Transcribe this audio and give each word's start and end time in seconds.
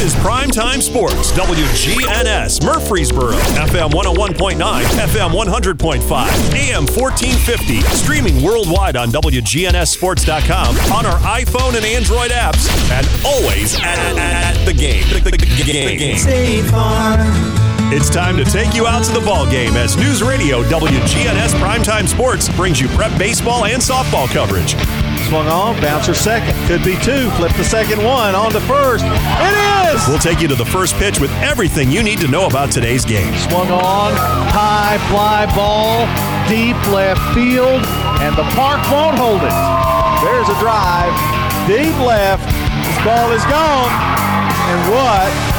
is 0.00 0.14
Primetime 0.14 0.80
Sports, 0.80 1.30
WGNS, 1.32 2.64
Murfreesboro, 2.64 3.32
FM 3.32 3.90
101.9, 3.90 4.56
FM 4.56 5.30
100.5, 5.30 6.54
AM 6.54 6.86
1450, 6.86 7.80
streaming 7.96 8.42
worldwide 8.42 8.96
on 8.96 9.10
WGNSSports.com, 9.10 10.76
on 10.92 11.04
our 11.04 11.18
iPhone 11.20 11.76
and 11.76 11.84
Android 11.84 12.30
apps, 12.30 12.70
and 12.90 13.06
always 13.26 13.74
at, 13.76 14.16
at 14.16 14.64
the 14.64 14.72
game. 14.72 15.04
The, 15.22 15.30
the, 15.30 15.36
the 15.36 15.64
game. 15.70 16.16
It's 17.92 18.08
time 18.08 18.36
to 18.38 18.44
take 18.44 18.74
you 18.74 18.86
out 18.86 19.04
to 19.04 19.12
the 19.12 19.20
ball 19.20 19.50
game 19.50 19.76
as 19.76 19.96
News 19.96 20.22
Radio 20.22 20.62
WGNS 20.62 21.54
Primetime 21.60 22.08
Sports 22.08 22.48
brings 22.56 22.80
you 22.80 22.88
prep 22.88 23.16
baseball 23.18 23.66
and 23.66 23.82
softball 23.82 24.28
coverage. 24.28 24.76
Swung 25.30 25.46
on, 25.46 25.80
bouncer 25.80 26.12
second. 26.12 26.58
Could 26.66 26.82
be 26.82 26.96
two. 26.96 27.30
Flip 27.38 27.54
the 27.54 27.62
second 27.62 28.02
one 28.02 28.34
on 28.34 28.50
to 28.50 28.58
first. 28.62 29.04
It 29.06 29.94
is! 29.94 30.02
We'll 30.08 30.18
take 30.18 30.40
you 30.40 30.48
to 30.48 30.56
the 30.56 30.64
first 30.64 30.96
pitch 30.96 31.20
with 31.20 31.30
everything 31.38 31.88
you 31.88 32.02
need 32.02 32.18
to 32.18 32.26
know 32.26 32.48
about 32.48 32.72
today's 32.72 33.04
game. 33.04 33.32
Swung 33.46 33.70
on, 33.70 34.10
high 34.50 34.98
fly 35.06 35.46
ball, 35.54 36.02
deep 36.50 36.74
left 36.90 37.22
field, 37.32 37.78
and 38.18 38.34
the 38.34 38.42
park 38.58 38.82
won't 38.90 39.14
hold 39.14 39.46
it. 39.46 39.54
There's 40.26 40.48
a 40.50 40.58
drive, 40.58 41.14
deep 41.70 41.94
left. 42.02 42.42
This 42.82 42.98
ball 43.06 43.30
is 43.30 43.44
gone. 43.46 43.86
And 44.66 44.90
what 44.90 45.49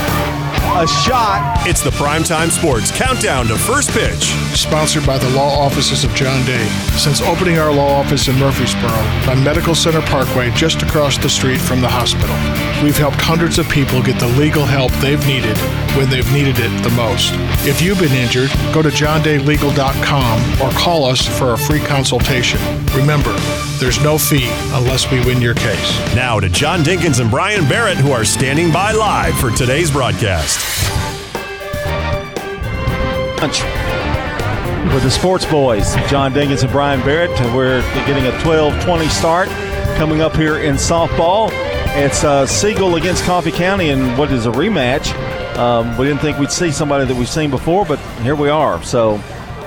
a 0.74 0.88
shot. 0.88 1.64
It's 1.68 1.82
the 1.82 1.90
Primetime 1.92 2.50
Sports 2.50 2.92
Countdown 2.92 3.48
to 3.48 3.58
First 3.58 3.92
Pitch. 3.92 4.34
Sponsored 4.56 5.06
by 5.06 5.18
the 5.18 5.30
law 5.32 5.60
offices 5.60 6.04
of 6.04 6.14
John 6.16 6.46
Day. 6.46 6.66
Since 6.98 7.22
opening 7.22 7.58
our 7.58 7.74
law 7.74 8.00
office 8.00 8.28
in 8.28 8.38
Murfreesboro 8.40 8.92
on 9.30 9.44
Medical 9.44 9.76
Center 9.76 10.02
Parkway, 10.02 10.50
just 10.52 10.82
across 10.82 11.18
the 11.18 11.30
street 11.30 11.60
from 11.60 11.82
the 11.82 11.90
hospital, 11.90 12.36
we've 12.82 12.98
helped 12.98 13.22
hundreds 13.22 13.60
of 13.60 13.70
people 13.70 14.02
get 14.02 14.20
the 14.20 14.28
legal 14.28 14.66
help 14.66 14.92
they've 14.94 15.26
needed 15.28 15.58
when 15.96 16.10
they've 16.10 16.32
needed 16.34 16.56
it 16.58 16.84
the 16.84 16.90
most. 16.92 17.34
If 17.66 17.82
you've 17.82 18.00
been 18.00 18.12
injured, 18.12 18.50
go 18.74 18.82
to 18.82 18.90
johndaylegal.com 18.90 20.62
or 20.62 20.72
call 20.72 21.06
us 21.06 21.26
for 21.40 21.54
a 21.54 21.58
free 21.58 21.80
consultation. 21.80 22.60
Remember, 22.96 23.34
there's 23.78 24.02
no 24.04 24.18
fee 24.18 24.50
unless 24.74 25.10
we 25.12 25.24
win 25.26 25.42
your 25.42 25.54
case. 25.54 26.16
Now 26.16 26.40
to 26.40 26.50
John 26.50 26.82
Dinkins 26.82 27.20
and 27.20 27.30
Brian 27.30 27.68
Barrett, 27.68 27.98
who 27.98 28.12
are 28.12 28.26
standing 28.26 28.72
by 28.72 28.92
live 28.92 29.38
for 29.38 29.52
today's 29.52 29.92
broadcast. 29.92 30.60
Punch. 33.38 33.64
With 34.94 35.04
the 35.04 35.12
Sports 35.12 35.46
Boys, 35.46 35.96
John 36.10 36.34
Dinkins 36.34 36.64
and 36.64 36.72
Brian 36.72 37.00
Barrett. 37.02 37.32
We're 37.56 37.82
getting 38.06 38.26
a 38.26 38.42
12 38.42 38.84
20 38.84 39.08
start 39.08 39.48
coming 39.98 40.22
up 40.22 40.36
here 40.36 40.58
in 40.58 40.76
softball. 40.76 41.50
It's 41.94 42.24
uh, 42.24 42.46
Siegel 42.48 42.96
against 42.96 43.26
Coffee 43.26 43.52
County 43.52 43.90
and 43.90 44.18
what 44.18 44.32
is 44.32 44.46
a 44.46 44.52
rematch. 44.52 45.14
Um, 45.58 45.98
we 45.98 46.06
didn't 46.06 46.22
think 46.22 46.40
we'd 46.40 46.50
see 46.50 46.72
somebody 46.72 47.06
that 47.06 47.16
we've 47.16 47.28
seen 47.28 47.52
before, 47.52 47.86
but 47.86 48.00
here 48.22 48.34
we 48.34 48.48
are. 48.48 48.82
So 48.82 49.16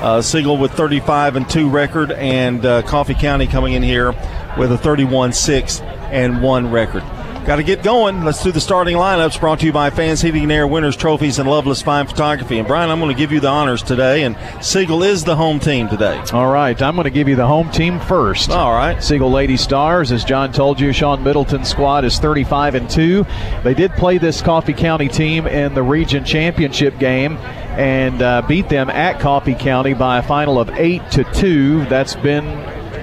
uh, 0.00 0.22
Siegel 0.22 0.56
with 0.56 0.72
35 0.72 1.36
and 1.36 1.48
2 1.48 1.68
record, 1.68 2.12
and 2.12 2.64
uh, 2.64 2.80
Coffee 2.82 3.14
County 3.14 3.46
coming 3.46 3.74
in 3.74 3.82
here 3.82 4.12
with 4.56 4.72
a 4.72 4.78
31 4.78 5.34
6 5.34 5.80
and 5.80 6.42
1 6.42 6.70
record. 6.70 7.02
Got 7.44 7.56
to 7.56 7.62
get 7.62 7.82
going. 7.82 8.24
Let's 8.24 8.42
do 8.42 8.52
the 8.52 8.60
starting 8.60 8.96
lineups 8.96 9.38
brought 9.38 9.60
to 9.60 9.66
you 9.66 9.72
by 9.72 9.90
Fans 9.90 10.22
Heating 10.22 10.44
and 10.44 10.52
Air 10.52 10.66
Winners 10.66 10.96
Trophies 10.96 11.38
and 11.38 11.46
Loveless 11.46 11.82
Fine 11.82 12.06
Photography. 12.06 12.58
And 12.58 12.66
Brian, 12.66 12.88
I'm 12.88 12.98
going 13.00 13.14
to 13.14 13.18
give 13.18 13.32
you 13.32 13.40
the 13.40 13.48
honors 13.48 13.82
today, 13.82 14.22
and 14.22 14.34
Siegel 14.64 15.02
is 15.02 15.24
the 15.24 15.36
home 15.36 15.60
team 15.60 15.86
today. 15.86 16.16
All 16.32 16.50
right, 16.50 16.80
I'm 16.80 16.94
going 16.94 17.04
to 17.04 17.10
give 17.10 17.28
you 17.28 17.36
the 17.36 17.46
home 17.46 17.70
team 17.70 18.00
first. 18.00 18.48
All 18.48 18.72
right. 18.72 19.04
Siegel 19.04 19.30
Lady 19.30 19.58
Stars, 19.58 20.10
as 20.10 20.24
John 20.24 20.52
told 20.52 20.80
you, 20.80 20.90
Sean 20.94 21.22
Middleton's 21.22 21.68
squad 21.68 22.06
is 22.06 22.18
35 22.18 22.76
and 22.76 22.88
2. 22.88 23.26
They 23.62 23.74
did 23.74 23.92
play 23.92 24.16
this 24.16 24.40
Coffee 24.40 24.72
County 24.72 25.08
team 25.08 25.46
in 25.46 25.74
the 25.74 25.82
region 25.82 26.24
championship 26.24 26.98
game 26.98 27.36
and 27.76 28.22
uh, 28.22 28.40
beat 28.48 28.70
them 28.70 28.88
at 28.88 29.20
Coffee 29.20 29.54
County 29.54 29.92
by 29.92 30.16
a 30.16 30.22
final 30.22 30.58
of 30.58 30.70
8 30.70 31.10
to 31.10 31.24
2. 31.24 31.84
That's 31.90 32.14
been 32.14 32.46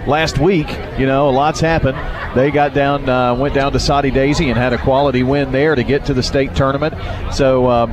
last 0.07 0.38
week. 0.38 0.67
You 0.97 1.06
know, 1.06 1.29
a 1.29 1.31
lot's 1.31 1.59
happened. 1.59 1.97
They 2.35 2.51
got 2.51 2.73
down, 2.73 3.07
uh, 3.09 3.35
went 3.35 3.53
down 3.53 3.72
to 3.73 3.79
Soddy 3.79 4.12
Daisy 4.12 4.50
and 4.50 4.57
had 4.57 4.73
a 4.73 4.78
quality 4.78 5.23
win 5.23 5.51
there 5.51 5.75
to 5.75 5.84
get 5.84 6.06
to 6.06 6.13
the 6.13 6.23
state 6.23 6.56
tournament. 6.56 6.95
So 7.34 7.69
um, 7.69 7.91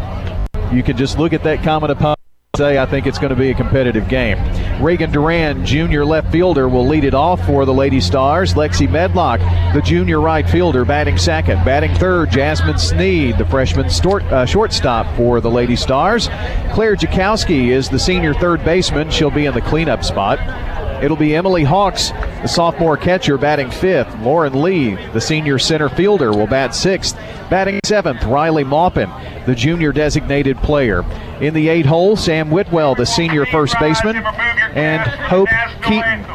you 0.73 0.83
can 0.83 0.97
just 0.97 1.19
look 1.19 1.33
at 1.33 1.43
that 1.45 1.63
comment 1.63 1.93
opponent 1.93 2.19
say 2.59 2.77
I 2.77 2.87
think 2.87 3.07
it's 3.07 3.19
going 3.19 3.31
to 3.31 3.37
be 3.37 3.51
a 3.51 3.55
competitive 3.55 4.09
game. 4.09 4.37
Reagan 4.83 5.13
Duran, 5.13 5.65
junior 5.65 6.05
left 6.05 6.33
fielder, 6.33 6.69
will 6.69 6.87
lead 6.87 7.05
it 7.05 7.15
off 7.15 7.45
for 7.47 7.65
the 7.65 7.73
Lady 7.73 8.01
Stars. 8.01 8.55
Lexi 8.55 8.91
Medlock, 8.91 9.39
the 9.75 9.81
junior 9.81 10.21
right 10.21 10.49
fielder, 10.49 10.85
batting 10.85 11.19
second. 11.19 11.65
Batting 11.65 11.95
third, 11.95 12.31
Jasmine 12.33 12.79
Sneed, 12.79 13.39
the 13.39 13.47
freshman 13.47 13.87
stort, 13.87 14.25
uh, 14.33 14.45
shortstop 14.45 15.07
for 15.17 15.41
the 15.41 15.51
Lady 15.51 15.77
Stars. 15.77 16.27
Claire 16.73 16.97
Jakowski 16.97 17.69
is 17.69 17.89
the 17.89 17.99
senior 17.99 18.35
third 18.35 18.65
baseman. 18.65 19.09
She'll 19.09 19.31
be 19.31 19.47
in 19.47 19.55
the 19.55 19.61
cleanup 19.61 20.03
spot. 20.03 20.39
It'll 21.03 21.17
be 21.17 21.37
Emily 21.37 21.65
Hawks, 21.65 22.11
the 22.11 22.49
sophomore 22.49 22.97
catcher, 22.97 23.39
batting 23.39 23.71
fifth. 23.71 24.15
Lauren 24.19 24.63
Lee, 24.63 24.95
the 25.13 25.21
senior 25.21 25.59
center 25.59 25.89
fielder, 25.89 26.33
will 26.33 26.47
bat 26.47 26.75
sixth. 26.75 27.17
Batting 27.49 27.81
seventh, 27.85 28.25
Riley 28.25 28.65
Maupin, 28.65 29.11
the 29.47 29.55
junior 29.55 29.93
designated 29.93 30.57
player. 30.59 31.05
In 31.41 31.55
the 31.55 31.69
eight 31.69 31.87
hole, 31.87 32.17
Sam 32.17 32.51
Whitwell, 32.51 32.95
the 32.95 33.07
senior 33.07 33.47
first 33.47 33.79
baseman, 33.79 34.17
and 34.17 35.03
Hope 35.03 35.49
Keaton 35.83 36.27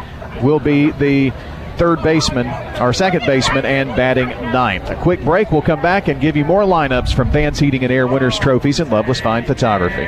will 0.41 0.59
be 0.59 0.91
the 0.91 1.31
third 1.78 2.01
baseman, 2.01 2.47
our 2.47 2.94
second 2.94 3.25
baseman, 3.25 3.66
and 3.66 3.90
batting 3.95 4.30
ninth. 4.30 4.90
A 4.90 4.95
quick 4.95 5.24
break. 5.24 5.51
We'll 5.51 5.62
come 5.62 5.81
back 5.81 6.07
and 6.07 6.22
give 6.22 6.38
you 6.38 6.45
more 6.45 6.63
lineups 6.63 7.13
from 7.13 7.31
Fans 7.31 7.59
Heating 7.59 7.84
and 7.84 7.91
Air 7.91 8.07
Winners 8.07 8.40
Trophies 8.40 8.80
and 8.80 8.90
Loveless 8.90 9.19
Fine 9.19 9.45
Photography. 9.45 10.07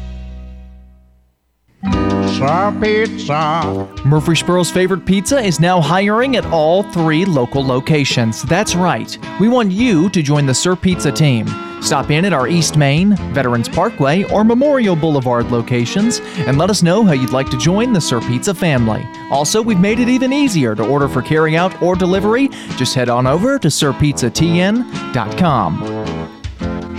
Pizza, 1.83 2.77
pizza. 2.81 3.61
Murfreesboro's 4.05 4.69
favorite 4.69 5.03
pizza 5.05 5.39
is 5.39 5.59
now 5.59 5.81
hiring 5.81 6.35
at 6.35 6.45
all 6.47 6.83
three 6.83 7.25
local 7.25 7.65
locations. 7.65 8.43
That's 8.43 8.75
right. 8.75 9.17
We 9.39 9.49
want 9.49 9.71
you 9.71 10.07
to 10.11 10.21
join 10.21 10.45
the 10.45 10.53
Sir 10.53 10.75
Pizza 10.75 11.11
team. 11.11 11.47
Stop 11.81 12.11
in 12.11 12.25
at 12.25 12.33
our 12.33 12.47
East 12.47 12.77
Main, 12.77 13.15
Veterans 13.33 13.67
Parkway, 13.67 14.23
or 14.25 14.43
Memorial 14.43 14.95
Boulevard 14.95 15.51
locations 15.51 16.19
and 16.45 16.59
let 16.59 16.69
us 16.69 16.83
know 16.83 17.03
how 17.03 17.13
you'd 17.13 17.31
like 17.31 17.49
to 17.49 17.57
join 17.57 17.93
the 17.93 18.01
Sir 18.01 18.21
Pizza 18.21 18.53
family. 18.53 19.03
Also, 19.31 19.59
we've 19.61 19.79
made 19.79 19.99
it 19.99 20.07
even 20.07 20.31
easier 20.31 20.75
to 20.75 20.87
order 20.87 21.07
for 21.07 21.23
carryout 21.23 21.81
or 21.81 21.95
delivery. 21.95 22.49
Just 22.77 22.93
head 22.93 23.09
on 23.09 23.25
over 23.25 23.57
to 23.57 23.69
sirpizzatn.com. 23.69 25.81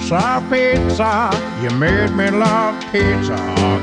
Sir 0.00 0.42
Pizza, 0.50 1.30
you 1.62 1.70
made 1.78 2.10
me 2.10 2.28
love 2.30 2.82
pizza 2.90 3.34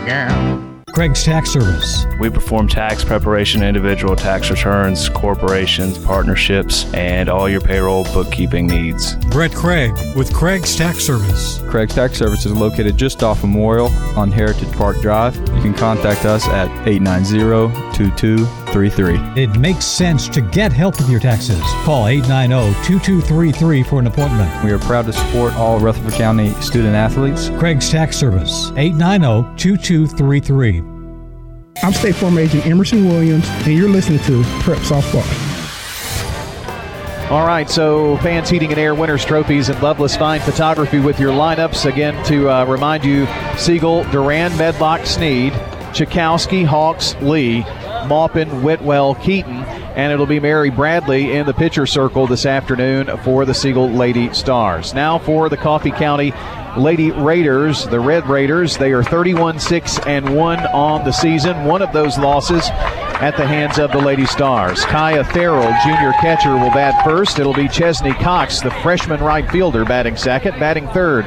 again. 0.04 0.69
Craig's 0.92 1.24
Tax 1.24 1.52
Service. 1.52 2.06
We 2.20 2.30
perform 2.30 2.68
tax 2.68 3.06
preparation, 3.06 3.64
individual 3.64 4.16
tax 4.16 4.50
returns, 4.50 5.08
corporations, 5.10 5.98
partnerships, 5.98 6.86
and 6.94 7.30
all 7.30 7.48
your 7.48 7.62
payroll 7.62 8.04
bookkeeping 8.06 8.66
needs. 8.68 9.16
Brett 9.28 9.54
Craig 9.54 9.94
with 10.16 10.34
Craig's 10.34 10.76
Tax 10.76 11.06
Service. 11.06 11.60
Craig's 11.70 11.94
Tax 11.96 12.18
Service 12.18 12.46
is 12.46 12.52
located 12.54 12.98
just 12.98 13.24
off 13.24 13.44
Memorial 13.44 13.88
on 14.18 14.32
Heritage 14.32 14.72
Park 14.74 15.00
Drive. 15.02 15.38
You 15.38 15.62
can 15.62 15.74
contact 15.74 16.26
us 16.26 16.46
at 16.48 16.68
890-2233. 16.86 19.38
It 19.38 19.56
makes 19.58 19.86
sense 19.86 20.28
to 20.30 20.42
get 20.42 20.74
help 20.74 20.98
with 20.98 21.10
your 21.10 21.20
taxes. 21.20 21.62
Call 21.84 22.06
890-2233 22.06 23.86
for 23.86 24.00
an 24.00 24.08
appointment. 24.08 24.64
We 24.64 24.72
are 24.72 24.80
proud 24.80 25.06
to 25.06 25.14
support 25.14 25.54
all 25.54 25.80
Rutherford 25.80 26.14
County 26.14 26.50
student 26.62 26.96
athletes. 26.96 27.50
Craig's 27.58 27.90
Tax 27.90 28.18
Service, 28.18 28.72
890-2233. 28.72 30.89
I'm 31.78 31.94
State 31.94 32.16
Farm 32.16 32.38
Agent 32.38 32.66
Emerson 32.66 33.08
Williams, 33.08 33.48
and 33.50 33.68
you're 33.68 33.90
listening 33.90 34.20
to 34.20 34.44
Prep 34.62 34.80
Softball. 34.80 35.24
All 37.32 37.46
right, 37.46 37.70
so 37.70 38.18
Fans 38.18 38.50
Heating 38.50 38.72
and 38.72 38.80
Air 38.80 38.96
Winners 38.96 39.24
Trophies 39.24 39.70
and 39.70 39.82
Loveless 39.82 40.18
Fine 40.18 40.42
Photography 40.42 41.00
with 41.00 41.20
your 41.20 41.32
lineups. 41.32 41.86
Again, 41.86 42.22
to 42.26 42.50
uh, 42.50 42.66
remind 42.66 43.06
you 43.06 43.28
Siegel, 43.58 44.04
Duran, 44.06 44.56
Medlock, 44.58 45.06
Sneed, 45.06 45.54
Chakowski, 45.94 46.66
Hawks, 46.66 47.16
Lee, 47.22 47.62
Maupin, 48.08 48.62
Whitwell, 48.62 49.16
Keaton, 49.16 49.64
and 49.96 50.12
it'll 50.12 50.26
be 50.26 50.40
Mary 50.40 50.70
Bradley 50.70 51.34
in 51.34 51.46
the 51.46 51.54
pitcher 51.54 51.86
circle 51.86 52.28
this 52.28 52.46
afternoon 52.46 53.16
for 53.24 53.46
the 53.46 53.54
Siegel 53.54 53.90
Lady 53.90 54.34
Stars. 54.34 54.94
Now 54.94 55.20
for 55.20 55.48
the 55.50 55.58
Coffee 55.58 55.92
County 55.92 56.34
Lady 56.78 57.12
Raiders, 57.12 57.86
the 57.88 58.00
Red 58.00 58.28
Raiders. 58.28 58.78
They 58.78 58.92
are 58.92 59.04
31 59.04 59.60
6 59.60 60.00
and 60.06 60.36
1 60.36 60.60
on 60.68 61.04
the 61.04 61.12
season. 61.12 61.66
One 61.66 61.82
of 61.82 61.92
those 61.94 62.18
losses 62.18 62.70
at 62.70 63.36
the 63.36 63.46
hands 63.46 63.80
of 63.80 63.92
the 63.92 63.98
Lady 63.98 64.26
Stars. 64.26 64.84
Kaya 64.86 65.24
Farrell, 65.24 65.74
junior 65.84 66.14
catcher, 66.22 66.54
will 66.54 66.72
bat 66.72 67.04
first. 67.04 67.40
It'll 67.40 67.54
be 67.54 67.68
Chesney 67.68 68.14
Cox, 68.14 68.62
the 68.62 68.72
freshman 68.72 69.20
right 69.22 69.50
fielder, 69.52 69.84
batting 69.84 70.16
second. 70.16 70.60
Batting 70.60 70.88
third, 70.90 71.26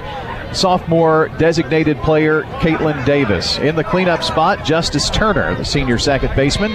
sophomore 0.55 1.29
designated 1.39 1.99
player 1.99 2.43
Caitlin 2.61 3.05
Davis. 3.05 3.59
In 3.59 3.77
the 3.77 3.85
cleanup 3.85 4.23
spot, 4.23 4.65
Justice 4.65 5.11
Turner, 5.11 5.55
the 5.55 5.65
senior 5.65 5.99
second 5.99 6.35
baseman. 6.35 6.73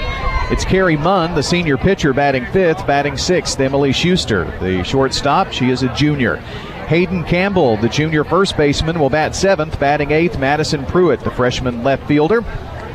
It's 0.50 0.64
Carrie 0.64 0.98
Munn, 0.98 1.36
the 1.36 1.44
senior 1.44 1.78
pitcher, 1.78 2.14
batting 2.14 2.46
fifth. 2.54 2.86
Batting 2.88 3.18
sixth, 3.18 3.60
Emily 3.60 3.92
Schuster, 3.92 4.46
the 4.60 4.84
shortstop. 4.84 5.52
She 5.52 5.72
is 5.72 5.84
a 5.84 5.94
junior. 5.94 6.42
Hayden 6.88 7.26
Campbell, 7.26 7.76
the 7.76 7.90
junior 7.90 8.24
first 8.24 8.56
baseman, 8.56 8.98
will 8.98 9.10
bat 9.10 9.36
seventh. 9.36 9.78
Batting 9.78 10.12
eighth, 10.12 10.40
Madison 10.40 10.86
Pruitt, 10.86 11.20
the 11.20 11.32
freshman 11.32 11.84
left 11.84 12.08
fielder. 12.08 12.44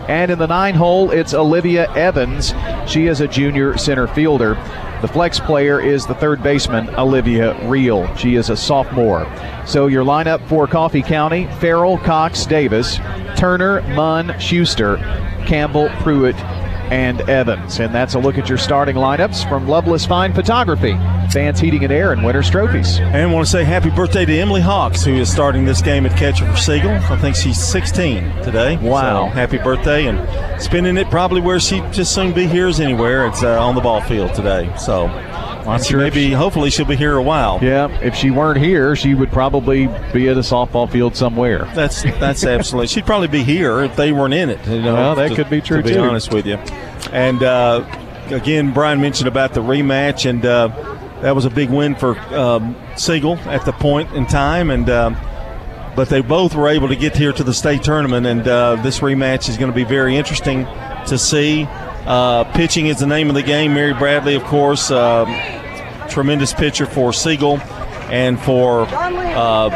And 0.08 0.30
in 0.30 0.38
the 0.38 0.46
nine 0.46 0.74
hole, 0.74 1.10
it's 1.10 1.34
Olivia 1.34 1.92
Evans. 1.94 2.54
She 2.86 3.06
is 3.06 3.20
a 3.20 3.28
junior 3.28 3.76
center 3.76 4.08
fielder. 4.08 4.54
The 5.02 5.08
flex 5.08 5.38
player 5.38 5.80
is 5.80 6.06
the 6.06 6.14
third 6.14 6.42
baseman, 6.42 6.88
Olivia 6.94 7.54
Reel. 7.68 8.14
She 8.16 8.36
is 8.36 8.48
a 8.48 8.56
sophomore. 8.56 9.30
So 9.66 9.88
your 9.88 10.04
lineup 10.04 10.48
for 10.48 10.66
Coffee 10.66 11.02
County 11.02 11.46
Farrell, 11.60 11.98
Cox, 11.98 12.46
Davis, 12.46 12.96
Turner, 13.36 13.82
Munn, 13.94 14.38
Schuster, 14.40 14.96
Campbell, 15.46 15.90
Pruitt, 16.00 16.36
and 16.90 17.20
Evans. 17.22 17.78
And 17.80 17.94
that's 17.94 18.14
a 18.14 18.18
look 18.18 18.38
at 18.38 18.48
your 18.48 18.58
starting 18.58 18.96
lineups 18.96 19.48
from 19.48 19.68
Loveless 19.68 20.04
Fine 20.04 20.34
Photography, 20.34 20.92
Fans 21.32 21.60
Heating 21.60 21.84
and 21.84 21.92
Air, 21.92 22.12
and 22.12 22.24
Winners 22.24 22.50
Trophies. 22.50 22.98
And 22.98 23.32
want 23.32 23.46
to 23.46 23.50
say 23.50 23.64
happy 23.64 23.90
birthday 23.90 24.24
to 24.24 24.38
Emily 24.38 24.60
Hawks, 24.60 25.04
who 25.04 25.14
is 25.14 25.30
starting 25.30 25.64
this 25.64 25.82
game 25.82 26.06
at 26.06 26.16
catcher 26.18 26.50
for 26.50 26.56
Siegel. 26.56 26.90
I 26.90 27.16
think 27.18 27.36
she's 27.36 27.62
16 27.62 28.42
today. 28.42 28.76
Wow. 28.76 29.28
So 29.28 29.34
happy 29.34 29.58
birthday. 29.58 30.06
And 30.06 30.62
spending 30.62 30.96
it 30.96 31.10
probably 31.10 31.40
where 31.40 31.60
she 31.60 31.80
just 31.90 32.14
soon 32.14 32.32
be 32.32 32.46
here 32.46 32.68
as 32.68 32.80
anywhere. 32.80 33.26
It's 33.26 33.42
uh, 33.42 33.62
on 33.62 33.74
the 33.74 33.80
ball 33.80 34.00
field 34.00 34.34
today. 34.34 34.72
So 34.78 35.06
I'm 35.66 35.82
sure 35.82 36.00
maybe, 36.00 36.28
she, 36.28 36.32
hopefully, 36.32 36.70
she'll 36.70 36.86
be 36.86 36.96
here 36.96 37.16
a 37.16 37.22
while. 37.22 37.58
Yeah, 37.62 37.88
if 38.00 38.14
she 38.14 38.30
weren't 38.30 38.58
here, 38.58 38.96
she 38.96 39.14
would 39.14 39.30
probably 39.30 39.86
be 40.12 40.28
at 40.28 40.36
a 40.36 40.40
softball 40.40 40.90
field 40.90 41.16
somewhere. 41.16 41.70
That's 41.74 42.02
that's 42.02 42.44
absolutely. 42.44 42.88
She'd 42.88 43.06
probably 43.06 43.28
be 43.28 43.42
here 43.42 43.80
if 43.82 43.96
they 43.96 44.12
weren't 44.12 44.34
in 44.34 44.50
it. 44.50 44.66
You 44.66 44.82
know, 44.82 44.94
well, 44.94 45.14
that 45.14 45.28
to, 45.28 45.34
could 45.34 45.50
be 45.50 45.60
true 45.60 45.78
to 45.78 45.82
be 45.82 45.94
too. 45.94 46.00
honest 46.00 46.32
with 46.32 46.46
you. 46.46 46.56
And 47.12 47.42
uh, 47.42 47.84
again, 48.30 48.72
Brian 48.72 49.00
mentioned 49.00 49.28
about 49.28 49.54
the 49.54 49.60
rematch, 49.60 50.28
and 50.28 50.44
uh, 50.44 50.68
that 51.20 51.34
was 51.34 51.44
a 51.44 51.50
big 51.50 51.70
win 51.70 51.94
for 51.94 52.18
um, 52.34 52.76
Siegel 52.96 53.38
at 53.46 53.64
the 53.64 53.72
point 53.72 54.12
in 54.12 54.26
time, 54.26 54.70
and. 54.70 54.88
Um, 54.90 55.16
but 55.94 56.08
they 56.08 56.22
both 56.22 56.54
were 56.54 56.68
able 56.68 56.88
to 56.88 56.96
get 56.96 57.14
here 57.14 57.32
to 57.32 57.44
the 57.44 57.52
state 57.52 57.82
tournament, 57.82 58.26
and 58.26 58.48
uh, 58.48 58.76
this 58.76 59.00
rematch 59.00 59.50
is 59.50 59.58
going 59.58 59.70
to 59.70 59.74
be 59.74 59.84
very 59.84 60.16
interesting 60.16 60.64
to 61.06 61.18
see. 61.18 61.66
Uh, 62.06 62.44
pitching 62.54 62.86
is 62.86 62.98
the 62.98 63.06
name 63.06 63.28
of 63.28 63.34
the 63.34 63.42
game. 63.42 63.74
Mary 63.74 63.92
Bradley, 63.92 64.34
of 64.34 64.42
course, 64.44 64.90
uh, 64.90 65.24
tremendous 66.12 66.52
pitcher 66.52 66.86
for 66.86 67.12
Siegel, 67.12 67.58
and 68.10 68.38
for 68.38 68.82
uh, 68.90 69.70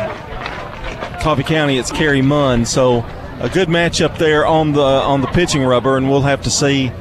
Coffee 1.22 1.42
County, 1.42 1.78
it's 1.78 1.90
Kerry 1.90 2.22
Munn. 2.22 2.66
So 2.66 2.98
a 3.40 3.48
good 3.48 3.68
matchup 3.68 4.18
there 4.18 4.46
on 4.46 4.72
the 4.72 4.80
on 4.80 5.22
the 5.22 5.26
pitching 5.28 5.64
rubber, 5.64 5.96
and 5.96 6.10
we'll 6.10 6.22
have 6.22 6.42
to 6.42 6.50
see 6.50 6.92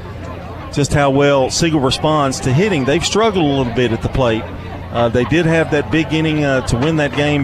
just 0.74 0.94
how 0.94 1.12
well 1.12 1.50
Siegel 1.50 1.80
responds 1.80 2.40
to 2.42 2.54
hitting. 2.54 2.86
They've 2.86 3.06
struggled 3.06 3.46
a 3.46 3.48
little 3.48 3.74
bit 3.74 3.92
at 3.92 4.02
the 4.02 4.10
plate. 4.10 4.44
Uh, 4.92 5.10
they 5.10 5.26
did 5.26 5.46
have 5.46 5.72
that 5.72 5.92
big 5.92 6.14
inning 6.14 6.46
uh, 6.46 6.66
to 6.68 6.78
win 6.78 6.96
that 6.96 7.14
game 7.16 7.44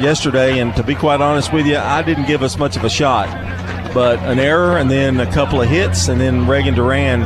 yesterday, 0.00 0.60
and 0.60 0.74
to 0.76 0.82
be 0.82 0.94
quite 0.94 1.20
honest 1.20 1.52
with 1.52 1.66
you, 1.66 1.76
I 1.76 2.02
didn't 2.02 2.26
give 2.26 2.42
us 2.42 2.56
much 2.56 2.76
of 2.76 2.84
a 2.84 2.90
shot. 2.90 3.28
But 3.92 4.20
an 4.20 4.38
error, 4.38 4.78
and 4.78 4.90
then 4.90 5.20
a 5.20 5.30
couple 5.32 5.60
of 5.60 5.68
hits, 5.68 6.08
and 6.08 6.20
then 6.20 6.46
Reagan 6.46 6.74
Duran 6.74 7.20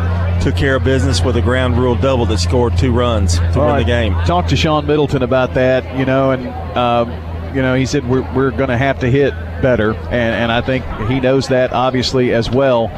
took 0.46 0.54
care 0.54 0.76
of 0.76 0.84
business 0.84 1.24
with 1.24 1.36
a 1.36 1.42
ground 1.42 1.76
rule 1.76 1.96
double 1.96 2.24
that 2.24 2.38
scored 2.38 2.78
two 2.78 2.92
runs 2.92 3.36
to 3.36 3.44
All 3.58 3.66
win 3.66 3.66
right. 3.66 3.78
the 3.80 3.84
game. 3.84 4.12
Talked 4.26 4.50
to 4.50 4.56
Sean 4.56 4.86
Middleton 4.86 5.24
about 5.24 5.54
that, 5.54 5.98
you 5.98 6.04
know, 6.04 6.30
and 6.30 6.46
um, 6.78 7.10
you 7.52 7.62
know 7.62 7.74
he 7.74 7.84
said 7.84 8.08
we're, 8.08 8.22
we're 8.32 8.52
going 8.52 8.68
to 8.68 8.78
have 8.78 9.00
to 9.00 9.10
hit 9.10 9.32
better, 9.60 9.92
and, 9.94 10.12
and 10.12 10.52
I 10.52 10.60
think 10.60 10.84
he 11.10 11.18
knows 11.18 11.48
that 11.48 11.72
obviously 11.72 12.32
as 12.32 12.48
well. 12.48 12.92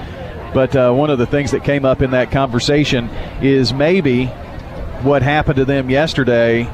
But 0.52 0.76
uh, 0.76 0.92
one 0.92 1.08
of 1.08 1.16
the 1.16 1.24
things 1.24 1.52
that 1.52 1.64
came 1.64 1.86
up 1.86 2.02
in 2.02 2.10
that 2.10 2.30
conversation 2.30 3.08
is 3.40 3.72
maybe 3.72 4.26
what 5.00 5.22
happened 5.22 5.56
to 5.56 5.64
them 5.64 5.88
yesterday 5.88 6.64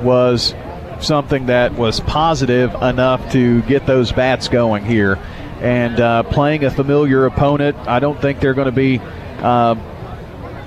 was 0.00 0.54
something 1.00 1.44
that 1.46 1.74
was 1.74 2.00
positive 2.00 2.74
enough 2.76 3.30
to 3.32 3.60
get 3.64 3.84
those 3.84 4.10
bats 4.10 4.48
going 4.48 4.86
here. 4.86 5.16
And 5.60 6.00
uh, 6.00 6.22
playing 6.22 6.64
a 6.64 6.70
familiar 6.70 7.26
opponent, 7.26 7.76
I 7.86 8.00
don't 8.00 8.18
think 8.22 8.40
they're 8.40 8.54
going 8.54 8.64
to 8.64 8.72
be 8.72 9.00
uh, 9.40 9.74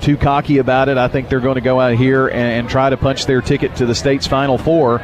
too 0.00 0.16
cocky 0.16 0.58
about 0.58 0.88
it. 0.88 0.96
I 0.96 1.08
think 1.08 1.28
they're 1.28 1.40
going 1.40 1.56
to 1.56 1.60
go 1.60 1.80
out 1.80 1.94
here 1.94 2.28
and, 2.28 2.36
and 2.36 2.68
try 2.68 2.90
to 2.90 2.96
punch 2.96 3.26
their 3.26 3.40
ticket 3.40 3.76
to 3.76 3.86
the 3.86 3.94
state's 3.94 4.26
Final 4.26 4.58
Four. 4.58 5.00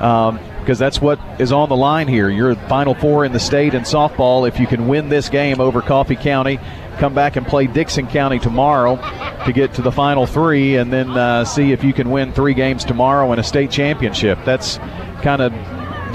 Um, 0.00 0.38
because 0.66 0.80
that's 0.80 1.00
what 1.00 1.20
is 1.38 1.52
on 1.52 1.68
the 1.68 1.76
line 1.76 2.08
here. 2.08 2.28
You're 2.28 2.56
Final 2.56 2.92
Four 2.94 3.24
in 3.24 3.32
the 3.32 3.38
state 3.38 3.72
in 3.72 3.82
softball. 3.82 4.48
If 4.48 4.58
you 4.58 4.66
can 4.66 4.88
win 4.88 5.08
this 5.08 5.28
game 5.28 5.60
over 5.60 5.80
Coffee 5.80 6.16
County, 6.16 6.58
come 6.98 7.14
back 7.14 7.36
and 7.36 7.46
play 7.46 7.68
Dickson 7.68 8.08
County 8.08 8.40
tomorrow 8.40 8.96
to 9.44 9.52
get 9.52 9.74
to 9.74 9.82
the 9.82 9.92
Final 9.92 10.26
Three, 10.26 10.74
and 10.74 10.92
then 10.92 11.10
uh, 11.10 11.44
see 11.44 11.70
if 11.70 11.84
you 11.84 11.92
can 11.92 12.10
win 12.10 12.32
three 12.32 12.52
games 12.52 12.84
tomorrow 12.84 13.32
in 13.32 13.38
a 13.38 13.44
state 13.44 13.70
championship. 13.70 14.40
That's 14.44 14.78
kind 15.22 15.40
of 15.40 15.52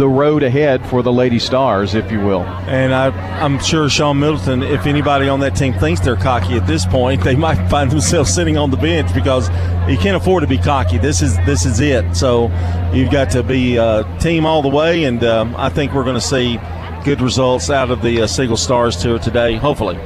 the 0.01 0.09
road 0.09 0.42
ahead 0.42 0.83
for 0.88 1.03
the 1.03 1.13
Lady 1.13 1.38
Stars, 1.38 1.94
if 1.94 2.12
you 2.12 2.19
will. 2.19 2.42
And 2.42 2.92
I, 2.92 3.09
I'm 3.39 3.59
sure 3.59 3.88
Sean 3.88 4.19
Middleton, 4.19 4.63
if 4.63 4.88
anybody 4.88 5.30
on 5.30 5.42
that 5.42 5.56
team 5.56 5.74
thinks 5.75 6.01
they're 6.01 6.15
cocky 6.15 6.56
at 6.56 6.65
this 6.65 6.88
point, 6.88 7.24
they 7.24 7.36
might 7.36 7.68
find 7.69 7.92
themselves 7.92 8.33
sitting 8.33 8.57
on 8.57 8.71
the 8.71 8.77
bench 8.77 9.13
because 9.13 9.48
you 9.88 9.98
can't 10.00 10.18
afford 10.18 10.42
to 10.42 10.48
be 10.48 10.57
cocky. 10.57 10.98
This 10.98 11.21
is 11.21 11.38
this 11.45 11.68
is 11.68 11.80
it. 11.80 12.15
So 12.15 12.45
you've 12.92 13.12
got 13.12 13.30
to 13.31 13.44
be 13.44 13.77
uh, 13.77 14.01
team 14.18 14.44
all 14.44 14.63
the 14.63 14.69
way, 14.69 15.03
and 15.03 15.24
um, 15.24 15.56
I 15.56 15.69
think 15.69 15.94
we're 15.94 16.03
going 16.03 16.15
to 16.15 16.19
see 16.19 16.59
good 17.06 17.21
results 17.21 17.69
out 17.69 17.92
of 17.92 18.01
the 18.01 18.24
uh, 18.24 18.27
Stars 18.56 18.98
tour 18.98 19.19
today, 19.19 19.56
hopefully. 19.56 19.98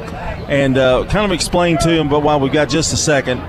And 0.49 0.77
uh, 0.77 1.05
kind 1.05 1.25
of 1.25 1.31
explain 1.31 1.77
to 1.77 1.87
them, 1.87 2.09
but 2.09 2.19
while 2.19 2.41
we've 2.41 2.51
got 2.51 2.67
just 2.67 2.91
a 2.91 2.97
second, 2.97 3.39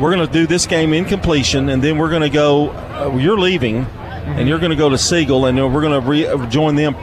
we're 0.00 0.14
going 0.14 0.26
to 0.26 0.32
do 0.32 0.46
this 0.46 0.66
game 0.66 0.94
in 0.94 1.04
completion, 1.04 1.68
and 1.68 1.84
then 1.84 1.98
we're 1.98 2.10
going 2.10 2.22
to 2.22 2.30
go. 2.30 2.70
Uh, 2.70 3.14
you're 3.18 3.38
leaving, 3.38 3.86
and 4.24 4.48
you're 4.48 4.58
going 4.58 4.70
to 4.70 4.76
go 4.76 4.88
to 4.88 4.98
Siegel, 4.98 5.46
and 5.46 5.56
we're 5.72 5.82
going 5.82 6.00
to 6.02 6.08
re- 6.08 6.48
join 6.48 6.74
them 6.76 6.94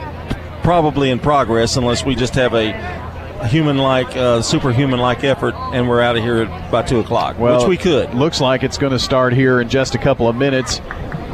probably 0.62 1.10
in 1.10 1.18
progress, 1.18 1.76
unless 1.76 2.04
we 2.04 2.14
just 2.14 2.34
have 2.34 2.54
a 2.54 2.72
human-like, 3.48 4.16
uh, 4.16 4.40
superhuman-like 4.42 5.24
effort, 5.24 5.54
and 5.72 5.88
we're 5.88 6.00
out 6.00 6.16
of 6.16 6.22
here 6.22 6.46
by 6.70 6.82
two 6.82 7.00
o'clock, 7.00 7.38
Well, 7.38 7.60
which 7.60 7.68
we 7.68 7.76
could. 7.76 8.14
Looks 8.14 8.40
like 8.40 8.62
it's 8.62 8.78
going 8.78 8.92
to 8.92 8.98
start 8.98 9.32
here 9.32 9.60
in 9.60 9.68
just 9.68 9.94
a 9.94 9.98
couple 9.98 10.28
of 10.28 10.36
minutes. 10.36 10.80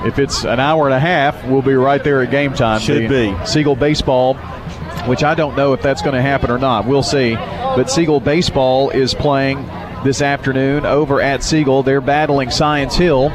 If 0.07 0.19
it's 0.19 0.45
an 0.45 0.61
hour 0.61 0.87
and 0.87 0.95
a 0.95 1.01
half, 1.01 1.45
we'll 1.47 1.61
be 1.63 1.75
right 1.75 2.03
there 2.03 2.23
at 2.23 2.31
game 2.31 2.55
time. 2.55 2.81
Should 2.81 3.11
The 3.11 3.35
be. 3.37 3.47
Siegel 3.47 3.77
baseball, 3.77 4.35
which 5.07 5.23
I 5.25 5.35
don't 5.35 5.57
know 5.57 5.73
if 5.73 5.83
that's 5.83 6.01
going 6.03 6.15
to 6.15 6.23
happen 6.23 6.51
or 6.51 6.59
not. 6.59 6.87
We'll 6.87 7.03
see. 7.03 7.35
But 7.35 7.91
Siegel 7.91 8.21
baseball 8.21 8.91
is 8.91 9.13
playing 9.13 9.67
this 10.05 10.23
afternoon 10.23 10.87
over 10.87 11.21
at 11.21 11.43
Siegel. 11.43 11.83
They're 11.83 12.01
battling 12.01 12.51
Science 12.51 12.95
Hill. 12.95 13.31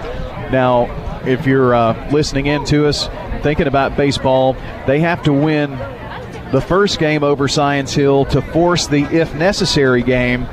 Now, 0.51 0.85
if 1.25 1.45
you're 1.45 1.73
uh, 1.73 2.09
listening 2.11 2.47
in 2.47 2.65
to 2.65 2.87
us, 2.87 3.07
thinking 3.41 3.67
about 3.67 3.95
baseball, 3.95 4.53
they 4.87 4.99
have 4.99 5.23
to 5.23 5.33
win 5.33 5.71
the 6.51 6.61
first 6.61 6.99
game 6.99 7.23
over 7.23 7.47
Science 7.47 7.93
Hill 7.93 8.25
to 8.25 8.41
force 8.41 8.87
the 8.87 9.03
if 9.05 9.33
necessary 9.35 10.03
game 10.03 10.43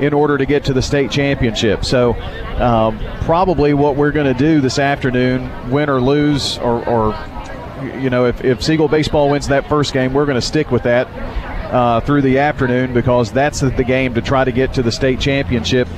in 0.00 0.12
order 0.12 0.36
to 0.36 0.46
get 0.46 0.64
to 0.64 0.72
the 0.72 0.82
state 0.82 1.10
championship. 1.10 1.84
So, 1.84 2.14
um, 2.60 2.98
probably 3.22 3.74
what 3.74 3.96
we're 3.96 4.10
going 4.10 4.32
to 4.32 4.38
do 4.38 4.60
this 4.60 4.78
afternoon, 4.78 5.70
win 5.70 5.88
or 5.88 6.00
lose, 6.00 6.58
or, 6.58 6.84
or 6.88 7.14
you 8.00 8.10
know, 8.10 8.26
if, 8.26 8.44
if 8.44 8.62
Siegel 8.62 8.88
baseball 8.88 9.30
wins 9.30 9.48
that 9.48 9.68
first 9.68 9.92
game, 9.92 10.12
we're 10.12 10.26
going 10.26 10.36
to 10.36 10.42
stick 10.42 10.70
with 10.70 10.82
that 10.82 11.06
uh, 11.74 12.00
through 12.00 12.22
the 12.22 12.38
afternoon 12.38 12.94
because 12.94 13.32
that's 13.32 13.58
the, 13.58 13.84
game 13.84 14.14
to 14.14 14.22
try 14.22 14.44
to 14.44 14.52
get 14.52 14.72
to 14.72 14.82
the 14.82 14.92
state 14.92 15.18
championship. 15.18 15.88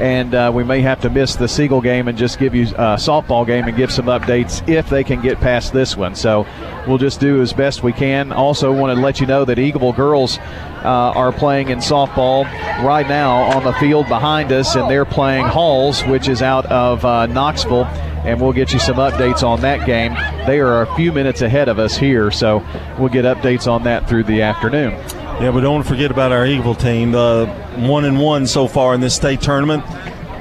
And 0.00 0.34
uh, 0.34 0.50
we 0.52 0.64
may 0.64 0.80
have 0.80 1.00
to 1.02 1.10
miss 1.10 1.36
the 1.36 1.46
Siegel 1.46 1.82
game 1.82 2.08
and 2.08 2.16
just 2.16 2.38
give 2.38 2.54
you 2.54 2.64
a 2.68 2.96
softball 2.96 3.46
game 3.46 3.68
and 3.68 3.76
give 3.76 3.92
some 3.92 4.06
updates 4.06 4.66
if 4.66 4.88
they 4.88 5.04
can 5.04 5.20
get 5.20 5.38
past 5.38 5.74
this 5.74 5.96
one. 5.96 6.14
So 6.14 6.46
we'll 6.88 6.98
just 6.98 7.20
do 7.20 7.42
as 7.42 7.52
best 7.52 7.82
we 7.82 7.92
can. 7.92 8.32
Also, 8.32 8.72
want 8.72 8.96
to 8.96 9.00
let 9.00 9.20
you 9.20 9.26
know 9.26 9.44
that 9.44 9.58
Eagleville 9.58 9.94
girls 9.94 10.38
uh, 10.38 11.12
are 11.14 11.32
playing 11.32 11.68
in 11.68 11.78
softball 11.78 12.44
right 12.82 13.06
now 13.06 13.42
on 13.56 13.62
the 13.62 13.74
field 13.74 14.08
behind 14.08 14.50
us, 14.52 14.74
and 14.74 14.90
they're 14.90 15.04
playing 15.04 15.44
Halls, 15.44 16.02
which 16.06 16.28
is 16.28 16.40
out 16.40 16.66
of 16.66 17.04
uh, 17.04 17.26
Knoxville 17.26 17.84
and 18.26 18.40
we'll 18.40 18.52
get 18.52 18.72
you 18.72 18.80
some 18.80 18.96
updates 18.96 19.44
on 19.44 19.60
that 19.60 19.86
game. 19.86 20.12
They 20.48 20.58
are 20.58 20.82
a 20.82 20.96
few 20.96 21.12
minutes 21.12 21.42
ahead 21.42 21.68
of 21.68 21.78
us 21.78 21.96
here, 21.96 22.32
so 22.32 22.58
we'll 22.98 23.08
get 23.08 23.24
updates 23.24 23.70
on 23.70 23.84
that 23.84 24.08
through 24.08 24.24
the 24.24 24.42
afternoon. 24.42 25.00
Yeah, 25.40 25.50
but 25.50 25.60
don't 25.60 25.82
forget 25.82 26.10
about 26.10 26.32
our 26.32 26.46
Eagle 26.46 26.74
team. 26.74 27.14
Uh, 27.14 27.44
one 27.86 28.04
and 28.06 28.18
one 28.18 28.46
so 28.46 28.66
far 28.66 28.94
in 28.94 29.00
this 29.00 29.14
state 29.14 29.42
tournament. 29.42 29.84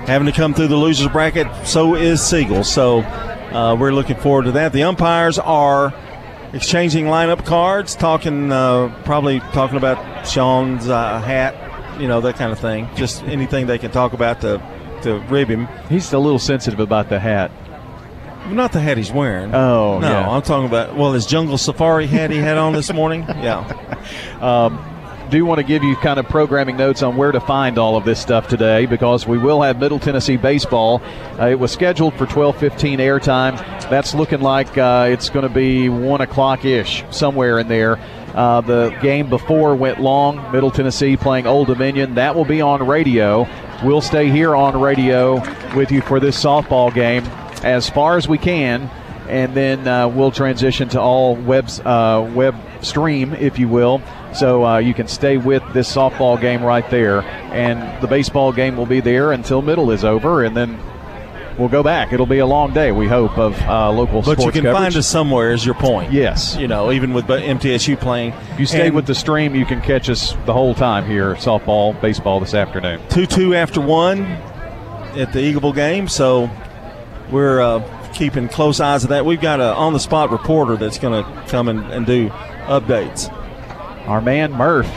having 0.08 0.26
to 0.26 0.32
come 0.32 0.54
through 0.54 0.68
the 0.68 0.78
losers 0.78 1.08
bracket. 1.10 1.48
So 1.66 1.96
is 1.96 2.22
Siegel. 2.22 2.64
So 2.64 3.00
uh, 3.02 3.76
we're 3.76 3.92
looking 3.92 4.16
forward 4.18 4.46
to 4.46 4.52
that. 4.54 4.72
The 4.72 4.84
umpires 4.84 5.38
are 5.40 5.94
exchanging 6.54 7.06
lineup 7.06 7.46
cards, 7.46 7.96
talking 7.96 8.52
uh, 8.52 8.94
probably 9.04 9.40
talking 9.40 9.78
about 9.78 10.26
Sean's 10.28 10.88
uh, 10.88 11.20
hat, 11.20 12.00
you 12.00 12.08
know 12.08 12.22
that 12.22 12.36
kind 12.36 12.52
of 12.52 12.60
thing. 12.60 12.88
Just 12.96 13.24
anything 13.24 13.68
they 13.68 13.78
can 13.78 13.92
talk 13.92 14.14
about 14.14 14.42
to 14.42 14.62
to 15.04 15.20
rib 15.30 15.50
him. 15.50 15.68
He's 15.90 16.12
a 16.14 16.20
little 16.20 16.40
sensitive 16.40 16.80
about 16.80 17.10
the 17.10 17.20
hat. 17.20 17.52
Not 18.50 18.72
the 18.72 18.80
hat 18.80 18.98
he's 18.98 19.12
wearing. 19.12 19.54
Oh, 19.54 20.00
no, 20.00 20.08
yeah. 20.08 20.30
I'm 20.30 20.42
talking 20.42 20.68
about 20.68 20.96
well 20.96 21.14
his 21.14 21.26
jungle 21.26 21.58
safari 21.58 22.08
hat 22.08 22.32
he 22.32 22.38
had 22.38 22.58
on 22.58 22.74
this 22.74 22.92
morning. 22.94 23.26
Yeah. 23.46 23.68
Um, 24.42 24.84
do 25.30 25.46
want 25.46 25.60
to 25.60 25.64
give 25.64 25.84
you 25.84 25.96
kind 25.98 26.20
of 26.20 26.28
programming 26.28 26.78
notes 26.78 27.04
on 27.04 27.18
where 27.18 27.32
to 27.32 27.40
find 27.40 27.78
all 27.78 27.98
of 27.98 28.06
this 28.06 28.20
stuff 28.20 28.48
today 28.48 28.86
because 28.86 29.28
we 29.28 29.38
will 29.38 29.62
have 29.62 29.80
Middle 29.80 30.00
Tennessee 30.00 30.38
baseball. 30.38 31.02
Uh, 31.40 31.48
it 31.48 31.60
was 31.60 31.72
scheduled 31.72 32.14
for 32.16 32.26
12:15 32.26 33.00
airtime. 33.00 33.58
That's 33.90 34.14
looking 34.16 34.42
like 34.42 34.78
uh, 34.78 35.08
it's 35.10 35.30
going 35.30 35.48
to 35.48 35.54
be 35.54 35.90
one 35.90 36.22
o'clock 36.22 36.66
ish 36.66 37.04
somewhere 37.12 37.60
in 37.60 37.68
there. 37.68 38.00
Uh, 38.34 38.62
the 38.62 38.98
game 39.02 39.30
before 39.30 39.76
went 39.76 40.00
long. 40.02 40.52
Middle 40.52 40.72
Tennessee 40.72 41.18
playing 41.18 41.48
Old 41.48 41.68
Dominion. 41.68 42.16
That 42.16 42.36
will 42.36 42.46
be 42.46 42.62
on 42.62 42.86
radio. 42.86 43.48
We'll 43.84 44.02
stay 44.02 44.30
here 44.30 44.56
on 44.56 44.80
radio 44.80 45.36
with 45.76 45.92
you 45.92 46.02
for 46.02 46.20
this 46.20 46.42
softball 46.42 46.94
game 46.94 47.24
as 47.64 47.90
far 47.90 48.18
as 48.18 48.28
we 48.28 48.38
can 48.38 48.90
and 49.28 49.56
then 49.56 49.88
uh, 49.88 50.08
we'll 50.08 50.32
transition 50.32 50.88
to 50.90 51.02
all 51.02 51.36
webs, 51.36 51.80
uh, 51.80 52.30
web 52.36 52.56
stream, 52.82 53.34
if 53.34 53.58
you 53.58 53.68
will. 53.68 54.02
So 54.34 54.66
uh, 54.66 54.78
you 54.78 54.94
can 54.94 55.08
stay 55.08 55.38
with 55.38 55.64
this 55.74 55.94
softball 55.94 56.40
game 56.40 56.64
right 56.64 56.88
there, 56.90 57.22
and 57.22 58.02
the 58.02 58.08
baseball 58.08 58.52
game 58.52 58.78
will 58.78 58.86
be 58.86 59.00
there 59.00 59.32
until 59.32 59.62
middle 59.62 59.92
is 59.92 60.04
over, 60.04 60.44
and 60.44 60.56
then 60.56 60.78
we'll 61.58 61.70
go 61.70 61.82
back. 61.82 62.14
It'll 62.14 62.26
be 62.26 62.40
a 62.40 62.46
long 62.46 62.74
day, 62.74 62.92
we 62.92 63.08
hope, 63.08 63.38
of 63.38 63.60
uh, 63.62 63.92
local 63.92 64.22
But 64.22 64.34
sports 64.34 64.38
But 64.38 64.46
you 64.46 64.52
can 64.52 64.64
coverage. 64.64 64.84
find 64.84 64.96
us 64.98 65.08
somewhere. 65.08 65.52
Is 65.52 65.66
your 65.66 65.76
point? 65.76 66.12
Yes. 66.12 66.56
You 66.58 66.68
know, 66.68 66.92
even 66.92 67.14
with 67.14 67.26
MTSU 67.26 68.00
playing, 68.00 68.34
If 68.52 68.60
you 68.60 68.66
stay 68.66 68.88
And 68.88 68.96
with 68.96 69.08
the 69.08 69.16
stream, 69.16 69.56
you 69.56 69.66
can 69.66 69.82
catch 69.82 70.10
us 70.10 70.36
the 70.46 70.54
whole 70.54 70.76
time 70.76 71.06
here, 71.06 71.34
softball, 71.36 72.00
baseball 72.00 72.40
this 72.40 72.54
afternoon. 72.54 73.02
two 73.10 73.26
two 73.26 73.56
after 73.56 73.82
one 73.82 74.24
at 75.16 75.32
the 75.32 75.40
Eagleville 75.40 75.74
game. 75.74 76.08
So 76.10 76.50
we're 77.32 77.60
uh, 77.62 78.12
keeping 78.14 78.48
close 78.48 78.80
eyes 78.80 79.04
of 79.04 79.10
that. 79.10 79.26
We've 79.26 79.42
got 79.42 79.60
a 79.60 79.74
on 79.76 79.94
the 79.94 80.00
spot 80.00 80.32
reporter 80.32 80.78
that's 80.78 80.98
going 81.00 81.24
to 81.24 81.44
come 81.48 81.68
and, 81.68 81.80
and 81.92 82.06
do 82.06 82.30
updates. 82.68 83.32
Our 84.08 84.22
man 84.22 84.52
Murph, 84.52 84.90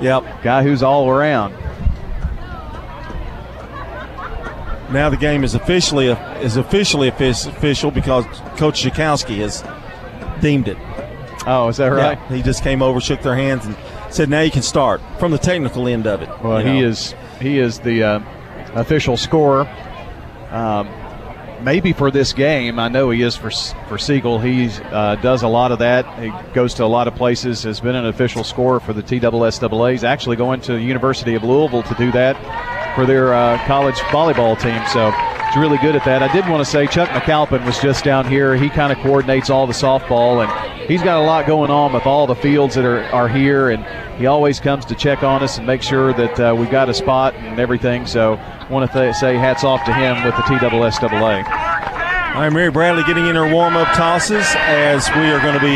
Yep. 0.00 0.42
guy 0.42 0.62
who's 0.62 0.82
all 0.82 1.08
around. 1.08 1.54
Now 4.90 5.08
the 5.08 5.16
game 5.16 5.44
is 5.44 5.54
officially 5.54 6.08
is 6.08 6.56
officially 6.56 7.06
official 7.08 7.92
because 7.92 8.24
Coach 8.56 8.82
Zukowski 8.82 9.36
has 9.36 9.62
deemed 10.42 10.66
it. 10.66 10.76
Oh, 11.46 11.68
is 11.68 11.76
that 11.76 11.86
right? 11.88 12.18
Yeah, 12.28 12.36
he 12.36 12.42
just 12.42 12.64
came 12.64 12.82
over, 12.82 13.00
shook 13.00 13.22
their 13.22 13.36
hands, 13.36 13.64
and 13.66 13.76
said, 14.10 14.28
"Now 14.28 14.40
you 14.40 14.50
can 14.50 14.62
start." 14.62 15.00
From 15.20 15.30
the 15.30 15.38
technical 15.38 15.86
end 15.86 16.08
of 16.08 16.22
it. 16.22 16.28
Well, 16.42 16.58
he 16.58 16.80
know. 16.80 16.88
is 16.88 17.14
he 17.40 17.58
is 17.60 17.78
the 17.78 18.02
uh, 18.02 18.20
official 18.74 19.16
scorer. 19.16 19.68
Um, 20.50 20.88
maybe 21.62 21.92
for 21.92 22.10
this 22.10 22.32
game, 22.32 22.78
I 22.78 22.88
know 22.88 23.10
he 23.10 23.22
is 23.22 23.36
for 23.36 23.50
for 23.88 23.98
Siegel. 23.98 24.38
He 24.38 24.68
uh, 24.68 25.16
does 25.16 25.42
a 25.42 25.48
lot 25.48 25.72
of 25.72 25.78
that. 25.80 26.06
He 26.18 26.32
goes 26.52 26.74
to 26.74 26.84
a 26.84 26.86
lot 26.86 27.08
of 27.08 27.14
places. 27.14 27.62
Has 27.62 27.80
been 27.80 27.94
an 27.94 28.06
official 28.06 28.44
scorer 28.44 28.80
for 28.80 28.92
the 28.92 29.02
TSSAA. 29.02 29.92
He's 29.92 30.04
actually 30.04 30.36
going 30.36 30.60
to 30.62 30.72
the 30.72 30.82
University 30.82 31.34
of 31.34 31.44
Louisville 31.44 31.82
to 31.84 31.94
do 31.94 32.12
that 32.12 32.36
for 32.94 33.06
their 33.06 33.32
uh, 33.34 33.58
college 33.66 33.96
volleyball 34.10 34.60
team. 34.60 34.82
So 34.88 35.12
he's 35.50 35.60
really 35.60 35.78
good 35.78 35.96
at 35.96 36.04
that. 36.04 36.22
I 36.22 36.32
did 36.32 36.48
want 36.48 36.64
to 36.64 36.70
say 36.70 36.86
Chuck 36.86 37.08
McAlpin 37.10 37.64
was 37.64 37.78
just 37.80 38.04
down 38.04 38.26
here. 38.26 38.54
He 38.54 38.68
kind 38.68 38.92
of 38.92 38.98
coordinates 38.98 39.50
all 39.50 39.66
the 39.66 39.72
softball, 39.72 40.44
and 40.44 40.88
he's 40.88 41.02
got 41.02 41.20
a 41.20 41.26
lot 41.26 41.46
going 41.46 41.70
on 41.70 41.92
with 41.92 42.06
all 42.06 42.26
the 42.26 42.36
fields 42.36 42.74
that 42.76 42.84
are, 42.84 43.02
are 43.06 43.28
here. 43.28 43.70
And 43.70 43.84
he 44.18 44.26
always 44.26 44.60
comes 44.60 44.84
to 44.86 44.94
check 44.94 45.22
on 45.22 45.42
us 45.42 45.58
and 45.58 45.66
make 45.66 45.82
sure 45.82 46.12
that 46.12 46.40
uh, 46.40 46.54
we've 46.54 46.70
got 46.70 46.88
a 46.88 46.94
spot 46.94 47.34
and 47.34 47.58
everything. 47.58 48.06
So 48.06 48.34
I 48.34 48.68
want 48.70 48.90
to 48.90 48.98
th- 48.98 49.14
say 49.16 49.36
hats 49.36 49.64
off 49.64 49.84
to 49.86 49.92
him 49.92 50.24
with 50.24 50.36
the 50.36 50.42
TSSAA. 50.42 51.44
All 52.34 52.42
right, 52.42 52.52
Mary 52.52 52.70
Bradley 52.70 53.02
getting 53.04 53.26
in 53.26 53.34
her 53.34 53.52
warm 53.52 53.76
up 53.76 53.88
tosses 53.96 54.46
as 54.56 55.08
we 55.10 55.30
are 55.32 55.40
going 55.40 55.54
to 55.54 55.60
be 55.60 55.74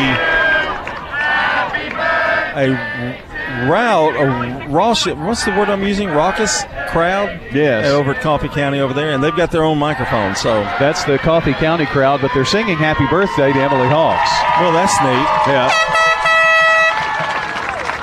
a 2.57 3.34
route, 3.71 4.17
a 4.17 4.69
raucous, 4.69 5.07
what's 5.15 5.45
the 5.45 5.51
word 5.53 5.69
I'm 5.71 5.83
using? 5.83 6.09
Raucous 6.09 6.65
crowd? 6.89 7.41
Yes. 7.53 7.87
Over 7.87 8.13
at 8.15 8.21
Coffee 8.23 8.49
County 8.49 8.81
over 8.81 8.93
there, 8.95 9.11
and 9.13 9.23
they've 9.23 9.37
got 9.37 9.51
their 9.51 9.65
own 9.65 9.79
microphone. 9.79 10.35
So, 10.37 10.63
That's 10.79 11.05
the 11.05 11.19
Coffee 11.19 11.53
County 11.55 11.87
crowd, 11.87 12.21
but 12.21 12.31
they're 12.35 12.45
singing 12.45 12.77
happy 12.77 13.07
birthday 13.07 13.53
to 13.53 13.59
Emily 13.59 13.89
Hawks. 13.89 14.31
well, 14.61 14.73
that's 14.73 14.95
neat. 15.01 15.27
Yeah. 15.53 15.71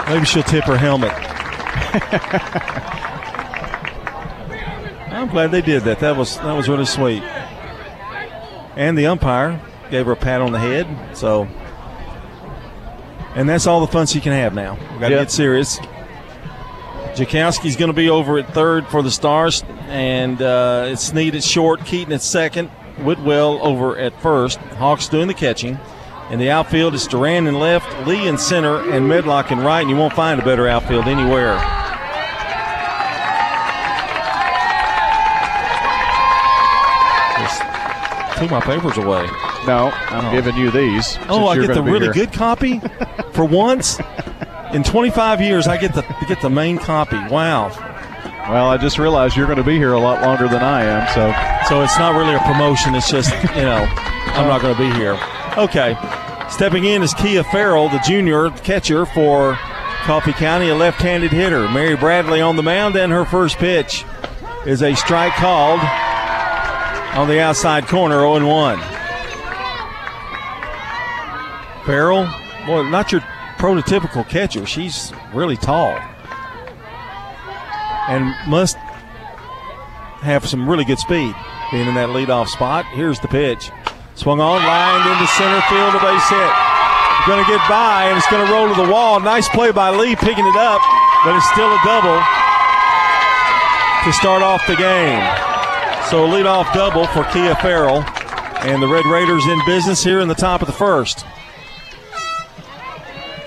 Maybe 0.10 0.26
she'll 0.26 0.44
tip 0.44 0.66
her 0.66 0.78
helmet. 0.78 1.12
I'm 5.12 5.30
glad 5.30 5.52
they 5.52 5.62
did 5.62 5.84
that. 5.84 6.00
That 6.00 6.18
was 6.18 6.38
that 6.38 6.54
was 6.54 6.68
really 6.68 6.86
sweet. 6.86 7.24
And 8.76 8.98
the 8.98 9.06
umpire 9.08 9.62
gave 9.90 10.06
her 10.06 10.14
a 10.14 10.16
pat 10.18 10.42
on 10.42 10.52
the 10.52 10.60
head. 10.60 10.88
So, 11.18 11.48
and 13.36 13.48
that's 13.48 13.68
all 13.68 13.80
the 13.82 13.88
fun 13.92 14.06
she 14.08 14.20
can 14.22 14.34
have 14.34 14.54
now. 14.54 14.76
Got 15.00 15.10
to 15.10 15.16
Yep. 15.16 15.22
get 15.22 15.32
serious. 15.32 15.80
Jakowski's 17.16 17.76
going 17.76 17.90
to 17.90 17.94
be 17.96 18.10
over 18.10 18.38
at 18.40 18.54
third 18.54 18.88
for 18.88 19.02
the 19.04 19.12
Stars, 19.12 19.64
and 19.90 20.42
uh, 20.42 20.86
it's 20.88 21.04
Sneed 21.04 21.36
at 21.36 21.44
short, 21.44 21.84
Keaton 21.86 22.14
at 22.14 22.22
second, 22.22 22.70
Whitwell 23.04 23.60
over 23.62 23.98
at 23.98 24.20
first. 24.22 24.60
Hawks 24.78 25.10
doing 25.10 25.28
the 25.28 25.34
catching. 25.34 25.78
In 26.30 26.40
the 26.40 26.50
outfield, 26.50 26.94
it's 26.94 27.08
Duran 27.08 27.48
in 27.48 27.60
left, 27.60 28.08
Lee 28.08 28.28
in 28.30 28.38
center, 28.38 28.78
and 28.92 29.10
Medlock 29.10 29.52
in 29.52 29.60
right, 29.60 29.82
and 29.82 29.90
you 29.90 29.98
won't 29.98 30.14
find 30.14 30.40
a 30.40 30.46
better 30.46 30.66
outfield 30.68 31.08
anywhere. 31.08 31.58
Just 37.40 37.62
took 38.38 38.52
my 38.52 38.60
papers 38.62 38.98
away. 38.98 39.28
No, 39.68 39.92
I'm 40.10 40.26
Oh. 40.28 40.32
giving 40.32 40.56
you 40.56 40.72
these. 40.72 41.18
Oh, 41.30 41.48
I 41.48 41.58
get 41.58 41.74
the 41.74 41.84
really 41.84 42.06
here. 42.06 42.14
good 42.14 42.34
copy 42.34 42.82
for 43.34 43.46
once. 43.46 44.00
In 44.74 44.84
25 44.84 45.42
years, 45.42 45.68
I 45.68 45.78
get 45.78 45.94
the 45.94 46.04
get 46.28 46.42
the 46.42 46.50
main 46.50 46.78
copy. 46.78 47.18
Wow. 47.30 47.72
Well, 48.50 48.70
I 48.70 48.78
just 48.78 48.98
realized 48.98 49.36
you're 49.38 49.46
going 49.46 49.58
to 49.60 49.64
be 49.64 49.78
here 49.78 49.94
a 49.94 50.00
lot 50.00 50.22
longer 50.24 50.48
than 50.48 50.64
I 50.64 50.82
am, 50.84 51.08
so 51.14 51.32
So 51.70 51.82
it's 51.84 51.98
not 52.00 52.16
really 52.16 52.34
a 52.34 52.40
promotion. 52.40 52.96
It's 52.96 53.10
just, 53.10 53.32
you 53.56 53.62
know, 53.62 53.86
I'm 54.34 54.48
not 54.48 54.62
going 54.62 54.76
to 54.76 54.80
be 54.82 54.92
here. 54.98 55.18
Okay. 55.58 55.96
Stepping 56.50 56.86
in 56.86 57.02
is 57.04 57.14
Kia 57.14 57.44
Farrell, 57.44 57.88
the 57.90 58.00
junior 58.00 58.50
catcher 58.50 59.06
for 59.06 59.56
Coffee 60.04 60.34
County, 60.34 60.70
a 60.70 60.76
left 60.76 61.00
handed 61.02 61.32
hitter. 61.32 61.70
Mary 61.70 61.96
Bradley 61.96 62.42
on 62.42 62.56
the 62.56 62.64
mound, 62.64 62.96
and 62.96 63.12
her 63.12 63.24
first 63.26 63.58
pitch 63.58 64.04
is 64.66 64.82
a 64.82 64.96
strike 64.96 65.34
called 65.34 65.80
on 67.16 67.28
the 67.30 67.40
outside 67.40 67.88
corner, 67.88 68.20
0 68.22 68.46
1. 68.46 68.80
Farrell, 71.86 72.24
well, 72.68 72.84
not 72.84 73.12
your 73.12 73.22
prototypical 73.58 74.28
catcher. 74.28 74.66
She's 74.66 75.12
really 75.34 75.58
tall 75.58 76.00
and 78.10 78.34
must 78.50 78.78
have 80.26 80.46
some 80.48 80.70
really 80.70 80.84
good 80.84 81.00
speed 81.00 81.34
being 81.72 81.88
in 81.88 81.96
that 81.96 82.10
leadoff 82.10 82.48
spot. 82.48 82.86
Here's 82.88 83.20
the 83.20 83.28
pitch. 83.28 83.72
Swung 84.16 84.40
on, 84.40 84.62
lined 84.62 85.10
into 85.10 85.28
center 85.34 85.62
field, 85.72 85.96
a 85.96 86.02
base 86.04 86.30
hit. 86.30 86.52
Going 87.26 87.44
to 87.44 87.50
get 87.50 87.62
by, 87.70 88.10
and 88.10 88.18
it's 88.18 88.30
going 88.30 88.46
to 88.46 88.52
roll 88.52 88.68
to 88.68 88.76
the 88.76 88.92
wall. 88.92 89.20
Nice 89.20 89.48
play 89.50 89.72
by 89.72 89.90
Lee 89.90 90.16
picking 90.16 90.46
it 90.46 90.58
up, 90.58 90.82
but 91.24 91.36
it's 91.36 91.50
still 91.50 91.70
a 91.70 91.80
double 91.86 92.20
to 94.04 94.12
start 94.14 94.42
off 94.42 94.66
the 94.68 94.76
game. 94.76 95.22
So 96.10 96.26
a 96.26 96.28
leadoff 96.28 96.74
double 96.74 97.08
for 97.08 97.24
Kia 97.32 97.56
Farrell, 97.56 98.04
and 98.66 98.82
the 98.82 98.88
Red 98.88 99.06
Raiders 99.06 99.46
in 99.46 99.60
business 99.66 100.04
here 100.04 100.20
in 100.20 100.28
the 100.28 100.36
top 100.36 100.62
of 100.62 100.68
the 100.68 100.74
first. 100.74 101.26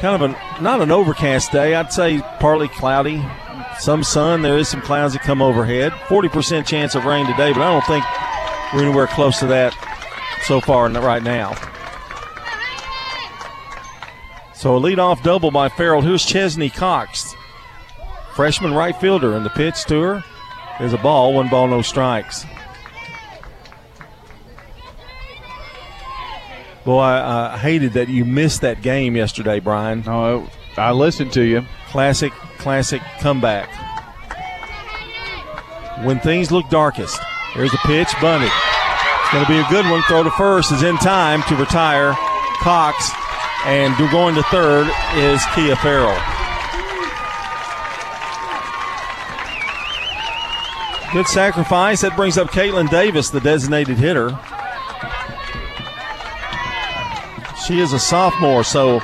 Kind 0.05 0.23
of 0.23 0.31
a 0.33 0.63
not 0.63 0.83
an 0.83 0.91
overcast 0.91 1.51
day. 1.51 1.75
I'd 1.75 1.91
say 1.91 2.21
partly 2.39 2.69
cloudy, 2.69 3.25
some 3.79 4.05
sun. 4.05 4.43
There 4.43 4.59
is 4.59 4.69
some 4.69 4.83
clouds 4.83 5.15
that 5.15 5.23
come 5.23 5.41
overhead. 5.41 5.93
40% 5.93 6.67
chance 6.67 6.95
of 6.95 7.07
rain 7.07 7.25
today, 7.25 7.55
but 7.55 7.63
I 7.63 7.73
don't 7.73 7.87
think 7.87 8.05
we're 8.75 8.87
anywhere 8.87 9.07
close 9.07 9.39
to 9.39 9.47
that 9.47 9.73
so 10.43 10.61
far 10.61 10.91
right 10.91 11.23
now. 11.23 11.55
So 14.53 14.77
a 14.77 14.79
leadoff 14.79 15.23
double 15.23 15.51
by 15.51 15.71
Farrell. 15.71 16.03
Here's 16.03 16.27
Chesney 16.27 16.69
Cox, 16.69 17.35
freshman 18.35 18.75
right 18.75 18.95
fielder, 18.95 19.35
and 19.35 19.47
the 19.47 19.49
pitch 19.49 19.87
to 19.87 20.03
her 20.03 20.25
is 20.81 20.93
a 20.93 20.99
ball. 20.99 21.33
One 21.33 21.49
ball, 21.49 21.67
no 21.67 21.81
strikes. 21.81 22.45
Boy, 26.85 27.01
I, 27.01 27.55
I 27.55 27.59
hated 27.59 27.95
that 27.95 28.09
you 28.09 28.25
missed 28.25 28.61
that 28.61 28.83
game 28.83 29.17
yesterday, 29.17 29.59
Brian. 29.61 30.05
Oh, 30.07 30.49
I 30.77 30.93
listened 30.93 31.33
to 31.35 31.43
you. 31.43 31.65
Classic, 31.89 32.33
classic 32.59 33.01
comeback. 33.21 33.69
when 36.05 36.19
things 36.21 36.51
look 36.51 36.69
darkest. 36.69 37.19
Here's 37.53 37.73
a 37.73 37.79
pitch, 37.79 38.09
bunted. 38.21 38.51
It's 38.51 39.33
going 39.33 39.45
to 39.45 39.51
be 39.51 39.59
a 39.59 39.67
good 39.71 39.89
one. 39.91 40.03
Throw 40.03 40.23
to 40.23 40.31
first 40.33 40.73
is 40.73 40.83
in 40.83 40.97
time 40.97 41.43
to 41.45 41.57
retire 41.57 42.15
Cox, 42.61 43.11
and 43.65 43.97
going 44.11 44.35
to 44.35 44.43
third 44.45 44.91
is 45.15 45.43
Kia 45.55 45.77
Farrell. 45.77 46.19
Good 51.13 51.29
sacrifice. 51.29 52.01
That 52.01 52.17
brings 52.17 52.37
up 52.39 52.49
Caitlin 52.49 52.91
Davis, 52.91 53.31
the 53.31 53.41
designated 53.41 53.99
hitter. 53.99 54.37
She 57.67 57.81
is 57.81 57.95
a 57.95 57.99
sophomore, 57.99 58.63
so 58.63 59.01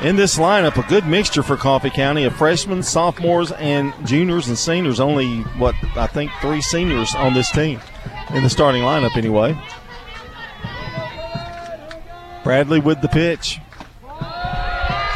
in 0.00 0.14
this 0.14 0.38
lineup, 0.38 0.76
a 0.76 0.88
good 0.88 1.06
mixture 1.06 1.42
for 1.42 1.56
Coffee 1.56 1.90
County 1.90 2.24
of 2.24 2.34
freshmen, 2.36 2.82
sophomores, 2.84 3.50
and 3.52 3.92
juniors 4.06 4.46
and 4.46 4.56
seniors. 4.56 5.00
Only, 5.00 5.40
what, 5.58 5.74
I 5.96 6.06
think 6.06 6.30
three 6.40 6.62
seniors 6.62 7.14
on 7.16 7.34
this 7.34 7.50
team 7.50 7.80
in 8.32 8.44
the 8.44 8.48
starting 8.48 8.82
lineup, 8.82 9.16
anyway. 9.16 9.60
Bradley 12.44 12.78
with 12.78 13.00
the 13.02 13.08
pitch. 13.08 13.58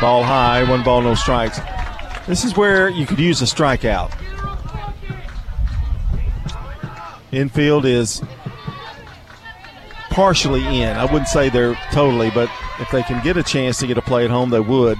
Ball 0.00 0.24
high, 0.24 0.64
one 0.68 0.82
ball, 0.82 1.00
no 1.00 1.14
strikes. 1.14 1.60
This 2.26 2.44
is 2.44 2.56
where 2.56 2.88
you 2.88 3.06
could 3.06 3.20
use 3.20 3.40
a 3.40 3.44
strikeout. 3.44 4.12
Infield 7.30 7.86
is 7.86 8.20
partially 10.10 10.62
in. 10.82 10.96
I 10.96 11.04
wouldn't 11.04 11.28
say 11.28 11.48
they're 11.48 11.74
totally, 11.90 12.30
but 12.30 12.50
if 12.80 12.90
they 12.90 13.02
can 13.02 13.22
get 13.22 13.36
a 13.36 13.42
chance 13.42 13.78
to 13.78 13.86
get 13.86 13.98
a 13.98 14.02
play 14.02 14.24
at 14.24 14.30
home, 14.30 14.50
they 14.50 14.60
would. 14.60 14.98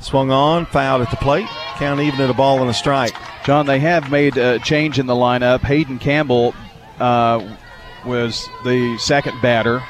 Swung 0.00 0.30
on, 0.30 0.66
fouled 0.66 1.02
at 1.02 1.10
the 1.10 1.16
plate. 1.16 1.46
Count 1.76 2.00
even 2.00 2.20
at 2.20 2.28
a 2.28 2.34
ball 2.34 2.60
and 2.60 2.68
a 2.68 2.74
strike. 2.74 3.14
John, 3.44 3.64
they 3.66 3.78
have 3.80 4.10
made 4.10 4.36
a 4.36 4.58
change 4.58 4.98
in 4.98 5.06
the 5.06 5.14
lineup. 5.14 5.60
Hayden 5.60 5.98
Campbell 5.98 6.54
uh, 6.98 7.56
was 8.04 8.46
the 8.64 8.96
second 8.98 9.40
batter 9.40 9.82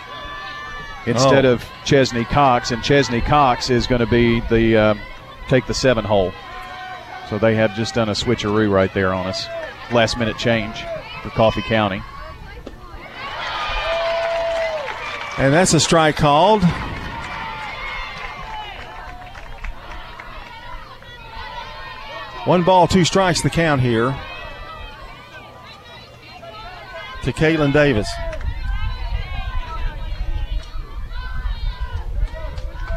instead 1.07 1.45
Oh. 1.45 1.53
of 1.55 1.65
Chesney 1.85 2.25
Cox, 2.25 2.71
and 2.71 2.83
Chesney 2.83 3.21
Cox 3.21 3.71
is 3.71 3.87
going 3.87 4.01
to 4.01 4.07
be 4.07 4.41
the 4.49 4.77
uh, 4.77 4.95
take 5.49 5.67
the 5.67 5.75
seven 5.75 6.05
hole. 6.05 6.33
So 7.29 7.39
they 7.39 7.55
have 7.57 7.75
just 7.75 7.95
done 7.95 8.09
a 8.09 8.13
switcheroo 8.13 8.71
right 8.71 8.93
there 8.95 9.13
on 9.13 9.27
us. 9.27 9.47
Last 9.93 10.17
minute 10.19 10.39
change 10.39 10.83
for 11.23 11.31
Coffee 11.31 11.63
County. 11.63 12.01
And 15.37 15.53
that's 15.53 15.75
a 15.75 15.81
strike 15.81 16.17
called. 16.17 16.63
One 22.45 22.63
ball, 22.63 22.87
two 22.87 23.05
strikes, 23.05 23.41
the 23.41 23.49
count 23.49 23.81
here 23.81 24.15
to 27.23 27.33
Caitlin 27.33 27.73
Davis. 27.73 28.09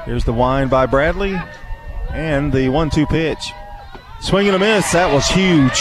Here's 0.03 0.25
the 0.25 0.33
wind 0.33 0.69
by 0.69 0.85
Bradley 0.85 1.39
and 2.11 2.51
the 2.51 2.67
one 2.69 2.89
two 2.89 3.05
pitch. 3.05 3.51
Swing 4.19 4.47
and 4.47 4.55
a 4.55 4.59
miss. 4.59 4.91
That 4.91 5.13
was 5.13 5.27
huge. 5.27 5.79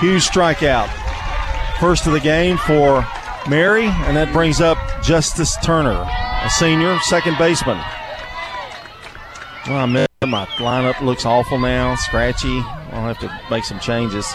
Huge 0.00 0.26
strikeout. 0.26 0.88
First 1.78 2.06
of 2.06 2.12
the 2.12 2.20
game 2.20 2.58
for 2.58 3.06
Mary, 3.48 3.86
and 3.86 4.16
that 4.16 4.30
brings 4.32 4.60
up 4.60 4.76
Justice 5.02 5.56
Turner, 5.62 6.06
a 6.06 6.50
senior, 6.50 6.98
second 7.00 7.38
baseman. 7.38 7.78
Well, 9.66 9.76
I 9.76 9.86
missed 9.86 10.09
my 10.26 10.44
lineup 10.58 11.00
looks 11.00 11.24
awful 11.24 11.58
now, 11.58 11.94
scratchy. 11.94 12.58
I'll 12.92 13.08
have 13.08 13.18
to 13.20 13.40
make 13.50 13.64
some 13.64 13.80
changes. 13.80 14.30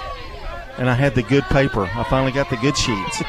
And 0.80 0.90
I 0.90 0.96
had 0.96 1.14
the 1.14 1.22
good 1.22 1.44
paper. 1.44 1.84
I 1.84 2.04
finally 2.06 2.32
got 2.32 2.50
the 2.50 2.58
good 2.58 2.76
sheets. 2.76 3.22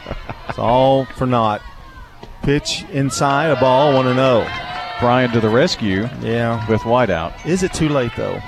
it's 0.48 0.56
all 0.56 1.06
for 1.06 1.26
naught. 1.26 1.60
Pitch 2.42 2.84
inside, 2.92 3.46
a 3.46 3.56
ball, 3.56 3.94
1 3.94 4.14
0. 4.14 4.46
Brian 5.00 5.32
to 5.32 5.40
the 5.40 5.48
rescue. 5.48 6.08
Yeah. 6.20 6.64
With 6.68 6.82
whiteout. 6.82 7.44
Is 7.44 7.64
it 7.64 7.72
too 7.72 7.88
late, 7.88 8.12
though? 8.16 8.40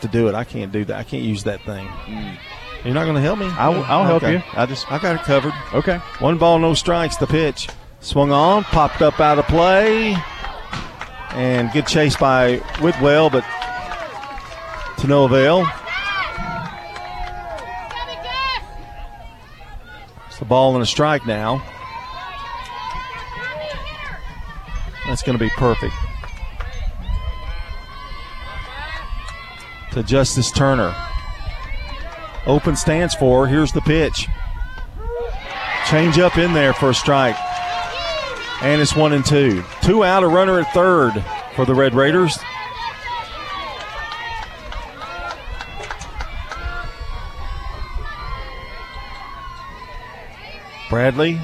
To 0.00 0.06
do 0.06 0.28
it, 0.28 0.36
I 0.36 0.44
can't 0.44 0.70
do 0.70 0.84
that. 0.84 0.96
I 0.96 1.02
can't 1.02 1.24
use 1.24 1.42
that 1.42 1.60
thing. 1.62 1.88
Mm. 1.88 2.38
You're 2.84 2.94
not 2.94 3.02
going 3.02 3.16
to 3.16 3.20
help 3.20 3.40
me? 3.40 3.46
I'll, 3.46 3.82
I'll 3.82 4.04
help 4.04 4.22
you. 4.22 4.40
I 4.52 4.64
just 4.66 4.90
I 4.92 5.00
got 5.00 5.16
it 5.16 5.22
covered. 5.22 5.54
Okay. 5.74 5.96
One 6.20 6.38
ball, 6.38 6.60
no 6.60 6.74
strikes. 6.74 7.16
The 7.16 7.26
pitch 7.26 7.68
swung 7.98 8.30
on, 8.30 8.62
popped 8.62 9.02
up 9.02 9.18
out 9.18 9.40
of 9.40 9.46
play, 9.48 10.16
and 11.32 11.70
good 11.72 11.86
chase 11.86 12.16
by 12.16 12.56
Whitwell, 12.80 13.30
but 13.30 13.44
to 14.98 15.06
no 15.06 15.24
avail. 15.24 15.66
It's 20.28 20.40
a 20.40 20.44
ball 20.44 20.74
and 20.74 20.82
a 20.82 20.86
strike 20.86 21.26
now. 21.26 21.62
That's 25.06 25.22
going 25.22 25.36
to 25.36 25.42
be 25.44 25.50
perfect. 25.56 25.94
To 29.92 30.02
Justice 30.02 30.50
Turner. 30.50 30.94
Open 32.46 32.76
stands 32.76 33.14
for. 33.14 33.46
Here's 33.46 33.72
the 33.72 33.80
pitch. 33.80 34.28
Change 35.90 36.18
up 36.18 36.38
in 36.38 36.52
there 36.52 36.72
for 36.72 36.90
a 36.90 36.94
strike. 36.94 37.36
And 38.62 38.80
it's 38.80 38.94
one 38.94 39.12
and 39.12 39.24
two. 39.24 39.64
Two 39.82 40.04
out, 40.04 40.22
a 40.22 40.28
runner 40.28 40.60
at 40.60 40.72
third 40.74 41.24
for 41.56 41.64
the 41.64 41.74
Red 41.74 41.94
Raiders. 41.94 42.38
Bradley 50.90 51.40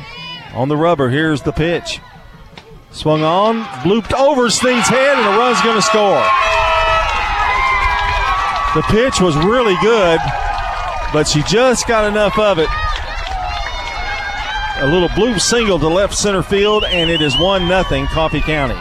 on 0.55 0.69
the 0.69 0.77
rubber. 0.77 1.09
Here's 1.09 1.43
the 1.43 1.53
pitch. 1.53 2.01
Swung 2.91 3.23
on, 3.23 3.63
blooped 3.85 4.13
over 4.15 4.51
Sneed's 4.51 4.89
head, 4.89 5.17
and 5.17 5.27
the 5.27 5.39
run's 5.39 5.61
going 5.63 5.77
to 5.77 5.83
score. 5.83 6.25
The 8.75 8.83
pitch 8.89 9.21
was 9.21 9.37
really 9.37 9.77
good, 9.81 10.19
but 11.13 11.25
she 11.29 11.43
just 11.45 11.87
got 11.87 12.07
enough 12.07 12.39
of 12.39 12.59
it. 12.59 12.69
A 14.79 14.87
little 14.87 15.09
blue 15.17 15.39
single 15.39 15.79
to 15.79 15.89
left 15.89 16.15
center 16.15 16.43
field, 16.43 16.85
and 16.85 17.09
it 17.09 17.23
is 17.23 17.37
1 17.39 17.67
0 17.67 18.07
Coffee 18.09 18.43
County. 18.43 18.75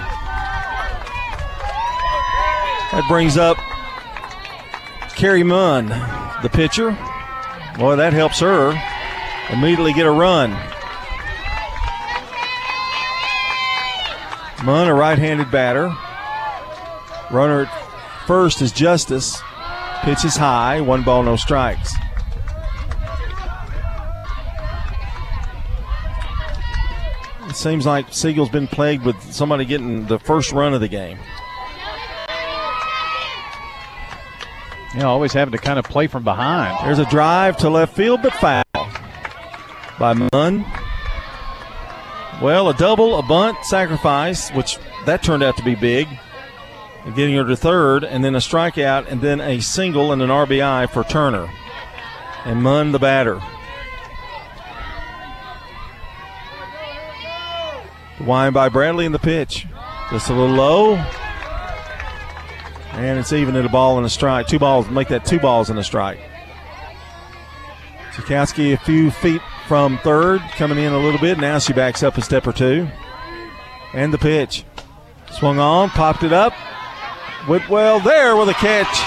That 2.92 3.06
brings 3.08 3.38
up 3.38 3.58
Carrie 5.16 5.44
Munn, 5.44 5.88
the 6.42 6.50
pitcher. 6.50 6.92
Boy, 7.78 7.96
that 7.96 8.12
helps 8.12 8.42
her 8.42 8.72
immediately 9.52 9.94
get 9.94 10.06
a 10.06 10.12
run. 10.12 10.52
Munn, 14.66 14.88
a 14.88 14.94
right 14.94 15.18
handed 15.18 15.50
batter. 15.50 15.96
Runner 17.32 17.64
at 17.64 18.28
first 18.28 18.62
is 18.62 18.72
Justice. 18.74 19.42
Pitch 20.02 20.26
is 20.26 20.36
high, 20.36 20.82
one 20.82 21.04
ball, 21.04 21.24
no 21.24 21.38
strikes. 21.38 21.94
It 27.56 27.60
seems 27.60 27.86
like 27.86 28.13
Siegel's 28.13 28.50
been 28.50 28.68
plagued 28.68 29.06
with 29.06 29.15
somebody 29.32 29.63
getting 29.63 30.08
the 30.08 30.20
first 30.20 30.52
run 30.52 30.74
of 30.74 30.82
the 30.82 30.89
game. 30.89 31.18
You 34.94 35.00
know, 35.00 35.08
always 35.08 35.32
having 35.32 35.54
to 35.54 35.58
kind 35.58 35.80
of 35.80 35.86
play 35.86 36.08
from 36.08 36.26
behind. 36.26 36.86
There's 36.86 37.00
a 37.00 37.10
drive 37.10 37.56
to 37.60 37.70
left 37.70 37.96
field, 37.96 38.22
but 38.24 38.34
foul 38.34 38.63
by 39.98 40.28
Munn. 40.34 40.65
Well, 42.41 42.68
a 42.68 42.74
double, 42.74 43.18
a 43.18 43.24
bunt, 43.24 43.63
sacrifice, 43.63 44.50
which 44.50 44.78
that 45.06 45.24
turned 45.24 45.41
out 45.41 45.56
to 45.56 45.63
be 45.63 45.76
big. 45.76 46.10
Getting 47.15 47.36
her 47.36 47.46
to 47.46 47.56
third, 47.56 48.04
and 48.04 48.22
then 48.22 48.36
a 48.36 48.39
strikeout, 48.39 49.10
and 49.10 49.22
then 49.22 49.39
a 49.39 49.62
single 49.62 50.12
and 50.12 50.22
an 50.22 50.30
RBI 50.30 50.89
for 50.89 51.06
Turner. 51.06 51.50
And 52.44 52.62
Munn, 52.62 52.91
the 52.91 53.00
batter. 53.00 53.41
The 58.17 58.23
wind 58.23 58.54
by 58.54 58.69
Bradley 58.69 59.06
in 59.06 59.12
the 59.12 59.19
pitch. 59.19 59.67
Just 60.12 60.30
a 60.30 60.34
little 60.34 60.56
low. 60.56 60.95
And 62.93 63.19
it's 63.19 63.34
even 63.34 63.56
at 63.56 63.65
a 63.65 63.69
ball 63.69 63.97
and 63.97 64.06
a 64.06 64.10
strike. 64.10 64.47
Two 64.47 64.60
balls, 64.60 64.88
make 64.89 65.10
that 65.10 65.25
two 65.25 65.39
balls 65.39 65.69
and 65.69 65.78
a 65.78 65.84
strike. 65.84 66.19
Chakowski 68.13 68.73
a 68.73 68.78
few 68.78 69.12
feet 69.12 69.41
from 69.67 69.97
third, 69.97 70.39
coming 70.51 70.78
in 70.78 70.93
a 70.93 70.97
little 70.97 71.19
bit. 71.19 71.38
Now 71.38 71.60
she 71.60 71.73
backs 71.73 72.04
up 72.04 72.17
a 72.17 72.21
step 72.21 72.47
or 72.47 72.54
two. 72.54 72.88
And 73.93 74.13
the 74.13 74.17
pitch. 74.17 74.63
Swung 75.32 75.60
on, 75.60 75.89
popped 75.89 76.23
it 76.23 76.32
up. 76.32 76.54
Whitwell 77.47 77.99
there 77.99 78.38
with 78.38 78.47
a 78.47 78.54
catch. 78.54 78.97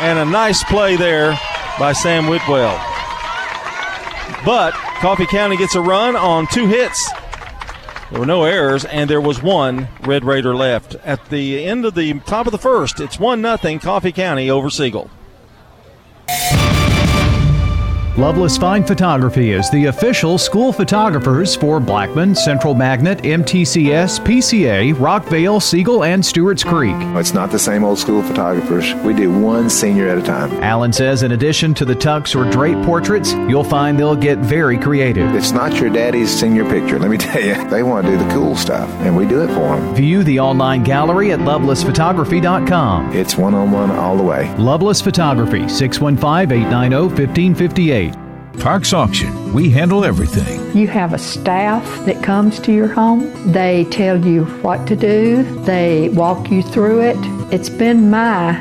And 0.00 0.18
a 0.18 0.24
nice 0.24 0.62
play 0.64 0.96
there 0.96 1.38
by 1.78 1.92
Sam 1.92 2.26
Whitwell. 2.26 2.76
But 4.44 4.72
Coffee 5.00 5.26
County 5.26 5.56
gets 5.56 5.74
a 5.74 5.80
run 5.80 6.16
on 6.16 6.46
two 6.46 6.66
hits. 6.66 7.10
There 8.10 8.18
were 8.18 8.26
no 8.26 8.42
errors, 8.42 8.84
and 8.84 9.08
there 9.08 9.20
was 9.20 9.40
one 9.40 9.88
Red 10.02 10.24
Raider 10.24 10.54
left. 10.54 10.96
At 11.04 11.30
the 11.30 11.64
end 11.64 11.84
of 11.84 11.94
the 11.94 12.14
top 12.20 12.46
of 12.46 12.52
the 12.52 12.58
first, 12.58 12.98
it's 12.98 13.20
1 13.20 13.40
0 13.40 13.78
Coffee 13.78 14.10
County 14.10 14.50
over 14.50 14.68
Siegel. 14.68 15.08
Loveless 18.20 18.58
Fine 18.58 18.84
Photography 18.84 19.52
is 19.52 19.70
the 19.70 19.86
official 19.86 20.36
school 20.36 20.74
photographers 20.74 21.56
for 21.56 21.80
Blackman, 21.80 22.34
Central 22.34 22.74
Magnet, 22.74 23.22
MTCS, 23.22 24.20
PCA, 24.20 24.92
Rockvale, 24.96 25.62
Siegel, 25.62 26.04
and 26.04 26.22
Stewart's 26.22 26.62
Creek. 26.62 26.94
It's 27.16 27.32
not 27.32 27.50
the 27.50 27.58
same 27.58 27.82
old 27.82 27.98
school 27.98 28.22
photographers. 28.22 28.92
We 29.06 29.14
do 29.14 29.32
one 29.32 29.70
senior 29.70 30.06
at 30.06 30.18
a 30.18 30.22
time. 30.22 30.52
Allen 30.62 30.92
says 30.92 31.22
in 31.22 31.32
addition 31.32 31.72
to 31.72 31.86
the 31.86 31.94
tux 31.94 32.36
or 32.36 32.50
drape 32.50 32.84
portraits, 32.84 33.32
you'll 33.32 33.64
find 33.64 33.98
they'll 33.98 34.14
get 34.14 34.36
very 34.36 34.76
creative. 34.76 35.34
It's 35.34 35.52
not 35.52 35.80
your 35.80 35.88
daddy's 35.88 36.28
senior 36.28 36.68
picture, 36.68 36.98
let 36.98 37.10
me 37.10 37.16
tell 37.16 37.42
you. 37.42 37.70
They 37.70 37.82
want 37.82 38.04
to 38.04 38.12
do 38.12 38.18
the 38.22 38.30
cool 38.34 38.54
stuff, 38.54 38.90
and 39.00 39.16
we 39.16 39.26
do 39.26 39.42
it 39.44 39.48
for 39.48 39.76
them. 39.76 39.94
View 39.94 40.24
the 40.24 40.40
online 40.40 40.84
gallery 40.84 41.32
at 41.32 41.38
lovelessphotography.com. 41.38 43.16
It's 43.16 43.36
one 43.36 43.54
on 43.54 43.70
one 43.70 43.90
all 43.90 44.18
the 44.18 44.22
way. 44.22 44.54
Loveless 44.56 45.00
Photography, 45.00 45.70
615 45.70 46.52
890 46.54 46.96
1558. 46.96 48.09
Parks 48.58 48.92
Auction. 48.92 49.52
We 49.52 49.70
handle 49.70 50.04
everything. 50.04 50.76
You 50.76 50.86
have 50.88 51.12
a 51.12 51.18
staff 51.18 51.84
that 52.04 52.22
comes 52.22 52.58
to 52.60 52.72
your 52.72 52.88
home. 52.88 53.52
They 53.52 53.84
tell 53.84 54.24
you 54.24 54.44
what 54.62 54.86
to 54.88 54.96
do, 54.96 55.42
they 55.64 56.08
walk 56.10 56.50
you 56.50 56.62
through 56.62 57.00
it. 57.00 57.16
It's 57.52 57.70
been 57.70 58.10
my 58.10 58.52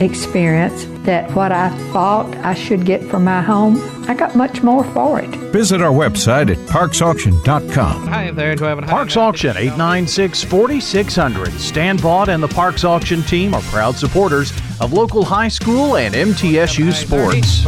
experience 0.00 0.86
that 1.04 1.30
what 1.32 1.52
I 1.52 1.70
thought 1.92 2.34
I 2.36 2.54
should 2.54 2.84
get 2.84 3.02
for 3.04 3.18
my 3.18 3.42
home, 3.42 3.78
I 4.08 4.14
got 4.14 4.34
much 4.34 4.62
more 4.62 4.84
for 4.92 5.20
it. 5.20 5.28
Visit 5.52 5.80
our 5.80 5.92
website 5.92 6.50
at 6.50 6.58
parksauction.com. 6.68 8.06
Hi 8.06 8.30
there, 8.30 8.54
do 8.56 8.66
I 8.66 8.68
have 8.70 8.78
a 8.78 8.82
Parks 8.82 9.16
Auction 9.16 9.56
896 9.56 10.44
4600. 10.44 11.52
Stan 11.52 11.98
Vaught 11.98 12.28
and 12.28 12.42
the 12.42 12.48
Parks 12.48 12.84
Auction 12.84 13.22
team 13.22 13.54
are 13.54 13.62
proud 13.62 13.96
supporters 13.96 14.52
of 14.80 14.92
local 14.92 15.24
high 15.24 15.48
school 15.48 15.96
and 15.96 16.14
MTSU 16.14 16.92
sports. 16.92 17.64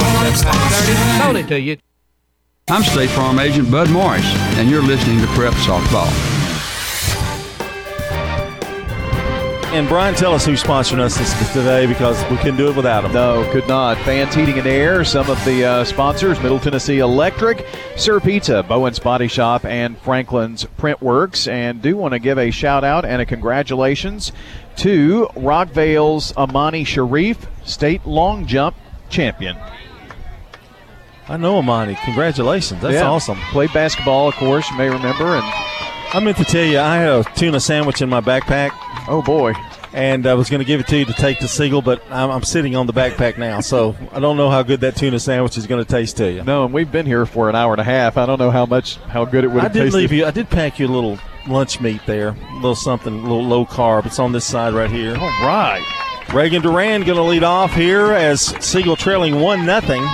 Sold 1.23 1.37
it 1.37 1.49
to 1.49 1.61
you. 1.61 1.77
I'm 2.69 2.83
State 2.83 3.11
Farm 3.11 3.39
Agent 3.39 3.71
Bud 3.71 3.91
Morris, 3.91 4.27
and 4.57 4.69
you're 4.69 4.83
listening 4.83 5.21
to 5.21 5.27
Prep 5.29 5.53
Softball. 5.55 6.36
And 9.77 9.87
Brian, 9.89 10.15
tell 10.15 10.33
us 10.33 10.47
who's 10.47 10.63
sponsoring 10.63 11.01
us 11.01 11.19
this, 11.19 11.53
today 11.53 11.85
because 11.87 12.19
we 12.31 12.39
couldn't 12.39 12.57
do 12.57 12.71
it 12.71 12.77
without 12.77 13.03
them. 13.03 13.13
No, 13.13 13.47
could 13.53 13.69
not. 13.69 13.99
Fans 13.99 14.35
Heating 14.35 14.57
and 14.59 14.67
Air, 14.67 15.05
some 15.05 15.29
of 15.29 15.45
the 15.45 15.67
uh, 15.67 15.85
sponsors 15.85 16.41
Middle 16.41 16.59
Tennessee 16.59 17.01
Electric, 17.01 17.67
Sir 17.95 18.19
Pizza, 18.19 18.63
Bowen's 18.63 18.99
Body 18.99 19.29
Shop, 19.29 19.67
and 19.67 19.99
Franklin's 19.99 20.65
Print 20.79 21.03
Works. 21.03 21.47
And 21.47 21.83
do 21.83 21.95
want 21.95 22.13
to 22.15 22.19
give 22.19 22.39
a 22.39 22.51
shout 22.51 22.85
out 22.85 23.05
and 23.05 23.21
a 23.21 23.27
congratulations 23.27 24.33
to 24.77 25.29
Rockvale's 25.37 26.35
Amani 26.39 26.85
Sharif, 26.85 27.47
state 27.67 28.07
long 28.07 28.47
jump 28.47 28.77
champion. 29.11 29.59
I 31.29 31.37
know 31.37 31.59
Amani. 31.59 31.99
Congratulations. 32.03 32.81
That's 32.81 32.95
Yeah. 32.95 33.11
awesome. 33.11 33.39
Played 33.51 33.75
basketball, 33.75 34.29
of 34.29 34.37
course, 34.37 34.71
you 34.71 34.79
may 34.79 34.89
remember. 34.89 35.37
And 35.37 35.45
I 36.15 36.21
meant 36.21 36.39
to 36.39 36.45
tell 36.45 36.65
you, 36.65 36.79
I 36.81 36.97
had 36.97 37.09
a 37.11 37.25
tuna 37.35 37.61
sandwich 37.61 38.01
in 38.01 38.09
my 38.09 38.23
backpack. 38.23 38.71
Oh 39.09 39.23
boy! 39.23 39.55
And 39.93 40.27
I 40.27 40.35
was 40.35 40.51
going 40.51 40.59
to 40.59 40.65
give 40.65 40.81
it 40.81 40.89
to 40.89 40.99
you 40.99 41.05
to 41.05 41.13
take 41.13 41.39
to 41.39 41.49
Siegel, 41.49 41.81
but 41.81 42.03
I'm, 42.11 42.31
I'm 42.31 42.43
sitting 42.43 42.75
on 42.77 42.87
the 42.87 42.93
backpack 42.93 43.39
now, 43.39 43.61
so 43.61 43.97
I 44.13 44.21
don't 44.21 44.37
know 44.37 44.51
how 44.51 44.63
good 44.63 44.81
that 44.81 44.97
tuna 44.97 45.21
sandwich 45.21 45.57
is 45.57 45.67
going 45.67 45.85
to 45.85 45.91
taste 45.91 46.17
to 46.19 46.31
you. 46.31 46.43
No, 46.43 46.65
and 46.65 46.75
we've 46.75 46.91
been 46.91 47.07
here 47.07 47.25
for 47.25 47.49
an 47.49 47.55
hour 47.55 47.73
and 47.73 47.81
a 47.81 47.85
half. 47.85 48.17
I 48.17 48.27
don't 48.27 48.39
know 48.39 48.51
how 48.51 48.67
much, 48.67 48.97
how 48.97 49.25
good 49.25 49.45
it 49.45 49.49
would 49.49 49.65
I 49.65 49.69
did 49.69 49.93
leave 49.93 50.13
you. 50.13 50.27
I 50.27 50.33
did 50.33 50.51
pack 50.51 50.79
you 50.79 50.87
a 50.87 50.89
little 50.89 51.19
lunch 51.47 51.81
meat 51.81 52.01
there, 52.07 52.29
a 52.29 52.55
little 52.55 52.75
something, 52.75 53.15
a 53.15 53.23
little 53.23 53.45
low 53.45 53.65
carb. 53.65 54.07
It's 54.07 54.19
on 54.19 54.33
this 54.33 54.45
side 54.45 54.75
right 54.75 54.91
here. 54.91 55.17
All 55.17 55.29
right. 55.43 55.85
Reagan 56.35 56.61
Duran 56.61 57.05
going 57.05 57.17
to 57.17 57.23
lead 57.23 57.45
off 57.45 57.73
here 57.73 58.07
as 58.07 58.41
Siegel 58.65 58.97
trailing 58.97 59.41
one 59.41 59.65
nothing. 59.65 60.05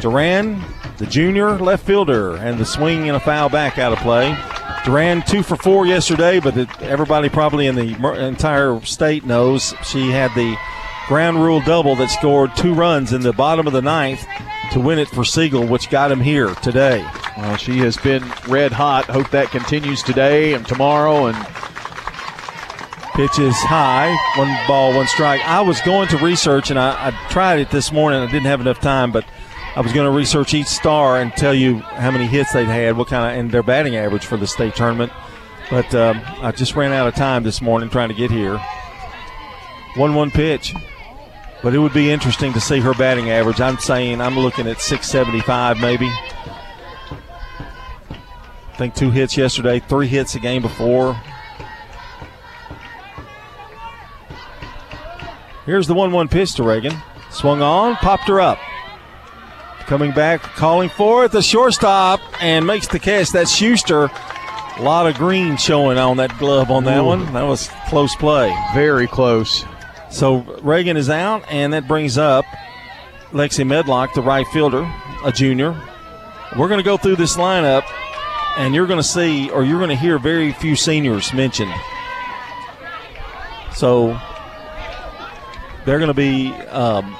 Duran, 0.00 0.62
the 0.98 1.06
junior 1.06 1.56
left 1.58 1.86
fielder, 1.86 2.36
and 2.36 2.58
the 2.58 2.64
swing 2.64 3.08
and 3.08 3.16
a 3.16 3.20
foul 3.20 3.48
back 3.48 3.78
out 3.78 3.92
of 3.92 3.98
play. 4.00 4.36
Duran 4.84 5.22
two 5.22 5.42
for 5.42 5.56
four 5.56 5.86
yesterday, 5.86 6.40
but 6.40 6.56
it, 6.56 6.82
everybody 6.82 7.28
probably 7.28 7.66
in 7.66 7.74
the 7.74 7.94
entire 8.18 8.80
state 8.82 9.24
knows 9.24 9.74
she 9.84 10.10
had 10.10 10.34
the 10.34 10.56
ground 11.06 11.42
rule 11.42 11.60
double 11.60 11.96
that 11.96 12.10
scored 12.10 12.54
two 12.56 12.74
runs 12.74 13.12
in 13.12 13.22
the 13.22 13.32
bottom 13.32 13.66
of 13.66 13.72
the 13.72 13.82
ninth 13.82 14.26
to 14.72 14.80
win 14.80 14.98
it 14.98 15.08
for 15.08 15.24
Siegel, 15.24 15.66
which 15.66 15.88
got 15.88 16.12
him 16.12 16.20
here 16.20 16.54
today. 16.56 17.06
Well, 17.36 17.56
she 17.56 17.78
has 17.78 17.96
been 17.96 18.24
red 18.48 18.72
hot. 18.72 19.06
Hope 19.06 19.30
that 19.30 19.50
continues 19.50 20.02
today 20.02 20.52
and 20.54 20.66
tomorrow. 20.66 21.26
And 21.26 21.36
Pitch 23.18 23.40
is 23.40 23.56
high, 23.56 24.16
one 24.36 24.56
ball, 24.68 24.94
one 24.94 25.08
strike. 25.08 25.40
I 25.44 25.60
was 25.60 25.80
going 25.80 26.06
to 26.06 26.18
research, 26.18 26.70
and 26.70 26.78
I, 26.78 27.08
I 27.08 27.10
tried 27.30 27.58
it 27.58 27.68
this 27.68 27.90
morning. 27.90 28.20
I 28.20 28.26
didn't 28.26 28.46
have 28.46 28.60
enough 28.60 28.80
time, 28.80 29.10
but 29.10 29.24
I 29.78 29.80
was 29.80 29.92
going 29.92 30.10
to 30.10 30.10
research 30.10 30.54
each 30.54 30.66
star 30.66 31.20
and 31.20 31.32
tell 31.34 31.54
you 31.54 31.78
how 31.78 32.10
many 32.10 32.26
hits 32.26 32.52
they'd 32.52 32.64
had, 32.64 32.96
what 32.96 33.06
kind 33.06 33.32
of, 33.32 33.38
and 33.38 33.48
their 33.52 33.62
batting 33.62 33.94
average 33.94 34.26
for 34.26 34.36
the 34.36 34.44
state 34.44 34.74
tournament. 34.74 35.12
But 35.70 35.94
um, 35.94 36.20
I 36.42 36.50
just 36.50 36.74
ran 36.74 36.92
out 36.92 37.06
of 37.06 37.14
time 37.14 37.44
this 37.44 37.62
morning 37.62 37.88
trying 37.88 38.08
to 38.08 38.14
get 38.16 38.28
here. 38.28 38.60
One-one 39.94 40.32
pitch, 40.32 40.74
but 41.62 41.76
it 41.76 41.78
would 41.78 41.92
be 41.92 42.10
interesting 42.10 42.52
to 42.54 42.60
see 42.60 42.80
her 42.80 42.92
batting 42.92 43.30
average. 43.30 43.60
I'm 43.60 43.78
saying 43.78 44.20
I'm 44.20 44.36
looking 44.36 44.66
at 44.66 44.80
675 44.80 45.78
maybe. 45.78 46.08
I 48.08 48.76
think 48.76 48.96
two 48.96 49.12
hits 49.12 49.36
yesterday, 49.36 49.78
three 49.78 50.08
hits 50.08 50.32
the 50.32 50.40
game 50.40 50.62
before. 50.62 51.14
Here's 55.66 55.86
the 55.86 55.94
1 55.94 56.10
1 56.10 56.26
pitch 56.26 56.54
to 56.54 56.64
Reagan. 56.64 56.96
Swung 57.30 57.62
on, 57.62 57.94
popped 57.94 58.26
her 58.26 58.40
up. 58.40 58.58
Coming 59.88 60.12
back, 60.12 60.42
calling 60.42 60.90
for 60.90 61.24
it, 61.24 61.32
the 61.32 61.40
shortstop, 61.40 62.20
and 62.42 62.66
makes 62.66 62.86
the 62.88 62.98
catch. 62.98 63.30
That's 63.30 63.50
Schuster. 63.50 64.10
A 64.76 64.82
lot 64.82 65.06
of 65.06 65.16
green 65.16 65.56
showing 65.56 65.96
on 65.96 66.18
that 66.18 66.38
glove 66.38 66.70
on 66.70 66.84
that 66.84 66.98
Ooh. 66.98 67.06
one. 67.06 67.32
That 67.32 67.44
was 67.44 67.70
close 67.88 68.14
play. 68.16 68.54
Very 68.74 69.06
close. 69.06 69.64
So 70.10 70.40
Reagan 70.62 70.98
is 70.98 71.08
out, 71.08 71.42
and 71.50 71.72
that 71.72 71.88
brings 71.88 72.18
up 72.18 72.44
Lexi 73.32 73.66
Medlock, 73.66 74.12
the 74.12 74.20
right 74.20 74.46
fielder, 74.48 74.86
a 75.24 75.32
junior. 75.32 75.70
We're 76.54 76.68
going 76.68 76.80
to 76.80 76.84
go 76.84 76.98
through 76.98 77.16
this 77.16 77.36
lineup, 77.38 77.84
and 78.58 78.74
you're 78.74 78.86
going 78.86 79.00
to 79.00 79.02
see, 79.02 79.48
or 79.48 79.64
you're 79.64 79.78
going 79.78 79.88
to 79.88 79.96
hear 79.96 80.18
very 80.18 80.52
few 80.52 80.76
seniors 80.76 81.32
mentioned. 81.32 81.72
So 83.72 84.20
they're 85.86 85.98
going 85.98 86.08
to 86.08 86.14
be 86.14 86.52
um, 86.68 87.16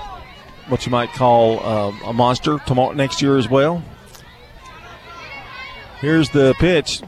what 0.68 0.86
you 0.86 0.92
might 0.92 1.12
call 1.12 1.64
um, 1.64 2.00
a 2.04 2.12
monster 2.12 2.58
tomorrow 2.66 2.92
next 2.92 3.22
year 3.22 3.36
as 3.36 3.48
well. 3.48 3.82
Here's 6.00 6.30
the 6.30 6.54
pitch, 6.58 7.02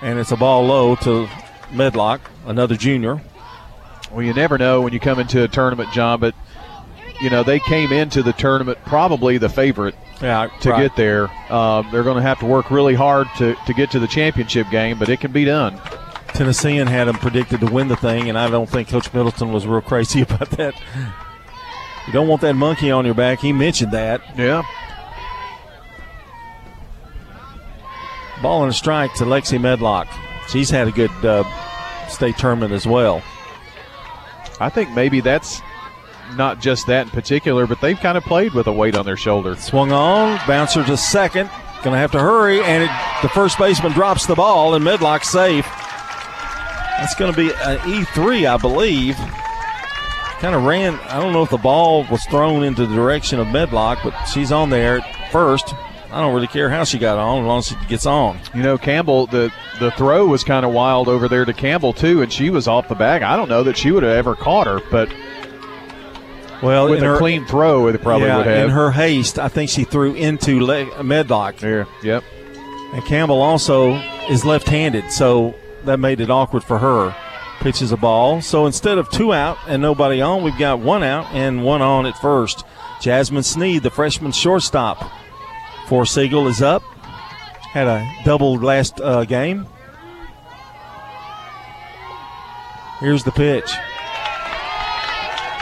and 0.00 0.18
it's 0.18 0.32
a 0.32 0.36
ball 0.36 0.64
low 0.64 0.96
to 0.96 1.28
Medlock, 1.72 2.20
another 2.46 2.76
junior. 2.76 3.20
Well, 4.10 4.22
you 4.22 4.32
never 4.32 4.58
know 4.58 4.80
when 4.80 4.92
you 4.92 5.00
come 5.00 5.18
into 5.20 5.44
a 5.44 5.48
tournament, 5.48 5.92
John, 5.92 6.20
but 6.20 6.34
you 7.20 7.30
know 7.30 7.42
they 7.42 7.60
came 7.60 7.92
into 7.92 8.22
the 8.22 8.32
tournament 8.32 8.78
probably 8.86 9.38
the 9.38 9.48
favorite 9.48 9.94
yeah, 10.20 10.48
to 10.60 10.70
right. 10.70 10.82
get 10.82 10.96
there. 10.96 11.28
Um, 11.52 11.88
they're 11.90 12.02
going 12.02 12.16
to 12.16 12.22
have 12.22 12.38
to 12.40 12.46
work 12.46 12.70
really 12.70 12.94
hard 12.94 13.26
to, 13.38 13.54
to 13.66 13.74
get 13.74 13.90
to 13.92 13.98
the 13.98 14.08
championship 14.08 14.70
game, 14.70 14.98
but 14.98 15.08
it 15.08 15.20
can 15.20 15.32
be 15.32 15.44
done. 15.44 15.80
Tennessean 16.28 16.86
had 16.86 17.06
them 17.06 17.16
predicted 17.16 17.60
to 17.60 17.66
win 17.66 17.88
the 17.88 17.96
thing, 17.96 18.28
and 18.28 18.38
I 18.38 18.48
don't 18.48 18.68
think 18.68 18.88
Coach 18.88 19.12
Middleton 19.12 19.52
was 19.52 19.66
real 19.66 19.80
crazy 19.80 20.20
about 20.22 20.50
that. 20.52 20.74
You 22.06 22.12
don't 22.12 22.28
want 22.28 22.40
that 22.42 22.54
monkey 22.54 22.90
on 22.90 23.04
your 23.04 23.14
back. 23.14 23.40
He 23.40 23.52
mentioned 23.52 23.92
that. 23.92 24.22
Yeah. 24.36 24.62
Ball 28.42 28.62
and 28.62 28.70
a 28.70 28.74
strike 28.74 29.12
to 29.14 29.24
Lexi 29.24 29.60
Medlock. 29.60 30.08
She's 30.48 30.70
had 30.70 30.88
a 30.88 30.92
good 30.92 31.10
uh, 31.24 31.44
state 32.08 32.38
tournament 32.38 32.72
as 32.72 32.86
well. 32.86 33.22
I 34.58 34.68
think 34.70 34.90
maybe 34.90 35.20
that's 35.20 35.60
not 36.36 36.60
just 36.60 36.86
that 36.86 37.06
in 37.06 37.10
particular, 37.10 37.66
but 37.66 37.80
they've 37.80 37.98
kind 37.98 38.16
of 38.16 38.24
played 38.24 38.52
with 38.54 38.66
a 38.66 38.72
weight 38.72 38.94
on 38.96 39.04
their 39.04 39.16
shoulder. 39.16 39.56
Swung 39.56 39.92
on, 39.92 40.40
bouncer 40.46 40.84
to 40.84 40.96
second. 40.96 41.50
Going 41.82 41.94
to 41.94 41.98
have 41.98 42.12
to 42.12 42.20
hurry, 42.20 42.62
and 42.62 42.82
it, 42.84 42.90
the 43.22 43.28
first 43.30 43.58
baseman 43.58 43.92
drops 43.92 44.26
the 44.26 44.34
ball, 44.34 44.74
and 44.74 44.84
Medlock 44.84 45.24
safe. 45.24 45.64
That's 46.98 47.14
going 47.14 47.32
to 47.32 47.36
be 47.36 47.48
an 47.50 47.78
E3, 47.78 48.46
I 48.46 48.56
believe. 48.58 49.16
Kind 50.40 50.54
of 50.54 50.64
ran, 50.64 50.94
I 51.00 51.20
don't 51.20 51.34
know 51.34 51.42
if 51.42 51.50
the 51.50 51.58
ball 51.58 52.06
was 52.10 52.24
thrown 52.24 52.64
into 52.64 52.86
the 52.86 52.94
direction 52.94 53.38
of 53.38 53.48
Medlock, 53.48 53.98
but 54.02 54.24
she's 54.24 54.50
on 54.50 54.70
there 54.70 55.02
first. 55.30 55.74
I 56.10 56.20
don't 56.20 56.34
really 56.34 56.46
care 56.46 56.70
how 56.70 56.84
she 56.84 56.98
got 56.98 57.18
on 57.18 57.42
as 57.42 57.46
long 57.46 57.58
as 57.58 57.66
she 57.68 57.76
gets 57.88 58.06
on. 58.06 58.40
You 58.54 58.62
know, 58.62 58.78
Campbell, 58.78 59.26
the, 59.26 59.52
the 59.78 59.90
throw 59.92 60.26
was 60.26 60.42
kind 60.42 60.64
of 60.64 60.72
wild 60.72 61.08
over 61.08 61.28
there 61.28 61.44
to 61.44 61.52
Campbell, 61.52 61.92
too, 61.92 62.22
and 62.22 62.32
she 62.32 62.48
was 62.48 62.66
off 62.66 62.88
the 62.88 62.94
bag. 62.94 63.22
I 63.22 63.36
don't 63.36 63.48
know 63.50 63.62
that 63.64 63.76
she 63.76 63.90
would 63.92 64.02
have 64.02 64.12
ever 64.12 64.34
caught 64.34 64.66
her, 64.66 64.80
but 64.90 65.12
well, 66.62 66.88
with 66.88 66.98
in 67.00 67.04
a 67.04 67.08
her- 67.08 67.18
clean 67.18 67.44
throw, 67.44 67.86
it 67.88 68.00
probably 68.02 68.26
yeah, 68.26 68.38
would 68.38 68.46
have. 68.46 68.64
In 68.64 68.70
her 68.70 68.90
haste, 68.90 69.38
I 69.38 69.48
think 69.48 69.70
she 69.70 69.84
threw 69.84 70.14
into 70.14 70.64
Le- 70.64 71.04
Medlock. 71.04 71.60
Yeah, 71.60 71.84
yep. 72.02 72.24
And 72.94 73.04
Campbell 73.04 73.40
also 73.40 73.92
is 74.30 74.44
left 74.44 74.68
handed, 74.68 75.12
so 75.12 75.54
that 75.84 75.98
made 75.98 76.20
it 76.20 76.30
awkward 76.30 76.64
for 76.64 76.78
her. 76.78 77.14
Pitches 77.60 77.92
a 77.92 77.96
ball. 77.96 78.40
So 78.40 78.66
instead 78.66 78.98
of 78.98 79.10
two 79.10 79.32
out 79.32 79.58
and 79.68 79.82
nobody 79.82 80.20
on, 80.22 80.42
we've 80.42 80.58
got 80.58 80.80
one 80.80 81.02
out 81.02 81.26
and 81.32 81.62
one 81.62 81.82
on 81.82 82.06
at 82.06 82.16
first. 82.16 82.64
Jasmine 83.00 83.42
Sneed, 83.42 83.82
the 83.82 83.90
freshman 83.90 84.32
shortstop, 84.32 85.10
for 85.86 86.06
Siegel 86.06 86.48
is 86.48 86.62
up. 86.62 86.82
Had 87.72 87.86
a 87.86 88.10
double 88.24 88.56
last 88.56 89.00
uh, 89.00 89.24
game. 89.24 89.66
Here's 92.98 93.24
the 93.24 93.30
pitch. 93.30 93.70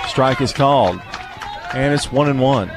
Strike 0.09 0.41
is 0.41 0.53
called, 0.53 1.01
and 1.73 1.95
it's 1.95 2.11
one 2.11 2.29
and 2.29 2.41
one. 2.41 2.71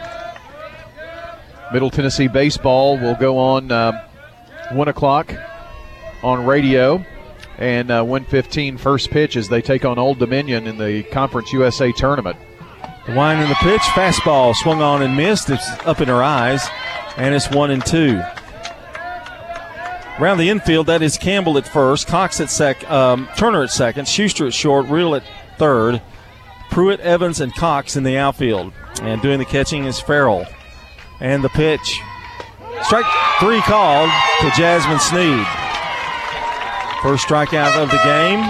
Middle 1.74 1.90
Tennessee 1.90 2.28
baseball 2.28 3.00
will 3.00 3.16
go 3.16 3.38
on 3.38 3.72
uh, 3.72 4.08
one 4.74 4.88
o'clock 4.88 5.34
on 6.22 6.46
radio, 6.46 7.04
and 7.62 7.92
uh, 7.92 8.04
115 8.04 8.78
first 8.78 9.12
pitch 9.12 9.38
as 9.38 9.48
they 9.48 9.62
take 9.62 9.86
on 9.86 10.00
Old 10.00 10.18
Dominion 10.18 10.66
in 10.66 10.80
the 10.80 11.04
Conference 11.04 11.54
USA 11.54 11.92
tournament. 11.92 12.36
The 13.06 13.14
wine 13.14 13.40
in 13.40 13.48
the 13.50 13.56
pitch, 13.56 13.82
fastball 13.82 14.56
swung 14.56 14.82
on 14.82 15.04
and 15.04 15.16
missed. 15.16 15.52
It's 15.52 15.70
up 15.86 16.02
in 16.02 16.08
her 16.08 16.24
eyes, 16.24 16.68
and 17.18 17.36
it's 17.36 17.52
one 17.52 17.70
and 17.70 17.86
two. 17.86 18.20
Around 20.20 20.40
the 20.40 20.50
infield, 20.50 20.88
that 20.88 21.04
is 21.04 21.20
Campbell 21.20 21.56
at 21.60 21.68
first, 21.68 22.08
Cox 22.08 22.42
at 22.42 22.50
sec, 22.50 22.90
um, 22.90 23.30
Turner 23.38 23.62
at 23.62 23.70
second, 23.70 24.08
Schuster 24.08 24.48
at 24.48 24.56
short, 24.56 24.88
Real 24.88 25.14
at 25.14 25.24
third, 25.60 26.02
Pruitt, 26.72 27.00
Evans, 27.02 27.42
and 27.42 27.54
Cox 27.54 27.96
in 27.96 28.04
the 28.04 28.18
outfield. 28.18 28.74
And 29.04 29.22
doing 29.22 29.38
the 29.38 29.46
catching 29.46 29.86
is 29.86 30.00
Farrell. 30.00 30.48
And 31.20 31.44
the 31.44 31.50
pitch. 31.50 32.00
Strike 32.84 33.06
three 33.40 33.62
called 33.62 34.10
to 34.42 34.52
Jasmine 34.56 35.00
Sneed. 35.00 35.61
First 37.02 37.28
strikeout 37.28 37.82
of 37.82 37.90
the 37.90 37.98
game 38.04 38.44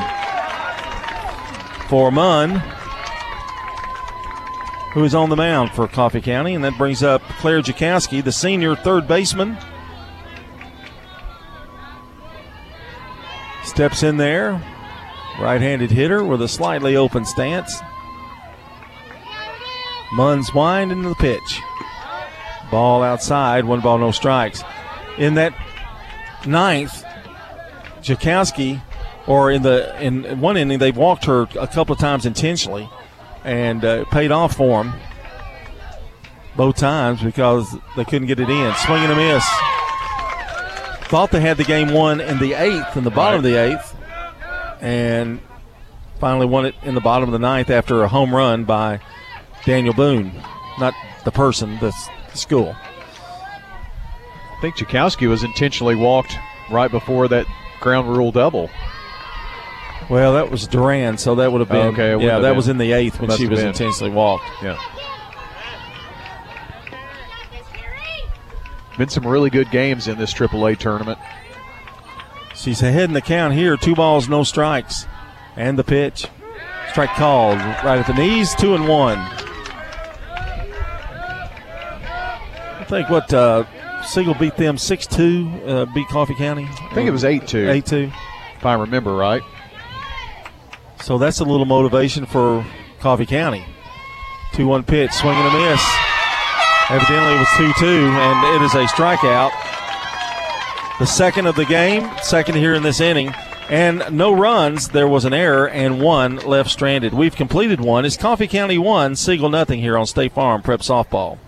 for 1.87 2.11
Munn, 2.11 2.61
who 4.93 5.05
is 5.05 5.15
on 5.15 5.29
the 5.29 5.37
mound 5.37 5.71
for 5.71 5.87
Coffee 5.87 6.19
County. 6.19 6.53
And 6.53 6.63
that 6.63 6.77
brings 6.77 7.01
up 7.01 7.21
Claire 7.39 7.61
Jakowski, 7.61 8.21
the 8.23 8.31
senior 8.31 8.75
third 8.75 9.07
baseman. 9.07 9.57
Steps 13.63 14.03
in 14.03 14.17
there. 14.17 14.61
Right 15.39 15.61
handed 15.61 15.91
hitter 15.91 16.25
with 16.25 16.41
a 16.41 16.47
slightly 16.47 16.97
open 16.97 17.23
stance. 17.23 17.81
Munn's 20.11 20.53
wind 20.53 20.91
into 20.91 21.07
the 21.07 21.15
pitch. 21.15 21.61
Ball 22.69 23.01
outside, 23.01 23.63
one 23.63 23.79
ball, 23.79 23.97
no 23.97 24.11
strikes. 24.11 24.61
In 25.17 25.35
that 25.35 25.53
ninth, 26.45 27.03
Jakowski, 28.01 28.81
or 29.27 29.51
in 29.51 29.61
the 29.61 30.01
in 30.01 30.39
one 30.39 30.57
inning, 30.57 30.79
they 30.79 30.91
walked 30.91 31.25
her 31.25 31.43
a 31.59 31.67
couple 31.67 31.93
of 31.93 31.99
times 31.99 32.25
intentionally, 32.25 32.89
and 33.43 33.83
uh, 33.85 34.05
paid 34.05 34.31
off 34.31 34.55
for 34.55 34.83
them 34.83 34.93
both 36.55 36.75
times 36.75 37.21
because 37.21 37.75
they 37.95 38.03
couldn't 38.03 38.27
get 38.27 38.39
it 38.39 38.49
in. 38.49 38.73
Swing 38.75 39.03
and 39.03 39.11
a 39.11 39.15
miss. 39.15 39.45
Thought 41.07 41.31
they 41.31 41.41
had 41.41 41.57
the 41.57 41.63
game 41.63 41.93
won 41.93 42.21
in 42.21 42.39
the 42.39 42.53
eighth, 42.53 42.95
in 42.95 43.03
the 43.03 43.11
bottom 43.11 43.37
of 43.37 43.43
the 43.43 43.55
eighth, 43.55 43.95
and 44.79 45.41
finally 46.19 46.45
won 46.45 46.65
it 46.65 46.75
in 46.83 46.95
the 46.95 47.01
bottom 47.01 47.27
of 47.27 47.33
the 47.33 47.39
ninth 47.39 47.69
after 47.69 48.03
a 48.03 48.07
home 48.07 48.33
run 48.33 48.63
by 48.63 48.99
Daniel 49.65 49.93
Boone. 49.93 50.31
Not 50.79 50.93
the 51.25 51.31
person, 51.31 51.77
the 51.79 51.91
school. 52.33 52.75
I 52.77 54.61
think 54.61 54.75
Jakowski 54.75 55.27
was 55.27 55.43
intentionally 55.43 55.95
walked 55.95 56.35
right 56.69 56.91
before 56.91 57.27
that 57.27 57.45
ground 57.81 58.15
rule 58.15 58.31
double. 58.31 58.69
Well, 60.09 60.33
that 60.33 60.49
was 60.49 60.67
Duran, 60.67 61.17
so 61.17 61.35
that 61.35 61.51
would 61.51 61.59
have 61.59 61.69
been. 61.69 61.87
Oh, 61.87 61.89
okay, 61.89 62.23
yeah, 62.23 62.39
that 62.39 62.49
been. 62.49 62.55
was 62.57 62.67
in 62.67 62.77
the 62.77 62.91
eighth 62.91 63.19
when 63.19 63.29
she 63.37 63.47
was 63.47 63.59
been. 63.59 63.69
intentionally 63.69 64.11
walked. 64.11 64.45
Yeah. 64.61 64.79
Been 68.97 69.09
some 69.09 69.25
really 69.25 69.49
good 69.49 69.71
games 69.71 70.07
in 70.07 70.17
this 70.17 70.33
AAA 70.33 70.77
tournament. 70.77 71.17
She's 72.55 72.81
ahead 72.83 73.05
in 73.05 73.13
the 73.13 73.21
count 73.21 73.53
here. 73.53 73.77
Two 73.77 73.95
balls, 73.95 74.29
no 74.29 74.43
strikes. 74.43 75.07
And 75.55 75.79
the 75.79 75.83
pitch. 75.83 76.27
Strike 76.89 77.11
called 77.11 77.57
right 77.57 77.97
at 77.99 78.05
the 78.05 78.13
knees, 78.13 78.53
two 78.55 78.75
and 78.75 78.87
one. 78.87 79.17
I 82.77 82.85
think 82.87 83.09
what 83.09 83.33
uh, 83.33 83.63
Siegel 84.05 84.33
beat 84.35 84.55
them 84.57 84.77
6 84.77 85.07
2, 85.07 85.61
uh, 85.65 85.85
beat 85.93 86.07
Coffee 86.07 86.35
County. 86.35 86.63
I 86.63 86.93
think 86.93 87.07
it 87.07 87.11
was 87.11 87.23
8 87.23 87.47
2. 87.47 87.69
8 87.69 87.85
2. 87.85 88.11
If 88.57 88.65
I 88.65 88.73
remember 88.73 89.15
right. 89.15 89.41
So 91.01 91.17
that's 91.17 91.39
a 91.39 91.43
little 91.43 91.65
motivation 91.65 92.25
for 92.25 92.65
Coffee 92.99 93.25
County. 93.25 93.65
2 94.53 94.67
1 94.67 94.83
pitch, 94.83 95.11
swing 95.11 95.35
and 95.35 95.47
a 95.47 95.69
miss. 95.69 95.83
Evidently 96.89 97.35
it 97.35 97.39
was 97.39 97.49
2 97.57 97.73
2, 97.79 97.85
and 97.85 98.55
it 98.55 98.65
is 98.65 98.73
a 98.75 98.85
strikeout. 98.85 99.51
The 100.99 101.07
second 101.07 101.47
of 101.47 101.55
the 101.55 101.65
game, 101.65 102.09
second 102.21 102.55
here 102.55 102.73
in 102.73 102.83
this 102.83 102.99
inning. 102.99 103.33
And 103.69 104.03
no 104.11 104.33
runs. 104.33 104.89
There 104.89 105.07
was 105.07 105.23
an 105.23 105.33
error 105.33 105.69
and 105.69 106.01
one 106.01 106.35
left 106.35 106.69
stranded. 106.69 107.13
We've 107.13 107.35
completed 107.35 107.79
one. 107.79 108.03
It's 108.03 108.17
Coffee 108.17 108.47
County 108.47 108.77
one, 108.77 109.15
Siegel 109.15 109.49
nothing 109.49 109.79
here 109.79 109.97
on 109.97 110.05
State 110.05 110.33
Farm 110.33 110.61
Prep 110.61 110.81
Softball. 110.81 111.39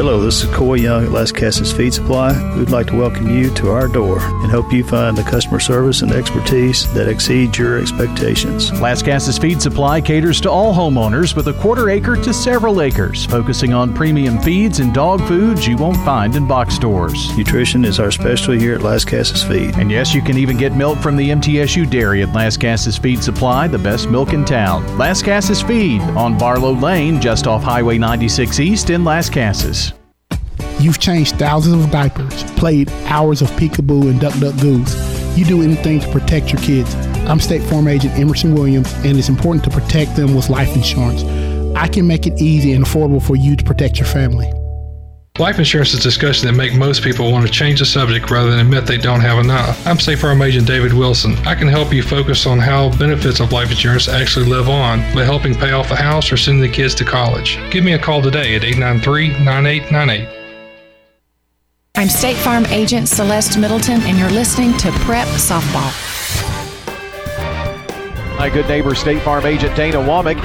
Hello, 0.00 0.18
this 0.18 0.42
is 0.42 0.54
Coy 0.54 0.76
Young 0.76 1.04
at 1.04 1.10
Lascassas 1.10 1.76
Feed 1.76 1.92
Supply. 1.92 2.32
We'd 2.56 2.70
like 2.70 2.86
to 2.86 2.96
welcome 2.96 3.28
you 3.28 3.52
to 3.52 3.68
our 3.68 3.86
door 3.86 4.18
and 4.18 4.50
hope 4.50 4.72
you 4.72 4.82
find 4.82 5.14
the 5.14 5.22
customer 5.22 5.60
service 5.60 6.00
and 6.00 6.10
expertise 6.10 6.90
that 6.94 7.06
exceeds 7.06 7.58
your 7.58 7.78
expectations. 7.78 8.70
Lascassas 8.70 9.38
Feed 9.38 9.60
Supply 9.60 10.00
caters 10.00 10.40
to 10.40 10.50
all 10.50 10.72
homeowners 10.72 11.36
with 11.36 11.48
a 11.48 11.52
quarter 11.52 11.90
acre 11.90 12.16
to 12.16 12.32
several 12.32 12.80
acres, 12.80 13.26
focusing 13.26 13.74
on 13.74 13.92
premium 13.92 14.38
feeds 14.38 14.80
and 14.80 14.94
dog 14.94 15.20
foods 15.28 15.66
you 15.66 15.76
won't 15.76 15.98
find 15.98 16.34
in 16.34 16.48
box 16.48 16.76
stores. 16.76 17.36
Nutrition 17.36 17.84
is 17.84 18.00
our 18.00 18.10
specialty 18.10 18.58
here 18.58 18.76
at 18.76 18.80
Lascassas 18.80 19.46
Feed. 19.46 19.76
And 19.76 19.90
yes, 19.90 20.14
you 20.14 20.22
can 20.22 20.38
even 20.38 20.56
get 20.56 20.74
milk 20.74 20.98
from 21.00 21.14
the 21.14 21.28
MTSU 21.28 21.90
dairy 21.90 22.22
at 22.22 22.30
Lascassas 22.30 22.98
Feed 22.98 23.22
Supply, 23.22 23.68
the 23.68 23.78
best 23.78 24.08
milk 24.08 24.32
in 24.32 24.46
town. 24.46 24.82
Lascassas 24.96 25.62
Feed 25.62 26.00
on 26.16 26.38
Barlow 26.38 26.72
Lane, 26.72 27.20
just 27.20 27.46
off 27.46 27.62
Highway 27.62 27.98
96 27.98 28.60
East 28.60 28.88
in 28.88 29.02
Lascassas. 29.02 29.89
You've 30.80 30.98
changed 30.98 31.36
thousands 31.38 31.84
of 31.84 31.90
diapers, 31.90 32.42
played 32.52 32.90
hours 33.04 33.42
of 33.42 33.50
peekaboo 33.50 34.08
and 34.08 34.18
duck 34.18 34.32
duck 34.38 34.58
goose. 34.62 34.96
You 35.36 35.44
do 35.44 35.60
anything 35.60 36.00
to 36.00 36.10
protect 36.10 36.52
your 36.52 36.62
kids. 36.62 36.94
I'm 37.28 37.38
State 37.38 37.62
Farm 37.64 37.86
Agent 37.86 38.14
Emerson 38.18 38.54
Williams, 38.54 38.90
and 39.04 39.18
it's 39.18 39.28
important 39.28 39.62
to 39.64 39.70
protect 39.70 40.16
them 40.16 40.34
with 40.34 40.48
life 40.48 40.74
insurance. 40.74 41.22
I 41.76 41.86
can 41.86 42.06
make 42.06 42.26
it 42.26 42.40
easy 42.40 42.72
and 42.72 42.82
affordable 42.82 43.22
for 43.22 43.36
you 43.36 43.56
to 43.56 43.64
protect 43.64 43.98
your 43.98 44.06
family. 44.06 44.50
Life 45.38 45.58
insurance 45.58 45.92
is 45.92 46.00
a 46.00 46.02
discussion 46.02 46.46
that 46.46 46.54
make 46.54 46.74
most 46.74 47.02
people 47.02 47.30
want 47.30 47.46
to 47.46 47.52
change 47.52 47.80
the 47.80 47.86
subject 47.86 48.30
rather 48.30 48.50
than 48.50 48.60
admit 48.60 48.86
they 48.86 48.96
don't 48.96 49.20
have 49.20 49.38
enough. 49.38 49.86
I'm 49.86 49.98
State 49.98 50.18
Farm 50.18 50.40
Agent 50.40 50.66
David 50.66 50.94
Wilson. 50.94 51.36
I 51.46 51.54
can 51.56 51.68
help 51.68 51.92
you 51.92 52.02
focus 52.02 52.46
on 52.46 52.58
how 52.58 52.88
benefits 52.96 53.40
of 53.40 53.52
life 53.52 53.70
insurance 53.70 54.08
actually 54.08 54.46
live 54.46 54.70
on 54.70 55.00
by 55.14 55.24
helping 55.24 55.54
pay 55.54 55.72
off 55.72 55.90
the 55.90 55.96
house 55.96 56.32
or 56.32 56.38
sending 56.38 56.62
the 56.62 56.74
kids 56.74 56.94
to 56.94 57.04
college. 57.04 57.58
Give 57.70 57.84
me 57.84 57.92
a 57.92 57.98
call 57.98 58.22
today 58.22 58.56
at 58.56 58.62
893-9898. 58.62 60.39
I'm 62.00 62.08
State 62.08 62.38
Farm 62.38 62.64
Agent 62.70 63.08
Celeste 63.10 63.58
Middleton, 63.58 64.00
and 64.04 64.18
you're 64.18 64.30
listening 64.30 64.74
to 64.78 64.90
Prep 64.90 65.28
Softball. 65.28 65.92
My 68.38 68.48
good 68.48 68.66
neighbor, 68.68 68.94
State 68.94 69.20
Farm 69.20 69.44
Agent 69.44 69.76
Dana 69.76 69.98
Womack, 69.98 70.42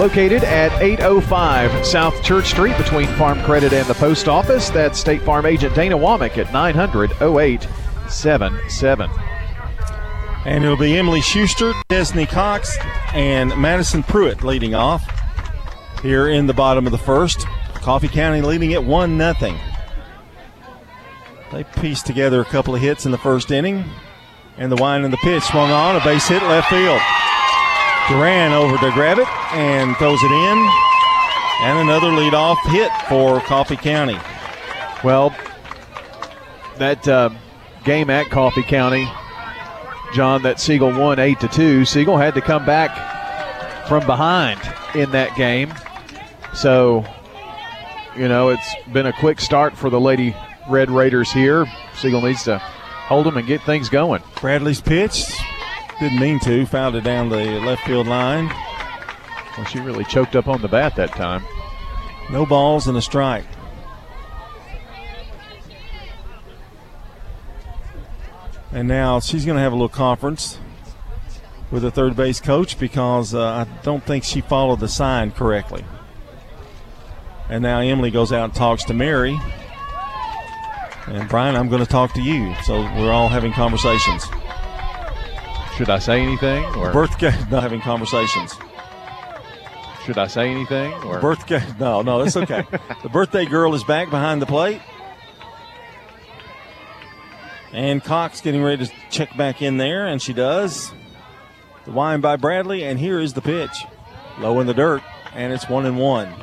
located 0.00 0.42
at 0.42 0.72
805 0.82 1.86
South 1.86 2.20
Church 2.24 2.46
Street 2.46 2.76
between 2.76 3.06
Farm 3.14 3.40
Credit 3.44 3.72
and 3.72 3.86
the 3.86 3.94
Post 3.94 4.26
Office. 4.26 4.68
That's 4.68 4.98
State 4.98 5.22
Farm 5.22 5.46
Agent 5.46 5.76
Dana 5.76 5.96
Womack 5.96 6.38
at 6.38 6.52
900 6.52 7.12
0877. 7.22 9.08
And 10.44 10.64
it'll 10.64 10.76
be 10.76 10.98
Emily 10.98 11.20
Schuster, 11.20 11.72
Chesney 11.88 12.26
Cox, 12.26 12.76
and 13.14 13.56
Madison 13.56 14.02
Pruitt 14.02 14.42
leading 14.42 14.74
off 14.74 15.08
here 16.02 16.26
in 16.26 16.48
the 16.48 16.52
bottom 16.52 16.84
of 16.84 16.90
the 16.90 16.98
first. 16.98 17.46
Coffee 17.74 18.08
County 18.08 18.42
leading 18.42 18.72
it 18.72 18.82
1 18.82 19.16
0. 19.16 19.56
They 21.52 21.64
pieced 21.64 22.06
together 22.06 22.40
a 22.40 22.44
couple 22.44 22.74
of 22.74 22.80
hits 22.80 23.06
in 23.06 23.12
the 23.12 23.18
first 23.18 23.50
inning, 23.50 23.84
and 24.58 24.70
the 24.70 24.76
wind 24.76 25.04
and 25.04 25.12
the 25.12 25.18
pitch 25.18 25.44
swung 25.44 25.70
on, 25.70 25.96
a 25.96 26.04
base 26.04 26.26
hit 26.26 26.42
left 26.42 26.68
field. 26.68 27.00
Duran 28.08 28.52
over 28.52 28.76
to 28.78 28.92
grab 28.92 29.18
it 29.18 29.28
and 29.52 29.96
throws 29.96 30.22
it 30.22 30.30
in, 30.30 30.70
and 31.62 31.78
another 31.78 32.08
leadoff 32.08 32.56
hit 32.70 32.90
for 33.08 33.40
Coffee 33.40 33.76
County. 33.76 34.18
Well, 35.04 35.34
that 36.78 37.06
uh, 37.06 37.30
game 37.84 38.10
at 38.10 38.28
Coffee 38.30 38.62
County, 38.62 39.08
John, 40.14 40.42
that 40.42 40.60
Siegel 40.60 40.90
won 40.90 41.18
8 41.18 41.40
to 41.40 41.48
2. 41.48 41.84
Siegel 41.84 42.16
had 42.16 42.34
to 42.34 42.40
come 42.40 42.66
back 42.66 43.86
from 43.88 44.04
behind 44.06 44.60
in 44.94 45.10
that 45.12 45.34
game. 45.36 45.72
So, 46.54 47.04
you 48.16 48.28
know, 48.28 48.48
it's 48.48 48.74
been 48.92 49.06
a 49.06 49.12
quick 49.12 49.40
start 49.40 49.76
for 49.76 49.90
the 49.90 50.00
Lady 50.00 50.34
Red 50.68 50.90
Raiders 50.90 51.32
here. 51.32 51.66
Siegel 51.96 52.22
needs 52.22 52.44
to 52.44 52.58
hold 52.58 53.26
them 53.26 53.36
and 53.36 53.46
get 53.46 53.62
things 53.62 53.88
going. 53.88 54.22
Bradley's 54.40 54.80
pitched. 54.80 55.32
Didn't 56.00 56.20
mean 56.20 56.40
to. 56.40 56.66
Fouled 56.66 56.96
it 56.96 57.04
down 57.04 57.28
the 57.28 57.60
left 57.60 57.86
field 57.86 58.06
line. 58.06 58.46
Well, 59.56 59.66
she 59.66 59.80
really 59.80 60.04
choked 60.04 60.36
up 60.36 60.48
on 60.48 60.60
the 60.60 60.68
bat 60.68 60.96
that 60.96 61.10
time. 61.12 61.42
No 62.30 62.44
balls 62.44 62.86
and 62.86 62.98
a 62.98 63.02
strike. 63.02 63.46
And 68.72 68.88
now 68.88 69.20
she's 69.20 69.46
going 69.46 69.56
to 69.56 69.62
have 69.62 69.72
a 69.72 69.76
little 69.76 69.88
conference 69.88 70.58
with 71.70 71.82
the 71.82 71.90
third 71.90 72.14
base 72.14 72.40
coach 72.40 72.78
because 72.78 73.34
uh, 73.34 73.42
I 73.42 73.82
don't 73.82 74.04
think 74.04 74.24
she 74.24 74.40
followed 74.40 74.80
the 74.80 74.88
sign 74.88 75.30
correctly. 75.30 75.84
And 77.48 77.62
now 77.62 77.80
Emily 77.80 78.10
goes 78.10 78.32
out 78.32 78.44
and 78.44 78.54
talks 78.54 78.84
to 78.84 78.94
Mary. 78.94 79.38
And 81.06 81.28
Brian, 81.28 81.54
I'm 81.54 81.68
going 81.68 81.82
to 81.84 81.88
talk 81.88 82.12
to 82.14 82.22
you. 82.22 82.54
So 82.64 82.80
we're 82.80 83.12
all 83.12 83.28
having 83.28 83.52
conversations. 83.52 84.24
Should 85.76 85.90
I 85.90 85.98
say 85.98 86.20
anything? 86.20 86.64
Or 86.76 86.92
Birthday, 86.92 87.32
not 87.50 87.62
having 87.62 87.80
conversations. 87.80 88.54
should 90.04 90.18
I 90.18 90.26
say 90.26 90.48
anything? 90.50 90.92
Or 91.04 91.20
Birthday, 91.20 91.62
no, 91.78 92.02
no, 92.02 92.24
that's 92.24 92.36
okay. 92.36 92.64
the 93.02 93.08
birthday 93.08 93.44
girl 93.44 93.74
is 93.74 93.84
back 93.84 94.10
behind 94.10 94.40
the 94.40 94.46
plate. 94.46 94.80
And 97.72 98.02
Cox 98.02 98.40
getting 98.40 98.62
ready 98.62 98.86
to 98.86 98.92
check 99.10 99.36
back 99.36 99.60
in 99.60 99.76
there, 99.76 100.06
and 100.06 100.22
she 100.22 100.32
does. 100.32 100.92
The 101.84 101.92
wine 101.92 102.20
by 102.20 102.36
Bradley, 102.36 102.84
and 102.84 102.98
here 102.98 103.20
is 103.20 103.34
the 103.34 103.42
pitch. 103.42 103.84
Low 104.38 104.60
in 104.60 104.66
the 104.66 104.74
dirt, 104.74 105.02
and 105.34 105.52
it's 105.52 105.68
one 105.68 105.84
and 105.84 105.98
one. 105.98 106.34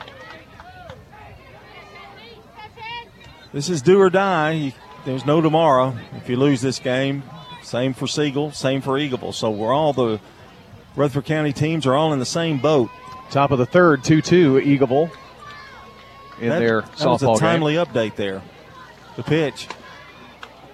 This 3.53 3.69
is 3.69 3.81
do 3.83 4.01
or 4.01 4.09
die. 4.09 4.73
There's 5.05 5.25
no 5.25 5.39
tomorrow. 5.39 5.95
If 6.17 6.27
you 6.27 6.37
lose 6.37 6.61
this 6.61 6.79
game, 6.79 7.23
same 7.61 7.93
for 7.93 8.07
Siegel, 8.07 8.51
same 8.51 8.81
for 8.81 8.93
Eagleville. 8.93 9.33
So 9.33 9.51
we're 9.51 9.73
all 9.73 9.93
the 9.93 10.19
Rutherford 10.95 11.25
County 11.25 11.53
teams 11.53 11.85
are 11.85 11.93
all 11.93 12.13
in 12.13 12.19
the 12.19 12.25
same 12.25 12.57
boat. 12.57 12.89
top 13.29 13.51
of 13.51 13.59
the 13.59 13.65
third, 13.65 14.03
two-two, 14.03 14.55
Eagleville 14.55 15.11
in 16.41 16.49
that, 16.49 16.59
their 16.59 16.81
that 16.81 17.05
was 17.05 17.21
a 17.21 17.25
softball 17.25 17.33
game. 17.33 17.39
timely 17.39 17.73
update 17.75 18.15
there. 18.15 18.41
The 19.15 19.23
pitch. 19.23 19.67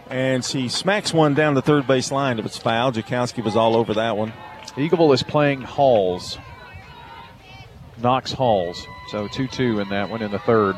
And 0.10 0.44
she 0.44 0.70
smacks 0.70 1.14
one 1.14 1.34
down 1.34 1.54
the 1.54 1.62
third 1.62 1.86
base 1.86 2.12
line. 2.12 2.40
If 2.40 2.46
it's 2.46 2.58
foul, 2.58 2.92
Jakowski 2.92 3.44
was 3.44 3.56
all 3.56 3.76
over 3.76 3.94
that 3.96 4.18
one. 4.18 4.34
Eagleville 4.76 5.14
is 5.14 5.22
playing 5.22 5.62
Halls. 5.62 6.38
Knox 7.98 8.32
Halls. 8.32 8.86
So 9.10 9.28
2 9.28 9.48
2 9.48 9.80
in 9.80 9.90
that 9.90 10.10
one 10.10 10.22
in 10.22 10.32
the 10.32 10.40
third. 10.40 10.76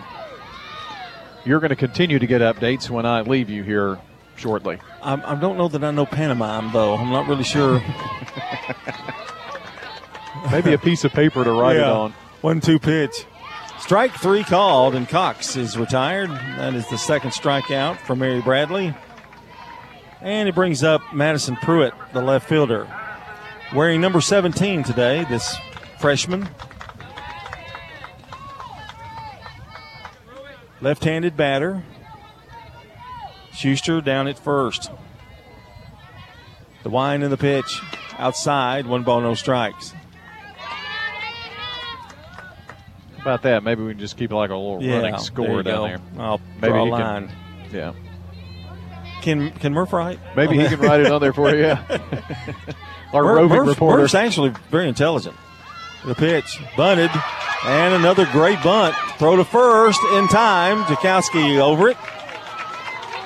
You're 1.45 1.59
going 1.59 1.69
to 1.69 1.75
continue 1.75 2.19
to 2.19 2.27
get 2.27 2.41
updates 2.41 2.89
when 2.89 3.05
I 3.05 3.21
leave 3.21 3.49
you 3.49 3.63
here 3.63 3.99
shortly. 4.35 4.79
I, 5.01 5.13
I 5.13 5.35
don't 5.35 5.57
know 5.57 5.67
that 5.67 5.83
I 5.83 5.91
know 5.91 6.05
pantomime, 6.05 6.71
though. 6.71 6.95
I'm 6.95 7.09
not 7.09 7.27
really 7.27 7.43
sure. 7.43 7.81
Maybe 10.51 10.73
a 10.73 10.77
piece 10.77 11.03
of 11.03 11.11
paper 11.13 11.43
to 11.43 11.51
write 11.51 11.77
it 11.77 11.83
on. 11.83 12.13
One 12.41 12.61
two 12.61 12.79
pitch. 12.79 13.25
Strike 13.79 14.13
three 14.13 14.43
called, 14.43 14.95
and 14.95 15.09
Cox 15.09 15.55
is 15.55 15.77
retired. 15.77 16.29
That 16.29 16.75
is 16.75 16.87
the 16.89 16.97
second 16.97 17.31
strikeout 17.31 17.97
for 17.97 18.15
Mary 18.15 18.41
Bradley. 18.41 18.93
And 20.21 20.47
he 20.47 20.51
brings 20.51 20.83
up 20.83 21.01
Madison 21.13 21.55
Pruitt, 21.57 21.93
the 22.13 22.21
left 22.21 22.47
fielder. 22.47 22.87
Wearing 23.73 24.01
number 24.01 24.21
17 24.21 24.83
today, 24.83 25.25
this 25.29 25.55
freshman. 25.99 26.47
Left 30.81 31.03
handed 31.03 31.37
batter. 31.37 31.83
Schuster 33.53 34.01
down 34.01 34.27
at 34.27 34.39
first. 34.39 34.89
The 36.83 36.89
wind 36.89 37.21
and 37.23 37.31
the 37.31 37.37
pitch 37.37 37.79
outside, 38.17 38.87
one 38.87 39.03
ball, 39.03 39.21
no 39.21 39.35
strikes. 39.35 39.93
About 43.21 43.43
that? 43.43 43.63
Maybe 43.63 43.83
we 43.83 43.91
can 43.91 43.99
just 43.99 44.17
keep 44.17 44.31
like 44.31 44.49
a 44.49 44.55
little 44.55 44.81
Yeah, 44.81 44.97
running 44.97 45.19
score 45.19 45.47
you 45.57 45.63
down 45.63 45.63
go. 45.63 45.87
there. 45.87 45.99
I'll 46.17 46.41
Maybe 46.59 46.71
draw 46.73 46.81
a 46.81 46.85
he 46.85 46.91
can- 46.91 46.99
line. 46.99 47.31
yeah. 47.71 47.93
Can 49.21 49.51
can 49.51 49.73
Murph 49.73 49.93
write? 49.93 50.17
Maybe 50.35 50.57
he 50.57 50.67
can 50.67 50.79
write 50.79 51.01
it 51.01 51.11
on 51.11 51.21
there 51.21 51.31
for 51.33 51.51
you. 51.53 51.61
Yeah. 51.61 51.83
Our 53.13 53.21
Mur- 53.23 53.35
roving 53.35 53.57
Murph- 53.59 53.67
reporter. 53.67 54.01
Murph's 54.01 54.15
actually 54.15 54.51
very 54.71 54.87
intelligent. 54.87 55.35
The 56.05 56.15
pitch 56.15 56.59
bunted, 56.75 57.11
and 57.63 57.93
another 57.93 58.25
great 58.31 58.61
bunt. 58.63 58.95
Throw 59.17 59.35
to 59.35 59.45
first 59.45 60.01
in 60.13 60.27
time. 60.27 60.83
Jakowski 60.85 61.59
over 61.59 61.89
it, 61.89 61.97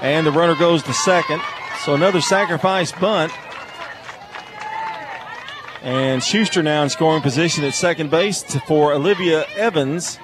and 0.01 0.27
the 0.27 0.31
runner 0.31 0.55
goes 0.55 0.83
to 0.83 0.93
second. 0.93 1.41
So 1.83 1.93
another 1.95 2.19
sacrifice 2.19 2.91
bunt. 2.91 3.31
And 5.81 6.23
Schuster 6.23 6.63
now 6.63 6.81
in 6.83 6.89
scoring 6.89 7.21
position 7.21 7.63
at 7.63 7.75
second 7.75 8.09
base 8.09 8.43
for 8.67 8.91
Olivia 8.91 9.45
Evans, 9.55 10.19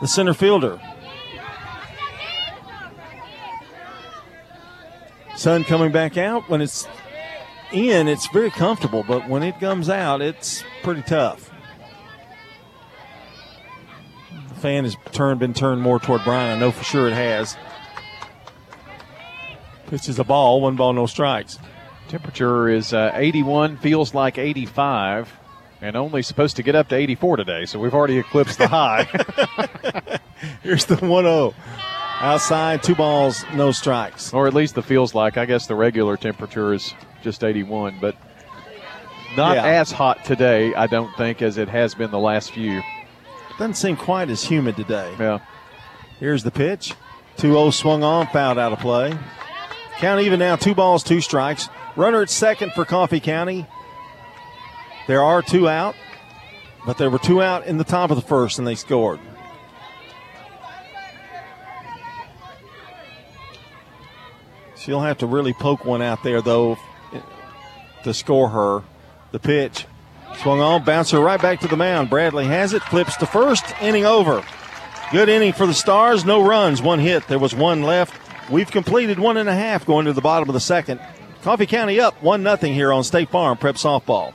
the 0.00 0.08
center 0.08 0.34
fielder. 0.34 0.80
Sun 5.36 5.64
coming 5.64 5.92
back 5.92 6.16
out 6.16 6.48
when 6.50 6.60
it's 6.60 6.86
in, 7.72 8.08
it's 8.08 8.26
very 8.28 8.50
comfortable, 8.50 9.04
but 9.06 9.28
when 9.28 9.42
it 9.42 9.58
comes 9.60 9.88
out, 9.88 10.20
it's 10.20 10.64
pretty 10.82 11.02
tough. 11.02 11.50
The 14.48 14.53
fan 14.64 14.84
has 14.84 14.96
turned 15.12 15.38
been 15.38 15.52
turned 15.52 15.82
more 15.82 16.00
toward 16.00 16.24
Brian. 16.24 16.56
I 16.56 16.58
know 16.58 16.70
for 16.70 16.82
sure 16.84 17.06
it 17.06 17.12
has. 17.12 17.54
Pitches 19.88 20.18
a 20.18 20.24
ball, 20.24 20.62
one 20.62 20.74
ball, 20.74 20.94
no 20.94 21.04
strikes. 21.04 21.58
Temperature 22.08 22.70
is 22.70 22.94
uh, 22.94 23.10
81, 23.12 23.76
feels 23.76 24.14
like 24.14 24.38
85, 24.38 25.30
and 25.82 25.96
only 25.96 26.22
supposed 26.22 26.56
to 26.56 26.62
get 26.62 26.74
up 26.74 26.88
to 26.88 26.94
84 26.94 27.36
today, 27.36 27.66
so 27.66 27.78
we've 27.78 27.92
already 27.92 28.16
eclipsed 28.16 28.56
the 28.56 28.66
high. 28.66 29.04
Here's 30.62 30.86
the 30.86 30.96
1 30.96 31.24
0. 31.24 31.54
Outside, 32.20 32.82
two 32.82 32.94
balls, 32.94 33.44
no 33.52 33.70
strikes. 33.70 34.32
or 34.32 34.46
at 34.46 34.54
least 34.54 34.76
the 34.76 34.82
feels 34.82 35.14
like. 35.14 35.36
I 35.36 35.44
guess 35.44 35.66
the 35.66 35.74
regular 35.74 36.16
temperature 36.16 36.72
is 36.72 36.94
just 37.22 37.44
81, 37.44 37.98
but 38.00 38.16
not 39.36 39.56
Yeah. 39.56 39.66
as 39.66 39.92
hot 39.92 40.24
today, 40.24 40.72
I 40.74 40.86
don't 40.86 41.14
think, 41.18 41.42
as 41.42 41.58
it 41.58 41.68
has 41.68 41.94
been 41.94 42.10
the 42.10 42.18
last 42.18 42.52
few. 42.52 42.80
Doesn't 43.58 43.74
seem 43.74 43.96
quite 43.96 44.30
as 44.30 44.44
humid 44.44 44.76
today. 44.76 45.14
Yeah. 45.18 45.38
Here's 46.18 46.42
the 46.42 46.50
pitch. 46.50 46.94
2 47.36 47.48
0 47.52 47.70
swung 47.70 48.02
on, 48.02 48.26
fouled 48.28 48.58
out 48.58 48.72
of 48.72 48.78
play. 48.78 49.16
Count 49.98 50.20
even 50.20 50.38
now, 50.38 50.56
two 50.56 50.74
balls, 50.74 51.02
two 51.02 51.20
strikes. 51.20 51.68
Runner 51.96 52.22
at 52.22 52.30
second 52.30 52.72
for 52.72 52.84
Coffee 52.84 53.20
County. 53.20 53.66
There 55.06 55.22
are 55.22 55.42
two 55.42 55.68
out, 55.68 55.94
but 56.86 56.98
there 56.98 57.10
were 57.10 57.18
two 57.18 57.42
out 57.42 57.66
in 57.66 57.76
the 57.76 57.84
top 57.84 58.10
of 58.10 58.16
the 58.16 58.22
first, 58.22 58.58
and 58.58 58.66
they 58.66 58.74
scored. 58.74 59.20
She'll 64.76 65.00
have 65.00 65.18
to 65.18 65.26
really 65.26 65.52
poke 65.52 65.84
one 65.84 66.02
out 66.02 66.22
there, 66.22 66.42
though, 66.42 66.76
to 68.02 68.12
score 68.12 68.48
her. 68.50 68.82
The 69.32 69.38
pitch 69.38 69.86
swung 70.36 70.60
on, 70.60 70.84
bouncer 70.84 71.20
right 71.20 71.40
back 71.40 71.60
to 71.60 71.68
the 71.68 71.76
mound. 71.76 72.10
Bradley 72.10 72.44
has 72.46 72.72
it, 72.72 72.82
flips 72.82 73.16
to 73.16 73.26
first, 73.26 73.64
inning 73.80 74.04
over. 74.04 74.44
Good 75.12 75.28
inning 75.28 75.52
for 75.52 75.66
the 75.66 75.74
Stars. 75.74 76.24
No 76.24 76.44
runs, 76.44 76.82
one 76.82 76.98
hit. 76.98 77.26
There 77.28 77.38
was 77.38 77.54
one 77.54 77.82
left. 77.82 78.14
We've 78.50 78.70
completed 78.70 79.18
one 79.18 79.36
and 79.36 79.48
a 79.48 79.54
half 79.54 79.86
going 79.86 80.06
to 80.06 80.12
the 80.12 80.20
bottom 80.20 80.48
of 80.48 80.54
the 80.54 80.60
second. 80.60 81.00
Coffee 81.42 81.66
County 81.66 82.00
up 82.00 82.22
one 82.22 82.42
nothing 82.42 82.74
here 82.74 82.92
on 82.92 83.04
State 83.04 83.28
Farm 83.28 83.56
Prep 83.56 83.76
Softball. 83.76 84.32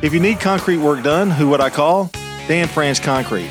If 0.00 0.14
you 0.14 0.20
need 0.20 0.40
concrete 0.40 0.78
work 0.78 1.02
done, 1.02 1.30
who 1.30 1.48
would 1.50 1.60
I 1.60 1.70
call? 1.70 2.10
Dan 2.46 2.68
France 2.68 3.00
Concrete. 3.00 3.50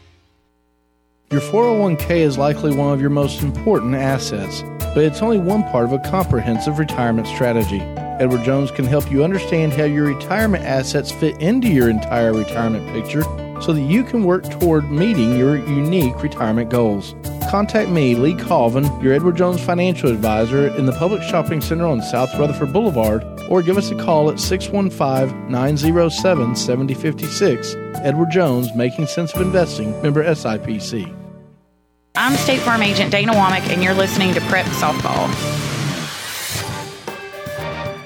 Your 1.31 1.39
401k 1.39 2.09
is 2.17 2.37
likely 2.37 2.75
one 2.75 2.93
of 2.93 2.99
your 2.99 3.09
most 3.09 3.41
important 3.41 3.95
assets, 3.95 4.63
but 4.79 4.97
it's 4.97 5.21
only 5.21 5.39
one 5.39 5.63
part 5.63 5.85
of 5.85 5.93
a 5.93 6.09
comprehensive 6.09 6.77
retirement 6.77 7.25
strategy. 7.25 7.79
Edward 8.19 8.43
Jones 8.43 8.69
can 8.69 8.83
help 8.83 9.09
you 9.09 9.23
understand 9.23 9.71
how 9.71 9.85
your 9.85 10.13
retirement 10.13 10.65
assets 10.65 11.09
fit 11.09 11.41
into 11.41 11.69
your 11.69 11.89
entire 11.89 12.33
retirement 12.33 12.85
picture 12.89 13.23
so 13.61 13.71
that 13.71 13.83
you 13.83 14.03
can 14.03 14.25
work 14.25 14.43
toward 14.59 14.91
meeting 14.91 15.37
your 15.37 15.55
unique 15.55 16.21
retirement 16.21 16.69
goals. 16.69 17.15
Contact 17.49 17.89
me, 17.89 18.13
Lee 18.13 18.35
Colvin, 18.35 18.83
your 19.01 19.13
Edward 19.13 19.37
Jones 19.37 19.61
financial 19.61 20.11
advisor 20.11 20.67
in 20.75 20.85
the 20.85 20.91
Publix 20.91 21.23
Shopping 21.23 21.61
Center 21.61 21.85
on 21.85 22.01
South 22.01 22.37
Rutherford 22.37 22.73
Boulevard, 22.73 23.23
or 23.49 23.61
give 23.61 23.77
us 23.77 23.89
a 23.89 23.95
call 23.95 24.29
at 24.29 24.37
615 24.37 25.49
907 25.49 26.57
7056. 26.57 27.75
Edward 28.03 28.31
Jones, 28.31 28.75
Making 28.75 29.07
Sense 29.07 29.33
of 29.33 29.39
Investing, 29.39 29.91
member 30.01 30.25
SIPC. 30.25 31.20
I'm 32.15 32.35
State 32.35 32.59
Farm 32.59 32.83
Agent 32.83 33.09
Dana 33.09 33.31
Womack, 33.31 33.71
and 33.71 33.81
you're 33.81 33.93
listening 33.93 34.33
to 34.33 34.41
Prep 34.41 34.65
Softball. 34.65 35.29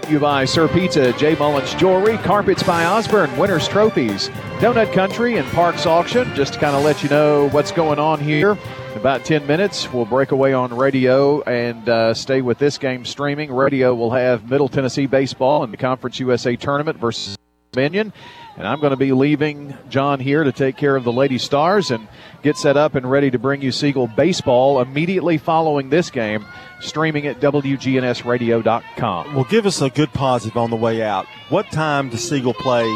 you 0.10 0.20
buy 0.20 0.46
Sir 0.46 0.68
Pizza, 0.68 1.12
J. 1.14 1.34
Mullins 1.36 1.74
Jewelry, 1.74 2.18
Carpets 2.20 2.62
by 2.62 2.86
Osborne, 2.86 3.36
Winners 3.38 3.68
Trophies, 3.68 4.30
Donut 4.60 4.94
Country, 4.94 5.38
and 5.38 5.48
Parks 5.48 5.88
Auction. 5.88 6.32
Just 6.36 6.54
to 6.54 6.60
kind 6.60 6.76
of 6.76 6.84
let 6.84 7.02
you 7.02 7.10
know 7.10 7.50
what's 7.50 7.72
going 7.72 7.98
on 7.98 8.20
here. 8.20 8.52
In 8.52 8.98
about 8.98 9.26
10 9.26 9.48
minutes, 9.48 9.92
we'll 9.92 10.06
break 10.06 10.32
away 10.32 10.54
on 10.54 10.76
radio 10.76 11.42
and 11.42 11.90
uh, 11.90 12.14
stay 12.14 12.42
with 12.42 12.60
this 12.60 12.78
game 12.78 13.06
streaming. 13.06 13.52
Radio 13.52 13.96
will 13.96 14.12
have 14.12 14.48
Middle 14.50 14.70
Tennessee 14.70 15.08
baseball 15.08 15.64
in 15.64 15.72
the 15.72 15.78
Conference 15.78 16.20
USA 16.20 16.56
tournament 16.56 17.00
versus 17.00 17.36
And 17.78 18.66
I'm 18.66 18.80
going 18.80 18.92
to 18.92 18.98
be 18.98 19.12
leaving 19.12 19.78
John 19.90 20.20
here 20.22 20.44
to 20.44 20.52
take 20.52 20.78
care 20.78 20.96
of 20.96 21.04
the 21.04 21.12
Lady 21.12 21.38
Stars 21.38 21.92
and 21.92 22.08
get 22.42 22.56
set 22.56 22.78
up 22.78 22.96
and 22.96 23.10
ready 23.10 23.30
to 23.32 23.38
bring 23.38 23.62
you 23.62 23.72
Siegel 23.72 24.08
baseball 24.08 24.80
immediately 24.80 25.38
following 25.38 25.90
this 25.90 26.10
game, 26.10 26.46
streaming 26.80 27.28
at 27.28 27.42
WGNSradio.com. 27.42 29.36
Well, 29.36 29.44
give 29.46 29.66
us 29.66 29.82
a 29.82 29.90
good 29.90 30.14
positive 30.14 30.56
on 30.58 30.70
the 30.70 30.76
way 30.78 31.02
out. 31.04 31.26
What 31.50 31.70
time 31.72 32.10
does 32.10 32.28
Siegel 32.28 32.54
play 32.54 32.90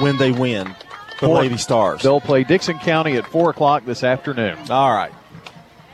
when 0.00 0.16
they 0.16 0.32
win 0.32 0.68
the 1.20 1.26
Four- 1.26 1.36
Lady 1.42 1.58
Stars? 1.58 2.02
They'll 2.02 2.20
play 2.20 2.44
Dickson 2.44 2.78
County 2.78 3.16
at 3.16 3.26
4 3.26 3.50
o'clock 3.50 3.84
this 3.84 4.02
afternoon. 4.04 4.58
All 4.70 4.92
right. 4.92 5.12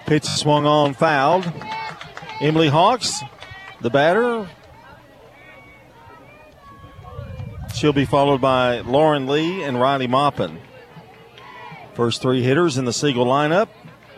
Pitch 0.06 0.24
swung 0.24 0.66
on, 0.66 0.94
fouled. 0.94 1.50
Emily 2.40 2.68
Hawks, 2.68 3.20
the 3.80 3.90
batter. 3.90 4.48
She'll 7.80 7.94
be 7.94 8.04
followed 8.04 8.42
by 8.42 8.80
Lauren 8.80 9.26
Lee 9.26 9.62
and 9.62 9.80
Riley 9.80 10.06
Maupin. 10.06 10.60
First 11.94 12.20
three 12.20 12.42
hitters 12.42 12.76
in 12.76 12.84
the 12.84 12.92
Siegel 12.92 13.24
lineup. 13.24 13.68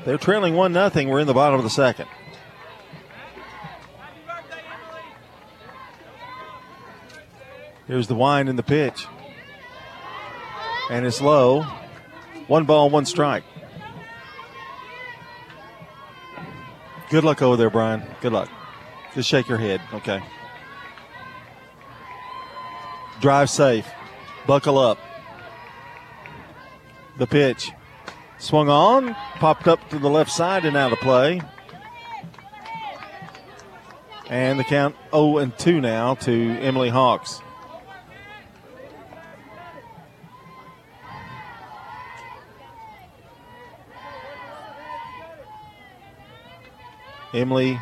They're 0.04 0.18
trailing 0.18 0.56
1 0.56 0.72
0. 0.72 0.90
We're 1.08 1.20
in 1.20 1.28
the 1.28 1.32
bottom 1.32 1.60
of 1.60 1.62
the 1.62 1.70
second. 1.70 2.08
Here's 7.86 8.08
the 8.08 8.16
wind 8.16 8.48
in 8.48 8.56
the 8.56 8.64
pitch. 8.64 9.06
And 10.90 11.06
it's 11.06 11.20
low. 11.20 11.62
One 12.48 12.64
ball, 12.64 12.90
one 12.90 13.06
strike. 13.06 13.44
Good 17.10 17.22
luck 17.22 17.40
over 17.42 17.56
there, 17.56 17.70
Brian. 17.70 18.02
Good 18.22 18.32
luck. 18.32 18.50
Just 19.14 19.28
shake 19.28 19.48
your 19.48 19.58
head. 19.58 19.80
Okay. 19.94 20.20
Drive 23.23 23.51
safe. 23.51 23.87
Buckle 24.49 24.79
up. 24.79 24.99
The 27.18 27.27
pitch. 27.29 27.70
Swung 28.39 28.68
on, 28.68 29.14
popped 29.37 29.68
up 29.68 29.89
to 29.91 30.01
the 30.01 30.11
left 30.11 30.29
side 30.29 30.64
and 30.64 30.77
out 30.77 30.93
of 30.93 30.99
play. 30.99 31.41
And 34.29 34.59
the 34.59 34.64
count 34.64 34.97
0 35.12 35.39
and 35.39 35.57
2 35.57 35.81
now 35.81 36.16
to 36.16 36.33
Emily 36.33 36.89
Hawks. 36.89 37.41
Emily, 47.33 47.81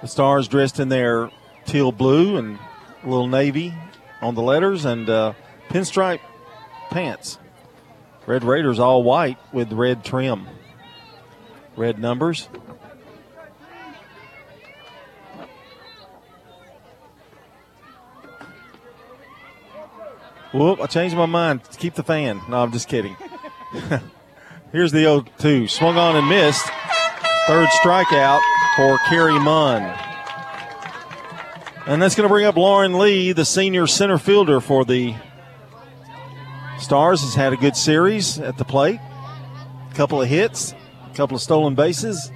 the 0.00 0.06
stars 0.06 0.46
dressed 0.46 0.78
in 0.78 0.90
their 0.90 1.32
teal 1.66 1.90
blue 1.90 2.36
and 2.36 2.56
little 3.04 3.28
navy 3.28 3.74
on 4.20 4.34
the 4.34 4.42
letters 4.42 4.84
and 4.84 5.08
uh, 5.08 5.32
pinstripe 5.68 6.20
pants. 6.90 7.38
Red 8.26 8.44
Raiders 8.44 8.78
all 8.78 9.02
white 9.02 9.38
with 9.52 9.72
red 9.72 10.04
trim, 10.04 10.46
red 11.76 11.98
numbers. 11.98 12.48
Whoop, 20.52 20.80
I 20.80 20.86
changed 20.86 21.16
my 21.16 21.26
mind. 21.26 21.60
Keep 21.78 21.94
the 21.94 22.02
fan. 22.02 22.40
No, 22.48 22.62
I'm 22.62 22.72
just 22.72 22.88
kidding. 22.88 23.16
Here's 24.72 24.92
the 24.92 25.00
0 25.00 25.24
2. 25.38 25.68
Swung 25.68 25.96
on 25.96 26.16
and 26.16 26.28
missed. 26.28 26.66
Third 27.46 27.68
strikeout 27.82 28.40
for 28.76 28.98
Carrie 29.08 29.38
Munn. 29.38 30.07
And 31.88 32.02
that's 32.02 32.14
going 32.14 32.28
to 32.28 32.28
bring 32.28 32.44
up 32.44 32.58
Lauren 32.58 32.98
Lee, 32.98 33.32
the 33.32 33.46
senior 33.46 33.86
center 33.86 34.18
fielder 34.18 34.60
for 34.60 34.84
the 34.84 35.14
Stars. 36.78 37.22
Has 37.22 37.34
had 37.34 37.54
a 37.54 37.56
good 37.56 37.76
series 37.76 38.38
at 38.38 38.58
the 38.58 38.64
plate. 38.66 39.00
A 39.90 39.94
couple 39.94 40.20
of 40.20 40.28
hits, 40.28 40.74
a 41.10 41.14
couple 41.14 41.34
of 41.34 41.40
stolen 41.40 41.74
bases. 41.74 42.30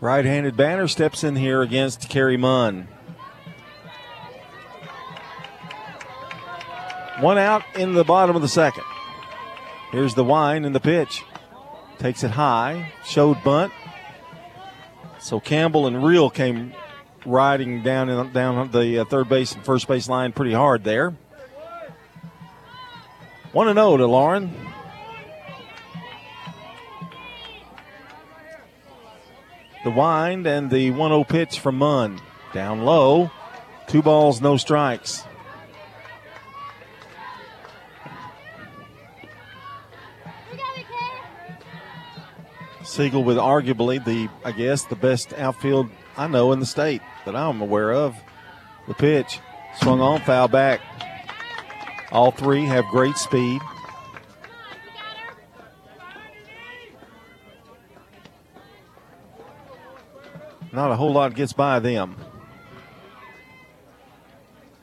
Right 0.00 0.24
handed 0.24 0.56
Banner 0.56 0.88
steps 0.88 1.22
in 1.22 1.36
here 1.36 1.62
against 1.62 2.08
Kerry 2.08 2.36
Munn. 2.36 2.88
One 7.20 7.38
out 7.38 7.62
in 7.76 7.94
the 7.94 8.02
bottom 8.02 8.34
of 8.34 8.42
the 8.42 8.48
second. 8.48 8.84
Here's 9.92 10.16
the 10.16 10.24
wine 10.24 10.64
and 10.64 10.74
the 10.74 10.80
pitch. 10.80 11.22
Takes 12.00 12.24
it 12.24 12.32
high. 12.32 12.92
Showed 13.04 13.42
bunt. 13.44 13.72
So 15.24 15.40
Campbell 15.40 15.86
and 15.86 16.04
Real 16.04 16.28
came 16.28 16.74
riding 17.24 17.82
down 17.82 18.10
in, 18.10 18.30
down 18.34 18.70
the 18.70 18.98
uh, 18.98 19.04
third 19.06 19.26
base 19.26 19.54
and 19.54 19.64
first 19.64 19.88
base 19.88 20.06
line 20.06 20.32
pretty 20.32 20.52
hard 20.52 20.84
there. 20.84 21.16
1 23.52 23.68
and 23.68 23.78
0 23.78 23.96
to 23.96 24.06
Lauren. 24.06 24.52
The 29.82 29.90
wind 29.90 30.46
and 30.46 30.70
the 30.70 30.90
1 30.90 31.10
0 31.10 31.24
pitch 31.24 31.58
from 31.58 31.78
Munn. 31.78 32.20
Down 32.52 32.84
low. 32.84 33.30
Two 33.86 34.02
balls, 34.02 34.42
no 34.42 34.58
strikes. 34.58 35.24
Siegel 42.94 43.24
with 43.24 43.38
arguably 43.38 44.02
the, 44.04 44.28
I 44.44 44.52
guess, 44.52 44.84
the 44.84 44.94
best 44.94 45.32
outfield 45.32 45.90
I 46.16 46.28
know 46.28 46.52
in 46.52 46.60
the 46.60 46.66
state 46.66 47.02
that 47.24 47.34
I'm 47.34 47.60
aware 47.60 47.92
of. 47.92 48.16
The 48.86 48.94
pitch 48.94 49.40
swung 49.80 50.00
on, 50.00 50.20
foul 50.20 50.46
back. 50.46 50.80
All 52.12 52.30
three 52.30 52.64
have 52.66 52.84
great 52.86 53.16
speed. 53.16 53.60
Not 60.72 60.92
a 60.92 60.96
whole 60.96 61.12
lot 61.12 61.34
gets 61.34 61.52
by 61.52 61.80
them. 61.80 62.16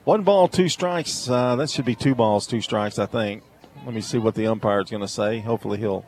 One 0.04 0.22
ball, 0.22 0.48
two 0.48 0.68
strikes. 0.68 1.30
Uh, 1.30 1.56
that 1.56 1.70
should 1.70 1.86
be 1.86 1.94
two 1.94 2.14
balls, 2.14 2.46
two 2.46 2.60
strikes, 2.60 2.98
I 2.98 3.06
think. 3.06 3.42
Let 3.86 3.94
me 3.94 4.02
see 4.02 4.18
what 4.18 4.34
the 4.34 4.48
umpire's 4.48 4.90
going 4.90 5.00
to 5.00 5.08
say. 5.08 5.40
Hopefully 5.40 5.78
he'll 5.78 6.04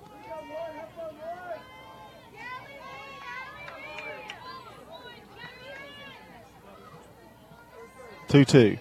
Two 8.35 8.45
two. 8.45 8.78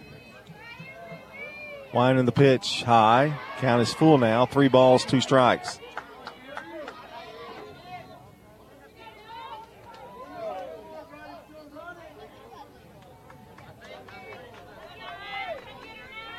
Winding 1.93 2.25
the 2.25 2.31
pitch 2.31 2.81
high. 2.81 3.37
Count 3.59 3.83
is 3.83 3.93
full 3.93 4.17
now. 4.17 4.47
Three 4.47 4.67
balls, 4.67 5.05
two 5.05 5.21
strikes. 5.21 5.79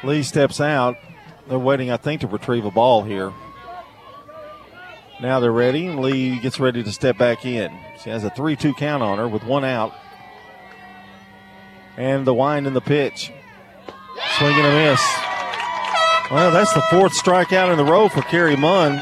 Lee 0.02 0.24
steps 0.24 0.60
out. 0.60 0.96
They're 1.48 1.56
waiting, 1.56 1.92
I 1.92 1.98
think, 1.98 2.22
to 2.22 2.26
retrieve 2.26 2.64
a 2.64 2.72
ball 2.72 3.04
here. 3.04 3.32
Now 5.20 5.38
they're 5.38 5.52
ready. 5.52 5.88
Lee 5.88 6.40
gets 6.40 6.58
ready 6.58 6.82
to 6.82 6.90
step 6.90 7.16
back 7.16 7.46
in. 7.46 7.70
She 8.02 8.10
has 8.10 8.24
a 8.24 8.30
3 8.30 8.56
2 8.56 8.74
count 8.74 9.04
on 9.04 9.18
her 9.18 9.28
with 9.28 9.44
one 9.44 9.64
out. 9.64 9.94
And 11.96 12.26
the 12.26 12.34
wind 12.34 12.66
in 12.66 12.74
the 12.74 12.80
pitch. 12.80 13.32
Swing 14.38 14.54
and 14.54 14.66
a 14.66 14.90
miss. 14.90 15.00
Well, 16.30 16.50
that's 16.50 16.72
the 16.72 16.82
fourth 16.90 17.12
strikeout 17.12 17.70
in 17.70 17.78
the 17.78 17.84
row 17.84 18.08
for 18.08 18.22
Kerry 18.22 18.56
Munn. 18.56 19.00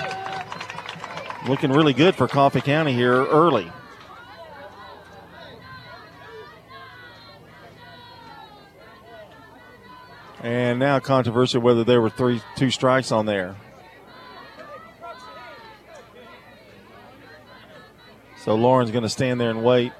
Looking 1.49 1.73
really 1.73 1.93
good 1.93 2.15
for 2.15 2.29
Coffee 2.29 2.61
County 2.61 2.93
here 2.93 3.25
early. 3.27 3.71
And 10.43 10.81
now 10.81 10.99
controversy 10.99 11.59
whether 11.59 11.85
there 11.85 12.01
were 12.01 12.11
three 12.11 12.43
two 12.57 12.71
strikes 12.71 13.13
on 13.13 13.27
there. 13.27 13.57
So 18.39 18.57
Lauren's 18.57 18.91
going 18.91 19.05
to 19.05 19.09
stand 19.09 19.41
there 19.41 19.51
and 19.51 19.63
wait. 19.63 19.93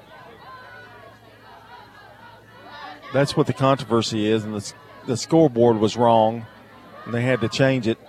That's 3.13 3.37
what 3.37 3.45
the 3.45 3.53
controversy 3.53 4.25
is, 4.25 4.43
and 4.43 4.55
the, 4.55 4.73
the 5.05 5.15
scoreboard 5.15 5.77
was 5.77 5.95
wrong, 5.95 6.47
and 7.05 7.13
they 7.13 7.21
had 7.21 7.41
to 7.41 7.47
change 7.47 7.87
it. 7.87 7.99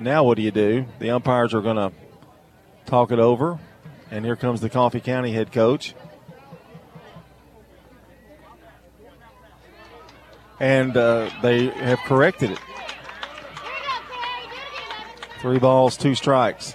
Now, 0.00 0.24
what 0.24 0.36
do 0.36 0.42
you 0.42 0.50
do? 0.50 0.86
The 0.98 1.10
umpires 1.10 1.54
are 1.54 1.60
going 1.60 1.76
to 1.76 1.92
talk 2.84 3.12
it 3.12 3.20
over. 3.20 3.60
And 4.10 4.24
here 4.24 4.36
comes 4.36 4.60
the 4.60 4.68
Coffee 4.68 5.00
County 5.00 5.32
head 5.32 5.52
coach. 5.52 5.94
And 10.58 10.96
uh, 10.96 11.30
they 11.42 11.66
have 11.66 11.98
corrected 12.00 12.50
it. 12.50 12.58
Three 15.40 15.58
balls, 15.58 15.96
two 15.96 16.14
strikes. 16.14 16.74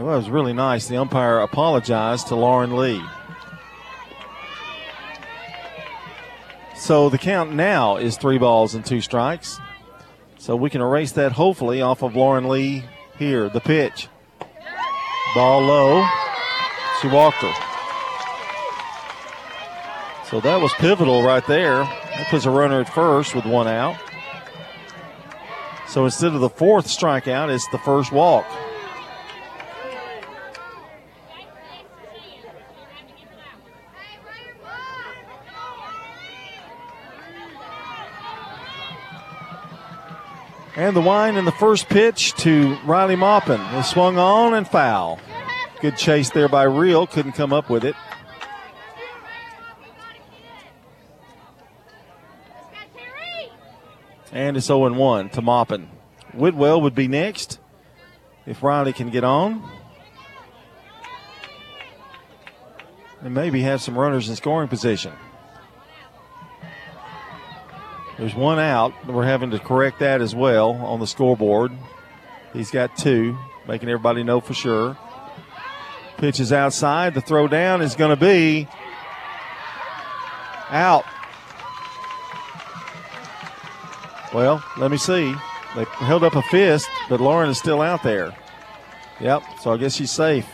It 0.00 0.04
was 0.04 0.30
really 0.30 0.54
nice. 0.54 0.88
The 0.88 0.96
umpire 0.96 1.40
apologized 1.40 2.28
to 2.28 2.34
Lauren 2.34 2.74
Lee. 2.74 3.04
So 6.74 7.10
the 7.10 7.18
count 7.18 7.52
now 7.52 7.98
is 7.98 8.16
three 8.16 8.38
balls 8.38 8.74
and 8.74 8.82
two 8.82 9.02
strikes. 9.02 9.60
So 10.38 10.56
we 10.56 10.70
can 10.70 10.80
erase 10.80 11.12
that 11.12 11.32
hopefully 11.32 11.82
off 11.82 12.02
of 12.02 12.16
Lauren 12.16 12.48
Lee 12.48 12.82
here. 13.18 13.50
The 13.50 13.60
pitch. 13.60 14.08
Ball 15.34 15.60
low. 15.60 16.08
She 17.02 17.08
walked 17.08 17.42
her. 17.42 17.52
So 20.30 20.40
that 20.40 20.62
was 20.62 20.72
pivotal 20.78 21.22
right 21.22 21.46
there. 21.46 21.82
That 21.82 22.26
puts 22.30 22.46
a 22.46 22.50
runner 22.50 22.80
at 22.80 22.88
first 22.88 23.34
with 23.34 23.44
one 23.44 23.68
out. 23.68 23.98
So 25.88 26.06
instead 26.06 26.32
of 26.32 26.40
the 26.40 26.48
fourth 26.48 26.86
strikeout, 26.86 27.54
it's 27.54 27.68
the 27.68 27.78
first 27.78 28.12
walk. 28.12 28.46
And 40.80 40.96
the 40.96 41.02
wine 41.02 41.36
in 41.36 41.44
the 41.44 41.52
first 41.52 41.90
pitch 41.90 42.32
to 42.36 42.74
Riley 42.86 43.14
Maupin. 43.14 43.60
It 43.78 43.82
swung 43.82 44.16
on 44.16 44.54
and 44.54 44.66
foul. 44.66 45.20
Good 45.82 45.98
chase 45.98 46.30
there 46.30 46.48
by 46.48 46.62
Real. 46.62 47.06
Couldn't 47.06 47.32
come 47.32 47.52
up 47.52 47.68
with 47.68 47.84
it. 47.84 47.94
And 54.32 54.56
it's 54.56 54.68
0 54.68 54.94
1 54.94 55.28
to 55.28 55.42
Maupin. 55.42 55.86
Whitwell 56.32 56.80
would 56.80 56.94
be 56.94 57.08
next 57.08 57.58
if 58.46 58.62
Riley 58.62 58.94
can 58.94 59.10
get 59.10 59.22
on. 59.22 59.62
And 63.20 63.34
maybe 63.34 63.60
have 63.60 63.82
some 63.82 63.98
runners 63.98 64.30
in 64.30 64.36
scoring 64.36 64.68
position. 64.68 65.12
There's 68.20 68.34
one 68.34 68.58
out. 68.58 68.92
We're 69.06 69.24
having 69.24 69.52
to 69.52 69.58
correct 69.58 70.00
that 70.00 70.20
as 70.20 70.34
well 70.34 70.72
on 70.72 71.00
the 71.00 71.06
scoreboard. 71.06 71.72
He's 72.52 72.70
got 72.70 72.94
two, 72.94 73.38
making 73.66 73.88
everybody 73.88 74.22
know 74.22 74.42
for 74.42 74.52
sure. 74.52 74.98
Pitch 76.18 76.38
is 76.38 76.52
outside. 76.52 77.14
The 77.14 77.22
throw 77.22 77.48
down 77.48 77.80
is 77.80 77.94
going 77.94 78.10
to 78.10 78.22
be 78.22 78.68
out. 80.68 81.06
Well, 84.34 84.62
let 84.76 84.90
me 84.90 84.98
see. 84.98 85.34
They 85.74 85.84
held 85.84 86.22
up 86.22 86.36
a 86.36 86.42
fist, 86.42 86.90
but 87.08 87.22
Lauren 87.22 87.48
is 87.48 87.56
still 87.56 87.80
out 87.80 88.02
there. 88.02 88.36
Yep, 89.18 89.44
so 89.62 89.72
I 89.72 89.78
guess 89.78 89.94
she's 89.94 90.10
safe. 90.10 90.46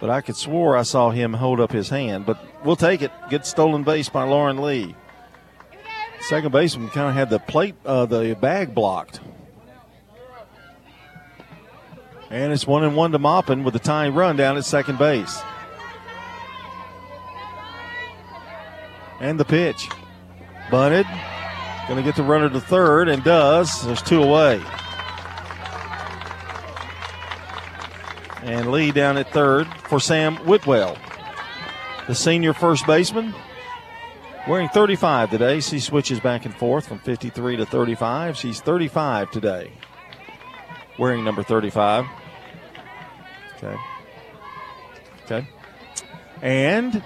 But 0.00 0.10
I 0.10 0.22
could 0.22 0.34
swore 0.34 0.76
I 0.76 0.82
saw 0.82 1.10
him 1.10 1.34
hold 1.34 1.60
up 1.60 1.70
his 1.70 1.88
hand. 1.88 2.26
But 2.26 2.44
we'll 2.64 2.74
take 2.74 3.00
it. 3.00 3.12
Good 3.30 3.46
stolen 3.46 3.84
base 3.84 4.08
by 4.08 4.24
Lauren 4.24 4.60
Lee. 4.60 4.96
Second 6.20 6.52
baseman 6.52 6.88
kind 6.90 7.08
of 7.08 7.14
had 7.14 7.30
the 7.30 7.38
plate, 7.38 7.74
uh, 7.86 8.06
the 8.06 8.36
bag 8.40 8.74
blocked. 8.74 9.20
And 12.30 12.52
it's 12.52 12.66
one 12.66 12.84
and 12.84 12.94
one 12.94 13.12
to 13.12 13.18
Maupin 13.18 13.64
with 13.64 13.74
a 13.76 13.78
tying 13.78 14.14
run 14.14 14.36
down 14.36 14.56
at 14.56 14.64
second 14.64 14.98
base. 14.98 15.40
And 19.20 19.40
the 19.40 19.44
pitch. 19.44 19.88
Bunted. 20.70 21.06
Going 21.88 21.96
to 21.96 22.04
get 22.04 22.16
the 22.16 22.22
runner 22.22 22.50
to 22.50 22.60
third 22.60 23.08
and 23.08 23.24
does. 23.24 23.82
There's 23.86 24.02
two 24.02 24.22
away. 24.22 24.62
And 28.42 28.70
Lee 28.70 28.92
down 28.92 29.16
at 29.16 29.32
third 29.32 29.66
for 29.88 29.98
Sam 29.98 30.36
Whitwell. 30.44 30.98
The 32.06 32.14
senior 32.14 32.52
first 32.52 32.86
baseman 32.86 33.34
wearing 34.48 34.68
35 34.70 35.30
today. 35.30 35.60
She 35.60 35.78
switches 35.78 36.18
back 36.20 36.46
and 36.46 36.54
forth 36.54 36.88
from 36.88 36.98
53 37.00 37.56
to 37.58 37.66
35. 37.66 38.36
She's 38.36 38.60
35 38.60 39.30
today, 39.30 39.70
wearing 40.98 41.22
number 41.22 41.42
35. 41.42 42.06
Okay. 43.56 43.76
Okay. 45.24 45.48
And 46.40 47.04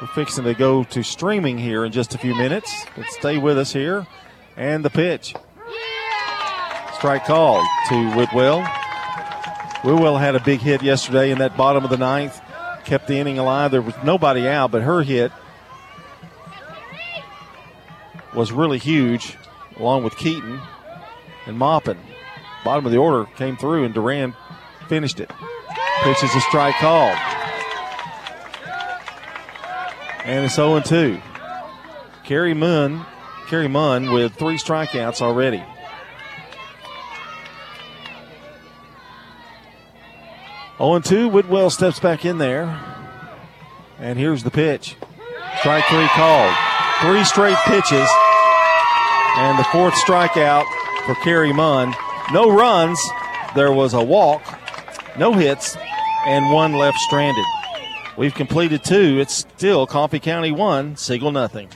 we're 0.00 0.08
fixing 0.08 0.44
to 0.44 0.54
go 0.54 0.84
to 0.84 1.02
streaming 1.02 1.56
here 1.56 1.84
in 1.84 1.92
just 1.92 2.14
a 2.14 2.18
few 2.18 2.34
minutes. 2.34 2.84
But 2.94 3.06
stay 3.06 3.38
with 3.38 3.58
us 3.58 3.72
here. 3.72 4.06
And 4.56 4.84
the 4.84 4.90
pitch. 4.90 5.34
Strike 6.96 7.24
call 7.24 7.64
to 7.88 8.10
Whitwell. 8.12 8.64
Whitwell 9.82 10.16
had 10.16 10.34
a 10.34 10.40
big 10.40 10.60
hit 10.60 10.82
yesterday 10.82 11.30
in 11.30 11.38
that 11.38 11.56
bottom 11.56 11.84
of 11.84 11.90
the 11.90 11.96
ninth, 11.96 12.40
kept 12.84 13.06
the 13.06 13.18
inning 13.18 13.38
alive. 13.38 13.70
There 13.70 13.82
was 13.82 13.94
nobody 14.02 14.48
out, 14.48 14.70
but 14.70 14.82
her 14.82 15.02
hit 15.02 15.30
was 18.34 18.52
really 18.52 18.78
huge, 18.78 19.36
along 19.76 20.04
with 20.04 20.16
Keaton 20.16 20.60
and 21.46 21.58
Maupin. 21.58 21.98
Bottom 22.64 22.86
of 22.86 22.92
the 22.92 22.98
order 22.98 23.26
came 23.36 23.56
through, 23.56 23.84
and 23.84 23.94
Duran 23.94 24.34
finished 24.88 25.20
it. 25.20 25.30
Pitch 26.02 26.22
is 26.22 26.34
a 26.34 26.40
strike 26.40 26.74
called. 26.76 27.16
And 30.24 30.46
it's 30.46 30.54
0 30.54 30.80
2. 30.80 31.20
Kerry 32.24 32.54
Munn, 32.54 33.04
Kerry 33.46 33.68
Munn 33.68 34.10
with 34.12 34.34
three 34.34 34.56
strikeouts 34.56 35.20
already. 35.20 35.62
Oh 40.80 40.94
and 40.94 41.04
2, 41.04 41.28
Whitwell 41.28 41.70
steps 41.70 42.00
back 42.00 42.24
in 42.24 42.38
there. 42.38 42.80
And 43.98 44.18
here's 44.18 44.42
the 44.42 44.50
pitch. 44.50 44.96
Strike 45.58 45.84
three 45.84 46.08
called. 46.08 46.54
Three 47.00 47.24
straight 47.24 47.56
pitches. 47.64 48.08
And 49.36 49.58
the 49.58 49.64
fourth 49.64 49.94
strikeout 49.94 50.64
for 51.06 51.14
Kerry 51.16 51.52
Munn. 51.52 51.94
No 52.32 52.50
runs. 52.50 53.00
There 53.54 53.72
was 53.72 53.94
a 53.94 54.02
walk, 54.02 54.42
no 55.16 55.32
hits, 55.32 55.76
and 56.26 56.52
one 56.52 56.72
left 56.72 56.98
stranded. 56.98 57.44
We've 58.16 58.34
completed 58.34 58.82
two. 58.82 59.18
It's 59.20 59.34
still 59.34 59.86
Coffee 59.86 60.18
County 60.18 60.50
one, 60.52 60.96
Siegel 60.96 61.32
nothing. 61.32 61.68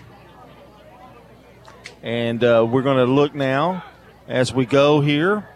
And 2.03 2.43
uh, 2.43 2.67
we're 2.69 2.83
going 2.83 3.05
to 3.05 3.13
look 3.13 3.35
now 3.35 3.85
as 4.27 4.53
we 4.53 4.67
go 4.67 5.01
here 5.01 5.49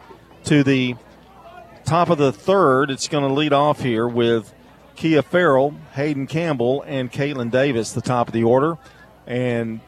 to 0.45 0.65
the 0.65 0.97
top 1.85 2.11
of 2.11 2.19
the 2.19 2.33
third. 2.33 2.91
It's 2.91 3.09
going 3.09 3.27
to 3.27 3.33
lead 3.33 3.53
off 3.53 3.81
here 3.81 4.07
with 4.09 4.53
Kia 4.97 5.23
Farrell, 5.23 5.75
Hayden 5.95 6.27
Campbell, 6.27 6.83
and 6.87 7.11
Caitlin 7.11 7.51
Davis, 7.51 7.93
the 7.93 8.01
top 8.01 8.29
of 8.29 8.35
the 8.35 8.45
order. 8.45 8.77
And 9.27 9.81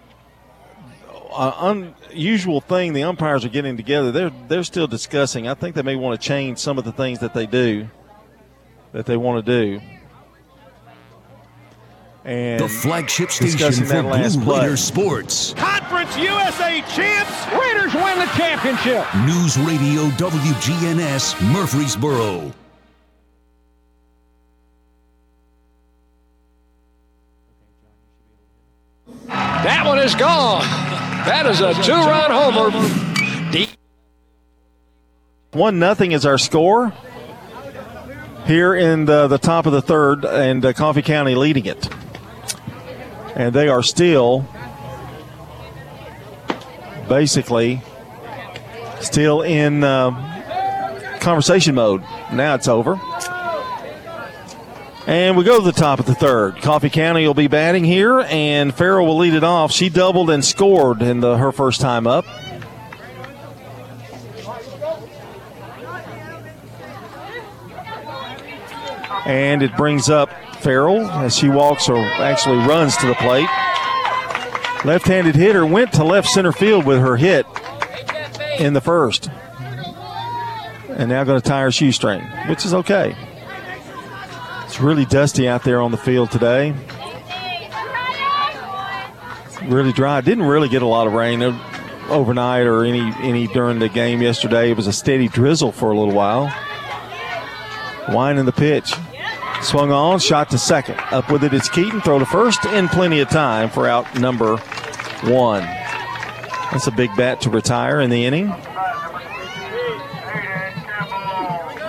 an 1.37 1.95
unusual 2.11 2.61
thing, 2.61 2.93
the 2.93 3.03
umpires 3.03 3.45
are 3.45 3.49
getting 3.49 3.76
together. 3.76 4.12
They're 4.12 4.32
they're 4.49 4.64
still 4.64 4.87
discussing. 4.87 5.49
I 5.49 5.55
think 5.55 5.74
they 5.74 5.82
may 5.82 5.97
want 5.97 6.20
to 6.20 6.26
change 6.26 6.59
some 6.59 6.78
of 6.78 6.85
the 6.85 6.93
things 6.93 7.18
that 7.20 7.35
they 7.35 7.47
do, 7.47 7.89
that 8.93 9.07
they 9.07 9.16
want 9.16 9.45
to 9.45 9.64
do. 9.64 9.80
And 12.24 12.61
the 12.61 12.68
flagship 12.68 13.30
station 13.30 13.85
for 13.85 14.03
Blue 14.03 14.55
Raider 14.55 14.76
Sports. 14.78 15.53
Conference 15.55 16.16
USA 16.16 16.80
champs. 16.95 17.53
Raiders 17.53 17.95
win 17.95 18.18
the 18.18 18.30
championship. 18.35 19.05
News 19.26 19.59
Radio 19.59 20.09
WGNS 20.16 21.53
Murfreesboro. 21.53 22.53
That 29.26 29.85
one 29.87 29.99
is 29.99 30.14
gone. 30.14 30.93
That 31.25 31.47
is 31.47 31.61
a 31.61 31.72
two-run 31.83 32.31
homer. 32.31 33.14
One 35.53 35.79
nothing 35.79 36.12
is 36.12 36.27
our 36.27 36.37
score 36.37 36.93
here 38.45 38.75
in 38.75 39.05
the, 39.05 39.29
the 39.29 39.39
top 39.39 39.66
of 39.66 39.72
the 39.72 39.81
third, 39.81 40.25
and 40.25 40.64
uh, 40.64 40.72
Coffee 40.72 41.01
County 41.01 41.35
leading 41.35 41.66
it. 41.66 41.89
And 43.37 43.55
they 43.55 43.68
are 43.68 43.83
still 43.83 44.47
basically 47.09 47.83
still 49.01 49.43
in 49.43 49.85
uh, 49.85 51.18
conversation 51.20 51.75
mode. 51.75 52.03
Now 52.33 52.55
it's 52.55 52.68
over. 52.68 53.01
And 55.07 55.36
we 55.36 55.44
go 55.44 55.59
to 55.59 55.64
the 55.64 55.72
top 55.72 56.00
of 56.00 56.07
the 56.07 56.14
third. 56.14 56.62
Coffee 56.62 56.88
County 56.88 57.26
will 57.26 57.34
be 57.34 57.46
batting 57.46 57.84
here, 57.84 58.20
and 58.20 58.74
Farrell 58.74 59.07
will 59.07 59.18
lead 59.18 59.34
it 59.34 59.44
off. 59.44 59.70
She 59.70 59.90
doubled 59.90 60.30
and 60.30 60.42
scored 60.42 61.02
in 61.02 61.20
the, 61.20 61.36
her 61.36 61.52
first 61.52 61.82
time 61.82 62.07
up. 62.07 62.24
And 69.26 69.62
it 69.62 69.76
brings 69.76 70.09
up 70.09 70.30
Farrell 70.57 71.07
as 71.11 71.36
she 71.36 71.48
walks 71.50 71.88
or 71.88 71.98
actually 71.98 72.59
runs 72.59 72.96
to 72.98 73.07
the 73.07 73.14
plate. 73.14 73.48
Left 74.84 75.07
handed 75.07 75.34
hitter 75.34 75.64
went 75.64 75.92
to 75.94 76.05
left 76.05 76.28
center 76.28 76.52
field 76.52 76.86
with 76.86 76.98
her 76.98 77.16
hit 77.16 77.46
in 78.59 78.72
the 78.72 78.80
first. 78.80 79.30
And 80.88 81.09
now 81.09 81.24
going 81.24 81.40
to 81.40 81.46
tie 81.46 81.62
her 81.62 81.70
shoestring, 81.70 82.22
which 82.48 82.64
is 82.64 82.72
okay. 82.72 83.16
It's 84.75 84.83
really 84.83 85.05
dusty 85.05 85.47
out 85.47 85.62
there 85.62 85.81
on 85.81 85.93
the 85.93 85.97
field 85.97 86.33
today. 86.33 86.75
Really 89.66 89.93
dry. 89.93 90.20
Didn't 90.20 90.43
really 90.43 90.68
get 90.68 90.83
a 90.83 90.87
lot 90.87 91.07
of 91.07 91.12
rain 91.12 91.43
overnight 92.09 92.66
or 92.66 92.85
any 92.85 92.99
any 93.22 93.47
during 93.47 93.79
the 93.79 93.89
game 93.89 94.20
yesterday. 94.20 94.72
It 94.72 94.77
was 94.77 94.89
a 94.89 94.93
steady 94.93 95.29
drizzle 95.29 95.70
for 95.70 95.93
a 95.93 95.97
little 95.97 96.12
while. 96.12 96.53
Wine 98.09 98.37
in 98.37 98.47
the 98.47 98.53
pitch. 98.53 98.93
Swung 99.62 99.93
on, 99.93 100.18
shot 100.18 100.51
to 100.51 100.59
second. 100.59 100.99
Up 101.12 101.31
with 101.31 101.45
it, 101.45 101.55
it's 101.55 101.68
Keaton. 101.68 102.01
Throw 102.01 102.18
to 102.18 102.27
first 102.27 102.64
in 102.64 102.89
plenty 102.89 103.20
of 103.20 103.29
time 103.29 103.70
for 103.70 103.87
out 103.87 104.18
number 104.18 104.57
one. 105.22 105.62
That's 106.72 106.89
a 106.89 106.93
big 106.93 107.14
bat 107.16 107.41
to 107.43 107.51
retire 107.51 108.01
in 108.01 108.11
the 108.11 108.25
inning. 108.25 108.53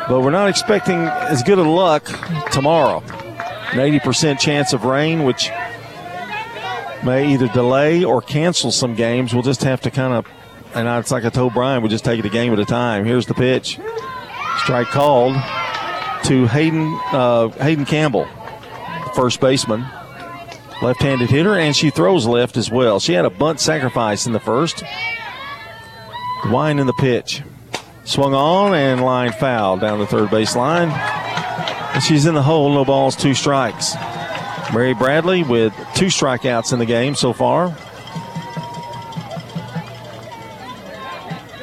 But 0.07 0.21
we're 0.21 0.31
not 0.31 0.49
expecting 0.49 0.97
as 0.97 1.41
good 1.41 1.57
of 1.57 1.65
luck 1.65 2.05
tomorrow. 2.51 2.99
An 2.99 3.79
80% 3.79 4.39
chance 4.39 4.71
of 4.71 4.85
rain, 4.85 5.23
which 5.23 5.49
may 7.03 7.31
either 7.33 7.47
delay 7.47 8.03
or 8.03 8.21
cancel 8.21 8.71
some 8.71 8.95
games. 8.95 9.33
We'll 9.33 9.43
just 9.43 9.63
have 9.63 9.81
to 9.81 9.91
kind 9.91 10.13
of, 10.13 10.27
and 10.73 10.87
it's 10.99 11.11
like 11.11 11.25
I 11.25 11.29
told 11.29 11.53
Brian, 11.53 11.81
we'll 11.81 11.89
just 11.89 12.05
take 12.05 12.19
it 12.19 12.25
a 12.25 12.29
game 12.29 12.53
at 12.53 12.59
a 12.59 12.65
time. 12.65 13.05
Here's 13.05 13.25
the 13.25 13.33
pitch. 13.33 13.79
Strike 14.57 14.87
called 14.87 15.33
to 16.25 16.47
Hayden 16.47 16.99
uh, 17.11 17.49
Hayden 17.61 17.85
Campbell, 17.85 18.27
first 19.15 19.39
baseman, 19.39 19.85
left-handed 20.81 21.29
hitter, 21.29 21.55
and 21.55 21.75
she 21.75 21.89
throws 21.89 22.25
left 22.25 22.57
as 22.57 22.71
well. 22.71 22.99
She 22.99 23.13
had 23.13 23.25
a 23.25 23.29
bunt 23.29 23.59
sacrifice 23.59 24.25
in 24.25 24.33
the 24.33 24.39
first. 24.39 24.83
Wine 26.45 26.79
in 26.79 26.87
the 26.87 26.93
pitch. 26.93 27.41
Swung 28.05 28.35
on 28.35 28.75
and 28.75 29.03
line 29.03 29.31
foul 29.33 29.77
down 29.77 29.99
the 29.99 30.05
third 30.05 30.29
base 30.29 30.55
line. 30.55 30.89
And 30.89 32.03
she's 32.03 32.25
in 32.25 32.35
the 32.35 32.43
hole, 32.43 32.71
no 32.73 32.85
balls, 32.85 33.15
two 33.15 33.33
strikes. 33.33 33.95
Mary 34.73 34.93
Bradley 34.93 35.43
with 35.43 35.73
two 35.95 36.07
strikeouts 36.07 36.71
in 36.71 36.79
the 36.79 36.85
game 36.85 37.15
so 37.15 37.33
far. 37.33 37.75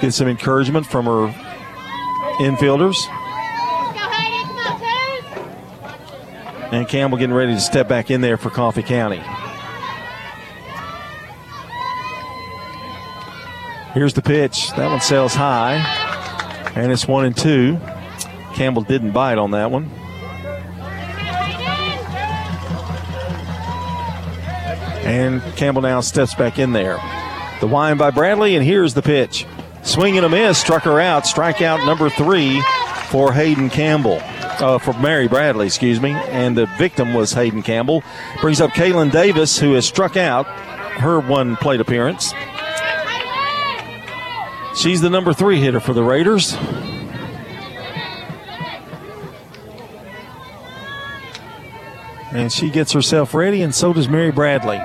Get 0.00 0.12
some 0.12 0.26
encouragement 0.26 0.86
from 0.86 1.04
her 1.04 1.28
infielders. 2.40 2.96
And 6.72 6.88
Campbell 6.88 7.18
getting 7.18 7.34
ready 7.34 7.54
to 7.54 7.60
step 7.60 7.86
back 7.86 8.10
in 8.10 8.20
there 8.20 8.36
for 8.36 8.50
Coffee 8.50 8.82
County. 8.82 9.22
Here's 13.92 14.14
the 14.14 14.22
pitch. 14.22 14.70
That 14.72 14.90
one 14.90 15.00
sails 15.00 15.34
high. 15.34 16.11
And 16.74 16.90
it's 16.90 17.06
one 17.06 17.24
and 17.24 17.36
two. 17.36 17.78
Campbell 18.54 18.82
didn't 18.82 19.12
bite 19.12 19.38
on 19.38 19.50
that 19.52 19.70
one. 19.70 19.90
And 25.04 25.42
Campbell 25.56 25.82
now 25.82 26.00
steps 26.00 26.34
back 26.34 26.58
in 26.58 26.72
there. 26.72 26.98
The 27.60 27.66
wine 27.66 27.96
by 27.96 28.10
Bradley, 28.10 28.56
and 28.56 28.64
here's 28.64 28.94
the 28.94 29.02
pitch. 29.02 29.46
Swing 29.82 30.16
and 30.16 30.24
a 30.24 30.28
miss, 30.28 30.58
struck 30.58 30.84
her 30.84 31.00
out. 31.00 31.24
Strikeout 31.24 31.84
number 31.84 32.08
three 32.08 32.62
for 33.08 33.32
Hayden 33.32 33.68
Campbell. 33.68 34.20
Uh, 34.22 34.78
for 34.78 34.92
Mary 34.94 35.26
Bradley, 35.26 35.66
excuse 35.66 36.00
me. 36.00 36.10
And 36.10 36.56
the 36.56 36.66
victim 36.78 37.14
was 37.14 37.32
Hayden 37.32 37.62
Campbell. 37.62 38.02
Brings 38.40 38.60
up 38.60 38.70
Kaylin 38.70 39.10
Davis, 39.10 39.58
who 39.58 39.74
has 39.74 39.84
struck 39.84 40.16
out 40.16 40.46
her 40.98 41.18
one 41.18 41.56
plate 41.56 41.80
appearance. 41.80 42.32
She's 44.74 45.00
the 45.00 45.10
number 45.10 45.32
three 45.32 45.60
hitter 45.60 45.80
for 45.80 45.92
the 45.92 46.02
Raiders. 46.02 46.56
And 52.32 52.50
she 52.50 52.70
gets 52.70 52.92
herself 52.92 53.34
ready, 53.34 53.60
and 53.62 53.74
so 53.74 53.92
does 53.92 54.08
Mary 54.08 54.32
Bradley. 54.32 54.78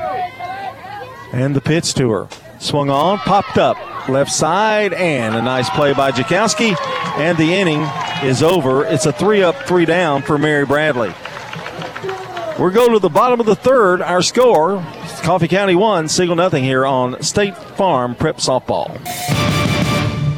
And 1.32 1.56
the 1.56 1.62
pitch 1.62 1.94
to 1.96 2.12
her. 2.12 2.28
Swung 2.60 2.90
on, 2.90 3.20
popped 3.20 3.58
up, 3.58 3.78
left 4.10 4.32
side, 4.32 4.94
and 4.94 5.36
a 5.36 5.42
nice 5.42 5.70
play 5.70 5.94
by 5.94 6.12
Jakowski. 6.12 6.76
And 7.18 7.38
the 7.38 7.54
inning 7.54 7.82
is 8.24 8.44
over. 8.44 8.84
It's 8.86 9.06
a 9.06 9.14
three 9.14 9.42
up, 9.42 9.56
three 9.64 9.86
down 9.86 10.22
for 10.22 10.38
Mary 10.38 10.66
Bradley. 10.66 11.14
We're 12.60 12.72
going 12.72 12.92
to 12.92 13.00
the 13.00 13.10
bottom 13.10 13.40
of 13.40 13.46
the 13.46 13.56
third. 13.56 14.02
Our 14.02 14.22
score 14.22 14.84
Coffee 15.22 15.48
County 15.48 15.76
1, 15.76 16.10
Siegel 16.10 16.36
nothing 16.36 16.64
here 16.64 16.86
on 16.86 17.22
State 17.22 17.56
Farm 17.56 18.16
Prep 18.16 18.38
Softball 18.38 19.37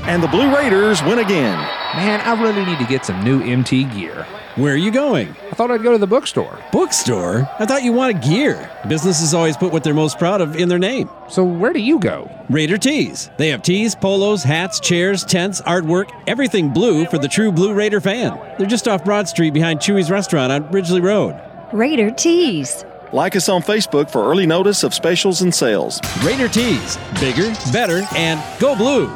and 0.09 0.23
the 0.23 0.27
Blue 0.27 0.53
Raiders 0.55 1.03
win 1.03 1.19
again. 1.19 1.55
Man, 1.95 2.19
I 2.21 2.41
really 2.41 2.65
need 2.65 2.79
to 2.79 2.85
get 2.85 3.05
some 3.05 3.23
new 3.23 3.43
MT 3.43 3.83
gear. 3.83 4.25
Where 4.55 4.73
are 4.73 4.77
you 4.77 4.89
going? 4.89 5.35
I 5.51 5.53
thought 5.53 5.69
I'd 5.69 5.83
go 5.83 5.91
to 5.91 5.99
the 5.99 6.07
bookstore. 6.07 6.57
Bookstore? 6.71 7.47
I 7.59 7.67
thought 7.67 7.83
you 7.83 7.93
wanted 7.93 8.23
gear. 8.23 8.71
Businesses 8.87 9.35
always 9.35 9.55
put 9.55 9.71
what 9.71 9.83
they're 9.83 9.93
most 9.93 10.17
proud 10.17 10.41
of 10.41 10.55
in 10.55 10.67
their 10.67 10.79
name. 10.79 11.11
So 11.29 11.43
where 11.43 11.73
do 11.73 11.79
you 11.79 11.99
go? 11.99 12.27
Raider 12.49 12.79
Tees. 12.79 13.29
They 13.37 13.49
have 13.49 13.61
tees, 13.61 13.93
polos, 13.93 14.41
hats, 14.41 14.79
chairs, 14.79 15.23
tents, 15.23 15.61
artwork, 15.61 16.09
everything 16.25 16.73
blue 16.73 17.05
for 17.05 17.19
the 17.19 17.27
true 17.27 17.51
Blue 17.51 17.75
Raider 17.75 18.01
fan. 18.01 18.35
They're 18.57 18.65
just 18.65 18.87
off 18.87 19.05
Broad 19.05 19.27
Street 19.27 19.53
behind 19.53 19.79
Chewy's 19.79 20.09
restaurant 20.09 20.51
on 20.51 20.71
Ridgely 20.71 21.01
Road. 21.01 21.39
Raider 21.71 22.09
Tees. 22.09 22.83
Like 23.13 23.35
us 23.35 23.47
on 23.47 23.61
Facebook 23.61 24.09
for 24.09 24.23
early 24.23 24.47
notice 24.47 24.83
of 24.83 24.95
specials 24.95 25.43
and 25.43 25.53
sales. 25.53 26.01
Raider 26.23 26.47
Tees. 26.47 26.97
Bigger, 27.19 27.53
better, 27.71 28.07
and 28.15 28.41
go 28.59 28.75
blue. 28.75 29.15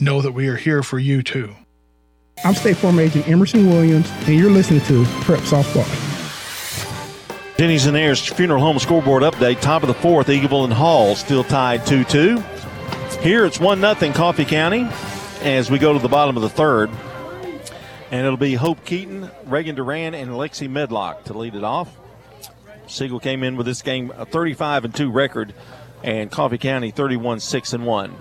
know 0.00 0.20
that 0.22 0.32
we 0.32 0.48
are 0.48 0.56
here 0.56 0.82
for 0.82 0.98
you 0.98 1.22
too. 1.22 1.54
I'm 2.44 2.54
State 2.54 2.76
Farm 2.76 2.98
Agent 2.98 3.26
Emerson 3.28 3.68
Williams, 3.68 4.10
and 4.26 4.36
you're 4.36 4.50
listening 4.50 4.82
to 4.82 5.04
Prep 5.22 5.40
Softball. 5.40 5.86
Jennings 7.56 7.86
and 7.86 7.96
Ayers 7.96 8.20
Funeral 8.20 8.60
Home 8.60 8.78
scoreboard 8.78 9.22
update. 9.22 9.60
Top 9.62 9.82
of 9.82 9.88
the 9.88 9.94
fourth, 9.94 10.26
Eagleville 10.26 10.64
and 10.64 10.72
Hall 10.72 11.14
still 11.14 11.42
tied 11.42 11.86
2 11.86 12.04
2. 12.04 12.42
Here 13.22 13.46
it's 13.46 13.58
1 13.58 13.80
0 13.80 14.12
Coffee 14.12 14.44
County 14.44 14.86
as 15.40 15.70
we 15.70 15.78
go 15.78 15.94
to 15.94 15.98
the 15.98 16.08
bottom 16.08 16.36
of 16.36 16.42
the 16.42 16.50
third. 16.50 16.90
And 18.10 18.24
it'll 18.24 18.36
be 18.36 18.54
Hope 18.54 18.84
Keaton, 18.84 19.30
Reagan 19.46 19.74
Duran, 19.74 20.14
and 20.14 20.32
Lexi 20.32 20.68
Medlock 20.68 21.24
to 21.24 21.36
lead 21.36 21.54
it 21.54 21.64
off. 21.64 21.96
Siegel 22.86 23.18
came 23.18 23.42
in 23.42 23.56
with 23.56 23.66
this 23.66 23.82
game 23.82 24.12
a 24.16 24.26
35 24.26 24.84
and 24.84 24.94
2 24.94 25.10
record, 25.10 25.54
and 26.04 26.30
Coffee 26.30 26.58
County 26.58 26.90
31 26.90 27.40
6 27.40 27.72
and 27.72 27.86
1. 27.86 28.14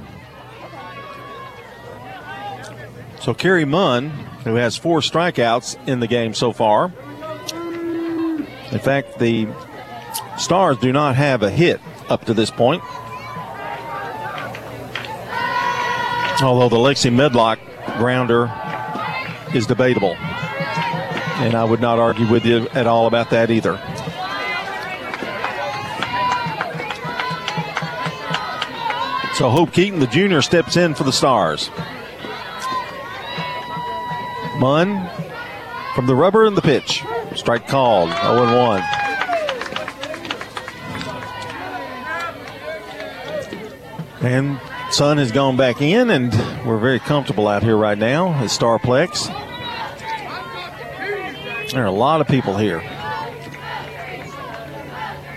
So 3.25 3.33
Kerry 3.33 3.65
Munn, 3.65 4.11
who 4.43 4.53
has 4.53 4.77
four 4.77 4.99
strikeouts 4.99 5.87
in 5.87 5.99
the 5.99 6.05
game 6.05 6.35
so 6.35 6.53
far. 6.53 6.93
In 8.71 8.77
fact, 8.77 9.17
the 9.17 9.47
Stars 10.37 10.77
do 10.77 10.93
not 10.93 11.15
have 11.15 11.41
a 11.41 11.49
hit 11.49 11.81
up 12.07 12.25
to 12.25 12.35
this 12.35 12.51
point. 12.51 12.83
Although 16.43 16.69
the 16.69 16.75
Lexi 16.75 17.11
Medlock 17.11 17.57
grounder 17.97 18.53
is 19.55 19.65
debatable. 19.65 20.13
And 20.13 21.55
I 21.55 21.63
would 21.63 21.81
not 21.81 21.97
argue 21.97 22.29
with 22.29 22.45
you 22.45 22.67
at 22.75 22.85
all 22.85 23.07
about 23.07 23.31
that 23.31 23.49
either. 23.49 23.77
So 29.33 29.49
Hope 29.49 29.73
Keaton, 29.73 29.99
the 29.99 30.05
junior, 30.05 30.43
steps 30.43 30.77
in 30.77 30.93
for 30.93 31.05
the 31.05 31.11
Stars. 31.11 31.71
Munn 34.59 35.09
from 35.95 36.05
the 36.07 36.15
rubber 36.15 36.45
and 36.45 36.55
the 36.57 36.61
pitch. 36.61 37.03
Strike 37.35 37.67
called. 37.67 38.09
0 38.09 38.57
1. 38.57 38.83
And 44.21 44.59
Sun 44.91 45.17
has 45.17 45.31
gone 45.31 45.57
back 45.57 45.81
in, 45.81 46.09
and 46.09 46.33
we're 46.65 46.77
very 46.77 46.99
comfortable 46.99 47.47
out 47.47 47.63
here 47.63 47.77
right 47.77 47.97
now 47.97 48.29
at 48.33 48.49
Starplex. 48.49 49.27
There 51.71 51.83
are 51.83 51.87
a 51.87 51.91
lot 51.91 52.21
of 52.21 52.27
people 52.27 52.57
here. 52.57 52.79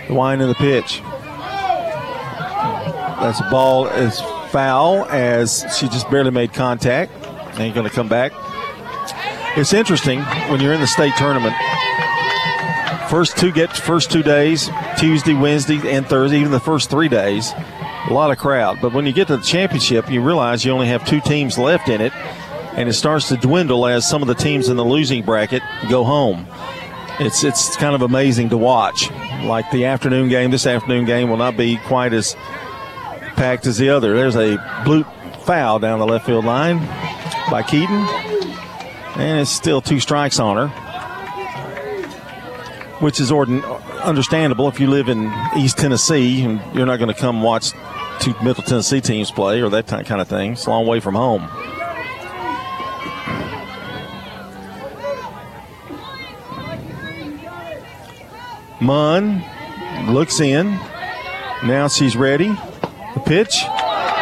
The 0.07 0.13
wine 0.13 0.41
and 0.41 0.49
the 0.49 0.55
pitch. 0.55 1.01
That's 3.19 3.41
a 3.41 3.49
ball 3.51 3.89
as 3.89 4.21
foul 4.51 5.05
as 5.05 5.65
she 5.77 5.87
just 5.89 6.09
barely 6.09 6.31
made 6.31 6.53
contact. 6.53 7.11
Ain't 7.59 7.75
going 7.75 7.87
to 7.87 7.93
come 7.93 8.07
back. 8.07 8.31
It's 9.59 9.73
interesting 9.73 10.21
when 10.49 10.61
you're 10.61 10.71
in 10.71 10.79
the 10.79 10.87
state 10.87 11.13
tournament. 11.17 11.53
First 13.09 13.37
two 13.37 13.51
get 13.51 13.75
first 13.75 14.09
two 14.09 14.23
days, 14.23 14.69
Tuesday, 14.97 15.33
Wednesday, 15.33 15.81
and 15.91 16.07
Thursday, 16.07 16.39
even 16.39 16.53
the 16.53 16.61
first 16.61 16.89
three 16.89 17.09
days, 17.09 17.51
a 18.07 18.13
lot 18.13 18.31
of 18.31 18.37
crowd. 18.37 18.79
But 18.81 18.93
when 18.93 19.05
you 19.05 19.11
get 19.11 19.27
to 19.27 19.35
the 19.35 19.43
championship, 19.43 20.09
you 20.09 20.21
realize 20.21 20.63
you 20.63 20.71
only 20.71 20.87
have 20.87 21.05
two 21.05 21.19
teams 21.19 21.57
left 21.57 21.89
in 21.89 21.99
it, 21.99 22.13
and 22.75 22.87
it 22.87 22.93
starts 22.93 23.27
to 23.27 23.35
dwindle 23.35 23.85
as 23.85 24.07
some 24.07 24.21
of 24.21 24.29
the 24.29 24.33
teams 24.33 24.69
in 24.69 24.77
the 24.77 24.85
losing 24.85 25.23
bracket 25.23 25.61
go 25.89 26.05
home. 26.05 26.47
It's 27.19 27.43
it's 27.43 27.75
kind 27.75 27.95
of 27.95 28.01
amazing 28.01 28.49
to 28.51 28.57
watch. 28.57 29.11
Like 29.43 29.69
the 29.71 29.85
afternoon 29.85 30.29
game, 30.29 30.51
this 30.51 30.67
afternoon 30.67 31.03
game 31.03 31.29
will 31.29 31.35
not 31.35 31.57
be 31.57 31.75
quite 31.79 32.13
as 32.13 32.33
packed 33.35 33.65
as 33.65 33.77
the 33.77 33.89
other. 33.89 34.15
There's 34.15 34.37
a 34.37 34.57
blue 34.85 35.03
foul 35.41 35.79
down 35.79 35.99
the 35.99 36.07
left 36.07 36.25
field 36.25 36.45
line 36.45 36.77
by 37.51 37.61
Keaton, 37.63 38.28
and 39.19 39.39
it's 39.39 39.51
still 39.51 39.81
two 39.81 39.99
strikes 39.99 40.39
on 40.39 40.55
her 40.69 40.89
which 42.99 43.19
is 43.19 43.31
ordin- 43.31 43.63
understandable 44.03 44.67
if 44.67 44.79
you 44.79 44.87
live 44.87 45.07
in 45.09 45.31
East 45.57 45.77
Tennessee 45.77 46.43
and 46.43 46.61
you're 46.75 46.85
not 46.85 46.97
going 46.97 47.13
to 47.13 47.19
come 47.19 47.41
watch 47.41 47.71
two 48.19 48.35
Middle 48.43 48.63
Tennessee 48.63 49.01
teams 49.01 49.31
play 49.31 49.61
or 49.61 49.69
that 49.69 49.87
kind 49.87 50.21
of 50.21 50.27
thing. 50.27 50.53
It's 50.53 50.65
a 50.65 50.69
long 50.69 50.85
way 50.85 50.99
from 50.99 51.15
home. 51.15 51.49
Munn 58.81 59.43
looks 60.13 60.39
in. 60.39 60.71
Now 61.63 61.87
she's 61.89 62.15
ready. 62.15 62.49
The 62.49 63.21
pitch. 63.25 63.63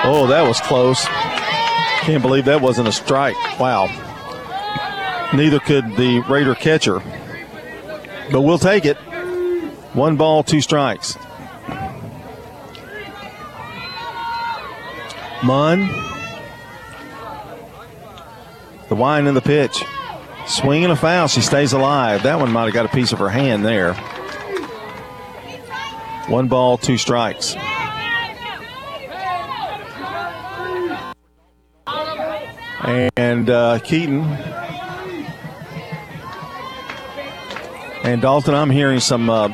Oh, 0.03 0.27
that 0.29 0.47
was 0.47 0.59
close. 0.61 1.05
Can't 2.01 2.21
believe 2.21 2.45
that 2.45 2.61
wasn't 2.61 2.87
a 2.87 2.91
strike. 2.91 3.35
Wow. 3.59 4.06
Neither 5.33 5.59
could 5.59 5.95
the 5.97 6.23
Raider 6.27 6.55
catcher 6.55 7.01
but 8.31 8.41
we'll 8.41 8.59
take 8.59 8.85
it. 8.85 8.97
One 9.93 10.17
ball, 10.17 10.43
two 10.43 10.61
strikes. 10.61 11.17
Munn. 15.43 15.87
The 18.89 18.95
wine 18.95 19.27
in 19.27 19.33
the 19.33 19.41
pitch. 19.41 19.83
Swinging 20.45 20.91
a 20.91 20.95
foul. 20.95 21.27
She 21.27 21.41
stays 21.41 21.73
alive. 21.73 22.23
That 22.23 22.39
one 22.39 22.51
might 22.51 22.65
have 22.65 22.73
got 22.73 22.85
a 22.85 22.89
piece 22.89 23.11
of 23.11 23.19
her 23.19 23.29
hand 23.29 23.65
there. 23.65 23.93
One 26.27 26.47
ball, 26.47 26.77
two 26.77 26.97
strikes. 26.97 27.55
And 33.15 33.49
uh, 33.49 33.79
Keaton 33.79 34.23
And 38.07 38.21
Dalton, 38.21 38.53
I'm 38.53 38.69
hearing 38.69 39.01
some 39.01 39.29
uh, 39.29 39.49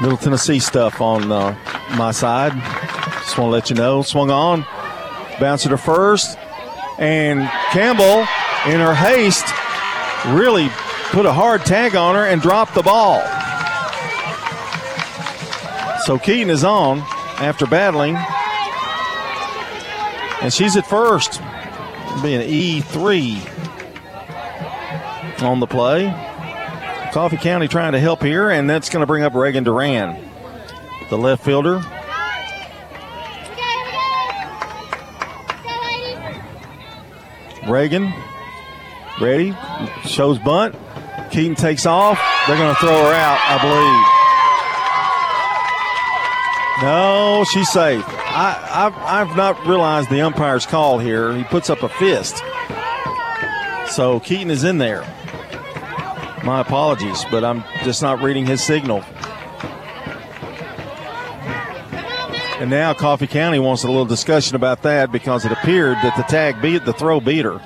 Middle 0.00 0.16
Tennessee 0.16 0.58
stuff 0.58 1.02
on 1.02 1.30
uh, 1.30 1.54
my 1.98 2.12
side. 2.12 2.54
Just 3.20 3.36
want 3.36 3.48
to 3.48 3.52
let 3.52 3.68
you 3.68 3.76
know. 3.76 4.00
Swung 4.00 4.30
on, 4.30 4.64
bounced 5.38 5.68
to 5.68 5.76
first, 5.76 6.38
and 6.98 7.46
Campbell, 7.72 8.20
in 8.72 8.80
her 8.80 8.94
haste, 8.94 9.44
really 10.34 10.70
put 11.10 11.26
a 11.26 11.32
hard 11.34 11.66
tag 11.66 11.94
on 11.94 12.14
her 12.14 12.24
and 12.24 12.40
dropped 12.40 12.74
the 12.74 12.80
ball. 12.82 13.20
So 16.06 16.18
Keaton 16.18 16.48
is 16.48 16.64
on 16.64 17.00
after 17.38 17.66
battling, 17.66 18.16
and 20.40 20.50
she's 20.50 20.74
at 20.74 20.86
first. 20.86 21.42
It'll 22.06 22.22
be 22.22 22.32
an 22.34 22.48
E3 22.48 23.46
on 25.42 25.60
the 25.60 25.66
play. 25.66 26.28
Coffee 27.12 27.36
County 27.36 27.66
trying 27.66 27.92
to 27.92 28.00
help 28.00 28.22
here, 28.22 28.50
and 28.50 28.70
that's 28.70 28.88
going 28.88 29.00
to 29.00 29.06
bring 29.06 29.24
up 29.24 29.34
Reagan 29.34 29.64
Duran, 29.64 30.30
the 31.10 31.18
left 31.18 31.44
fielder. 31.44 31.82
Reagan, 37.68 38.12
ready, 39.20 39.56
shows 40.04 40.38
bunt. 40.38 40.76
Keaton 41.30 41.54
takes 41.54 41.84
off. 41.86 42.18
They're 42.46 42.56
going 42.56 42.74
to 42.74 42.80
throw 42.80 42.90
her 42.90 43.12
out, 43.12 43.38
I 43.42 43.58
believe. 43.60 44.20
No, 46.82 47.44
she's 47.52 47.70
safe. 47.70 48.04
I, 48.06 48.86
I've, 48.86 48.96
I've 49.28 49.36
not 49.36 49.66
realized 49.66 50.08
the 50.10 50.22
umpire's 50.22 50.64
call 50.64 50.98
here. 50.98 51.34
He 51.34 51.44
puts 51.44 51.68
up 51.70 51.82
a 51.82 51.88
fist. 51.88 52.42
So 53.92 54.20
Keaton 54.20 54.50
is 54.50 54.64
in 54.64 54.78
there. 54.78 55.04
My 56.44 56.60
apologies, 56.60 57.24
but 57.30 57.44
I'm 57.44 57.64
just 57.84 58.02
not 58.02 58.22
reading 58.22 58.46
his 58.46 58.62
signal. 58.62 59.04
And 62.58 62.68
now 62.68 62.92
Coffee 62.92 63.26
County 63.26 63.58
wants 63.58 63.84
a 63.84 63.86
little 63.86 64.04
discussion 64.04 64.56
about 64.56 64.82
that 64.82 65.10
because 65.10 65.44
it 65.44 65.52
appeared 65.52 65.96
that 66.02 66.16
the 66.16 66.22
tag 66.24 66.60
beat 66.60 66.84
the 66.84 66.92
throw 66.92 67.20
beater. 67.20 67.60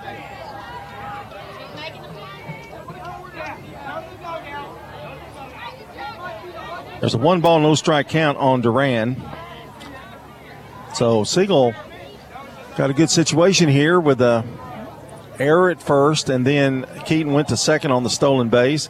There's 7.00 7.14
a 7.14 7.18
one 7.18 7.40
ball, 7.40 7.60
no 7.60 7.74
strike 7.74 8.08
count 8.08 8.38
on 8.38 8.60
Duran. 8.60 9.22
So 10.94 11.24
Siegel 11.24 11.74
got 12.76 12.90
a 12.90 12.94
good 12.94 13.10
situation 13.10 13.68
here 13.68 14.00
with 14.00 14.20
a 14.20 14.44
error 15.38 15.70
at 15.70 15.82
first, 15.82 16.28
and 16.28 16.46
then 16.46 16.86
Keaton 17.04 17.32
went 17.32 17.48
to 17.48 17.56
second 17.56 17.90
on 17.90 18.02
the 18.02 18.10
stolen 18.10 18.48
base. 18.48 18.88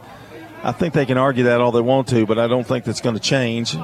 I 0.63 0.71
think 0.71 0.93
they 0.93 1.05
can 1.05 1.17
argue 1.17 1.43
that 1.43 1.61
all 1.61 1.71
they 1.71 1.81
want 1.81 2.07
to, 2.09 2.25
but 2.25 2.39
I 2.39 2.47
don't 2.47 2.65
think 2.65 2.85
that's 2.85 3.01
going 3.01 3.15
to 3.15 3.21
change. 3.21 3.75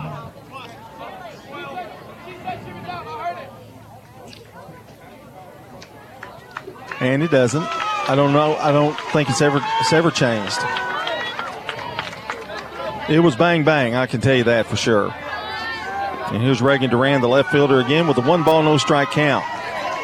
And 6.99 7.23
it 7.23 7.31
doesn't. 7.31 7.63
I 8.09 8.15
don't 8.15 8.33
know. 8.33 8.55
I 8.57 8.71
don't 8.71 8.99
think 9.11 9.29
it's 9.29 9.41
ever 9.41 9.59
it's 9.79 9.93
ever 9.93 10.11
changed. 10.11 10.59
It 13.09 13.19
was 13.19 13.35
bang 13.35 13.63
bang. 13.63 13.95
I 13.95 14.05
can 14.05 14.21
tell 14.21 14.35
you 14.35 14.43
that 14.45 14.65
for 14.67 14.75
sure. 14.75 15.13
And 16.31 16.41
here's 16.41 16.61
Reagan 16.61 16.89
Duran, 16.89 17.21
the 17.21 17.27
left 17.27 17.51
fielder 17.51 17.79
again, 17.79 18.07
with 18.07 18.17
a 18.17 18.21
one 18.21 18.43
ball 18.43 18.63
no 18.63 18.77
strike 18.77 19.11
count. 19.11 19.43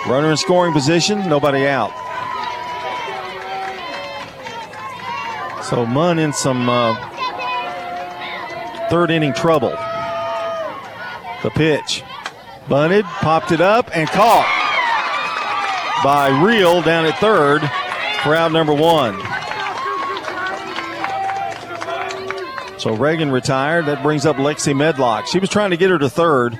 Runner 0.08 0.30
in 0.30 0.38
scoring 0.38 0.74
position, 0.74 1.28
nobody 1.30 1.68
out. 1.68 1.92
So 5.70 5.86
Munn 5.86 6.18
in 6.18 6.32
some 6.32 6.70
uh, 6.70 6.96
third 8.90 9.12
inning 9.12 9.34
trouble. 9.34 9.72
The 11.44 11.52
pitch. 11.54 12.04
Bunted, 12.70 13.04
popped 13.04 13.52
it 13.52 13.60
up, 13.60 13.90
and 13.94 14.08
caught 14.10 14.46
by 16.06 16.30
Real 16.42 16.82
down 16.82 17.06
at 17.06 17.18
third 17.20 17.60
for 18.24 18.34
out 18.34 18.54
number 18.54 18.74
one. 18.74 19.20
So 22.80 22.96
Reagan 22.96 23.30
retired. 23.30 23.88
That 23.88 24.02
brings 24.02 24.26
up 24.26 24.38
Lexi 24.38 24.74
Medlock. 24.74 25.28
She 25.28 25.40
was 25.40 25.50
trying 25.50 25.72
to 25.72 25.78
get 25.78 25.90
her 25.90 25.98
to 25.98 26.10
third 26.10 26.58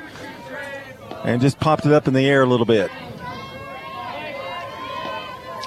and 1.24 1.42
just 1.42 1.62
popped 1.62 1.86
it 1.86 1.94
up 1.94 2.10
in 2.10 2.14
the 2.14 2.28
air 2.28 2.44
a 2.44 2.46
little 2.46 2.66
bit. 2.66 2.92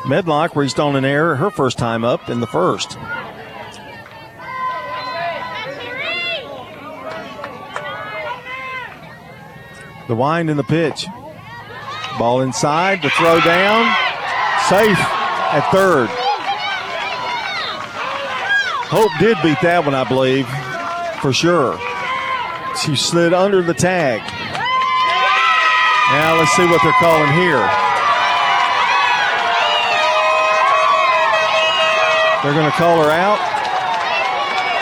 Medlock 0.06 0.56
reached 0.56 0.78
on 0.78 0.96
an 0.96 1.06
error 1.06 1.36
her 1.36 1.50
first 1.50 1.78
time 1.78 2.04
up 2.04 2.28
in 2.28 2.40
the 2.40 2.46
first. 2.46 2.98
The 10.10 10.16
wind 10.16 10.50
in 10.50 10.56
the 10.56 10.64
pitch. 10.64 11.06
Ball 12.18 12.40
inside, 12.40 13.00
the 13.00 13.10
throw 13.10 13.38
down. 13.38 13.86
Safe 14.68 14.98
at 14.98 15.70
third. 15.70 16.08
Hope 18.90 19.12
did 19.20 19.38
beat 19.40 19.60
that 19.62 19.84
one, 19.84 19.94
I 19.94 20.02
believe, 20.02 20.48
for 21.22 21.32
sure. 21.32 21.78
She 22.82 22.96
slid 22.96 23.32
under 23.32 23.62
the 23.62 23.72
tag. 23.72 24.18
Now 26.10 26.34
let's 26.40 26.50
see 26.56 26.66
what 26.66 26.82
they're 26.82 26.90
calling 26.98 27.30
here. 27.38 27.62
They're 32.42 32.58
going 32.58 32.66
to 32.66 32.76
call 32.76 33.00
her 33.04 33.12
out. 33.12 33.38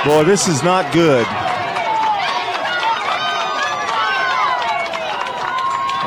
Boy, 0.06 0.24
this 0.24 0.48
is 0.48 0.62
not 0.62 0.90
good. 0.94 1.26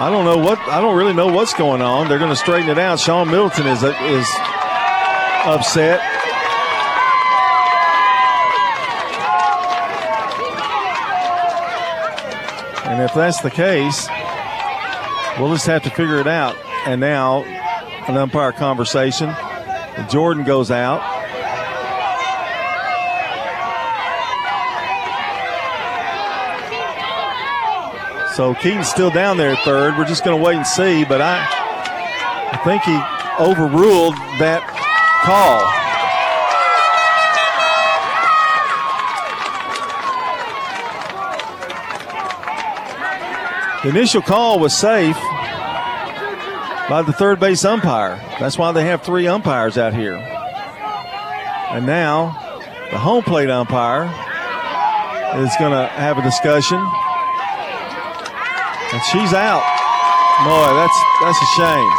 I 0.01 0.09
don't 0.09 0.25
know 0.25 0.37
what 0.37 0.57
I 0.61 0.81
don't 0.81 0.97
really 0.97 1.13
know 1.13 1.27
what's 1.27 1.53
going 1.53 1.83
on. 1.83 2.09
They're 2.09 2.17
going 2.17 2.31
to 2.31 2.35
straighten 2.35 2.71
it 2.71 2.79
out. 2.79 2.99
Sean 2.99 3.29
Middleton 3.29 3.67
is 3.67 3.83
is 3.83 4.27
upset. 5.45 6.01
And 12.87 13.03
if 13.03 13.13
that's 13.13 13.41
the 13.41 13.51
case, 13.51 14.07
we'll 15.39 15.53
just 15.53 15.67
have 15.67 15.83
to 15.83 15.91
figure 15.91 16.17
it 16.17 16.25
out. 16.25 16.57
And 16.87 16.99
now, 16.99 17.43
an 18.07 18.17
umpire 18.17 18.53
conversation. 18.53 19.31
Jordan 20.09 20.45
goes 20.45 20.71
out. 20.71 21.10
So 28.35 28.53
Keaton's 28.55 28.87
still 28.87 29.11
down 29.11 29.35
there 29.37 29.57
third. 29.57 29.97
We're 29.97 30.05
just 30.05 30.23
going 30.23 30.37
to 30.37 30.43
wait 30.43 30.55
and 30.55 30.65
see, 30.65 31.03
but 31.03 31.19
I, 31.21 31.45
I 32.53 32.57
think 32.63 32.81
he 32.83 32.95
overruled 33.43 34.15
that 34.39 34.63
call. 35.23 35.81
The 43.83 43.89
initial 43.89 44.21
call 44.21 44.59
was 44.59 44.77
safe 44.77 45.17
by 46.87 47.01
the 47.05 47.13
third 47.13 47.39
base 47.39 47.65
umpire. 47.65 48.15
That's 48.39 48.57
why 48.57 48.71
they 48.71 48.85
have 48.85 49.01
three 49.01 49.27
umpires 49.27 49.77
out 49.77 49.93
here. 49.93 50.15
And 50.15 51.85
now 51.85 52.27
the 52.91 52.97
home 52.97 53.23
plate 53.23 53.49
umpire 53.49 54.05
is 55.43 55.51
going 55.59 55.71
to 55.71 55.87
have 55.87 56.17
a 56.17 56.21
discussion. 56.21 56.79
And 58.93 59.01
she's 59.03 59.33
out. 59.33 59.63
Boy, 60.43 60.73
that's 60.75 60.97
that's 61.21 61.41
a 61.41 61.49
shame. 61.55 61.91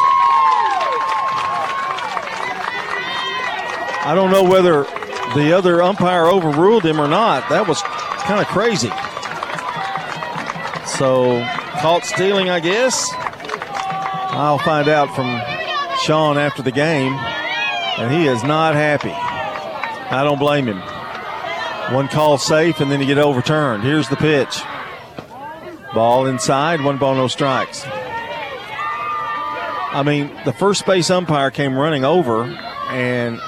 I 4.05 4.15
don't 4.15 4.31
know 4.31 4.43
whether 4.43 4.83
the 5.35 5.53
other 5.57 5.81
umpire 5.81 6.27
overruled 6.27 6.85
him 6.85 7.01
or 7.01 7.07
not. 7.07 7.49
That 7.49 7.69
was 7.69 7.81
kind 8.23 8.41
of 8.41 8.47
crazy. 8.49 8.91
So 10.99 11.41
caught 11.81 12.05
stealing, 12.05 12.51
I 12.51 12.61
guess. 12.61 13.11
I'll 13.15 14.59
find 14.59 14.89
out 14.89 15.15
from 15.15 15.41
Sean 16.01 16.37
after 16.37 16.63
the 16.63 16.73
game, 16.73 17.13
and 17.13 18.13
he 18.13 18.27
is 18.27 18.43
not 18.43 18.75
happy. 18.75 19.13
I 19.13 20.25
don't 20.25 20.39
blame 20.39 20.67
him. 20.67 20.81
One 21.95 22.09
call 22.09 22.39
safe, 22.39 22.81
and 22.81 22.91
then 22.91 23.01
you 23.01 23.07
get 23.07 23.19
overturned. 23.19 23.83
Here's 23.83 24.09
the 24.09 24.17
pitch. 24.17 24.63
Ball 25.95 26.27
inside, 26.27 26.83
one 26.83 26.97
ball, 26.97 27.15
no 27.15 27.29
strikes. 27.29 27.85
I 29.95 30.03
mean, 30.05 30.31
the 30.47 30.53
first 30.53 30.87
base 30.87 31.11
umpire 31.11 31.51
came 31.51 31.77
running 31.77 32.05
over, 32.05 32.45
and 32.45 33.39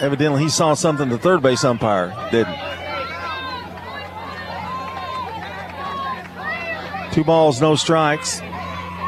evidently 0.00 0.42
he 0.42 0.48
saw 0.48 0.72
something 0.72 1.10
the 1.10 1.18
third 1.18 1.42
base 1.42 1.62
umpire 1.62 2.08
didn't. 2.30 2.56
Two 7.12 7.24
balls, 7.24 7.60
no 7.60 7.76
strikes. 7.76 8.40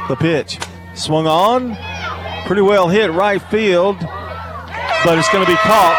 The 0.08 0.16
pitch. 0.16 0.58
Swung 0.92 1.26
on. 1.26 1.74
Pretty 2.44 2.60
well 2.60 2.88
hit 2.88 3.10
right 3.10 3.40
field, 3.40 3.98
but 3.98 5.16
it's 5.16 5.30
going 5.30 5.42
to 5.42 5.50
be 5.50 5.56
caught 5.56 5.96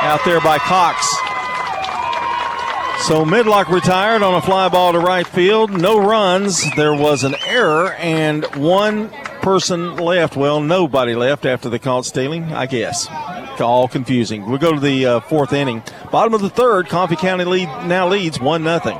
out 0.00 0.24
there 0.24 0.40
by 0.40 0.56
Cox. 0.56 1.25
So 3.06 3.24
Medlock 3.24 3.70
retired 3.70 4.24
on 4.24 4.34
a 4.34 4.42
fly 4.42 4.68
ball 4.68 4.92
to 4.92 4.98
right 4.98 5.24
field. 5.24 5.70
No 5.70 5.96
runs. 5.96 6.68
There 6.74 6.92
was 6.92 7.22
an 7.22 7.36
error, 7.46 7.92
and 7.92 8.44
one 8.56 9.10
person 9.42 9.94
left. 9.94 10.36
Well, 10.36 10.60
nobody 10.60 11.14
left 11.14 11.46
after 11.46 11.68
the 11.68 11.78
caught 11.78 12.04
stealing, 12.04 12.52
I 12.52 12.66
guess. 12.66 13.06
All 13.60 13.86
confusing. 13.86 14.44
We'll 14.46 14.58
go 14.58 14.72
to 14.72 14.80
the 14.80 15.06
uh, 15.06 15.20
fourth 15.20 15.52
inning. 15.52 15.84
Bottom 16.10 16.34
of 16.34 16.40
the 16.40 16.50
third, 16.50 16.88
Coffee 16.88 17.14
County 17.14 17.44
lead 17.44 17.68
now 17.86 18.08
leads 18.08 18.40
one 18.40 18.64
nothing. 18.64 18.98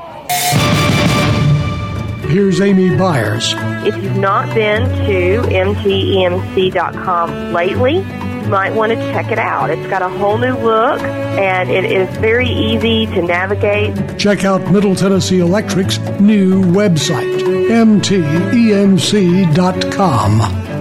Here's 2.30 2.61
Amy 2.61 2.96
Byers. 2.96 3.54
If 3.84 3.96
you've 3.96 4.18
not 4.18 4.54
been 4.54 4.88
to 5.07 5.40
mtemc.com 5.48 7.52
lately, 7.52 7.96
you 7.96 8.04
might 8.47 8.74
want 8.74 8.92
to 8.92 8.99
check 9.12 9.30
it 9.30 9.38
out. 9.38 9.70
It's 9.70 9.86
got 9.88 10.03
a 10.03 10.09
whole 10.09 10.38
new 10.38 10.57
look 10.57 11.01
and 11.03 11.70
it 11.70 11.84
is 11.84 12.09
very 12.18 12.49
easy 12.49 13.07
to 13.07 13.22
navigate. 13.22 14.18
Check 14.18 14.44
out 14.44 14.70
Middle 14.70 14.94
Tennessee 14.94 15.40
Electric's 15.40 15.99
new 16.20 16.62
website, 16.62 17.40
mtemc.com. 17.68 18.07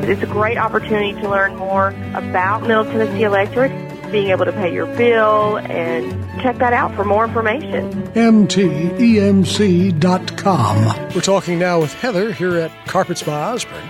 It's 0.09 0.21
a 0.21 0.27
great 0.27 0.57
opportunity 0.57 1.13
to 1.13 1.29
learn 1.29 1.55
more 1.55 1.89
about 2.13 2.61
Middle 2.61 2.85
Tennessee 2.85 3.23
Electric, 3.23 3.71
being 4.11 4.27
able 4.27 4.45
to 4.45 4.51
pay 4.51 4.71
your 4.71 4.85
bill, 4.85 5.57
and 5.57 6.11
check 6.41 6.59
that 6.59 6.73
out 6.73 6.93
for 6.95 7.03
more 7.03 7.25
information. 7.25 7.91
mtemc.com. 8.13 8.75
We're 11.15 11.21
talking 11.21 11.57
now 11.57 11.79
with 11.79 11.93
Heather 11.93 12.31
here 12.31 12.55
at 12.57 12.71
Carpets 12.85 13.23
by 13.23 13.41
Osborne. 13.51 13.89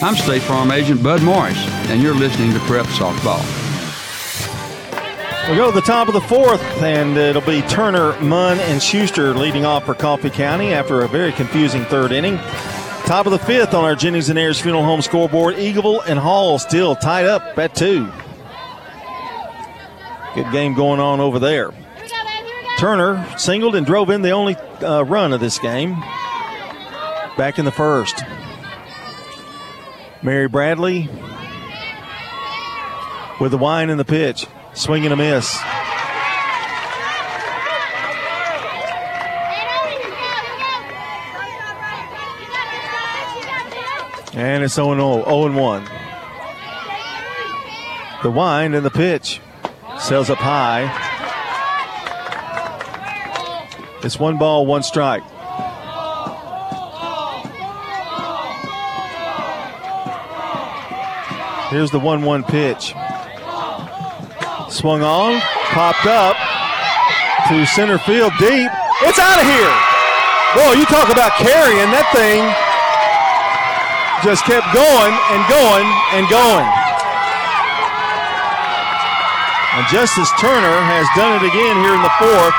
I'm 0.00 0.14
State 0.14 0.42
Farm 0.42 0.70
Agent 0.70 1.02
Bud 1.02 1.24
Morris, 1.24 1.58
and 1.88 2.00
you're 2.00 2.14
listening 2.14 2.52
to 2.52 2.60
Prep 2.60 2.86
Softball. 2.86 3.42
We 5.50 5.56
go 5.56 5.70
to 5.70 5.74
the 5.74 5.84
top 5.84 6.06
of 6.06 6.14
the 6.14 6.20
fourth, 6.20 6.62
and 6.80 7.16
it'll 7.16 7.42
be 7.42 7.62
Turner, 7.62 8.16
Munn, 8.20 8.60
and 8.60 8.80
Schuster 8.80 9.34
leading 9.34 9.64
off 9.64 9.86
for 9.86 9.94
Coffee 9.94 10.30
County 10.30 10.72
after 10.72 11.00
a 11.00 11.08
very 11.08 11.32
confusing 11.32 11.84
third 11.86 12.12
inning. 12.12 12.36
Top 13.06 13.26
of 13.26 13.32
the 13.32 13.40
fifth 13.40 13.74
on 13.74 13.82
our 13.82 13.96
Jennings 13.96 14.28
and 14.28 14.38
Ayers 14.38 14.60
Funeral 14.60 14.84
Home 14.84 15.02
scoreboard, 15.02 15.56
Eagleville 15.56 16.06
and 16.06 16.16
Hall 16.16 16.60
still 16.60 16.94
tied 16.94 17.24
up 17.24 17.58
at 17.58 17.74
two. 17.74 18.08
Good 20.36 20.52
game 20.52 20.74
going 20.74 21.00
on 21.00 21.18
over 21.18 21.40
there. 21.40 21.72
Turner 22.78 23.26
singled 23.36 23.74
and 23.74 23.84
drove 23.84 24.10
in 24.10 24.22
the 24.22 24.30
only 24.30 24.54
uh, 24.80 25.02
run 25.02 25.32
of 25.32 25.40
this 25.40 25.58
game 25.58 25.98
back 27.36 27.58
in 27.58 27.64
the 27.64 27.72
first. 27.72 28.22
Mary 30.22 30.48
Bradley 30.48 31.08
with 33.40 33.52
the 33.52 33.58
wine 33.58 33.88
in 33.88 33.98
the 33.98 34.04
pitch, 34.04 34.46
swinging 34.74 35.12
a 35.12 35.16
miss. 35.16 35.56
And 44.34 44.62
it's 44.64 44.74
0 44.74 44.94
0 44.94 45.52
1. 45.52 45.84
The 48.22 48.30
wind 48.30 48.74
and 48.74 48.84
the 48.84 48.90
pitch 48.90 49.40
sails 50.00 50.30
up 50.30 50.38
high. 50.38 51.06
It's 54.02 54.18
one 54.18 54.38
ball, 54.38 54.66
one 54.66 54.82
strike. 54.82 55.22
Here's 61.68 61.90
the 61.90 62.00
1 62.00 62.22
1 62.22 62.44
pitch. 62.44 62.96
Swung 64.72 65.04
on, 65.04 65.40
popped 65.68 66.06
up 66.08 66.32
to 67.48 67.66
center 67.66 67.98
field 67.98 68.32
deep. 68.40 68.72
It's 69.04 69.20
out 69.20 69.36
of 69.36 69.44
here. 69.44 69.74
Boy, 70.56 70.80
you 70.80 70.88
talk 70.88 71.12
about 71.12 71.36
carrying. 71.36 71.92
That 71.92 72.08
thing 72.16 72.40
just 74.24 74.48
kept 74.48 74.64
going 74.72 75.12
and 75.12 75.40
going 75.52 75.84
and 76.16 76.24
going. 76.32 76.68
And 79.76 79.84
Justice 79.92 80.32
Turner 80.40 80.76
has 80.88 81.04
done 81.20 81.36
it 81.36 81.44
again 81.44 81.76
here 81.84 81.92
in 81.92 82.00
the 82.00 82.16
fourth 82.16 82.56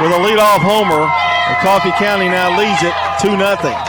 with 0.00 0.10
a 0.16 0.20
leadoff 0.24 0.64
homer. 0.64 1.04
And 1.04 1.56
Coffee 1.60 1.92
County 2.00 2.32
now 2.32 2.48
leads 2.56 2.80
it 2.80 2.96
2 3.20 3.36
0. 3.36 3.87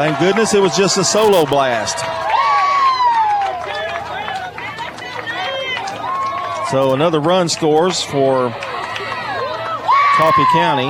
Thank 0.00 0.18
goodness 0.18 0.54
it 0.54 0.62
was 0.62 0.74
just 0.74 0.96
a 0.96 1.04
solo 1.04 1.44
blast. 1.44 1.98
So 6.70 6.94
another 6.94 7.20
run 7.20 7.50
scores 7.50 8.00
for 8.00 8.48
Coffee 10.16 10.46
County. 10.54 10.88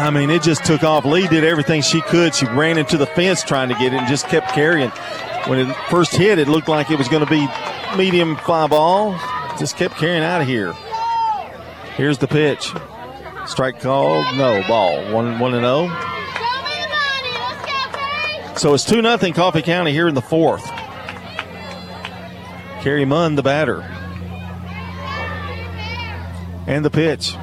I 0.00 0.10
mean, 0.12 0.28
it 0.30 0.42
just 0.42 0.64
took 0.64 0.82
off. 0.82 1.04
Lee 1.04 1.28
did 1.28 1.44
everything 1.44 1.80
she 1.80 2.00
could. 2.00 2.34
She 2.34 2.46
ran 2.46 2.76
into 2.76 2.98
the 2.98 3.06
fence 3.06 3.44
trying 3.44 3.68
to 3.68 3.76
get 3.76 3.94
it 3.94 3.98
and 3.98 4.08
just 4.08 4.26
kept 4.26 4.48
carrying. 4.48 4.90
When 5.46 5.60
it 5.60 5.72
first 5.88 6.16
hit, 6.16 6.40
it 6.40 6.48
looked 6.48 6.66
like 6.66 6.90
it 6.90 6.98
was 6.98 7.06
going 7.06 7.24
to 7.24 7.30
be 7.30 7.46
medium 7.96 8.34
fly 8.34 8.66
ball. 8.66 9.16
Just 9.60 9.76
kept 9.76 9.94
carrying 9.94 10.24
out 10.24 10.40
of 10.40 10.48
here. 10.48 10.72
Here's 11.94 12.18
the 12.18 12.26
pitch. 12.26 12.72
Strike 13.52 13.80
called. 13.80 14.24
No 14.38 14.66
ball. 14.66 15.12
One 15.12 15.38
one 15.38 15.52
and 15.52 15.62
zero. 15.62 15.88
So 18.56 18.72
it's 18.72 18.82
two 18.82 19.02
nothing 19.02 19.34
Coffee 19.34 19.60
County 19.60 19.92
here 19.92 20.08
in 20.08 20.14
the 20.14 20.22
fourth. 20.22 20.64
Kerry 22.80 23.04
Munn, 23.04 23.34
the 23.34 23.42
batter. 23.42 23.82
And 26.66 26.82
the 26.82 26.88
pitch. 26.88 27.36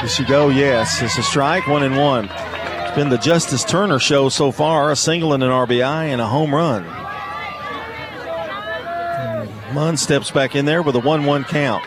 Does 0.00 0.14
she 0.14 0.24
go? 0.24 0.48
Yes. 0.48 1.02
It's 1.02 1.18
a 1.18 1.22
strike, 1.22 1.66
one 1.66 1.82
and 1.82 1.98
one. 1.98 2.30
It's 2.30 2.96
been 2.96 3.10
the 3.10 3.18
Justice 3.18 3.64
Turner 3.64 3.98
show 3.98 4.30
so 4.30 4.50
far 4.50 4.90
a 4.90 4.96
single 4.96 5.34
and 5.34 5.42
an 5.42 5.50
RBI 5.50 6.06
and 6.06 6.22
a 6.22 6.26
home 6.26 6.54
run. 6.54 6.86
Munn 9.74 9.98
steps 9.98 10.30
back 10.30 10.56
in 10.56 10.64
there 10.64 10.80
with 10.80 10.96
a 10.96 11.00
1 11.00 11.26
1 11.26 11.44
count. 11.44 11.84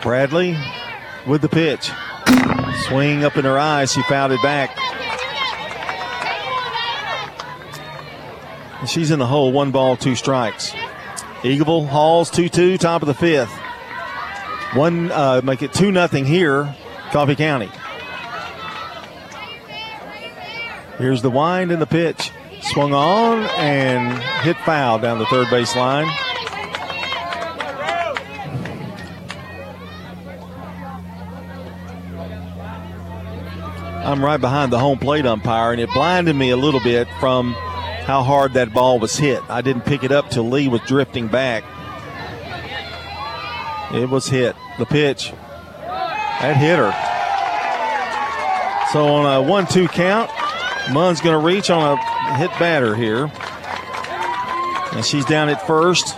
Bradley 0.00 0.56
with 1.26 1.42
the 1.42 1.48
pitch. 1.48 1.90
Swing 2.88 3.24
up 3.24 3.36
in 3.36 3.44
her 3.44 3.58
eyes. 3.58 3.92
She 3.92 4.02
fouled 4.02 4.32
it 4.32 4.42
back. 4.42 4.76
She's 8.86 9.10
in 9.10 9.18
the 9.18 9.26
hole. 9.26 9.52
One 9.52 9.70
ball, 9.70 9.96
two 9.96 10.14
strikes. 10.14 10.72
Eagleville 11.42 11.86
Halls 11.86 12.30
2 12.30 12.48
2, 12.48 12.78
top 12.78 13.02
of 13.02 13.08
the 13.08 13.14
fifth. 13.14 13.52
One, 14.74 15.10
uh, 15.10 15.40
make 15.42 15.62
it 15.62 15.72
2 15.72 15.90
nothing 15.90 16.24
here, 16.24 16.74
Coffee 17.12 17.36
County. 17.36 17.70
Here's 20.98 21.22
the 21.22 21.30
wind 21.30 21.72
and 21.72 21.80
the 21.80 21.86
pitch. 21.86 22.30
Swung 22.62 22.92
on 22.92 23.44
and 23.58 24.22
hit 24.42 24.56
foul 24.58 24.98
down 24.98 25.18
the 25.18 25.26
third 25.26 25.48
base 25.50 25.74
line. 25.74 26.08
I'm 34.10 34.24
right 34.24 34.40
behind 34.40 34.72
the 34.72 34.78
home 34.80 34.98
plate 34.98 35.24
umpire, 35.24 35.70
and 35.70 35.80
it 35.80 35.88
blinded 35.94 36.34
me 36.34 36.50
a 36.50 36.56
little 36.56 36.80
bit 36.80 37.06
from 37.20 37.52
how 37.52 38.24
hard 38.24 38.54
that 38.54 38.74
ball 38.74 38.98
was 38.98 39.16
hit. 39.16 39.40
I 39.48 39.62
didn't 39.62 39.82
pick 39.82 40.02
it 40.02 40.10
up 40.10 40.30
till 40.30 40.48
Lee 40.48 40.66
was 40.66 40.80
drifting 40.80 41.28
back. 41.28 41.62
It 43.94 44.10
was 44.10 44.28
hit. 44.28 44.56
The 44.80 44.86
pitch. 44.86 45.32
That 45.80 46.56
hit 46.56 46.76
her. 46.76 46.90
So 48.92 49.06
on 49.06 49.32
a 49.32 49.48
1 49.48 49.66
2 49.68 49.86
count, 49.86 50.28
Munn's 50.92 51.20
going 51.20 51.40
to 51.40 51.46
reach 51.46 51.70
on 51.70 51.96
a 51.96 52.36
hit 52.36 52.50
batter 52.58 52.96
here. 52.96 53.30
And 54.92 55.04
she's 55.04 55.24
down 55.24 55.48
at 55.50 55.64
first. 55.68 56.16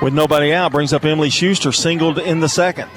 With 0.00 0.14
nobody 0.14 0.54
out, 0.54 0.72
brings 0.72 0.94
up 0.94 1.04
Emily 1.04 1.28
Schuster, 1.28 1.72
singled 1.72 2.18
in 2.18 2.40
the 2.40 2.48
second. 2.48 2.88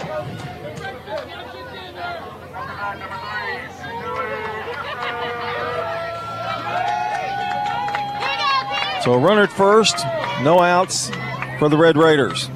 So 9.04 9.14
a 9.14 9.18
runner 9.18 9.44
at 9.44 9.52
first, 9.52 9.98
no 10.42 10.60
outs 10.60 11.10
for 11.58 11.70
the 11.70 11.78
Red 11.78 11.98
Raiders. 11.98 12.50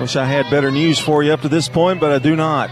Wish 0.00 0.14
I 0.14 0.24
had 0.24 0.48
better 0.50 0.70
news 0.70 0.98
for 0.98 1.22
you 1.22 1.32
up 1.32 1.40
to 1.40 1.48
this 1.48 1.68
point, 1.68 2.00
but 2.00 2.12
I 2.12 2.18
do 2.18 2.36
not. 2.36 2.70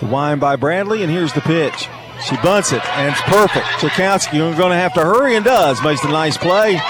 The 0.00 0.06
wind 0.06 0.40
by 0.40 0.56
Bradley, 0.56 1.02
and 1.02 1.10
here's 1.10 1.32
the 1.32 1.40
pitch. 1.40 1.88
She 2.28 2.36
bunts 2.38 2.72
it, 2.72 2.84
and 2.96 3.12
it's 3.12 3.20
perfect. 3.22 3.66
Jakowski 3.78 4.38
going 4.38 4.70
to 4.70 4.76
have 4.76 4.92
to 4.94 5.00
hurry 5.00 5.36
and 5.36 5.44
does. 5.44 5.82
Makes 5.82 6.04
a 6.04 6.08
nice 6.08 6.36
play, 6.36 6.80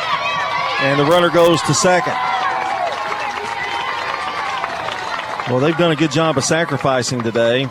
and 0.81 0.99
the 0.99 1.05
runner 1.05 1.31
goes 1.31 1.61
to 1.62 1.75
second. 1.75 2.14
Well, 5.49 5.61
they've 5.61 5.77
done 5.77 5.93
a 5.93 5.97
good 5.97 6.11
job 6.11 6.37
of 6.37 6.45
sacrificing 6.45 7.23
today. 7.23 7.69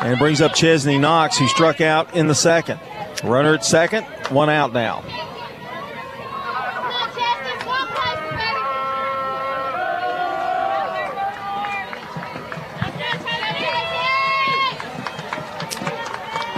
And 0.00 0.18
brings 0.18 0.40
up 0.40 0.54
Chesney 0.54 1.00
Cox, 1.00 1.38
who 1.38 1.48
struck 1.48 1.80
out 1.80 2.14
in 2.14 2.28
the 2.28 2.34
second. 2.34 2.80
Runner 3.24 3.54
at 3.54 3.64
second, 3.64 4.04
one 4.30 4.48
out 4.48 4.72
now. 4.72 5.02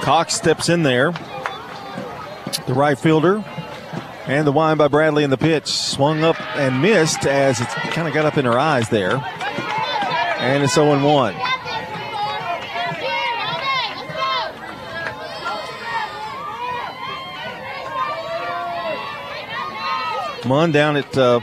Cox 0.02 0.34
steps 0.34 0.68
in 0.68 0.82
there. 0.82 1.12
The 2.66 2.74
right 2.74 2.98
fielder. 2.98 3.44
And 4.26 4.46
the 4.46 4.52
wind 4.52 4.78
by 4.78 4.88
Bradley 4.88 5.24
in 5.24 5.30
the 5.30 5.38
pitch. 5.38 5.66
Swung 5.66 6.24
up 6.24 6.40
and 6.56 6.82
missed 6.82 7.26
as 7.26 7.60
it 7.60 7.68
kind 7.68 8.06
of 8.06 8.14
got 8.14 8.26
up 8.26 8.36
in 8.36 8.44
her 8.44 8.58
eyes 8.58 8.88
there. 8.88 9.16
And 10.38 10.62
it's 10.62 10.74
0 10.74 11.02
1. 11.04 11.49
Munn 20.50 20.72
down 20.72 20.96
at 20.96 21.16
uh, 21.16 21.38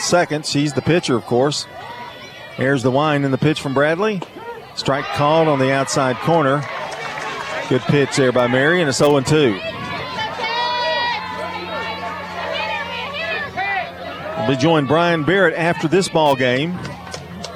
second. 0.00 0.44
She's 0.44 0.72
the 0.72 0.82
pitcher, 0.82 1.14
of 1.14 1.24
course. 1.24 1.68
Here's 2.56 2.82
the 2.82 2.90
wind 2.90 3.24
in 3.24 3.30
the 3.30 3.38
pitch 3.38 3.60
from 3.60 3.74
Bradley. 3.74 4.20
Strike 4.74 5.04
called 5.04 5.46
on 5.46 5.60
the 5.60 5.70
outside 5.70 6.16
corner. 6.16 6.60
Good 7.68 7.82
pitch 7.82 8.16
there 8.16 8.32
by 8.32 8.48
Mary, 8.48 8.80
and 8.80 8.88
it's 8.88 8.98
0 8.98 9.20
2. 9.20 9.52
We'll 14.36 14.48
be 14.48 14.56
joined 14.56 14.88
Brian 14.88 15.22
Barrett 15.22 15.54
after 15.54 15.86
this 15.86 16.08
ball 16.08 16.34
game 16.34 16.72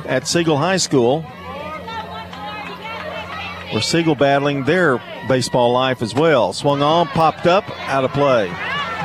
at 0.07 0.29
Siegel 0.29 0.59
High 0.59 0.77
School. 0.77 1.23
Where 3.73 3.83
Siegel 3.83 4.15
battling 4.15 4.63
their 4.63 5.03
baseball 5.27 5.73
life 5.73 6.03
as 6.03 6.15
well. 6.15 6.53
Swung 6.53 6.83
on, 6.83 7.09
popped 7.09 7.47
up, 7.47 7.69
out 7.91 8.05
of 8.05 8.13
play. 8.13 8.47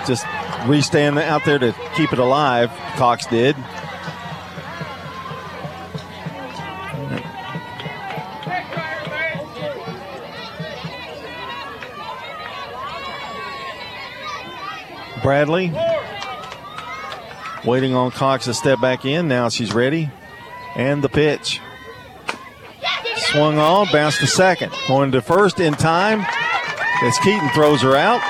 Just 0.06 0.24
restand 0.68 1.18
out 1.20 1.45
there 1.45 1.59
to 1.59 1.76
keep 1.95 2.14
it 2.14 2.20
alive. 2.20 2.70
Cox 2.95 3.26
did. 3.28 3.55
Bradley 15.22 15.74
waiting 17.66 17.95
on 17.95 18.11
Cox 18.11 18.45
to 18.45 18.53
step 18.53 18.82
back 18.82 19.05
in. 19.05 19.28
Now 19.28 19.49
she's 19.49 19.74
ready. 19.74 20.09
And 20.76 21.03
the 21.03 21.09
pitch. 21.09 21.61
Swung 23.16 23.57
on, 23.57 23.88
bounced 23.91 24.20
to 24.20 24.28
second. 24.28 24.74
Going 24.88 25.11
to 25.14 25.22
first 25.22 25.59
in 25.59 25.74
time 25.74 26.26
as 27.03 27.18
Keaton 27.20 27.49
throws 27.49 27.82
her 27.82 27.95
out. 27.95 28.22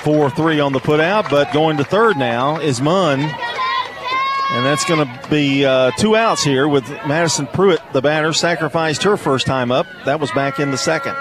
4 0.00 0.30
3 0.30 0.60
on 0.60 0.72
the 0.72 0.80
putout, 0.80 1.30
but 1.30 1.52
going 1.52 1.76
to 1.76 1.84
third 1.84 2.16
now 2.16 2.58
is 2.58 2.80
Munn. 2.80 3.20
And 3.20 4.66
that's 4.66 4.84
going 4.84 5.06
to 5.06 5.28
be 5.28 5.64
uh, 5.64 5.92
two 5.92 6.16
outs 6.16 6.42
here 6.42 6.66
with 6.66 6.88
Madison 7.06 7.46
Pruitt, 7.46 7.80
the 7.92 8.00
batter, 8.02 8.32
sacrificed 8.32 9.04
her 9.04 9.16
first 9.16 9.46
time 9.46 9.70
up. 9.70 9.86
That 10.06 10.18
was 10.18 10.32
back 10.32 10.58
in 10.58 10.72
the 10.72 10.78
second. 10.78 11.14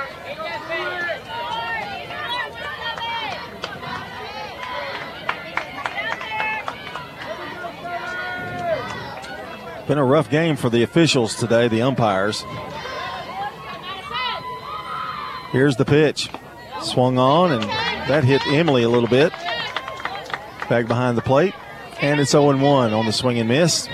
Been 9.88 9.98
a 9.98 10.06
rough 10.06 10.30
game 10.30 10.56
for 10.56 10.70
the 10.70 10.84
officials 10.84 11.36
today, 11.36 11.68
the 11.68 11.82
umpires. 11.82 12.44
Here's 15.52 15.76
the 15.76 15.86
pitch. 15.86 16.30
Swung 16.82 17.18
on, 17.18 17.52
and 17.52 17.89
that 18.10 18.24
hit 18.24 18.41
Emily 18.47 18.82
a 18.82 18.89
little 18.89 19.07
bit. 19.07 19.32
Back 20.68 20.88
behind 20.88 21.16
the 21.16 21.22
plate. 21.22 21.53
And 22.01 22.20
it's 22.20 22.32
0 22.32 22.57
1 22.57 22.93
on 22.93 23.05
the 23.05 23.12
swing 23.12 23.38
and 23.38 23.47
miss. 23.47 23.88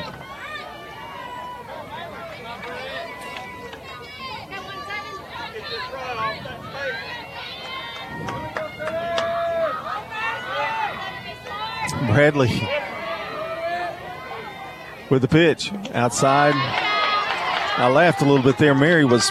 Bradley 12.07 12.47
with 15.09 15.21
the 15.21 15.27
pitch 15.27 15.73
outside. 15.93 16.53
I 16.55 17.91
laughed 17.93 18.21
a 18.21 18.25
little 18.25 18.43
bit 18.43 18.57
there. 18.57 18.73
Mary 18.73 19.03
was 19.03 19.29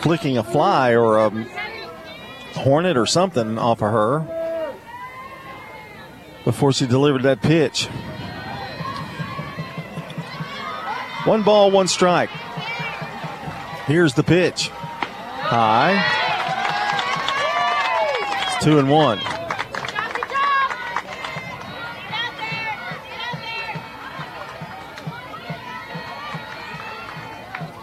flicking 0.00 0.38
a 0.38 0.42
fly 0.42 0.94
or 0.94 1.18
a 1.18 1.63
hornet 2.54 2.96
or 2.96 3.06
something 3.06 3.58
off 3.58 3.82
of 3.82 3.90
her 3.90 4.70
before 6.44 6.72
she 6.72 6.86
delivered 6.86 7.22
that 7.22 7.42
pitch. 7.42 7.86
One 11.24 11.42
ball, 11.42 11.70
one 11.70 11.88
strike. 11.88 12.30
Here's 13.86 14.14
the 14.14 14.22
pitch. 14.22 14.68
High. 14.68 16.02
It's 18.46 18.64
two 18.64 18.78
and 18.78 18.90
one. 18.90 19.18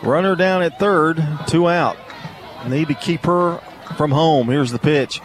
Runner 0.04 0.36
down 0.36 0.64
at 0.64 0.80
third, 0.80 1.24
two 1.48 1.70
out. 1.70 1.98
Need 2.68 2.90
to 2.90 2.96
keep 2.96 3.26
her 3.26 3.60
from 4.02 4.10
home. 4.10 4.48
Here's 4.48 4.72
the 4.72 4.80
pitch. 4.80 5.22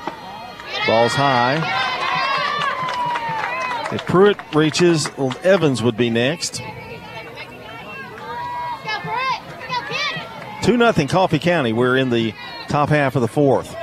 Ball's 0.87 1.15
high. 1.15 1.55
If 3.91 4.05
Pruitt 4.05 4.37
reaches, 4.55 5.09
Evans 5.43 5.83
would 5.83 5.97
be 5.97 6.11
next. 6.11 6.61
2 10.63 10.77
0 10.77 10.93
Coffee 11.09 11.39
County. 11.39 11.73
We're 11.73 11.97
in 11.97 12.11
the 12.11 12.35
top 12.69 12.91
half 12.91 13.17
of 13.17 13.23
the 13.23 13.29
fourth. 13.29 13.75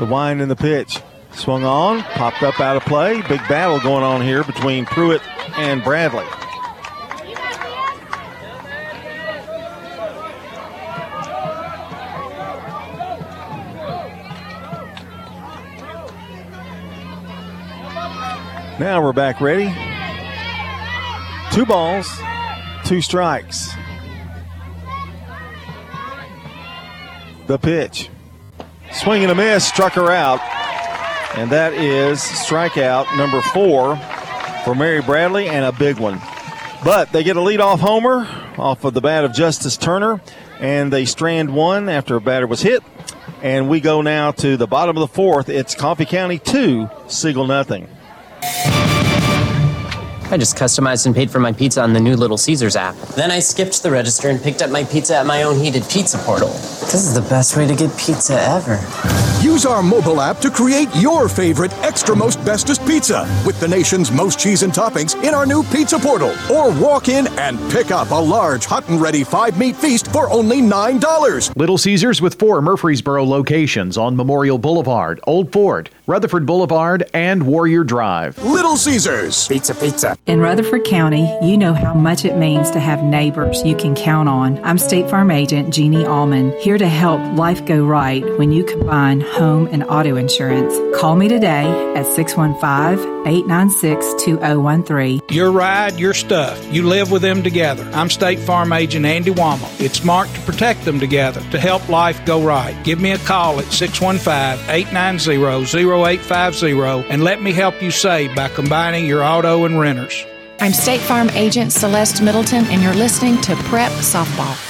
The 0.00 0.06
wind 0.06 0.40
and 0.40 0.50
the 0.50 0.56
pitch. 0.56 0.98
Swung 1.30 1.62
on, 1.62 2.02
popped 2.02 2.42
up 2.42 2.58
out 2.58 2.76
of 2.76 2.84
play. 2.84 3.22
Big 3.28 3.46
battle 3.46 3.78
going 3.78 4.02
on 4.02 4.22
here 4.22 4.42
between 4.42 4.86
Pruitt 4.86 5.22
and 5.56 5.84
Bradley. 5.84 6.26
Now 18.80 19.04
we're 19.04 19.12
back 19.12 19.42
ready. 19.42 19.66
Two 21.54 21.66
balls, 21.66 22.10
two 22.86 23.02
strikes. 23.02 23.74
The 27.46 27.58
pitch. 27.58 28.08
Swing 28.90 29.22
and 29.22 29.30
a 29.30 29.34
miss, 29.34 29.68
struck 29.68 29.92
her 29.92 30.10
out. 30.10 30.40
And 31.36 31.52
that 31.52 31.74
is 31.74 32.20
strikeout 32.20 33.14
number 33.18 33.42
four 33.42 33.96
for 34.64 34.74
Mary 34.74 35.02
Bradley 35.02 35.50
and 35.50 35.66
a 35.66 35.72
big 35.72 35.98
one. 35.98 36.18
But 36.82 37.12
they 37.12 37.22
get 37.22 37.36
a 37.36 37.40
leadoff 37.40 37.80
homer 37.80 38.26
off 38.56 38.84
of 38.84 38.94
the 38.94 39.02
bat 39.02 39.26
of 39.26 39.34
Justice 39.34 39.76
Turner, 39.76 40.22
and 40.58 40.90
they 40.90 41.04
strand 41.04 41.52
one 41.52 41.90
after 41.90 42.16
a 42.16 42.20
batter 42.22 42.46
was 42.46 42.62
hit. 42.62 42.82
And 43.42 43.68
we 43.68 43.80
go 43.80 44.00
now 44.00 44.30
to 44.30 44.56
the 44.56 44.66
bottom 44.66 44.96
of 44.96 45.02
the 45.02 45.14
fourth. 45.14 45.50
It's 45.50 45.74
Coffee 45.74 46.06
County 46.06 46.38
2, 46.38 46.88
Siegel 47.08 47.46
nothing. 47.46 47.86
I 50.32 50.36
just 50.38 50.56
customized 50.56 51.06
and 51.06 51.14
paid 51.14 51.30
for 51.30 51.40
my 51.40 51.52
pizza 51.52 51.82
on 51.82 51.92
the 51.92 52.00
new 52.00 52.16
Little 52.16 52.38
Caesars 52.38 52.76
app. 52.76 52.96
Then 53.16 53.30
I 53.30 53.40
skipped 53.40 53.82
the 53.82 53.90
register 53.90 54.28
and 54.28 54.40
picked 54.40 54.62
up 54.62 54.70
my 54.70 54.84
pizza 54.84 55.16
at 55.16 55.26
my 55.26 55.42
own 55.42 55.58
heated 55.58 55.82
pizza 55.90 56.18
portal. 56.18 56.50
This 56.90 57.06
is 57.06 57.14
the 57.14 57.20
best 57.20 57.56
way 57.56 57.68
to 57.68 57.76
get 57.76 57.96
pizza 57.96 58.34
ever. 58.34 58.76
Use 59.40 59.64
our 59.64 59.80
mobile 59.80 60.20
app 60.20 60.38
to 60.38 60.50
create 60.50 60.88
your 60.96 61.28
favorite 61.28 61.72
extra 61.84 62.16
most 62.16 62.44
bestest 62.44 62.84
pizza 62.84 63.28
with 63.46 63.60
the 63.60 63.68
nation's 63.68 64.10
most 64.10 64.40
cheese 64.40 64.64
and 64.64 64.72
toppings 64.72 65.14
in 65.22 65.32
our 65.32 65.46
new 65.46 65.62
pizza 65.62 66.00
portal. 66.00 66.34
Or 66.50 66.72
walk 66.80 67.08
in 67.08 67.28
and 67.38 67.60
pick 67.70 67.92
up 67.92 68.10
a 68.10 68.20
large 68.20 68.66
hot 68.66 68.88
and 68.88 69.00
ready 69.00 69.22
five 69.22 69.56
meat 69.56 69.76
feast 69.76 70.08
for 70.08 70.28
only 70.30 70.60
$9. 70.60 71.56
Little 71.56 71.78
Caesars 71.78 72.20
with 72.20 72.34
four 72.34 72.60
Murfreesboro 72.60 73.24
locations 73.24 73.96
on 73.96 74.16
Memorial 74.16 74.58
Boulevard, 74.58 75.20
Old 75.28 75.52
Fort, 75.52 75.90
Rutherford 76.08 76.44
Boulevard, 76.44 77.08
and 77.14 77.46
Warrior 77.46 77.84
Drive. 77.84 78.36
Little 78.42 78.76
Caesars. 78.76 79.46
Pizza, 79.46 79.76
pizza. 79.76 80.16
In 80.26 80.40
Rutherford 80.40 80.84
County, 80.84 81.32
you 81.40 81.56
know 81.56 81.72
how 81.72 81.94
much 81.94 82.24
it 82.24 82.36
means 82.36 82.68
to 82.72 82.80
have 82.80 83.00
neighbors 83.04 83.64
you 83.64 83.76
can 83.76 83.94
count 83.94 84.28
on. 84.28 84.62
I'm 84.64 84.76
State 84.76 85.08
Farm 85.08 85.30
Agent 85.30 85.72
Jeannie 85.72 86.04
Allman, 86.04 86.50
here 86.58 86.79
to 86.80 86.88
help 86.88 87.20
life 87.36 87.62
go 87.66 87.84
right 87.84 88.24
when 88.38 88.52
you 88.52 88.64
combine 88.64 89.20
home 89.20 89.68
and 89.70 89.84
auto 89.84 90.16
insurance. 90.16 90.74
Call 90.98 91.14
me 91.14 91.28
today 91.28 91.66
at 91.94 92.06
615 92.06 93.26
896 93.26 94.24
2013. 94.24 95.20
Your 95.28 95.52
ride, 95.52 96.00
your 96.00 96.14
stuff. 96.14 96.58
You 96.72 96.84
live 96.84 97.10
with 97.10 97.20
them 97.20 97.42
together. 97.42 97.86
I'm 97.92 98.08
State 98.08 98.38
Farm 98.38 98.72
Agent 98.72 99.04
Andy 99.04 99.30
Wommel. 99.30 99.68
It's 99.78 99.98
smart 99.98 100.30
to 100.30 100.40
protect 100.40 100.86
them 100.86 100.98
together 100.98 101.42
to 101.50 101.60
help 101.60 101.86
life 101.90 102.24
go 102.24 102.42
right. 102.42 102.74
Give 102.82 102.98
me 102.98 103.10
a 103.10 103.18
call 103.18 103.60
at 103.60 103.66
615 103.66 104.70
890 104.74 105.44
0850 105.44 107.12
and 107.12 107.22
let 107.22 107.42
me 107.42 107.52
help 107.52 107.82
you 107.82 107.90
save 107.90 108.34
by 108.34 108.48
combining 108.48 109.04
your 109.04 109.22
auto 109.22 109.66
and 109.66 109.78
renters. 109.78 110.24
I'm 110.60 110.72
State 110.72 111.00
Farm 111.02 111.28
Agent 111.30 111.72
Celeste 111.72 112.22
Middleton, 112.22 112.64
and 112.66 112.82
you're 112.82 112.94
listening 112.94 113.38
to 113.42 113.54
Prep 113.56 113.92
Softball. 113.92 114.69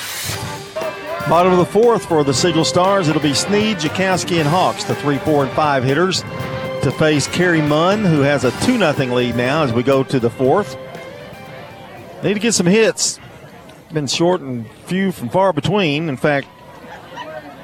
Bottom 1.31 1.53
of 1.53 1.59
the 1.59 1.65
fourth 1.65 2.07
for 2.07 2.25
the 2.25 2.35
Siegel 2.35 2.65
Stars, 2.65 3.07
it'll 3.07 3.23
be 3.23 3.35
Sneed, 3.35 3.77
Jakowski, 3.77 4.41
and 4.41 4.49
Hawks, 4.49 4.83
the 4.83 4.97
three, 4.97 5.19
four, 5.19 5.45
and 5.45 5.53
five 5.53 5.85
hitters, 5.85 6.23
to 6.83 6.91
face 6.99 7.29
Kerry 7.29 7.63
Munn, 7.63 8.05
who 8.05 8.23
has 8.23 8.43
a 8.43 8.51
2 8.67 8.79
0 8.79 9.15
lead 9.15 9.37
now 9.37 9.63
as 9.63 9.73
we 9.73 9.85
go 9.85 10.03
to 10.03 10.19
the 10.19 10.29
fourth. 10.29 10.77
Need 12.25 12.35
to 12.35 12.41
get 12.41 12.53
some 12.55 12.67
hits. 12.67 13.21
Been 13.93 14.09
short 14.09 14.41
and 14.41 14.69
few 14.87 15.13
from 15.13 15.29
far 15.29 15.53
between. 15.53 16.09
In 16.09 16.17
fact, 16.17 16.49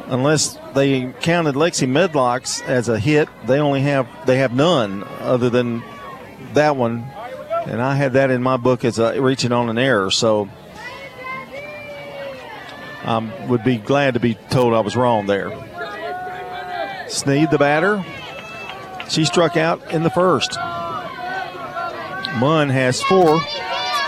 unless 0.06 0.56
they 0.76 1.12
counted 1.20 1.56
Lexi 1.56 1.88
Medlocks 1.88 2.62
as 2.68 2.88
a 2.88 3.00
hit, 3.00 3.28
they 3.46 3.58
only 3.58 3.80
have 3.80 4.06
they 4.26 4.38
have 4.38 4.54
none 4.54 5.02
other 5.18 5.50
than 5.50 5.82
that 6.54 6.76
one, 6.76 6.98
and 7.66 7.82
I 7.82 7.96
had 7.96 8.12
that 8.12 8.30
in 8.30 8.44
my 8.44 8.58
book 8.58 8.84
as 8.84 9.00
a 9.00 9.20
reaching 9.20 9.50
on 9.50 9.68
an 9.68 9.76
error. 9.76 10.12
So 10.12 10.48
I 13.06 13.46
would 13.46 13.62
be 13.62 13.76
glad 13.76 14.14
to 14.14 14.20
be 14.20 14.34
told 14.50 14.74
I 14.74 14.80
was 14.80 14.96
wrong 14.96 15.26
there. 15.26 15.50
Sneed, 17.08 17.50
the 17.50 17.58
batter, 17.58 18.04
she 19.08 19.24
struck 19.24 19.56
out 19.56 19.92
in 19.92 20.02
the 20.02 20.10
first. 20.10 20.56
Munn 22.40 22.68
has 22.68 23.00
four 23.02 23.38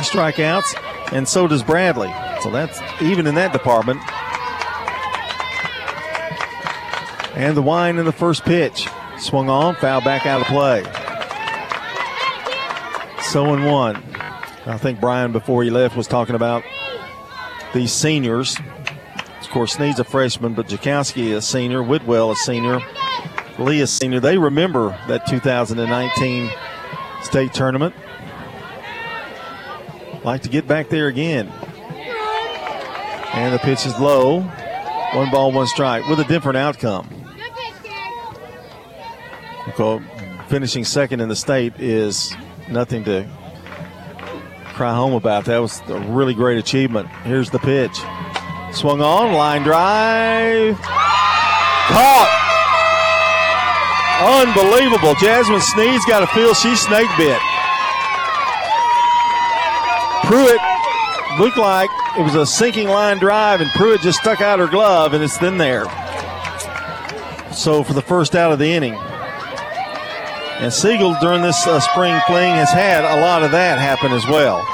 strikeouts, 0.00 0.74
and 1.12 1.28
so 1.28 1.46
does 1.46 1.62
Bradley. 1.62 2.12
So 2.42 2.50
that's 2.50 2.80
even 3.00 3.26
in 3.26 3.36
that 3.36 3.52
department. 3.52 4.00
And 7.36 7.56
the 7.56 7.62
wine 7.62 7.98
in 7.98 8.04
the 8.04 8.12
first 8.12 8.44
pitch. 8.44 8.88
Swung 9.18 9.48
on, 9.48 9.76
foul 9.76 10.00
back 10.00 10.26
out 10.26 10.40
of 10.40 10.46
play. 10.48 10.82
So 13.22 13.54
in 13.54 13.64
one. 13.64 13.96
I 14.66 14.76
think 14.76 15.00
Brian, 15.00 15.32
before 15.32 15.62
he 15.62 15.70
left, 15.70 15.96
was 15.96 16.06
talking 16.06 16.34
about 16.34 16.62
these 17.72 17.92
seniors. 17.92 18.56
Course, 19.58 19.72
Sneed's 19.72 19.98
a 19.98 20.04
freshman, 20.04 20.54
but 20.54 20.68
Jakowski 20.68 21.34
a 21.34 21.42
senior, 21.42 21.82
Whitwell 21.82 22.30
a 22.30 22.36
senior, 22.36 22.78
Lee 23.58 23.80
a 23.80 23.88
senior. 23.88 24.20
They 24.20 24.38
remember 24.38 24.90
that 25.08 25.26
2019 25.26 26.48
state 27.24 27.52
tournament. 27.52 27.92
Like 30.22 30.42
to 30.42 30.48
get 30.48 30.68
back 30.68 30.90
there 30.90 31.08
again. 31.08 31.48
And 33.32 33.52
the 33.52 33.58
pitch 33.58 33.84
is 33.84 33.98
low. 33.98 34.42
One 35.14 35.28
ball, 35.32 35.50
one 35.50 35.66
strike 35.66 36.06
with 36.06 36.20
a 36.20 36.24
different 36.24 36.58
outcome. 36.58 37.08
So 39.76 40.00
finishing 40.46 40.84
second 40.84 41.18
in 41.18 41.28
the 41.28 41.34
state 41.34 41.80
is 41.80 42.32
nothing 42.70 43.02
to 43.06 43.28
cry 44.74 44.94
home 44.94 45.14
about. 45.14 45.46
That 45.46 45.58
was 45.58 45.82
a 45.88 45.98
really 45.98 46.34
great 46.34 46.58
achievement. 46.58 47.08
Here's 47.24 47.50
the 47.50 47.58
pitch. 47.58 47.98
Swung 48.72 49.00
on, 49.00 49.32
line 49.32 49.62
drive. 49.62 50.78
Caught. 51.88 52.34
Unbelievable. 54.20 55.14
Jasmine 55.14 55.60
Sneed's 55.60 56.04
got 56.06 56.20
to 56.20 56.26
feel 56.28 56.54
she 56.54 56.74
snake 56.76 57.08
bit. 57.16 57.40
Pruitt 60.24 60.60
looked 61.38 61.56
like 61.56 61.88
it 62.18 62.22
was 62.22 62.34
a 62.34 62.44
sinking 62.44 62.88
line 62.88 63.18
drive, 63.18 63.60
and 63.60 63.70
Pruitt 63.70 64.02
just 64.02 64.18
stuck 64.18 64.40
out 64.40 64.58
her 64.58 64.66
glove, 64.66 65.14
and 65.14 65.24
it's 65.24 65.40
in 65.40 65.56
there. 65.56 65.84
So 67.52 67.82
for 67.82 67.94
the 67.94 68.02
first 68.02 68.34
out 68.34 68.52
of 68.52 68.58
the 68.58 68.70
inning. 68.70 68.94
And 70.60 70.72
Siegel 70.72 71.16
during 71.20 71.40
this 71.40 71.66
uh, 71.66 71.80
spring 71.80 72.20
fling 72.26 72.54
has 72.54 72.70
had 72.70 73.04
a 73.04 73.20
lot 73.20 73.42
of 73.42 73.52
that 73.52 73.78
happen 73.78 74.12
as 74.12 74.26
well. 74.26 74.66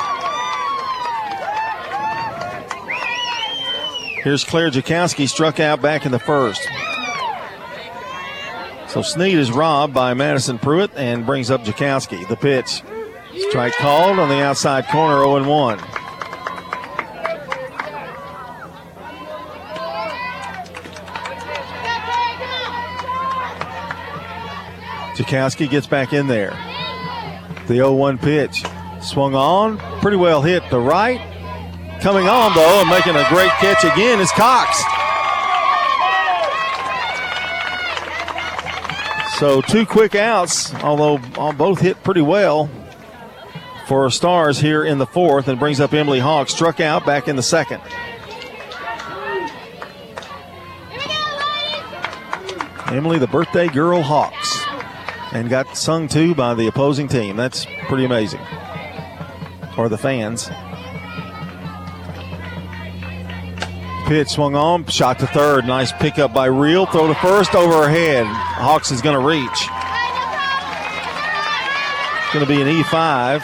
Here's 4.24 4.42
Claire 4.42 4.70
Jakowski 4.70 5.28
struck 5.28 5.60
out 5.60 5.82
back 5.82 6.06
in 6.06 6.10
the 6.10 6.18
first. 6.18 6.66
So 8.88 9.02
Sneed 9.02 9.36
is 9.36 9.52
robbed 9.52 9.92
by 9.92 10.14
Madison 10.14 10.58
Pruitt 10.58 10.90
and 10.96 11.26
brings 11.26 11.50
up 11.50 11.62
Jakowski. 11.62 12.26
The 12.26 12.36
pitch. 12.36 12.82
Strike 13.50 13.74
called 13.74 14.18
on 14.18 14.30
the 14.30 14.42
outside 14.42 14.86
corner, 14.88 15.22
0 15.22 15.46
1. 15.46 15.78
Jakowski 25.16 25.68
gets 25.68 25.86
back 25.86 26.14
in 26.14 26.28
there. 26.28 26.56
The 27.66 27.74
0 27.74 27.92
1 27.92 28.16
pitch. 28.16 28.64
Swung 29.02 29.34
on, 29.34 29.76
pretty 30.00 30.16
well 30.16 30.40
hit 30.40 30.62
the 30.70 30.80
right. 30.80 31.33
Coming 32.04 32.28
on 32.28 32.52
though 32.52 32.80
and 32.82 32.90
making 32.90 33.16
a 33.16 33.26
great 33.30 33.50
catch 33.52 33.82
again 33.82 34.20
is 34.20 34.30
Cox. 34.32 34.78
So 39.38 39.62
two 39.62 39.86
quick 39.86 40.14
outs, 40.14 40.74
although 40.84 41.16
both 41.52 41.80
hit 41.80 42.02
pretty 42.04 42.20
well 42.20 42.68
for 43.86 44.10
Stars 44.10 44.58
here 44.58 44.84
in 44.84 44.98
the 44.98 45.06
fourth, 45.06 45.48
and 45.48 45.58
brings 45.58 45.80
up 45.80 45.94
Emily 45.94 46.20
Hawk. 46.20 46.50
Struck 46.50 46.78
out 46.78 47.06
back 47.06 47.26
in 47.26 47.36
the 47.36 47.42
second. 47.42 47.80
Emily, 52.88 53.18
the 53.18 53.28
birthday 53.28 53.68
girl 53.68 54.02
Hawks, 54.02 54.62
and 55.32 55.48
got 55.48 55.74
sung 55.74 56.08
to 56.08 56.34
by 56.34 56.52
the 56.52 56.66
opposing 56.66 57.08
team. 57.08 57.38
That's 57.38 57.64
pretty 57.88 58.04
amazing. 58.04 58.42
Or 59.78 59.88
the 59.88 59.96
fans. 59.96 60.50
Pitch 64.06 64.28
swung 64.28 64.54
on, 64.54 64.86
shot 64.86 65.18
to 65.20 65.26
third. 65.26 65.64
Nice 65.66 65.90
pickup 65.92 66.34
by 66.34 66.44
Real. 66.46 66.84
Throw 66.84 67.06
to 67.08 67.14
first 67.14 67.54
over 67.54 67.84
her 67.84 67.88
head. 67.88 68.26
Hawks 68.26 68.90
is 68.90 69.00
going 69.00 69.18
to 69.18 69.26
reach. 69.26 69.68
It's 72.20 72.34
going 72.34 72.44
to 72.44 72.46
be 72.46 72.60
an 72.60 72.68
E5. 72.82 73.42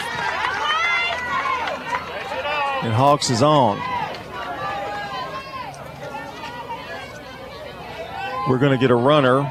And 2.83 2.93
Hawks 2.93 3.31
is 3.31 3.41
on. 3.41 3.77
We're 8.47 8.59
going 8.59 8.71
to 8.71 8.77
get 8.77 8.91
a 8.91 8.95
runner 8.95 9.43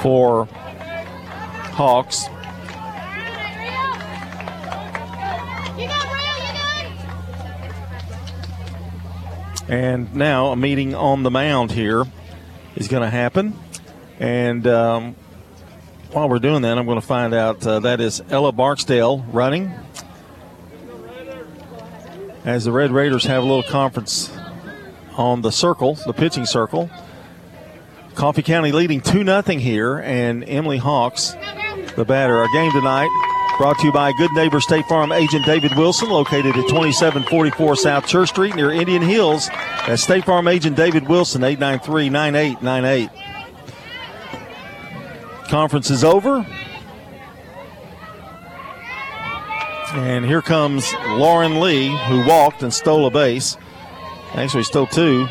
for 0.00 0.46
Hawks. 1.74 2.28
And 9.68 10.14
now 10.14 10.46
a 10.46 10.56
meeting 10.56 10.94
on 10.94 11.22
the 11.22 11.30
mound 11.30 11.72
here 11.72 12.04
is 12.74 12.88
going 12.88 13.02
to 13.02 13.10
happen. 13.10 13.54
And 14.18 14.66
um, 14.66 15.14
while 16.12 16.28
we're 16.28 16.38
doing 16.38 16.62
that, 16.62 16.78
I'm 16.78 16.86
going 16.86 17.00
to 17.00 17.06
find 17.06 17.34
out 17.34 17.66
uh, 17.66 17.80
that 17.80 18.00
is 18.00 18.22
Ella 18.30 18.52
Barksdale 18.52 19.18
running. 19.30 19.70
As 22.44 22.64
the 22.64 22.72
Red 22.72 22.92
Raiders 22.92 23.24
have 23.24 23.42
a 23.42 23.46
little 23.46 23.62
conference 23.62 24.34
on 25.16 25.42
the 25.42 25.52
circle, 25.52 25.94
the 26.06 26.14
pitching 26.14 26.46
circle. 26.46 26.88
Coffee 28.14 28.42
County 28.42 28.72
leading 28.72 29.02
2 29.02 29.24
0 29.24 29.42
here, 29.58 29.98
and 29.98 30.42
Emily 30.48 30.78
Hawks, 30.78 31.36
the 31.94 32.04
batter. 32.06 32.38
Our 32.38 32.48
game 32.52 32.72
tonight 32.72 33.27
Brought 33.58 33.76
to 33.80 33.86
you 33.86 33.92
by 33.92 34.12
Good 34.12 34.30
Neighbor 34.34 34.60
State 34.60 34.86
Farm 34.86 35.10
agent 35.10 35.44
David 35.44 35.76
Wilson, 35.76 36.08
located 36.10 36.56
at 36.56 36.68
2744 36.68 37.74
South 37.74 38.06
Church 38.06 38.28
Street 38.28 38.54
near 38.54 38.70
Indian 38.70 39.02
Hills. 39.02 39.48
That's 39.84 40.00
State 40.00 40.24
Farm 40.24 40.46
agent 40.46 40.76
David 40.76 41.08
Wilson, 41.08 41.42
893 41.42 42.08
9898. 42.08 43.10
Conference 45.48 45.90
is 45.90 46.04
over. 46.04 46.46
And 49.94 50.24
here 50.24 50.40
comes 50.42 50.92
Lauren 51.08 51.58
Lee, 51.58 51.88
who 51.88 52.24
walked 52.24 52.62
and 52.62 52.72
stole 52.72 53.06
a 53.06 53.10
base. 53.10 53.56
Actually, 54.34 54.62
stole 54.62 54.86
two 54.86 55.26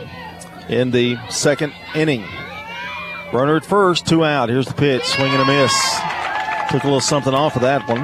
in 0.67 0.91
the 0.91 1.17
second 1.29 1.71
inning. 1.95 2.25
Runner 3.31 3.55
at 3.55 3.65
first, 3.65 4.05
two 4.05 4.25
out. 4.25 4.49
Here's 4.49 4.67
the 4.67 4.73
pitch, 4.73 5.03
swing 5.03 5.31
and 5.31 5.41
a 5.41 5.45
miss. 5.45 6.06
Took 6.69 6.83
a 6.83 6.87
little 6.87 6.99
something 6.99 7.33
off 7.33 7.55
of 7.55 7.61
that 7.61 7.87
one. 7.87 8.01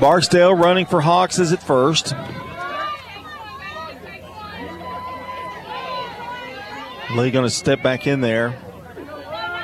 Barksdale 0.00 0.54
running 0.54 0.86
for 0.86 1.00
Hawks 1.00 1.38
is 1.38 1.52
at 1.52 1.62
first. 1.62 2.14
Lee 7.16 7.30
going 7.30 7.44
to 7.44 7.50
step 7.50 7.82
back 7.82 8.06
in 8.06 8.20
there. 8.20 8.56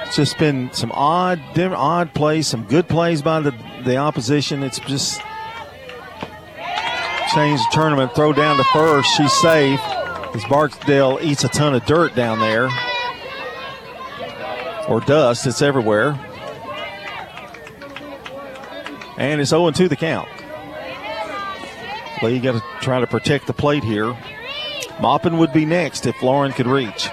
It's 0.02 0.16
just 0.16 0.38
been 0.38 0.72
some 0.72 0.92
odd, 0.92 1.40
odd 1.58 2.14
plays, 2.14 2.46
some 2.46 2.64
good 2.64 2.88
plays 2.88 3.22
by 3.22 3.40
the, 3.40 3.52
the 3.84 3.96
opposition. 3.96 4.62
It's 4.62 4.80
just 4.80 5.20
change 7.34 7.60
the 7.60 7.70
tournament. 7.72 8.14
Throw 8.14 8.32
down 8.32 8.56
to 8.56 8.64
first. 8.64 9.08
She's 9.16 9.32
safe. 9.32 9.80
As 9.80 10.44
Barksdale 10.44 11.18
eats 11.22 11.44
a 11.44 11.48
ton 11.48 11.74
of 11.74 11.84
dirt 11.84 12.14
down 12.14 12.40
there 12.40 12.68
or 14.88 15.00
dust. 15.00 15.46
It's 15.46 15.62
everywhere. 15.62 16.18
And 19.16 19.40
it's 19.40 19.50
0 19.50 19.70
2 19.70 19.88
the 19.88 19.96
count. 19.96 20.28
Lee 22.22 22.40
got 22.40 22.52
to 22.52 22.62
try 22.80 23.00
to 23.00 23.06
protect 23.06 23.46
the 23.46 23.52
plate 23.52 23.84
here. 23.84 24.16
Maupin 25.00 25.38
would 25.38 25.52
be 25.52 25.64
next 25.64 26.06
if 26.06 26.22
Lauren 26.22 26.52
could 26.52 26.66
reach. 26.66 27.08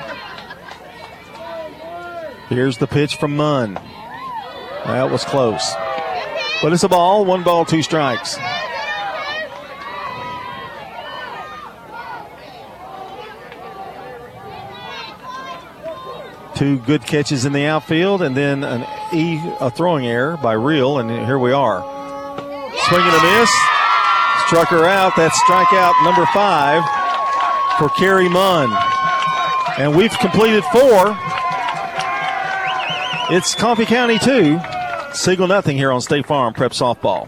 Here's 2.50 2.78
the 2.78 2.88
pitch 2.88 3.16
from 3.16 3.36
Munn. 3.36 3.76
That 4.86 5.10
was 5.12 5.24
close. 5.24 5.74
But 6.62 6.74
it's 6.74 6.84
a 6.84 6.90
ball, 6.90 7.26
one 7.26 7.44
ball, 7.44 7.66
two 7.66 7.82
strikes. 7.82 8.38
Two 16.62 16.78
good 16.78 17.02
catches 17.02 17.44
in 17.46 17.54
the 17.54 17.66
outfield, 17.66 18.22
and 18.22 18.38
then 18.38 18.64
an 18.64 18.86
E 19.12 19.42
a 19.60 19.72
throwing 19.72 20.06
error 20.06 20.38
by 20.38 20.54
Real, 20.54 21.00
and 21.00 21.10
here 21.10 21.40
we 21.40 21.52
are. 21.52 21.82
Swing 21.82 23.02
and 23.02 23.16
a 23.16 23.40
miss. 23.40 23.52
Struck 24.46 24.68
her 24.68 24.86
out. 24.86 25.16
That's 25.18 25.36
strikeout 25.42 25.94
number 26.04 26.24
five 26.28 26.84
for 27.80 27.90
Carrie 27.98 28.30
Munn. 28.30 28.70
And 29.80 29.96
we've 29.96 30.16
completed 30.20 30.64
four. 30.66 31.18
It's 33.36 33.56
Coffee 33.56 33.88
County 33.88 34.20
2, 34.20 34.60
Siegel 35.16 35.48
nothing 35.48 35.78
here 35.78 35.92
on 35.92 36.00
State 36.00 36.28
Farm 36.28 36.54
Prep 36.54 36.74
Softball. 36.74 37.28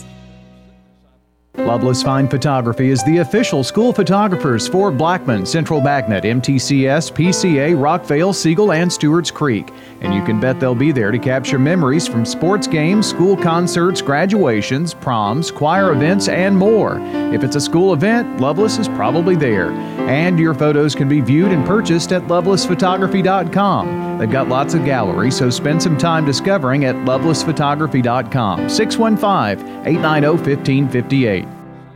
Loveless 1.57 2.01
Fine 2.01 2.29
Photography 2.29 2.91
is 2.91 3.03
the 3.03 3.17
official 3.17 3.61
school 3.63 3.91
photographers 3.91 4.69
for 4.69 4.89
Blackman, 4.89 5.45
Central 5.45 5.81
Magnet, 5.81 6.23
MTCS, 6.23 7.11
PCA, 7.11 7.75
Rockvale, 7.75 8.33
Siegel, 8.33 8.71
and 8.71 8.91
Stewart's 8.91 9.31
Creek. 9.31 9.69
And 9.99 10.13
you 10.13 10.23
can 10.23 10.39
bet 10.39 10.61
they'll 10.61 10.73
be 10.73 10.93
there 10.93 11.11
to 11.11 11.19
capture 11.19 11.59
memories 11.59 12.07
from 12.07 12.25
sports 12.25 12.67
games, 12.67 13.07
school 13.07 13.35
concerts, 13.35 14.01
graduations, 14.01 14.93
proms, 14.93 15.51
choir 15.51 15.91
events, 15.91 16.29
and 16.29 16.57
more. 16.57 16.99
If 17.33 17.43
it's 17.43 17.57
a 17.57 17.61
school 17.61 17.93
event, 17.93 18.39
Loveless 18.39 18.77
is 18.77 18.87
probably 18.87 19.35
there. 19.35 19.71
And 19.71 20.39
your 20.39 20.53
photos 20.53 20.95
can 20.95 21.09
be 21.09 21.19
viewed 21.19 21.51
and 21.51 21.65
purchased 21.65 22.13
at 22.13 22.23
lovelessphotography.com. 22.23 24.17
They've 24.17 24.29
got 24.31 24.49
lots 24.49 24.73
of 24.73 24.85
galleries, 24.85 25.37
so 25.37 25.49
spend 25.49 25.81
some 25.81 25.97
time 25.97 26.25
discovering 26.25 26.85
at 26.85 26.95
lovelessphotography.com. 26.95 28.69
615 28.69 29.67
890 29.85 30.27
1558. 30.27 31.50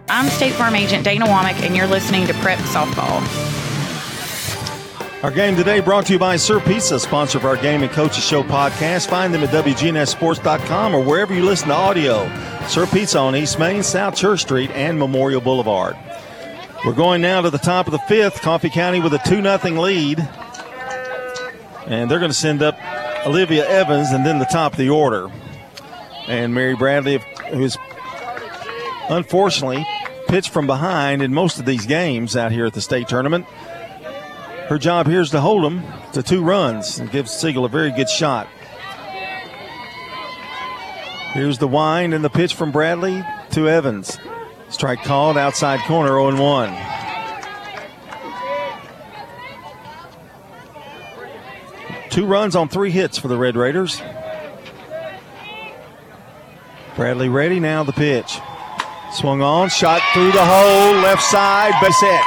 I'm 0.07 0.29
State 0.29 0.53
Farm 0.53 0.75
Agent 0.75 1.03
Dana 1.03 1.25
Womack, 1.25 1.65
and 1.65 1.75
you're 1.75 1.87
listening 1.87 2.27
to 2.27 2.33
Prep 2.35 2.59
Softball. 2.59 3.23
Our 5.23 5.31
game 5.31 5.55
today 5.55 5.79
brought 5.79 6.05
to 6.05 6.13
you 6.13 6.19
by 6.19 6.35
Sir 6.35 6.59
Pizza, 6.59 6.99
sponsor 6.99 7.39
of 7.39 7.45
our 7.45 7.57
Game 7.57 7.81
and 7.81 7.91
Coaches 7.91 8.23
Show 8.23 8.43
podcast. 8.43 9.09
Find 9.09 9.33
them 9.33 9.41
at 9.43 9.49
WGNSSports.com 9.49 10.93
or 10.93 11.03
wherever 11.03 11.33
you 11.33 11.43
listen 11.43 11.69
to 11.69 11.73
audio. 11.73 12.29
Sir 12.67 12.85
Pizza 12.85 13.17
on 13.17 13.35
East 13.35 13.57
Main, 13.57 13.81
South 13.81 14.15
Church 14.15 14.41
Street, 14.41 14.69
and 14.71 14.99
Memorial 14.99 15.41
Boulevard. 15.41 15.97
We're 16.85 16.93
going 16.93 17.23
now 17.23 17.41
to 17.41 17.49
the 17.49 17.57
top 17.57 17.87
of 17.87 17.91
the 17.91 17.99
fifth. 17.99 18.41
Coffee 18.41 18.69
County 18.69 18.99
with 18.99 19.15
a 19.15 19.19
2 19.25 19.41
0 19.41 19.81
lead. 19.81 20.19
And 21.87 22.11
they're 22.11 22.19
going 22.19 22.29
to 22.29 22.37
send 22.37 22.61
up 22.61 22.77
Olivia 23.25 23.67
Evans 23.67 24.11
and 24.11 24.23
then 24.23 24.37
the 24.37 24.45
top 24.45 24.73
of 24.73 24.77
the 24.77 24.89
order. 24.89 25.31
And 26.27 26.53
Mary 26.53 26.75
Bradley, 26.75 27.23
who's 27.51 27.75
unfortunately 29.09 29.85
pitched 30.27 30.49
from 30.49 30.67
behind 30.67 31.21
in 31.21 31.33
most 31.33 31.59
of 31.59 31.65
these 31.65 31.85
games 31.85 32.35
out 32.35 32.51
here 32.51 32.65
at 32.65 32.73
the 32.73 32.81
state 32.81 33.07
tournament. 33.07 33.45
Her 34.67 34.77
job 34.77 35.07
here 35.07 35.21
is 35.21 35.29
to 35.31 35.41
hold 35.41 35.63
them 35.63 35.83
to 36.13 36.23
two 36.23 36.43
runs 36.43 36.99
and 36.99 37.11
gives 37.11 37.31
Siegel 37.31 37.65
a 37.65 37.69
very 37.69 37.91
good 37.91 38.09
shot. 38.09 38.47
Here's 41.33 41.57
the 41.57 41.67
wind 41.67 42.13
and 42.13 42.23
the 42.23 42.29
pitch 42.29 42.55
from 42.55 42.71
Bradley 42.71 43.23
to 43.51 43.69
Evans. 43.69 44.17
Strike 44.69 45.03
called 45.03 45.37
outside 45.37 45.79
corner 45.81 46.09
0 46.09 46.41
1. 46.41 46.95
Two 52.09 52.25
runs 52.25 52.55
on 52.55 52.69
three 52.69 52.91
hits 52.91 53.17
for 53.17 53.27
the 53.27 53.37
Red 53.37 53.57
Raiders. 53.57 54.01
Bradley 56.95 57.27
ready 57.27 57.59
now 57.59 57.83
the 57.83 57.91
pitch. 57.91 58.39
Swung 59.15 59.41
on, 59.41 59.69
shot 59.69 60.01
through 60.13 60.31
the 60.33 60.43
hole, 60.43 61.01
left 61.01 61.23
side, 61.23 61.71
base 61.79 61.99
hit. 62.01 62.21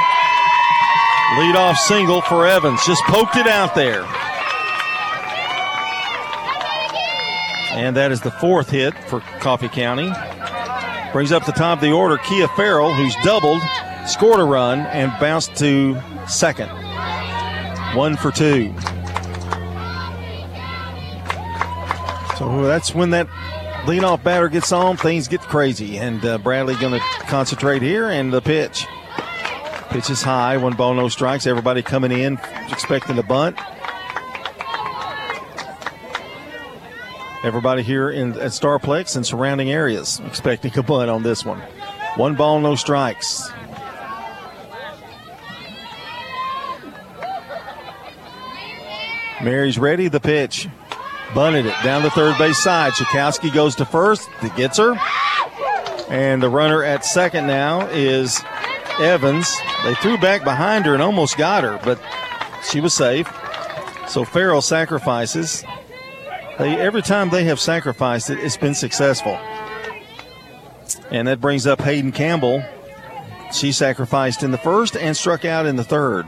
Lead 1.37 1.55
off 1.55 1.77
single 1.77 2.21
for 2.21 2.47
Evans. 2.47 2.83
Just 2.83 3.03
poked 3.03 3.35
it 3.35 3.45
out 3.45 3.75
there. 3.75 4.03
And 7.77 7.95
that 7.95 8.11
is 8.11 8.21
the 8.21 8.31
fourth 8.31 8.71
hit 8.71 8.95
for 9.07 9.19
Coffee 9.39 9.67
County. 9.67 10.11
Brings 11.13 11.31
up 11.31 11.45
the 11.45 11.51
top 11.51 11.77
of 11.77 11.81
the 11.81 11.91
order 11.91 12.17
Kia 12.17 12.47
Farrell, 12.49 12.91
who's 12.93 13.15
doubled, 13.23 13.61
scored 14.07 14.39
a 14.39 14.43
run, 14.43 14.79
and 14.87 15.11
bounced 15.19 15.55
to 15.57 15.95
second. 16.27 16.69
One 17.95 18.17
for 18.17 18.31
two. 18.31 18.73
So 22.39 22.63
that's 22.63 22.95
when 22.95 23.11
that 23.11 23.27
leadoff 23.89 24.23
batter 24.23 24.49
gets 24.49 24.71
on, 24.71 24.97
things 24.97 25.27
get 25.27 25.41
crazy. 25.41 25.97
And 25.97 26.23
uh, 26.23 26.37
Bradley 26.37 26.75
going 26.75 26.93
to 26.93 26.99
concentrate 27.25 27.81
here, 27.81 28.07
and 28.07 28.31
the 28.31 28.39
pitch. 28.39 28.85
Pitch 29.89 30.11
is 30.11 30.21
high, 30.21 30.57
one 30.57 30.75
ball, 30.75 30.93
no 30.93 31.09
strikes. 31.09 31.47
Everybody 31.47 31.81
coming 31.81 32.11
in 32.11 32.39
expecting 32.69 33.17
a 33.17 33.23
bunt. 33.23 33.57
Everybody 37.43 37.81
here 37.81 38.11
in 38.11 38.33
at 38.33 38.51
Starplex 38.51 39.15
and 39.15 39.25
surrounding 39.25 39.71
areas 39.71 40.21
expecting 40.27 40.77
a 40.77 40.83
bunt 40.83 41.09
on 41.09 41.23
this 41.23 41.43
one. 41.43 41.59
One 42.15 42.35
ball, 42.35 42.59
no 42.59 42.75
strikes. 42.75 43.49
Mary's 49.41 49.79
ready. 49.79 50.09
The 50.09 50.19
pitch. 50.19 50.67
Bunted 51.33 51.67
it 51.67 51.75
down 51.83 52.03
the 52.03 52.09
third 52.09 52.37
base 52.37 52.57
side. 52.57 52.93
Jakowski 52.93 53.53
goes 53.53 53.75
to 53.75 53.85
first. 53.85 54.29
He 54.41 54.49
gets 54.49 54.77
her. 54.77 54.95
And 56.09 56.41
the 56.41 56.49
runner 56.49 56.83
at 56.83 57.05
second 57.05 57.45
now 57.45 57.87
is 57.87 58.41
Evans. 58.99 59.47
They 59.83 59.93
threw 59.95 60.17
back 60.17 60.43
behind 60.43 60.85
her 60.85 60.93
and 60.93 61.03
almost 61.03 61.37
got 61.37 61.63
her, 61.63 61.79
but 61.83 62.01
she 62.69 62.81
was 62.81 62.93
safe. 62.93 63.31
So 64.07 64.25
Farrell 64.25 64.61
sacrifices. 64.61 65.63
They, 66.57 66.77
every 66.77 67.03
time 67.03 67.29
they 67.29 67.43
have 67.45 67.59
sacrificed 67.59 68.31
it, 68.31 68.39
it's 68.39 68.57
been 68.57 68.73
successful. 68.73 69.37
And 71.11 71.27
that 71.27 71.39
brings 71.39 71.67
up 71.67 71.79
Hayden 71.81 72.11
Campbell. 72.11 72.63
She 73.53 73.71
sacrificed 73.71 74.43
in 74.43 74.51
the 74.51 74.57
first 74.57 74.97
and 74.97 75.15
struck 75.15 75.45
out 75.45 75.65
in 75.65 75.75
the 75.75 75.83
third. 75.83 76.25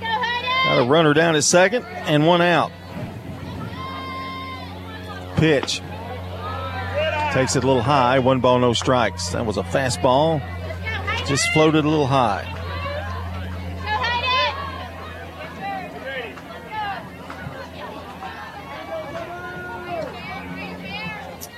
Got 0.00 0.86
a 0.86 0.88
runner 0.88 1.12
down 1.12 1.36
at 1.36 1.44
second 1.44 1.84
and 1.84 2.26
one 2.26 2.40
out. 2.40 2.72
Pitch. 5.36 5.82
Takes 7.32 7.56
it 7.56 7.64
a 7.64 7.66
little 7.66 7.82
high. 7.82 8.18
One 8.18 8.40
ball, 8.40 8.58
no 8.58 8.72
strikes. 8.72 9.28
That 9.30 9.44
was 9.44 9.56
a 9.58 9.62
fastball. 9.62 10.40
Just 11.26 11.48
floated 11.52 11.84
a 11.84 11.88
little 11.88 12.06
high. 12.06 12.52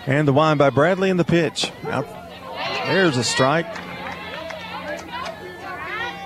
And 0.07 0.27
the 0.27 0.33
wind 0.33 0.59
by 0.59 0.71
Bradley 0.71 1.11
in 1.11 1.19
the 1.19 1.25
pitch. 1.25 1.71
Out. 1.85 2.07
There's 2.87 3.19
a 3.19 3.25
strike. 3.25 3.67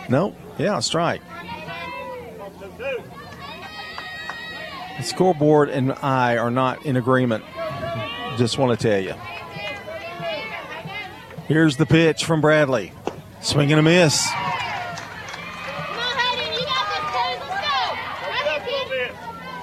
Nope. 0.08 0.36
Yeah, 0.56 0.78
a 0.78 0.82
strike. 0.82 1.20
The 5.02 5.08
scoreboard 5.08 5.68
and 5.68 5.90
I 5.94 6.36
are 6.36 6.52
not 6.52 6.86
in 6.86 6.96
agreement. 6.96 7.42
Just 8.38 8.56
want 8.56 8.78
to 8.78 8.88
tell 8.88 9.00
you. 9.02 9.14
Here's 11.48 11.76
the 11.76 11.86
pitch 11.86 12.24
from 12.24 12.40
Bradley. 12.40 12.92
Swing 13.40 13.72
and 13.72 13.80
a 13.80 13.82
miss. 13.82 14.30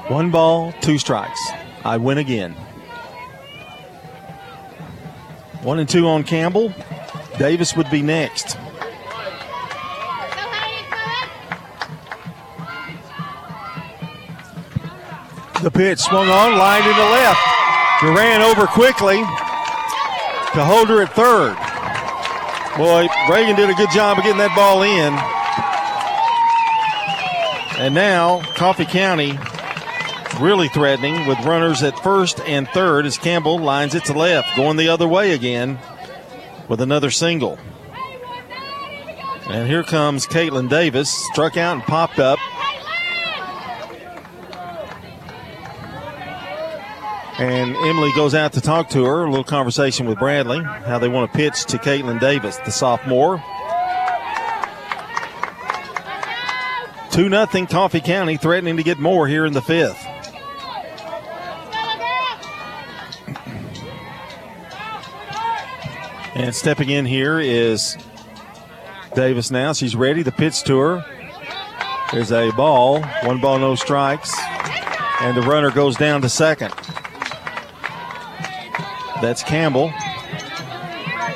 One 0.09 0.29
ball, 0.29 0.73
two 0.81 0.97
strikes. 0.97 1.39
I 1.85 1.95
win 1.95 2.17
again. 2.17 2.51
One 5.61 5.79
and 5.79 5.87
two 5.87 6.05
on 6.05 6.25
Campbell. 6.25 6.73
Davis 7.37 7.77
would 7.77 7.89
be 7.89 8.01
next. 8.01 8.57
The 15.61 15.71
pitch 15.71 15.99
swung 15.99 16.29
on, 16.29 16.57
lined 16.57 16.85
to 16.85 16.89
the 16.89 17.09
left. 17.09 17.39
Duran 18.01 18.41
over 18.41 18.65
quickly 18.65 19.17
to 19.17 20.63
Holder 20.63 21.01
at 21.01 21.13
third. 21.13 21.55
Boy, 22.77 23.07
Reagan 23.29 23.57
did 23.57 23.69
a 23.69 23.73
good 23.73 23.89
job 23.91 24.17
of 24.17 24.23
getting 24.23 24.37
that 24.37 24.55
ball 24.55 24.83
in. 24.83 25.13
And 27.77 27.93
now 27.93 28.41
Coffee 28.55 28.85
County 28.85 29.37
really 30.39 30.69
threatening 30.69 31.27
with 31.27 31.37
runners 31.45 31.83
at 31.83 31.99
first 31.99 32.39
and 32.41 32.67
third 32.69 33.05
as 33.05 33.17
Campbell 33.17 33.59
lines 33.59 33.95
it 33.95 34.05
to 34.05 34.13
left, 34.13 34.55
going 34.55 34.77
the 34.77 34.87
other 34.87 35.07
way 35.07 35.33
again 35.33 35.77
with 36.69 36.79
another 36.79 37.11
single. 37.11 37.57
And 39.49 39.67
here 39.67 39.83
comes 39.83 40.25
Caitlin 40.25 40.69
Davis, 40.69 41.09
struck 41.31 41.57
out 41.57 41.73
and 41.73 41.83
popped 41.83 42.19
up. 42.19 42.39
And 47.39 47.73
Emily 47.77 48.11
goes 48.13 48.35
out 48.35 48.51
to 48.53 48.61
talk 48.61 48.89
to 48.89 49.05
her. 49.05 49.23
A 49.23 49.29
little 49.29 49.45
conversation 49.45 50.05
with 50.05 50.19
Bradley, 50.19 50.61
how 50.61 50.99
they 50.99 51.07
want 51.07 51.31
to 51.31 51.37
pitch 51.37 51.63
to 51.67 51.77
Caitlin 51.77 52.19
Davis, 52.19 52.57
the 52.57 52.71
sophomore. 52.71 53.41
2 57.11 57.29
0 57.29 57.65
Coffee 57.67 58.01
County 58.01 58.35
threatening 58.35 58.75
to 58.75 58.83
get 58.83 58.99
more 58.99 59.25
here 59.25 59.45
in 59.45 59.53
the 59.53 59.61
fifth. 59.61 60.05
And 66.35 66.53
stepping 66.53 66.89
in 66.89 67.05
here 67.05 67.39
is 67.39 67.97
Davis 69.15 69.49
now. 69.49 69.71
She's 69.71 69.95
ready. 69.95 70.23
The 70.23 70.31
pitch 70.33 70.63
to 70.63 70.77
her. 70.77 71.05
There's 72.11 72.31
a 72.31 72.51
ball. 72.51 73.01
One 73.23 73.39
ball, 73.39 73.59
no 73.59 73.75
strikes. 73.75 74.37
And 75.21 75.37
the 75.37 75.41
runner 75.41 75.71
goes 75.71 75.95
down 75.95 76.21
to 76.21 76.29
second. 76.29 76.73
That's 79.21 79.43
Campbell. 79.43 79.91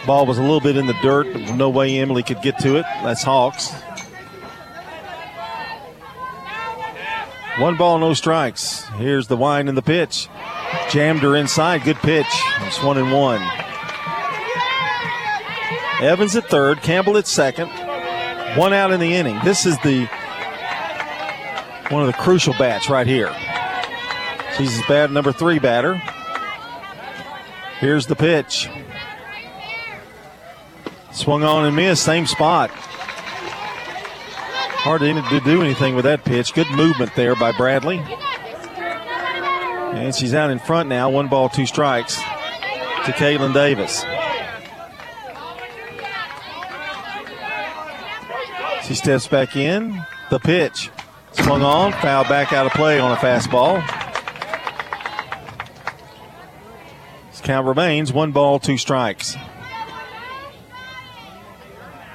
Ball 0.06 0.26
was 0.26 0.38
a 0.38 0.42
little 0.42 0.60
bit 0.60 0.76
in 0.78 0.86
the 0.86 0.98
dirt, 1.02 1.32
but 1.32 1.56
no 1.56 1.70
way 1.70 1.98
Emily 1.98 2.24
could 2.24 2.42
get 2.42 2.60
to 2.60 2.78
it. 2.78 2.86
That's 3.04 3.24
Hawks. 3.24 3.72
One 7.60 7.78
ball, 7.78 8.00
no 8.00 8.14
strikes. 8.14 8.84
Here's 8.98 9.28
the 9.28 9.38
wind 9.38 9.70
and 9.70 9.78
the 9.78 9.84
pitch. 9.84 10.28
Jammed 10.90 11.22
her 11.22 11.36
inside. 11.36 11.84
Good 11.84 11.98
pitch. 11.98 12.26
It's 12.62 12.82
one 12.82 12.98
and 12.98 13.12
one. 13.12 13.42
Evans 16.02 16.36
at 16.36 16.50
third, 16.50 16.82
Campbell 16.82 17.18
at 17.18 17.28
second. 17.28 17.70
One 18.58 18.74
out 18.74 18.92
in 18.92 19.00
the 19.00 19.14
inning. 19.14 19.40
This 19.44 19.66
is 19.66 19.78
the 19.80 20.06
one 21.90 22.02
of 22.02 22.08
the 22.08 22.14
crucial 22.14 22.54
bats 22.54 22.90
right 22.90 23.08
here. 23.08 23.34
She's 24.58 24.86
bad 24.88 25.12
number 25.12 25.32
three 25.32 25.60
batter. 25.60 26.02
Here's 27.84 28.06
the 28.06 28.16
pitch. 28.16 28.70
Swung 31.12 31.44
on 31.44 31.66
and 31.66 31.76
missed, 31.76 32.04
same 32.04 32.26
spot. 32.26 32.70
Hard 34.86 35.02
to 35.02 35.42
do 35.44 35.62
anything 35.62 35.94
with 35.94 36.06
that 36.06 36.24
pitch. 36.24 36.54
Good 36.54 36.72
movement 36.72 37.12
there 37.18 37.36
by 37.36 37.52
Bradley. 37.52 37.98
And 39.98 40.16
she's 40.16 40.34
out 40.34 40.50
in 40.50 40.60
front 40.60 40.88
now, 40.88 41.10
one 41.10 41.28
ball, 41.28 41.50
two 41.50 41.66
strikes 41.66 42.16
to 42.16 43.12
Caitlin 43.18 43.54
Davis. 43.54 44.06
She 48.88 48.96
steps 48.96 49.28
back 49.28 49.58
in. 49.58 50.02
The 50.30 50.40
pitch. 50.40 50.90
Swung 51.34 51.64
on, 51.64 51.92
foul 51.92 52.24
back 52.24 52.54
out 52.54 52.66
of 52.66 52.72
play 52.72 52.98
on 52.98 53.12
a 53.12 53.18
fastball. 53.18 53.86
This 57.30 57.33
count 57.44 57.68
remains 57.68 58.12
one 58.12 58.32
ball, 58.32 58.60
two 58.60 58.78
strikes. 58.78 59.36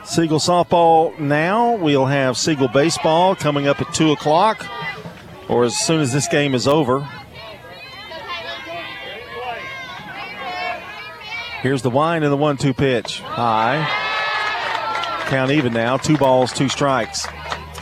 Siegel 0.05 0.39
softball 0.39 1.19
now. 1.19 1.77
We'll 1.77 2.07
have 2.07 2.39
Siegel 2.39 2.69
baseball 2.69 3.37
coming 3.37 3.69
up 3.69 3.81
at 3.81 3.93
2 3.95 4.13
o'clock. 4.13 4.67
or 5.49 5.65
as 5.65 5.77
soon 5.77 6.01
as 6.01 6.13
this 6.13 6.29
game 6.29 6.55
is 6.55 6.67
over. 6.69 7.09
Here's 11.63 11.83
the 11.83 11.91
wind 11.91 12.23
and 12.23 12.33
the 12.33 12.37
one 12.37 12.57
two 12.57 12.73
pitch. 12.73 13.21
High. 13.21 13.85
Count 15.29 15.51
even 15.51 15.73
now. 15.73 15.97
Two 15.97 16.17
balls, 16.17 16.53
two 16.53 16.69
strikes. 16.69 17.27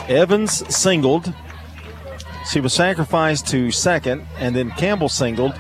Evans 0.08 0.74
singled. 0.74 1.32
She 2.50 2.60
was 2.60 2.72
sacrificed 2.72 3.48
to 3.48 3.70
second, 3.70 4.24
and 4.38 4.54
then 4.54 4.70
Campbell 4.72 5.08
singled, 5.08 5.52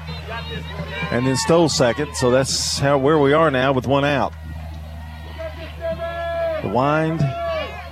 and 1.10 1.26
then 1.26 1.36
Stoll 1.36 1.68
second. 1.68 2.14
So 2.14 2.30
that's 2.30 2.78
how 2.78 2.98
where 2.98 3.18
we 3.18 3.32
are 3.32 3.50
now 3.50 3.72
with 3.72 3.86
one 3.86 4.04
out. 4.04 4.32
The 6.62 6.68
wind 6.68 7.20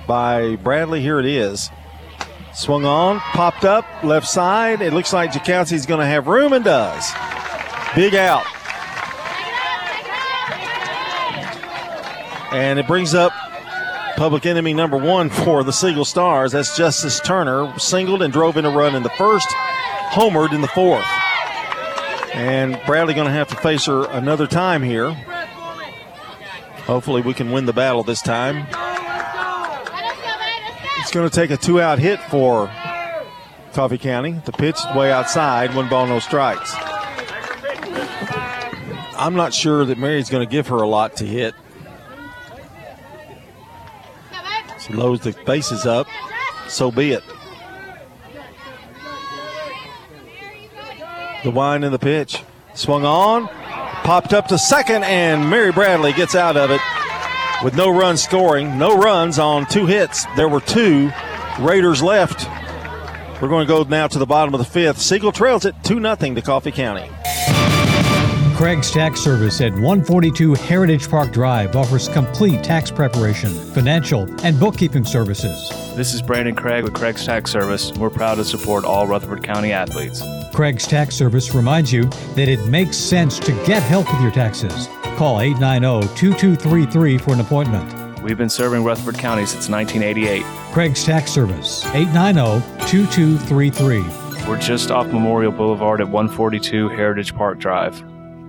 by 0.07 0.57
Bradley. 0.57 1.01
Here 1.01 1.19
it 1.19 1.25
is. 1.25 1.69
Swung 2.53 2.85
on, 2.85 3.19
popped 3.19 3.65
up, 3.65 3.85
left 4.03 4.27
side. 4.27 4.81
It 4.81 4.93
looks 4.93 5.11
like 5.11 5.31
Jakowski's 5.31 5.85
going 5.85 5.99
to 5.99 6.05
have 6.05 6.27
room 6.27 6.53
and 6.53 6.63
does. 6.63 7.11
Big 7.95 8.15
out. 8.15 8.45
And 12.53 12.79
it 12.79 12.87
brings 12.87 13.13
up 13.13 13.33
public 14.15 14.45
enemy 14.45 14.73
number 14.73 14.95
one 14.95 15.29
for 15.29 15.65
the 15.65 15.73
Siegel 15.73 16.05
Stars. 16.05 16.53
That's 16.53 16.77
Justice 16.77 17.19
Turner. 17.19 17.77
Singled 17.77 18.21
and 18.21 18.31
drove 18.31 18.55
in 18.55 18.65
a 18.65 18.69
run 18.69 18.95
in 18.95 19.03
the 19.03 19.09
first, 19.11 19.47
homered 20.11 20.53
in 20.53 20.61
the 20.61 20.67
fourth. 20.69 21.05
And 22.35 22.77
Bradley 22.85 23.13
going 23.13 23.27
to 23.27 23.33
have 23.33 23.47
to 23.47 23.55
face 23.55 23.85
her 23.85 24.05
another 24.11 24.45
time 24.45 24.83
here. 24.83 25.11
Hopefully, 26.83 27.21
we 27.21 27.33
can 27.33 27.51
win 27.51 27.65
the 27.65 27.71
battle 27.71 28.03
this 28.03 28.21
time. 28.21 28.67
It's 30.99 31.11
going 31.11 31.29
to 31.29 31.33
take 31.33 31.49
a 31.49 31.57
two 31.57 31.79
out 31.79 31.97
hit 31.97 32.19
for 32.19 32.67
Coffee 33.73 33.97
County. 33.97 34.33
The 34.43 34.51
pitch 34.51 34.77
way 34.95 35.13
outside, 35.13 35.73
one 35.73 35.87
ball, 35.87 36.07
no 36.07 36.19
strikes. 36.19 36.75
I'm 39.17 39.35
not 39.35 39.53
sure 39.53 39.85
that 39.85 39.97
Mary's 39.97 40.29
going 40.29 40.45
to 40.45 40.51
give 40.51 40.67
her 40.67 40.77
a 40.77 40.87
lot 40.87 41.15
to 41.17 41.25
hit. 41.25 41.55
She 44.85 44.91
loads 44.91 45.23
the 45.23 45.31
bases 45.45 45.85
up. 45.85 46.07
So 46.67 46.91
be 46.91 47.13
it. 47.13 47.23
The 51.45 51.51
wind 51.51 51.85
in 51.85 51.91
the 51.91 51.99
pitch. 51.99 52.41
Swung 52.73 53.05
on. 53.05 53.47
Popped 53.47 54.33
up 54.33 54.47
to 54.47 54.57
second, 54.57 55.03
and 55.03 55.47
Mary 55.47 55.71
Bradley 55.71 56.11
gets 56.11 56.33
out 56.33 56.57
of 56.57 56.71
it 56.71 56.81
with 57.63 57.75
no 57.75 57.95
runs 57.95 58.23
scoring. 58.23 58.79
No 58.79 58.97
runs 58.97 59.37
on 59.37 59.67
two 59.67 59.85
hits. 59.85 60.25
There 60.35 60.49
were 60.49 60.59
two 60.59 61.11
Raiders 61.59 62.01
left. 62.01 62.49
We're 63.39 63.47
going 63.47 63.67
to 63.67 63.71
go 63.71 63.83
now 63.83 64.07
to 64.07 64.17
the 64.17 64.25
bottom 64.25 64.55
of 64.55 64.57
the 64.57 64.65
fifth. 64.65 64.99
Siegel 64.99 65.31
trails 65.31 65.65
it 65.65 65.75
2 65.83 66.01
0 66.01 66.15
to 66.15 66.41
Coffee 66.41 66.71
County. 66.71 67.07
Craig's 68.55 68.89
Tax 68.89 69.19
Service 69.19 69.61
at 69.61 69.73
142 69.73 70.55
Heritage 70.55 71.07
Park 71.11 71.31
Drive 71.31 71.75
offers 71.75 72.09
complete 72.09 72.63
tax 72.63 72.89
preparation, 72.89 73.51
financial, 73.51 74.23
and 74.43 74.59
bookkeeping 74.59 75.05
services. 75.05 75.69
This 75.95 76.15
is 76.15 76.23
Brandon 76.23 76.55
Craig 76.55 76.83
with 76.83 76.93
Craig's 76.93 77.23
Tax 77.23 77.51
Service. 77.51 77.91
We're 77.93 78.09
proud 78.09 78.35
to 78.35 78.45
support 78.45 78.83
all 78.83 79.05
Rutherford 79.05 79.43
County 79.43 79.73
athletes. 79.73 80.23
Craig's 80.53 80.87
Tax 80.87 81.15
Service 81.15 81.53
reminds 81.53 81.91
you 81.91 82.03
that 82.35 82.47
it 82.47 82.65
makes 82.67 82.97
sense 82.97 83.39
to 83.39 83.51
get 83.65 83.83
help 83.83 84.11
with 84.11 84.21
your 84.21 84.31
taxes. 84.31 84.87
Call 85.17 85.41
890 85.41 86.07
2233 86.15 87.17
for 87.17 87.33
an 87.33 87.39
appointment. 87.39 88.21
We've 88.21 88.37
been 88.37 88.49
serving 88.49 88.83
Rutherford 88.83 89.17
County 89.17 89.45
since 89.45 89.69
1988. 89.69 90.43
Craig's 90.73 91.03
Tax 91.03 91.31
Service, 91.31 91.85
890 91.93 92.61
2233. 92.87 94.47
We're 94.47 94.59
just 94.59 94.91
off 94.91 95.07
Memorial 95.07 95.51
Boulevard 95.51 96.01
at 96.01 96.07
142 96.07 96.89
Heritage 96.89 97.35
Park 97.35 97.59
Drive. 97.59 98.03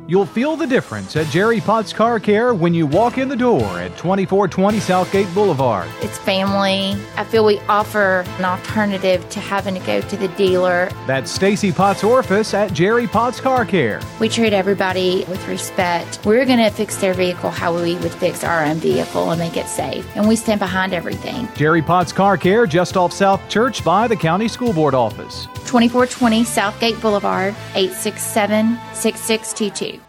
You'll 0.09 0.25
feel 0.25 0.55
the 0.55 0.69
difference 0.69 1.17
at 1.17 1.27
Jerry 1.33 1.61
Potts 1.61 1.93
Car 1.93 2.21
Care 2.21 2.55
when 2.55 2.73
you 2.73 2.87
walk 2.87 3.19
in 3.19 3.29
the 3.29 3.35
door 3.35 3.65
at 3.81 3.91
2420 3.99 4.79
Southgate 4.79 5.35
Boulevard. 5.35 5.89
It's 6.01 6.17
family. 6.17 6.97
I 7.17 7.25
feel 7.25 7.45
we 7.45 7.59
offer 7.69 8.25
an 8.39 8.45
alternative 8.45 9.29
to 9.31 9.41
having 9.41 9.75
to 9.75 9.81
go 9.81 10.01
to 10.03 10.17
the 10.17 10.29
dealer. 10.29 10.91
That's 11.09 11.29
Stacy 11.29 11.73
Potts 11.73 12.05
Orphis 12.05 12.55
at 12.55 12.73
Jerry 12.73 13.09
Potts 13.09 13.41
Car 13.41 13.65
Care. 13.65 14.01
We 14.21 14.29
treat 14.29 14.53
everybody 14.53 15.25
with 15.25 15.45
respect. 15.49 16.21
We're 16.25 16.47
going 16.47 16.61
to 16.61 16.71
fix 16.71 16.97
their 16.99 17.15
vehicle 17.15 17.51
how 17.51 17.75
we 17.75 17.97
would 17.97 18.13
fix 18.13 18.45
our 18.45 18.65
own 18.65 18.77
vehicle 18.77 19.33
and 19.33 19.41
make 19.41 19.57
it 19.57 19.67
safe. 19.67 20.07
And 20.15 20.29
we 20.29 20.37
stand 20.37 20.61
behind 20.61 20.93
everything. 20.93 21.49
Jerry 21.57 21.83
Potts 21.83 22.13
Car 22.13 22.37
Care 22.37 22.65
just 22.67 22.97
off 22.97 23.13
South 23.13 23.49
Church 23.49 23.85
by 23.85 24.07
the 24.07 24.17
County 24.17 24.47
School 24.47 24.73
Board 24.73 24.95
office. 24.95 25.49
2420 25.67 26.45
Southgate 26.45 27.01
Boulevard, 27.01 27.55
867 27.75 28.79
6622. 28.95 30.01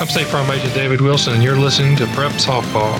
I'm 0.00 0.06
State 0.08 0.26
Farm 0.28 0.50
Agent 0.50 0.74
David 0.74 1.00
Wilson, 1.00 1.34
and 1.34 1.42
you're 1.42 1.56
listening 1.56 1.96
to 1.96 2.06
Prep 2.08 2.32
Softball. 2.32 2.98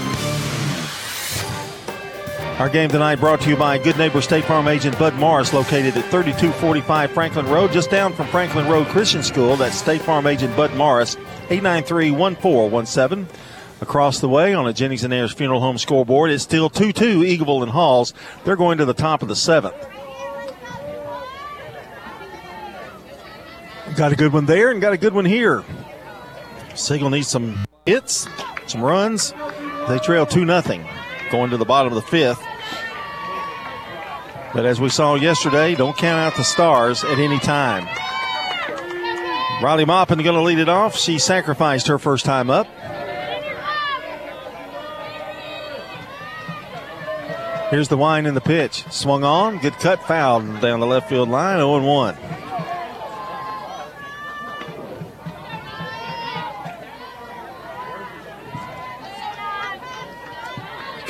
Our 2.60 2.68
game 2.68 2.90
tonight 2.90 3.16
brought 3.16 3.40
to 3.40 3.48
you 3.48 3.56
by 3.56 3.78
Good 3.78 3.96
Neighbor 3.96 4.20
State 4.20 4.44
Farm 4.44 4.68
Agent 4.68 4.98
Bud 4.98 5.14
Morris, 5.14 5.54
located 5.54 5.96
at 5.96 6.04
3245 6.10 7.10
Franklin 7.10 7.46
Road, 7.46 7.72
just 7.72 7.90
down 7.90 8.12
from 8.12 8.26
Franklin 8.26 8.68
Road 8.68 8.86
Christian 8.88 9.22
School. 9.22 9.56
That's 9.56 9.76
State 9.76 10.02
Farm 10.02 10.26
Agent 10.26 10.54
Bud 10.54 10.74
Morris, 10.74 11.16
893 11.48 12.10
1417. 12.10 13.26
Across 13.80 14.20
the 14.20 14.28
way 14.28 14.52
on 14.52 14.66
a 14.66 14.74
Jennings 14.74 15.04
and 15.04 15.14
Ayers 15.14 15.32
Funeral 15.32 15.60
Home 15.60 15.78
scoreboard, 15.78 16.30
it's 16.30 16.42
still 16.42 16.68
2 16.68 16.92
2 16.92 17.20
Eagleville 17.20 17.62
and 17.62 17.72
Halls. 17.72 18.12
They're 18.44 18.56
going 18.56 18.76
to 18.76 18.84
the 18.84 18.92
top 18.92 19.22
of 19.22 19.28
the 19.28 19.36
seventh. 19.36 19.74
Got 24.00 24.12
a 24.12 24.16
good 24.16 24.32
one 24.32 24.46
there 24.46 24.70
and 24.70 24.80
got 24.80 24.94
a 24.94 24.96
good 24.96 25.12
one 25.12 25.26
here. 25.26 25.62
Siegel 26.74 27.10
needs 27.10 27.28
some 27.28 27.62
hits, 27.84 28.26
some 28.66 28.80
runs. 28.80 29.34
They 29.88 29.98
trail 29.98 30.24
2 30.24 30.46
0 30.46 30.88
going 31.30 31.50
to 31.50 31.58
the 31.58 31.66
bottom 31.66 31.92
of 31.92 31.96
the 31.96 32.08
fifth. 32.08 32.42
But 34.54 34.64
as 34.64 34.80
we 34.80 34.88
saw 34.88 35.16
yesterday, 35.16 35.74
don't 35.74 35.94
count 35.98 36.18
out 36.18 36.34
the 36.34 36.44
stars 36.44 37.04
at 37.04 37.18
any 37.18 37.38
time. 37.40 37.84
Riley 39.62 39.84
Maupin 39.84 40.22
going 40.22 40.34
to 40.34 40.40
lead 40.40 40.60
it 40.60 40.70
off. 40.70 40.96
She 40.96 41.18
sacrificed 41.18 41.88
her 41.88 41.98
first 41.98 42.24
time 42.24 42.48
up. 42.48 42.66
Here's 47.68 47.88
the 47.88 47.98
wind 47.98 48.26
in 48.26 48.32
the 48.32 48.40
pitch. 48.40 48.82
Swung 48.90 49.24
on, 49.24 49.58
good 49.58 49.74
cut, 49.74 50.02
foul 50.04 50.40
down 50.40 50.80
the 50.80 50.86
left 50.86 51.10
field 51.10 51.28
line, 51.28 51.58
0 51.58 51.82
1. 51.82 52.16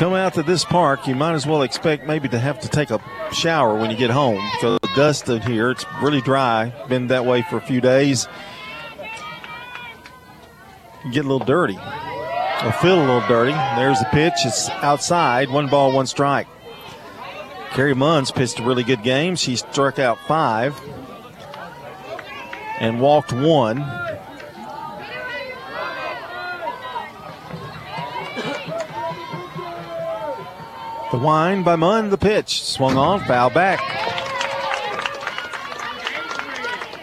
Come 0.01 0.15
out 0.15 0.33
to 0.33 0.43
this 0.43 0.65
park, 0.65 1.07
you 1.07 1.15
might 1.15 1.35
as 1.35 1.47
well 1.47 1.61
expect 1.61 2.07
maybe 2.07 2.27
to 2.27 2.39
have 2.39 2.59
to 2.59 2.67
take 2.71 2.91
a 2.91 2.99
shower 3.35 3.79
when 3.79 3.91
you 3.91 3.97
get 3.99 4.09
home. 4.09 4.41
So 4.63 4.79
the 4.79 4.89
dust 4.97 5.29
in 5.29 5.43
here, 5.43 5.73
it's 5.73 5.85
really 6.01 6.23
dry. 6.23 6.73
Been 6.89 7.09
that 7.09 7.27
way 7.27 7.43
for 7.43 7.59
a 7.59 7.61
few 7.61 7.83
days. 7.83 8.27
You 11.05 11.13
get 11.13 11.27
a 11.27 11.29
little 11.29 11.47
dirty. 11.47 11.77
Or 11.77 12.73
feel 12.81 12.99
a 12.99 13.05
little 13.05 13.29
dirty. 13.29 13.53
There's 13.53 13.99
the 13.99 14.07
pitch. 14.07 14.33
It's 14.47 14.71
outside. 14.71 15.51
One 15.51 15.69
ball, 15.69 15.93
one 15.93 16.07
strike. 16.07 16.49
Carrie 17.73 17.93
Munns 17.93 18.35
pitched 18.35 18.59
a 18.59 18.63
really 18.63 18.85
good 18.85 19.03
game. 19.03 19.37
She 19.37 19.57
struck 19.57 19.99
out 19.99 20.19
five 20.27 20.81
and 22.79 23.03
walked 23.03 23.35
one. 23.35 23.81
The 31.11 31.19
wind 31.19 31.65
by 31.65 31.75
Munn, 31.75 32.11
the 32.11 32.19
pitch. 32.19 32.63
Swung 32.63 32.97
on, 32.97 33.21
foul 33.25 33.51
back. 33.51 33.81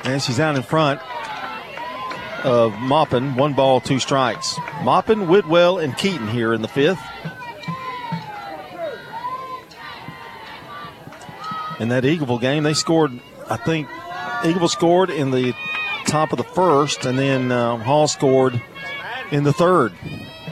And 0.06 0.22
she's 0.22 0.40
out 0.40 0.56
in 0.56 0.64
front 0.64 1.02
of 2.46 2.74
Maupin. 2.80 3.36
One 3.36 3.54
ball, 3.54 3.82
two 3.82 4.00
strikes. 4.00 4.58
Maupin, 4.82 5.28
Whitwell, 5.28 5.80
and 5.80 5.98
Keaton 5.98 6.30
here 6.30 6.54
in 6.54 6.62
the 6.62 6.70
fifth. 6.70 7.02
In 11.82 11.90
that 11.90 12.06
Eagleville 12.06 12.40
game, 12.40 12.64
they 12.64 12.74
scored, 12.74 13.12
I 13.50 13.58
think, 13.58 13.90
Eagleville 13.90 14.70
scored 14.70 15.10
in 15.10 15.32
the 15.32 15.54
top 16.06 16.32
of 16.32 16.38
the 16.38 16.46
first, 16.46 17.06
and 17.06 17.20
then 17.20 17.52
uh, 17.52 17.76
Hall 17.78 18.08
scored 18.08 18.62
in 19.32 19.44
the 19.44 19.54
third. 19.54 19.92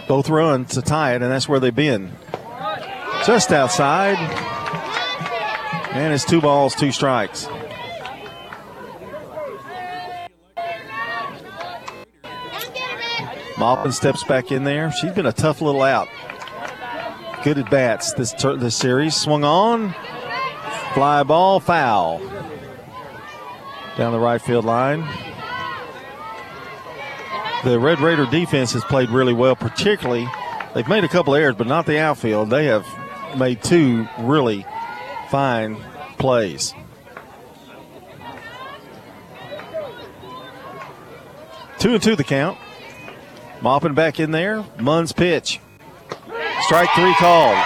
Both 0.10 0.30
runs 0.30 0.73
to 0.73 0.82
tie 0.82 1.15
it, 1.15 1.22
and 1.22 1.32
that's 1.32 1.48
where 1.48 1.61
they've 1.61 1.73
been. 1.73 2.11
Just 3.26 3.52
outside. 3.52 4.18
And 5.93 6.14
it's 6.14 6.26
two 6.26 6.41
balls, 6.41 6.76
two 6.76 6.91
strikes. 6.91 7.47
Maupin 13.57 13.91
steps 13.93 14.23
back 14.26 14.52
in 14.52 14.64
there. 14.64 14.91
She's 14.91 15.14
been 15.14 15.26
a 15.26 15.31
tough 15.31 15.61
little 15.61 15.81
out. 15.81 16.07
Good 17.43 17.57
at 17.57 17.69
bats 17.72 18.14
this 18.14 18.34
this 18.34 18.76
series. 18.76 19.15
Swung 19.15 19.43
on. 19.43 19.95
Fly 20.93 21.23
ball, 21.23 21.60
foul. 21.60 22.19
down 23.97 24.11
the 24.11 24.19
right 24.19 24.41
field 24.41 24.65
line. 24.65 25.02
The 27.64 27.80
Red 27.80 27.99
Raider 27.99 28.27
defense 28.27 28.73
has 28.73 28.84
played 28.84 29.10
really 29.10 29.34
well, 29.34 29.56
particularly 29.56 30.27
they've 30.76 30.88
made 30.88 31.03
a 31.03 31.07
couple 31.07 31.34
errors, 31.34 31.56
but 31.56 31.65
not 31.65 31.88
the 31.88 31.97
outfield. 31.97 32.52
They 32.52 32.65
have 32.65 32.85
made 33.37 33.63
two 33.63 34.07
really 34.19 34.65
fine 35.29 35.77
plays. 36.17 36.73
Two 41.79 41.93
and 41.93 42.01
two 42.01 42.15
the 42.15 42.23
count. 42.23 42.57
Maupin 43.61 43.93
back 43.93 44.19
in 44.19 44.31
there. 44.31 44.63
Munn's 44.79 45.11
pitch. 45.11 45.59
Strike 46.61 46.89
three 46.95 47.13
called. 47.15 47.57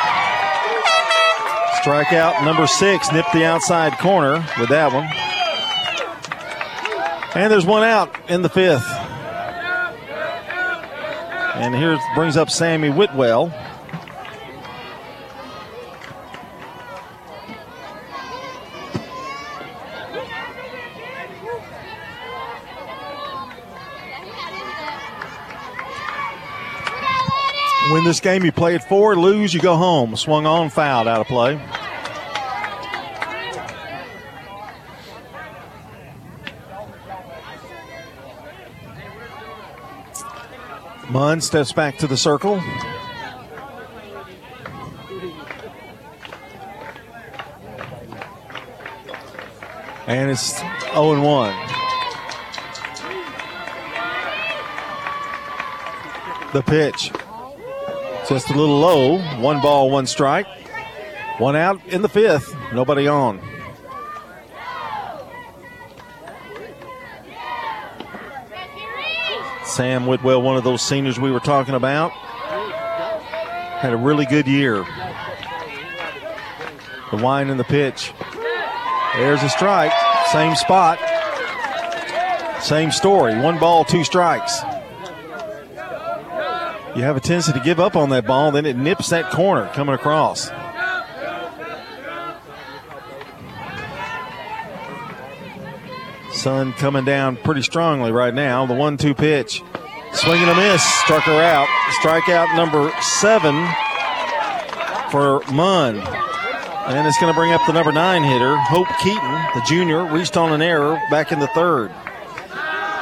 Strikeout 1.81 2.43
number 2.43 2.67
six. 2.67 3.11
Nipped 3.11 3.31
the 3.33 3.45
outside 3.45 3.97
corner 3.99 4.45
with 4.59 4.69
that 4.69 4.91
one. 4.91 5.07
And 7.35 7.51
there's 7.51 7.65
one 7.65 7.83
out 7.83 8.29
in 8.29 8.41
the 8.41 8.49
fifth. 8.49 8.85
And 11.55 11.75
here 11.75 11.97
brings 12.15 12.35
up 12.35 12.49
Sammy 12.49 12.89
Whitwell. 12.89 13.53
Win 27.99 28.05
this 28.05 28.21
game, 28.21 28.45
you 28.45 28.53
play 28.53 28.76
it 28.76 28.84
four. 28.85 29.17
Lose, 29.17 29.53
you 29.53 29.59
go 29.59 29.76
home. 29.76 30.15
Swung 30.15 30.45
on, 30.45 30.69
fouled, 30.69 31.05
out 31.05 31.19
of 31.19 31.27
play. 31.27 31.59
Munn 41.09 41.41
steps 41.41 41.73
back 41.73 41.97
to 41.97 42.07
the 42.07 42.15
circle. 42.15 42.61
And 50.07 50.31
it's 50.31 50.57
0 50.93 51.21
1. 51.21 51.53
The 56.53 56.63
pitch. 56.63 57.11
Just 58.30 58.51
a 58.51 58.53
little 58.53 58.80
low. 58.80 59.18
One 59.41 59.60
ball, 59.60 59.89
one 59.89 60.06
strike. 60.06 60.45
One 61.39 61.56
out 61.56 61.84
in 61.88 62.03
the 62.03 62.10
fifth. 62.10 62.56
Nobody 62.72 63.07
on. 63.07 63.41
Sam 69.65 70.06
Whitwell, 70.06 70.43
one 70.43 70.57
of 70.57 70.64
those 70.64 70.84
seniors 70.84 71.19
we 71.19 71.31
were 71.31 71.39
talking 71.39 71.73
about, 71.73 72.11
had 72.11 73.93
a 73.93 73.97
really 73.97 74.27
good 74.27 74.45
year. 74.45 74.85
The 77.10 77.18
wine 77.18 77.49
and 77.49 77.60
the 77.60 77.64
pitch. 77.64 78.14
There's 79.15 79.41
a 79.41 79.49
strike. 79.49 79.91
Same 80.31 80.56
spot. 80.56 80.99
Same 82.61 82.91
story. 82.91 83.39
One 83.39 83.57
ball, 83.57 83.85
two 83.85 84.03
strikes. 84.03 84.61
You 86.95 87.03
have 87.03 87.16
a 87.16 87.20
tendency 87.20 87.53
to 87.53 87.60
give 87.60 87.80
up 87.80 87.95
on 87.95 88.10
that 88.10 88.26
ball, 88.26 88.52
then 88.52 88.66
it 88.66 88.76
nips 88.76 89.10
that 89.10 89.32
corner 89.32 89.70
coming 89.74 89.95
across. 89.95 90.49
Sun 96.34 96.74
coming 96.74 97.06
down 97.06 97.38
pretty 97.38 97.61
strongly 97.61 98.11
right 98.11 98.34
now. 98.34 98.66
The 98.66 98.74
one 98.74 98.98
two 98.98 99.14
pitch. 99.14 99.61
Swing 100.14 100.41
and 100.41 100.49
a 100.49 100.56
miss. 100.56 100.84
Struck 101.02 101.24
her 101.24 101.41
out. 101.41 101.68
Strikeout 102.02 102.56
number 102.56 102.91
seven 103.02 103.56
for 105.11 105.41
Munn. 105.53 105.98
And 105.98 107.07
it's 107.07 107.20
going 107.20 107.32
to 107.32 107.38
bring 107.38 107.52
up 107.52 107.61
the 107.68 107.74
number 107.74 107.91
nine 107.91 108.24
hitter, 108.24 108.57
Hope 108.57 108.88
Keaton, 108.99 109.32
the 109.53 109.61
junior, 109.68 110.06
reached 110.11 110.38
on 110.38 110.52
an 110.52 110.61
error 110.61 110.99
back 111.11 111.32
in 111.32 111.40
the 111.40 111.48
third. 111.48 111.91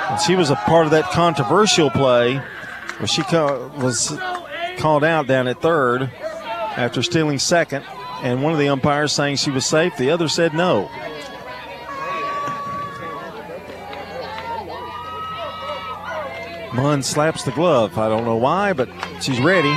And 0.10 0.20
she 0.20 0.36
was 0.36 0.50
a 0.50 0.56
part 0.56 0.86
of 0.86 0.92
that 0.92 1.06
controversial 1.12 1.90
play 1.90 2.42
where 3.00 3.08
she 3.08 3.22
was 3.32 4.18
called 4.78 5.04
out 5.04 5.28
down 5.28 5.48
at 5.48 5.62
third 5.62 6.12
after 6.14 7.02
stealing 7.02 7.40
second. 7.40 7.86
And 8.24 8.42
one 8.42 8.54
of 8.54 8.60
the 8.60 8.70
umpires 8.70 9.14
saying 9.14 9.36
she 9.36 9.52
was 9.52 9.66
safe, 9.66 9.96
the 9.98 10.10
other 10.10 10.28
said 10.28 10.54
no. 10.54 10.90
Munn 16.74 17.02
slaps 17.02 17.44
the 17.44 17.52
glove. 17.52 17.98
I 17.98 18.10
don't 18.10 18.26
know 18.26 18.36
why, 18.36 18.74
but 18.74 18.90
she's 19.22 19.40
ready. 19.40 19.74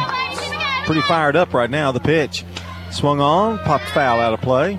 Pretty 0.84 1.02
fired 1.02 1.36
up 1.36 1.54
right 1.54 1.70
now. 1.70 1.92
The 1.92 2.00
pitch 2.00 2.44
swung 2.90 3.20
on, 3.20 3.58
popped 3.58 3.84
foul 3.86 4.20
out 4.20 4.34
of 4.34 4.40
play. 4.40 4.78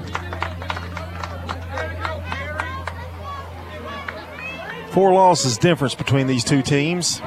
Four 4.92 5.14
losses 5.14 5.58
difference 5.58 5.96
between 5.96 6.28
these 6.28 6.44
two 6.44 6.62
teams. 6.62 7.22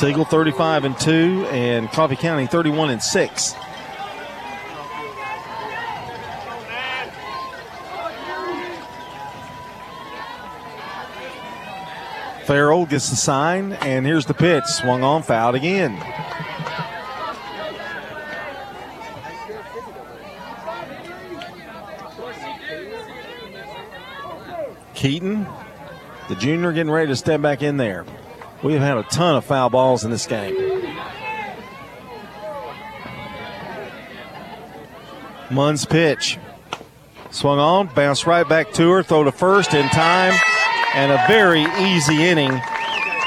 Siegel 0.00 0.24
35 0.24 0.84
and 0.84 0.98
2 0.98 1.46
and 1.50 1.90
Coffee 1.90 2.16
County 2.16 2.46
31 2.46 2.88
and 2.88 3.02
6. 3.02 3.54
Farrell 12.46 12.86
gets 12.86 13.10
the 13.10 13.16
sign, 13.16 13.74
and 13.74 14.06
here's 14.06 14.24
the 14.24 14.32
pitch. 14.32 14.64
Swung 14.64 15.02
on, 15.02 15.22
fouled 15.22 15.54
again. 15.54 16.02
Keaton, 24.94 25.46
the 26.30 26.36
junior, 26.36 26.72
getting 26.72 26.90
ready 26.90 27.08
to 27.08 27.16
step 27.16 27.42
back 27.42 27.62
in 27.62 27.76
there. 27.76 28.06
We 28.62 28.74
have 28.74 28.82
had 28.82 28.98
a 28.98 29.02
ton 29.04 29.36
of 29.36 29.44
foul 29.44 29.70
balls 29.70 30.04
in 30.04 30.10
this 30.10 30.26
game. 30.26 30.54
Munn's 35.50 35.84
pitch. 35.86 36.38
Swung 37.30 37.58
on, 37.58 37.86
bounced 37.94 38.26
right 38.26 38.48
back 38.48 38.72
to 38.72 38.90
her, 38.90 39.02
throw 39.02 39.24
to 39.24 39.32
first 39.32 39.72
in 39.72 39.88
time, 39.90 40.38
and 40.94 41.12
a 41.12 41.24
very 41.28 41.62
easy 41.78 42.24
inning 42.24 42.50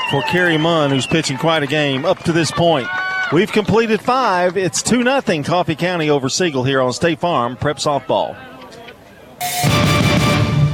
for 0.09 0.21
Carrie 0.23 0.57
Munn, 0.57 0.91
who's 0.91 1.07
pitching 1.07 1.37
quite 1.37 1.63
a 1.63 1.67
game 1.67 2.05
up 2.05 2.19
to 2.23 2.31
this 2.31 2.51
point. 2.51 2.87
We've 3.31 3.51
completed 3.51 4.01
five. 4.01 4.57
It's 4.57 4.83
2 4.83 5.03
0 5.03 5.43
Coffee 5.43 5.75
County 5.75 6.09
over 6.09 6.29
Siegel 6.29 6.63
here 6.63 6.81
on 6.81 6.93
State 6.93 7.19
Farm 7.19 7.55
Prep 7.55 7.77
Softball. 7.77 8.52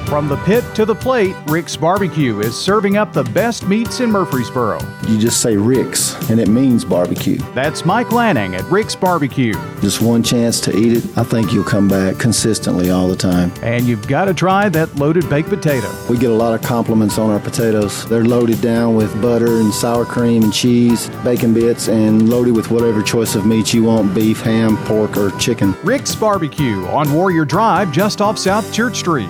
From 0.10 0.28
the 0.28 0.38
pit 0.38 0.64
to 0.74 0.86
the 0.86 0.96
plate, 0.96 1.36
Rick's 1.46 1.78
Barbecue 1.78 2.40
is 2.40 2.58
serving 2.58 2.98
up 2.98 3.14
the 3.14 3.26
best 3.26 3.68
meats 3.68 4.00
in 4.00 4.12
Murfreesboro. 4.12 4.80
You 5.08 5.20
just 5.20 5.40
say 5.40 5.56
Rick's, 5.56 6.16
and 6.32 6.40
it 6.40 6.48
means 6.48 6.84
barbecue. 6.84 7.38
That's 7.54 7.86
Mike 7.86 8.12
Lanning 8.12 8.56
at 8.56 8.64
Rick's 8.72 8.96
Barbecue. 8.96 9.54
Just 9.82 10.02
one 10.02 10.24
chance 10.24 10.60
to 10.62 10.76
eat 10.76 10.98
it. 10.98 11.16
I 11.16 11.24
think 11.24 11.54
you'll 11.54 11.64
come 11.64 11.88
back 11.88 12.18
consistently 12.18 12.90
all 12.90 13.08
the 13.08 13.16
time. 13.16 13.52
And 13.62 13.86
you've 13.86 14.08
got 14.08 14.26
to 14.26 14.34
try 14.34 14.68
that 14.70 14.96
loaded 14.96 15.30
baked 15.30 15.50
potato. 15.50 15.88
We 16.10 16.18
get 16.18 16.32
a 16.32 16.34
lot 16.34 16.56
of 16.56 16.64
compliments 16.64 17.20
on 17.20 17.30
our 17.30 17.40
potatoes. 17.40 18.10
They're 18.10 18.26
loaded 18.26 18.62
down 18.62 18.96
with 18.96 19.22
butter 19.22 19.60
and 19.60 19.72
sour 19.72 20.06
cream 20.06 20.42
and 20.42 20.52
cheese, 20.52 21.08
bacon 21.24 21.54
bits, 21.54 21.88
and 21.88 22.28
loaded 22.28 22.56
with 22.56 22.72
whatever 22.72 23.04
choice 23.04 23.36
of 23.36 23.46
meat 23.46 23.76
you 23.76 23.84
want 23.84 24.16
beef, 24.16 24.42
ham, 24.42 24.76
pork, 24.86 25.18
or 25.18 25.30
chicken. 25.38 25.76
Rick's 25.84 26.16
Barbecue 26.16 26.84
on 26.88 27.14
Warrior 27.14 27.46
Drive, 27.46 27.92
just 27.92 28.22
off 28.22 28.40
South 28.40 28.74
Church 28.74 28.98
Street. 28.98 29.30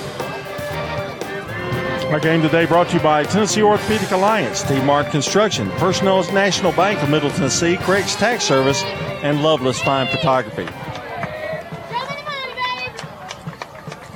Our 2.11 2.19
game 2.19 2.41
today 2.41 2.65
brought 2.65 2.89
to 2.89 2.97
you 2.97 2.99
by 3.01 3.23
Tennessee 3.23 3.63
Orthopedic 3.63 4.11
Alliance, 4.11 4.59
Steve 4.59 4.83
Martin 4.83 5.11
Construction, 5.11 5.69
Personals 5.77 6.29
National 6.33 6.73
Bank 6.73 7.01
of 7.01 7.09
Middle 7.09 7.29
Tennessee, 7.29 7.77
Craig's 7.77 8.17
Tax 8.17 8.43
Service, 8.43 8.83
and 9.23 9.41
Loveless 9.41 9.81
Fine 9.81 10.07
Photography. 10.07 10.67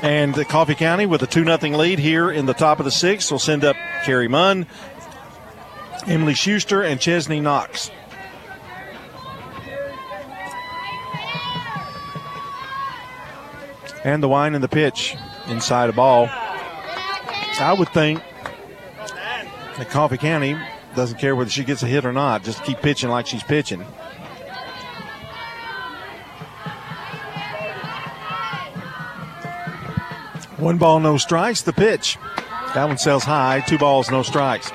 And 0.02 0.36
Coffee 0.50 0.76
County 0.76 1.06
with 1.06 1.24
a 1.24 1.26
2 1.26 1.46
0 1.46 1.58
lead 1.78 2.00
here 2.00 2.30
in 2.30 2.46
the 2.46 2.54
top 2.54 2.80
of 2.80 2.86
the 2.86 2.92
sixth 2.92 3.32
will 3.32 3.40
send 3.40 3.64
up 3.64 3.78
Carrie 4.04 4.28
Munn, 4.28 4.68
Emily 6.06 6.34
Schuster, 6.34 6.84
and 6.84 7.00
Chesney 7.00 7.42
Cox. 7.42 7.92
And 14.04 14.22
the 14.22 14.28
wine 14.28 14.54
and 14.54 14.62
the 14.62 14.68
pitch 14.68 15.16
inside 15.48 15.90
a 15.90 15.94
ball. 15.94 16.30
I 17.60 17.74
would 17.74 17.90
think 17.90 18.22
that 19.78 19.90
Coffee 19.90 20.18
County 20.18 20.58
doesn't 20.96 21.20
care 21.20 21.36
whether 21.36 21.50
she 21.50 21.64
gets 21.64 21.84
a 21.84 21.88
hit 21.88 22.06
or 22.06 22.14
not, 22.14 22.44
just 22.44 22.64
keep 22.64 22.80
pitching 22.80 23.10
like 23.10 23.28
she's 23.28 23.44
pitching. 23.44 23.86
One 30.58 30.78
ball, 30.78 31.00
no 31.00 31.18
strikes. 31.18 31.62
The 31.62 31.74
pitch. 31.74 32.18
That 32.74 32.86
one 32.88 32.98
sells 32.98 33.24
high. 33.24 33.60
Two 33.62 33.78
balls, 33.78 34.10
no 34.10 34.24
strikes. 34.24 34.72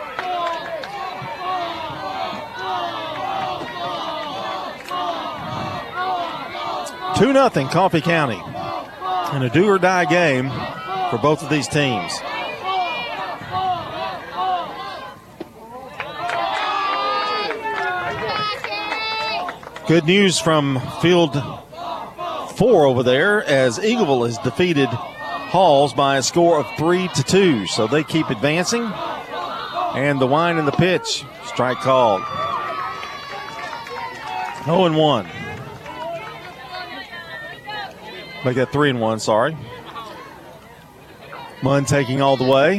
Two 7.17 7.33
nothing, 7.33 7.69
Coffee 7.69 8.01
County, 8.01 8.41
in 9.37 9.43
a 9.43 9.51
do 9.53 9.69
or 9.69 9.79
die 9.79 10.07
game 10.07 10.49
for 11.11 11.19
both 11.19 11.43
of 11.43 11.51
these 11.51 11.69
teams. 11.69 12.19
Good 19.91 20.05
news 20.05 20.39
from 20.39 20.81
field 21.03 21.33
four 22.55 22.85
over 22.85 23.03
there 23.03 23.43
as 23.43 23.81
Eagleville 23.81 24.25
has 24.25 24.39
defeated 24.39 24.87
Halls 24.87 25.93
by 25.93 26.17
a 26.17 26.23
score 26.23 26.61
of 26.61 26.67
three 26.79 27.09
to 27.09 27.25
two. 27.25 27.67
So 27.67 27.89
they 27.89 28.05
keep 28.05 28.31
advancing. 28.31 28.85
And 28.85 30.21
the 30.21 30.29
wine 30.29 30.59
in 30.59 30.65
the 30.65 30.71
pitch, 30.71 31.25
strike 31.45 31.79
called. 31.79 32.23
0 34.65 34.85
and 34.85 34.97
1. 34.97 35.25
Make 38.45 38.55
that 38.55 38.69
3 38.73 38.91
and 38.91 39.01
1, 39.01 39.19
sorry. 39.19 39.57
Munn 41.65 41.85
taking 41.85 42.23
all 42.23 42.37
the 42.37 42.45
way. 42.45 42.79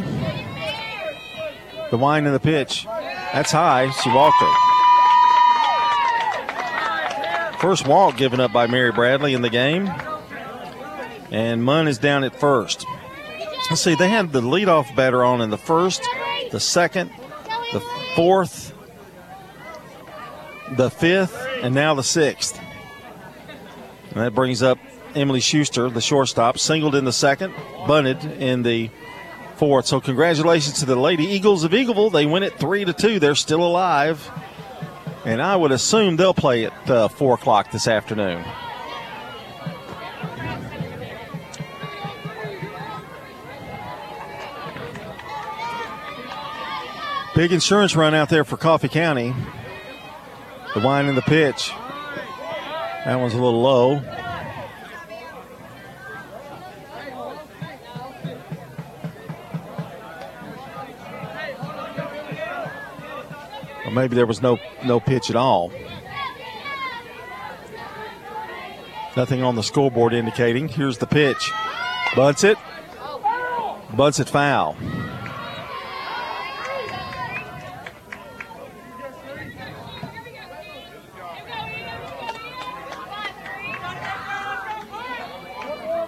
The 1.92 1.98
wine 1.98 2.26
in 2.26 2.32
the 2.32 2.40
pitch. 2.40 2.86
That's 2.86 3.52
high. 3.52 3.90
She 3.90 4.10
walked 4.10 4.38
her. 4.40 4.71
First 7.62 7.88
walk 7.88 8.18
given 8.18 8.40
up 8.40 8.52
by 8.52 8.66
Mary 8.66 8.92
Bradley 8.92 9.36
in 9.36 9.44
the 9.44 9.50
game. 9.50 9.88
And 11.30 11.64
Munn 11.64 11.88
is 11.88 12.00
down 12.00 12.24
at 12.24 12.36
first. 12.36 12.88
Let's 13.70 13.82
see, 13.82 13.94
they 13.94 14.10
had 14.10 14.32
the 14.32 14.42
leadoff 14.42 14.96
batter 14.96 15.24
on 15.24 15.42
in 15.42 15.52
the 15.52 15.60
first, 15.60 16.02
the 16.52 16.60
second, 16.60 17.12
the 17.72 17.80
fourth, 18.16 18.74
the 20.76 20.90
fifth, 20.90 21.38
and 21.62 21.76
now 21.76 21.94
the 21.94 22.04
sixth. 22.04 22.60
And 24.10 24.16
that 24.16 24.34
brings 24.34 24.64
up 24.64 24.80
Emily 25.14 25.40
Schuster, 25.40 25.88
the 25.90 26.02
shortstop, 26.02 26.58
singled 26.58 26.96
in 26.96 27.06
the 27.06 27.14
second, 27.14 27.54
bunted 27.88 28.26
in 28.26 28.64
the 28.64 28.90
fourth. 29.56 29.86
So 29.86 30.02
congratulations 30.02 30.80
to 30.80 30.86
the 30.86 30.96
Lady 30.96 31.26
Eagles 31.26 31.64
of 31.64 31.72
Eagleville. 31.72 32.12
They 32.12 32.26
win 32.26 32.42
it 32.42 32.58
three 32.58 32.86
to 32.86 32.94
two. 32.94 33.20
They're 33.20 33.36
still 33.36 33.64
alive, 33.64 34.28
and 35.26 35.42
I 35.42 35.56
would 35.56 35.72
assume 35.72 36.16
they'll 36.16 36.34
play 36.34 36.66
at 36.66 36.90
uh, 36.90 37.08
four 37.08 37.36
o'clock 37.36 37.72
this 37.72 37.88
afternoon. 37.88 38.44
Big 47.36 47.54
insurance 47.54 47.96
run 47.96 48.14
out 48.14 48.30
there 48.30 48.44
for 48.44 48.58
Coffee 48.58 48.90
County. 48.90 49.34
The 50.74 50.82
wine 50.82 51.06
in 51.06 51.16
the 51.16 51.22
pitch. 51.22 51.72
That 53.06 53.20
one's 53.20 53.34
a 53.34 53.42
little 53.42 53.62
low. 53.62 54.02
Or 63.92 63.94
maybe 63.94 64.16
there 64.16 64.26
was 64.26 64.42
no 64.42 64.58
no 64.86 65.00
pitch 65.00 65.30
at 65.30 65.36
all. 65.36 65.72
Nothing 69.18 69.44
on 69.44 69.56
the 69.56 69.64
scoreboard 69.64 70.14
indicating. 70.14 70.70
Here's 70.70 70.98
the 70.98 71.06
pitch. 71.06 71.52
Bunts 72.16 72.46
it. 72.46 72.58
Bunts 73.96 74.20
it 74.20 74.30
foul. 74.30 74.78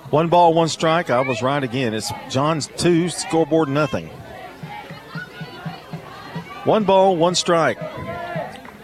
One 0.10 0.30
ball, 0.30 0.54
one 0.54 0.70
strike. 0.70 1.10
I 1.10 1.22
was 1.22 1.42
right 1.42 1.64
again. 1.64 1.94
It's 1.94 2.12
John's 2.30 2.68
two, 2.78 3.10
scoreboard 3.10 3.68
nothing. 3.68 4.10
One 6.66 6.86
ball, 6.86 7.18
one 7.18 7.36
strike. 7.36 7.78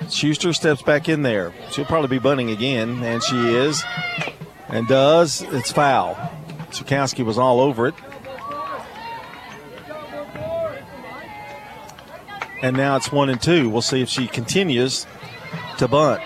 Schuster 0.09 0.53
steps 0.53 0.81
back 0.81 1.07
in 1.07 1.21
there. 1.21 1.53
She'll 1.71 1.85
probably 1.85 2.09
be 2.09 2.19
bunting 2.19 2.49
again, 2.49 3.03
and 3.03 3.23
she 3.23 3.37
is, 3.37 3.83
and 4.67 4.87
does. 4.87 5.41
It's 5.41 5.71
foul. 5.71 6.15
Sukowski 6.71 7.23
was 7.23 7.37
all 7.37 7.61
over 7.61 7.87
it. 7.87 7.95
And 12.61 12.75
now 12.75 12.97
it's 12.97 13.11
one 13.11 13.29
and 13.29 13.41
two. 13.41 13.69
We'll 13.69 13.81
see 13.81 14.01
if 14.01 14.09
she 14.09 14.27
continues 14.27 15.07
to 15.77 15.87
bunt. 15.87 16.21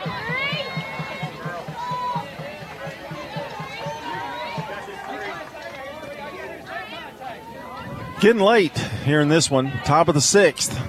Getting 8.19 8.41
late 8.41 8.77
here 9.05 9.21
in 9.21 9.27
this 9.27 9.51
one. 9.51 9.71
Top 9.84 10.07
of 10.07 10.15
the 10.15 10.21
sixth. 10.21 10.80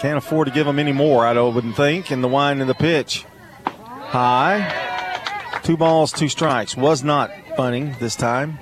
Can't 0.00 0.16
afford 0.16 0.48
to 0.48 0.54
give 0.54 0.66
them 0.66 0.78
any 0.78 0.92
more, 0.92 1.26
I 1.26 1.38
wouldn't 1.38 1.76
think. 1.76 2.10
And 2.10 2.24
the 2.24 2.28
wine 2.28 2.62
and 2.62 2.70
the 2.70 2.74
pitch. 2.74 3.26
High. 3.66 5.60
Two 5.62 5.76
balls, 5.76 6.10
two 6.10 6.28
strikes. 6.28 6.74
Was 6.74 7.04
not 7.04 7.30
bunting 7.56 7.94
this 8.00 8.16
time. 8.16 8.58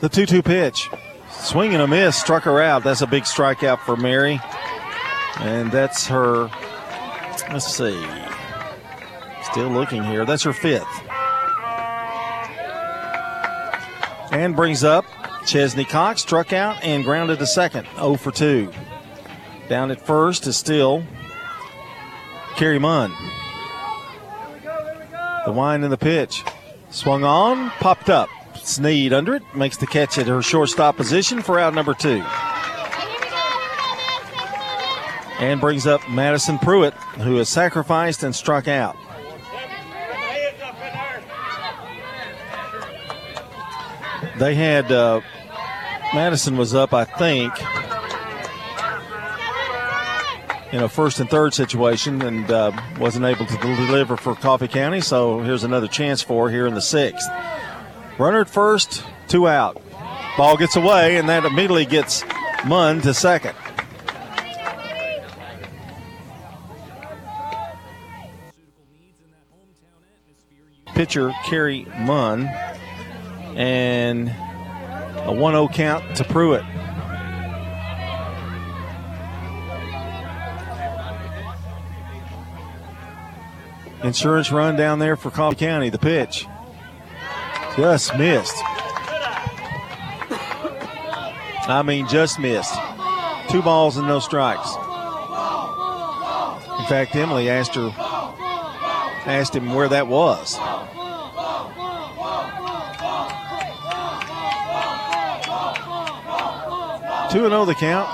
The 0.00 0.08
2 0.08 0.26
2 0.26 0.42
pitch. 0.42 0.88
Swing 1.30 1.74
and 1.74 1.82
a 1.82 1.86
miss, 1.86 2.16
struck 2.16 2.42
her 2.42 2.60
out. 2.60 2.82
That's 2.82 3.02
a 3.02 3.06
big 3.06 3.22
strikeout 3.22 3.78
for 3.80 3.96
Mary. 3.96 4.40
And 5.38 5.70
that's 5.70 6.06
her, 6.08 6.50
let's 7.50 7.66
see, 7.66 8.00
still 9.52 9.68
looking 9.68 10.02
here. 10.02 10.24
That's 10.24 10.42
her 10.44 10.52
fifth. 10.54 10.88
And 14.32 14.56
brings 14.56 14.82
up 14.82 15.04
Chesney 15.46 15.84
Cox, 15.84 16.22
struck 16.22 16.54
out 16.54 16.82
and 16.82 17.04
grounded 17.04 17.38
to 17.38 17.46
second, 17.46 17.86
0 17.96 18.16
for 18.16 18.32
2. 18.32 18.72
Down 19.68 19.90
at 19.90 20.00
first 20.00 20.46
is 20.46 20.56
still 20.56 21.04
Carrie 22.56 22.78
Munn. 22.78 23.12
The 25.44 25.52
wine 25.52 25.82
in 25.82 25.90
the 25.90 25.98
pitch. 25.98 26.42
Swung 26.90 27.22
on, 27.24 27.70
popped 27.70 28.08
up. 28.08 28.30
Sneed 28.56 29.12
under 29.12 29.34
it, 29.34 29.42
makes 29.54 29.76
the 29.76 29.86
catch 29.86 30.16
at 30.16 30.28
her 30.28 30.40
shortstop 30.40 30.96
position 30.96 31.42
for 31.42 31.58
out 31.58 31.74
number 31.74 31.92
two. 31.94 32.22
And 35.40 35.60
brings 35.60 35.86
up 35.86 36.08
Madison 36.08 36.58
Pruitt, 36.58 36.94
who 36.94 37.36
has 37.36 37.48
sacrificed 37.48 38.22
and 38.22 38.34
struck 38.34 38.68
out. 38.68 38.96
They 44.42 44.56
had 44.56 44.90
uh, 44.90 45.20
Madison 46.14 46.56
was 46.56 46.74
up, 46.74 46.92
I 46.92 47.04
think, 47.04 47.52
in 50.72 50.82
a 50.82 50.88
first 50.88 51.20
and 51.20 51.30
third 51.30 51.54
situation, 51.54 52.20
and 52.22 52.50
uh, 52.50 52.72
wasn't 52.98 53.24
able 53.24 53.46
to 53.46 53.56
deliver 53.56 54.16
for 54.16 54.34
Coffee 54.34 54.66
County. 54.66 55.00
So 55.00 55.38
here's 55.42 55.62
another 55.62 55.86
chance 55.86 56.22
for 56.22 56.50
here 56.50 56.66
in 56.66 56.74
the 56.74 56.80
sixth. 56.80 57.24
Runner 58.18 58.40
at 58.40 58.50
first, 58.50 59.04
two 59.28 59.46
out. 59.46 59.80
Ball 60.36 60.56
gets 60.56 60.74
away, 60.74 61.18
and 61.18 61.28
that 61.28 61.44
immediately 61.44 61.86
gets 61.86 62.24
Munn 62.66 63.00
to 63.02 63.14
second. 63.14 63.54
Pitcher 70.86 71.32
Kerry 71.44 71.86
Munn 72.00 72.50
and 73.56 74.28
a 74.28 75.32
1 75.32 75.52
0 75.52 75.68
count 75.68 76.16
to 76.16 76.24
Pruitt. 76.24 76.64
Insurance 84.02 84.50
run 84.50 84.74
down 84.76 84.98
there 84.98 85.16
for 85.16 85.30
Coffee 85.30 85.56
County. 85.56 85.88
The 85.88 85.98
pitch 85.98 86.46
just 87.76 88.16
missed. 88.18 88.56
I 91.68 91.82
mean, 91.86 92.08
just 92.08 92.40
missed. 92.40 92.74
Two 93.48 93.62
balls 93.62 93.96
and 93.96 94.08
no 94.08 94.18
strikes. 94.18 94.68
In 96.80 96.88
fact, 96.88 97.14
Emily 97.14 97.48
asked 97.48 97.76
her, 97.76 97.92
asked 99.24 99.54
him 99.54 99.72
where 99.72 99.88
that 99.88 100.08
was. 100.08 100.58
Two 107.32 107.46
and 107.46 107.52
zero 107.52 107.64
the 107.64 107.74
count, 107.74 108.10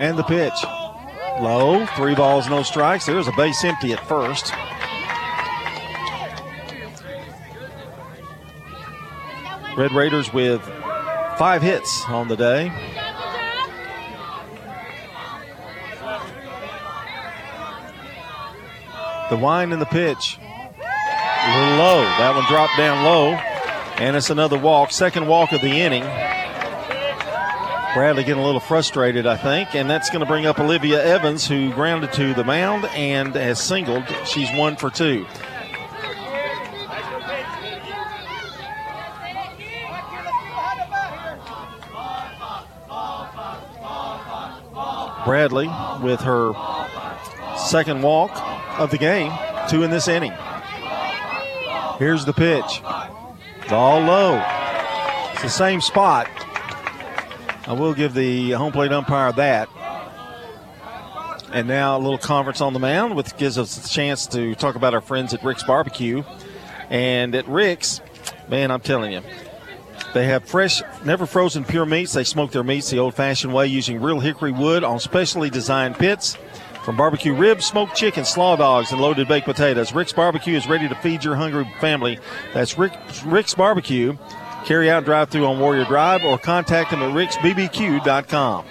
and 0.00 0.18
the 0.18 0.24
pitch. 0.24 0.52
Low, 1.40 1.86
three 1.94 2.16
balls, 2.16 2.48
no 2.50 2.64
strikes. 2.64 3.06
There's 3.06 3.28
a 3.28 3.32
base 3.36 3.62
empty 3.62 3.92
at 3.92 4.04
first. 4.08 4.52
Red 9.76 9.92
Raiders 9.92 10.32
with 10.32 10.62
five 11.38 11.62
hits 11.62 12.04
on 12.08 12.26
the 12.26 12.36
day. 12.36 12.70
The 19.30 19.36
wind 19.36 19.72
and 19.72 19.80
the 19.80 19.86
pitch. 19.86 20.38
Low. 20.38 22.02
That 22.18 22.32
one 22.34 22.44
dropped 22.46 22.76
down 22.76 23.04
low. 23.04 23.34
And 23.96 24.16
it's 24.16 24.30
another 24.30 24.58
walk. 24.58 24.90
Second 24.90 25.28
walk 25.28 25.52
of 25.52 25.60
the 25.60 25.80
inning. 25.80 26.04
Bradley 27.94 28.24
getting 28.24 28.42
a 28.42 28.46
little 28.46 28.60
frustrated, 28.60 29.26
I 29.26 29.36
think, 29.36 29.74
and 29.74 29.88
that's 29.88 30.08
going 30.08 30.20
to 30.20 30.26
bring 30.26 30.46
up 30.46 30.58
Olivia 30.58 31.04
Evans, 31.04 31.46
who 31.46 31.70
grounded 31.72 32.12
to 32.14 32.32
the 32.32 32.42
mound 32.42 32.86
and 32.86 33.34
has 33.34 33.62
singled. 33.62 34.04
She's 34.24 34.50
one 34.54 34.76
for 34.76 34.90
two. 34.90 35.26
Bradley 45.24 45.70
with 46.02 46.20
her 46.22 46.52
second 47.56 48.02
walk 48.02 48.32
of 48.80 48.90
the 48.90 48.98
game, 48.98 49.32
two 49.68 49.82
in 49.82 49.90
this 49.90 50.08
inning. 50.08 50.32
Here's 51.98 52.24
the 52.24 52.32
pitch. 52.32 52.82
Ball 53.68 54.00
low. 54.00 54.42
It's 55.32 55.42
the 55.42 55.48
same 55.50 55.80
spot. 55.80 56.26
I 57.66 57.74
will 57.74 57.94
give 57.94 58.14
the 58.14 58.52
home 58.52 58.72
plate 58.72 58.92
umpire 58.92 59.32
that. 59.32 59.68
And 61.52 61.68
now 61.68 61.96
a 61.96 62.00
little 62.00 62.18
conference 62.18 62.60
on 62.60 62.72
the 62.72 62.78
mound, 62.78 63.14
which 63.14 63.36
gives 63.36 63.58
us 63.58 63.84
a 63.84 63.88
chance 63.88 64.26
to 64.28 64.54
talk 64.54 64.74
about 64.74 64.94
our 64.94 65.00
friends 65.00 65.34
at 65.34 65.44
Rick's 65.44 65.62
Barbecue. 65.62 66.22
And 66.88 67.34
at 67.34 67.46
Rick's, 67.46 68.00
man, 68.48 68.70
I'm 68.70 68.80
telling 68.80 69.12
you, 69.12 69.22
they 70.14 70.26
have 70.26 70.44
fresh, 70.44 70.82
never 71.04 71.26
frozen 71.26 71.64
pure 71.64 71.86
meats. 71.86 72.12
They 72.12 72.24
smoke 72.24 72.52
their 72.52 72.64
meats 72.64 72.90
the 72.90 72.98
old 72.98 73.14
fashioned 73.14 73.54
way 73.54 73.66
using 73.66 74.00
real 74.00 74.20
hickory 74.20 74.52
wood 74.52 74.82
on 74.82 74.98
specially 74.98 75.50
designed 75.50 75.96
pits. 75.96 76.36
From 76.84 76.96
barbecue 76.96 77.32
ribs, 77.32 77.66
smoked 77.66 77.94
chicken, 77.94 78.24
slaw 78.24 78.56
dogs, 78.56 78.90
and 78.90 79.00
loaded 79.00 79.28
baked 79.28 79.46
potatoes, 79.46 79.94
Rick's 79.94 80.12
Barbecue 80.12 80.56
is 80.56 80.66
ready 80.66 80.88
to 80.88 80.94
feed 80.96 81.22
your 81.22 81.36
hungry 81.36 81.70
family. 81.80 82.18
That's 82.52 82.76
Rick, 82.76 82.92
Rick's 83.24 83.54
Barbecue. 83.54 84.16
Carry 84.64 84.90
out 84.90 85.04
drive 85.04 85.28
through 85.28 85.46
on 85.46 85.58
Warrior 85.58 85.84
Drive 85.84 86.24
or 86.24 86.38
contact 86.38 86.90
them 86.90 87.02
at 87.02 87.12
ricksbbq.com. 87.14 88.64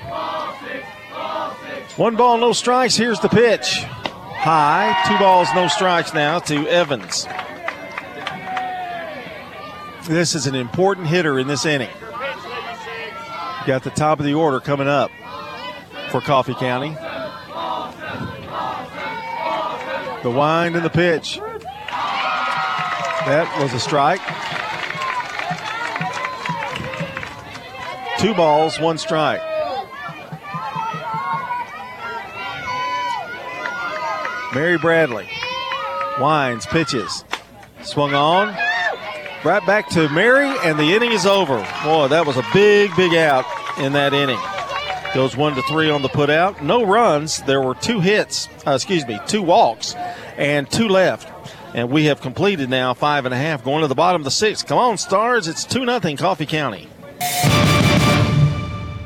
One 1.98 2.16
ball, 2.16 2.38
no 2.38 2.54
strikes. 2.54 2.96
Here's 2.96 3.20
the 3.20 3.28
pitch. 3.30 3.84
High. 3.84 4.96
Two 5.08 5.18
balls, 5.20 5.50
no 5.54 5.68
strikes 5.68 6.14
now 6.14 6.40
to 6.40 6.68
Evans. 6.68 7.28
This 10.08 10.34
is 10.34 10.48
an 10.48 10.56
important 10.56 11.08
hitter 11.08 11.38
in 11.38 11.48
this 11.48 11.66
inning. 11.66 11.90
Got 13.68 13.84
the 13.84 13.92
top 13.92 14.20
of 14.20 14.26
the 14.26 14.34
order 14.34 14.60
coming 14.60 14.88
up 14.88 15.12
for 16.10 16.22
Coffee 16.22 16.56
County. 16.56 16.96
The 20.24 20.32
wind 20.32 20.76
and 20.76 20.86
the 20.86 20.90
pitch. 20.90 21.40
That 23.28 23.60
was 23.62 23.74
a 23.74 23.80
strike. 23.80 24.22
Two 28.22 28.36
balls, 28.36 28.80
one 28.80 29.00
strike. 29.00 29.42
Mary 34.54 34.78
Bradley 34.78 35.28
winds, 36.20 36.68
pitches, 36.68 37.26
swung 37.82 38.14
on, 38.14 38.50
right 39.44 39.66
back 39.66 39.90
to 39.90 40.08
Mary, 40.10 40.56
and 40.64 40.78
the 40.78 40.94
inning 40.94 41.12
is 41.12 41.26
over. 41.26 41.58
Boy, 41.84 42.10
that 42.10 42.28
was 42.28 42.38
a 42.38 42.44
big, 42.54 42.96
big 42.96 43.16
out 43.16 43.44
in 43.80 43.94
that 43.94 44.14
inning. 44.14 44.40
Goes 45.16 45.36
one 45.36 45.56
to 45.56 45.64
three 45.64 45.90
on 45.90 46.04
the 46.04 46.10
putout. 46.10 46.62
No 46.62 46.86
runs. 46.86 47.42
There 47.42 47.62
were 47.62 47.74
two 47.74 48.02
hits, 48.02 48.48
uh, 48.68 48.72
excuse 48.72 49.08
me, 49.08 49.20
two 49.26 49.42
walks, 49.42 49.96
and 50.38 50.70
two 50.70 50.88
left. 50.88 51.28
And 51.74 51.90
we 51.90 52.06
have 52.06 52.22
completed 52.22 52.70
now 52.70 52.94
five 52.94 53.26
and 53.26 53.34
a 53.34 53.38
half, 53.38 53.64
going 53.64 53.82
to 53.82 53.88
the 53.88 53.96
bottom 53.96 54.22
of 54.22 54.26
the 54.26 54.32
sixth. 54.32 54.68
Come 54.68 54.78
on, 54.78 55.00
Stars. 55.00 55.48
It's 55.48 55.66
2 55.66 55.86
nothing 55.86 56.18
Coffee 56.18 56.46
County. 56.46 56.88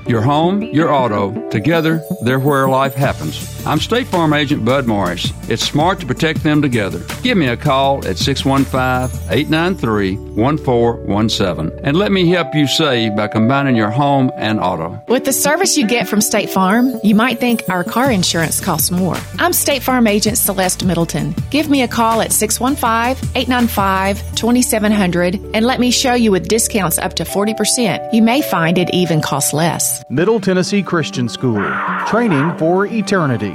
Your 0.07 0.21
home, 0.21 0.61
your 0.61 0.91
auto, 0.93 1.49
together, 1.49 2.03
they're 2.21 2.39
where 2.39 2.67
life 2.67 2.93
happens. 2.93 3.54
I'm 3.67 3.79
State 3.79 4.05
Farm 4.05 4.31
Agent 4.33 4.63
Bud 4.63 4.85
Morris. 4.85 5.33
It's 5.49 5.63
smart 5.63 5.99
to 5.99 6.05
protect 6.05 6.43
them 6.43 6.61
together. 6.61 7.01
Give 7.23 7.35
me 7.35 7.47
a 7.47 7.57
call 7.57 8.05
at 8.05 8.19
615 8.19 9.09
893 9.27 10.17
1417 10.35 11.79
and 11.83 11.97
let 11.97 12.11
me 12.11 12.29
help 12.29 12.53
you 12.53 12.67
save 12.67 13.15
by 13.15 13.27
combining 13.27 13.75
your 13.75 13.89
home 13.89 14.31
and 14.37 14.59
auto. 14.59 15.01
With 15.07 15.25
the 15.25 15.33
service 15.33 15.77
you 15.77 15.87
get 15.87 16.07
from 16.07 16.21
State 16.21 16.51
Farm, 16.51 16.93
you 17.03 17.15
might 17.15 17.39
think 17.39 17.63
our 17.67 17.83
car 17.83 18.11
insurance 18.11 18.61
costs 18.61 18.91
more. 18.91 19.17
I'm 19.39 19.51
State 19.51 19.81
Farm 19.81 20.05
Agent 20.05 20.37
Celeste 20.37 20.85
Middleton. 20.85 21.33
Give 21.49 21.67
me 21.67 21.81
a 21.81 21.87
call 21.87 22.21
at 22.21 22.31
615 22.33 23.31
895 23.35 24.35
2700 24.35 25.39
and 25.55 25.65
let 25.65 25.79
me 25.79 25.89
show 25.89 26.13
you 26.13 26.31
with 26.31 26.47
discounts 26.47 26.99
up 26.99 27.15
to 27.15 27.23
40%. 27.23 28.13
You 28.13 28.21
may 28.21 28.43
find 28.43 28.77
it 28.77 28.91
even 28.93 29.21
costs 29.21 29.53
less. 29.53 30.03
Middle 30.11 30.39
Tennessee 30.39 30.83
Christian 30.83 31.27
School. 31.27 31.65
Training 32.05 32.55
for 32.59 32.85
eternity. 32.85 33.54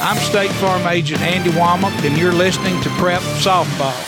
I'm 0.00 0.16
State 0.18 0.52
Farm 0.52 0.86
Agent 0.86 1.20
Andy 1.22 1.50
Womack, 1.50 2.06
and 2.06 2.16
you're 2.16 2.32
listening 2.32 2.80
to 2.82 2.88
Prep 2.90 3.20
Softball. 3.20 4.06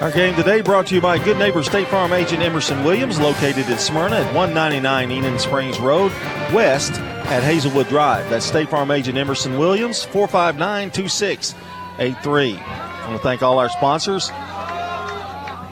Our 0.00 0.10
game 0.10 0.34
today 0.34 0.62
brought 0.62 0.86
to 0.86 0.94
you 0.94 1.00
by 1.00 1.22
Good 1.22 1.36
Neighbor 1.36 1.62
State 1.62 1.88
Farm 1.88 2.14
Agent 2.14 2.42
Emerson 2.42 2.82
Williams, 2.82 3.20
located 3.20 3.68
in 3.68 3.76
Smyrna 3.76 4.16
at 4.16 4.34
199 4.34 5.10
Enon 5.10 5.38
Springs 5.38 5.78
Road, 5.78 6.10
west 6.54 6.92
at 6.92 7.42
Hazelwood 7.42 7.88
Drive. 7.88 8.30
That's 8.30 8.46
State 8.46 8.70
Farm 8.70 8.90
Agent 8.90 9.18
Emerson 9.18 9.58
Williams, 9.58 10.04
459 10.04 10.90
2683. 10.90 12.56
I 12.56 13.08
want 13.08 13.20
to 13.20 13.22
thank 13.22 13.42
all 13.42 13.58
our 13.58 13.68
sponsors. 13.68 14.30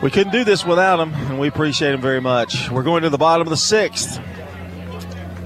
We 0.03 0.11
couldn't 0.11 0.33
do 0.33 0.45
this 0.45 0.67
without 0.67 0.99
them, 0.99 1.15
and 1.15 1.41
we 1.41 1.49
appreciate 1.49 1.93
them 1.93 2.03
very 2.03 2.21
much. 2.21 2.71
We're 2.71 2.83
going 2.83 3.03
to 3.05 3.11
the 3.11 3.19
bottom 3.19 3.47
of 3.47 3.51
the 3.51 3.57
sixth. 3.57 4.21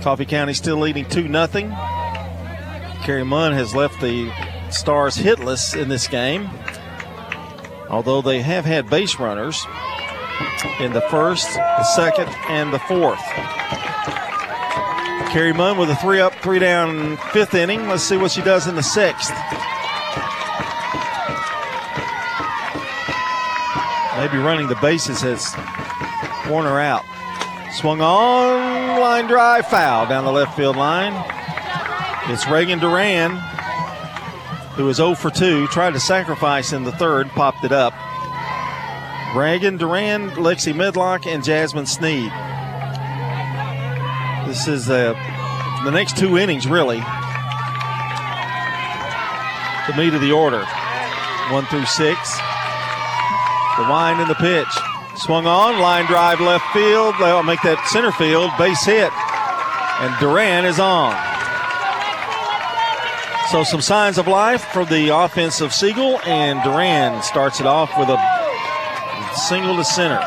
Coffee 0.03 0.27
County 0.27 0.55
still 0.55 0.79
leading 0.79 1.05
2 1.05 1.29
0. 1.29 2.04
Carrie 3.05 3.23
Munn 3.23 3.53
has 3.53 3.75
left 3.75 4.01
the 4.01 4.33
Stars 4.71 5.15
hitless 5.15 5.79
in 5.79 5.91
this 5.91 6.09
game, 6.09 6.49
although 7.91 8.23
they 8.23 8.41
have 8.41 8.65
had 8.65 8.89
base 8.89 9.19
runners 9.19 9.63
in 10.81 10.95
the 10.95 11.03
first, 11.03 11.53
the 11.53 11.85
second, 11.85 12.29
and 12.49 12.73
the 12.73 12.79
fourth. 12.79 13.21
Carrie 15.31 15.53
Munn 15.53 15.77
with 15.77 15.91
a 15.91 15.97
three 15.97 16.19
up, 16.19 16.33
three 16.37 16.59
down 16.59 17.19
fifth 17.33 17.55
inning. 17.55 17.89
Let's 17.89 18.03
see 18.05 18.17
what 18.17 18.31
she 18.31 18.41
does 18.41 18.67
in 18.67 18.75
the 18.75 18.83
sixth. 18.83 19.35
Maybe 24.17 24.39
running 24.39 24.69
the 24.69 24.79
bases 24.81 25.21
has 25.21 25.55
Corner 26.49 26.81
out. 26.81 27.05
Swung 27.75 28.01
on, 28.01 28.99
line 28.99 29.27
drive, 29.27 29.67
foul 29.67 30.07
down 30.07 30.25
the 30.25 30.33
left 30.33 30.57
field 30.57 30.77
line. 30.77 31.13
It's 32.27 32.49
Reagan 32.49 32.79
Duran, 32.79 33.37
who 34.77 34.89
is 34.89 34.97
0 34.97 35.15
for 35.15 35.31
2, 35.31 35.67
tried 35.67 35.93
to 35.93 36.01
sacrifice 36.01 36.73
in 36.73 36.85
the 36.85 36.93
third, 36.93 37.29
popped 37.29 37.65
it 37.65 37.73
up. 37.73 37.93
Reagan 39.37 39.77
Duran, 39.77 40.31
Lexi 40.31 40.75
Medlock, 40.75 41.27
and 41.27 41.45
Jasmine 41.45 41.85
Sneed. 41.85 42.33
This 44.49 44.67
is 44.67 44.89
uh, 44.89 45.13
the 45.85 45.91
next 45.91 46.17
two 46.17 46.39
innings, 46.39 46.67
really. 46.67 47.01
The 49.87 49.95
meat 49.95 50.15
of 50.15 50.23
the 50.23 50.33
order. 50.33 50.65
One 51.53 51.67
through 51.67 51.85
six. 51.85 52.39
The 53.77 53.83
wind 53.83 54.21
and 54.21 54.31
the 54.31 54.35
pitch. 54.37 54.67
Swung 55.17 55.47
on, 55.47 55.79
line 55.79 56.07
drive 56.07 56.41
left 56.41 56.65
field. 56.73 57.17
They'll 57.21 57.43
make 57.43 57.61
that 57.63 57.87
center 57.89 58.13
field 58.13 58.51
base 58.57 58.83
hit. 58.83 59.13
And 60.01 60.19
Duran 60.19 60.65
is 60.65 60.81
on. 60.81 61.34
So 63.51 63.63
some 63.63 63.83
signs 63.83 64.19
of 64.19 64.27
life 64.27 64.65
for 64.73 64.85
the 64.85 65.11
offense 65.15 65.61
of 65.61 65.73
Siegel, 65.73 66.19
and 66.25 66.63
Duran 66.63 67.23
starts 67.23 67.61
it 67.61 67.67
off 67.67 67.97
with 67.99 68.09
a 68.09 68.19
single 69.49 69.77
to 69.77 69.85
center. 69.85 70.21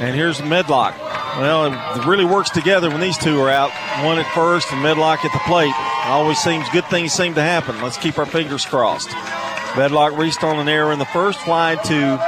And 0.00 0.14
here's 0.14 0.42
Medlock. 0.42 0.98
Well, 1.38 1.66
it 1.66 2.06
really 2.06 2.24
works 2.24 2.50
together 2.50 2.90
when 2.90 3.00
these 3.00 3.18
two 3.18 3.40
are 3.40 3.50
out. 3.50 3.70
One 4.04 4.18
at 4.18 4.26
first 4.34 4.72
and 4.72 4.82
Medlock 4.82 5.24
at 5.24 5.32
the 5.32 5.40
plate. 5.46 5.74
Always 6.04 6.38
seems 6.38 6.68
good 6.70 6.84
things 6.86 7.12
seem 7.12 7.34
to 7.34 7.42
happen. 7.42 7.80
Let's 7.80 7.96
keep 7.96 8.18
our 8.18 8.26
fingers 8.26 8.64
crossed. 8.64 9.10
Medlock 9.76 10.16
reached 10.18 10.42
on 10.42 10.58
an 10.58 10.68
error 10.68 10.92
in 10.92 10.98
the 10.98 11.04
first, 11.06 11.38
fly 11.40 11.76
to 11.76 12.18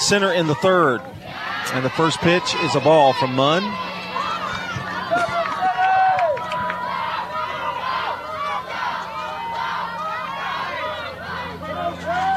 center 0.00 0.32
in 0.32 0.46
the 0.46 0.54
third. 0.56 1.00
And 1.72 1.84
the 1.84 1.90
first 1.90 2.18
pitch 2.18 2.54
is 2.62 2.74
a 2.74 2.80
ball 2.80 3.12
from 3.12 3.34
Munn. 3.34 3.87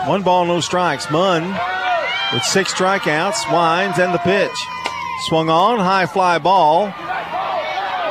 One 0.08 0.24
ball, 0.24 0.46
no 0.46 0.60
strikes. 0.62 1.10
Munn 1.12 1.44
with 2.34 2.44
six 2.44 2.74
strikeouts, 2.74 3.52
winds 3.52 4.00
and 4.00 4.14
the 4.14 4.20
pitch. 4.20 4.56
Swung 5.28 5.50
on, 5.50 5.78
high 5.80 6.08
fly 6.08 6.40
ball. 6.40 6.94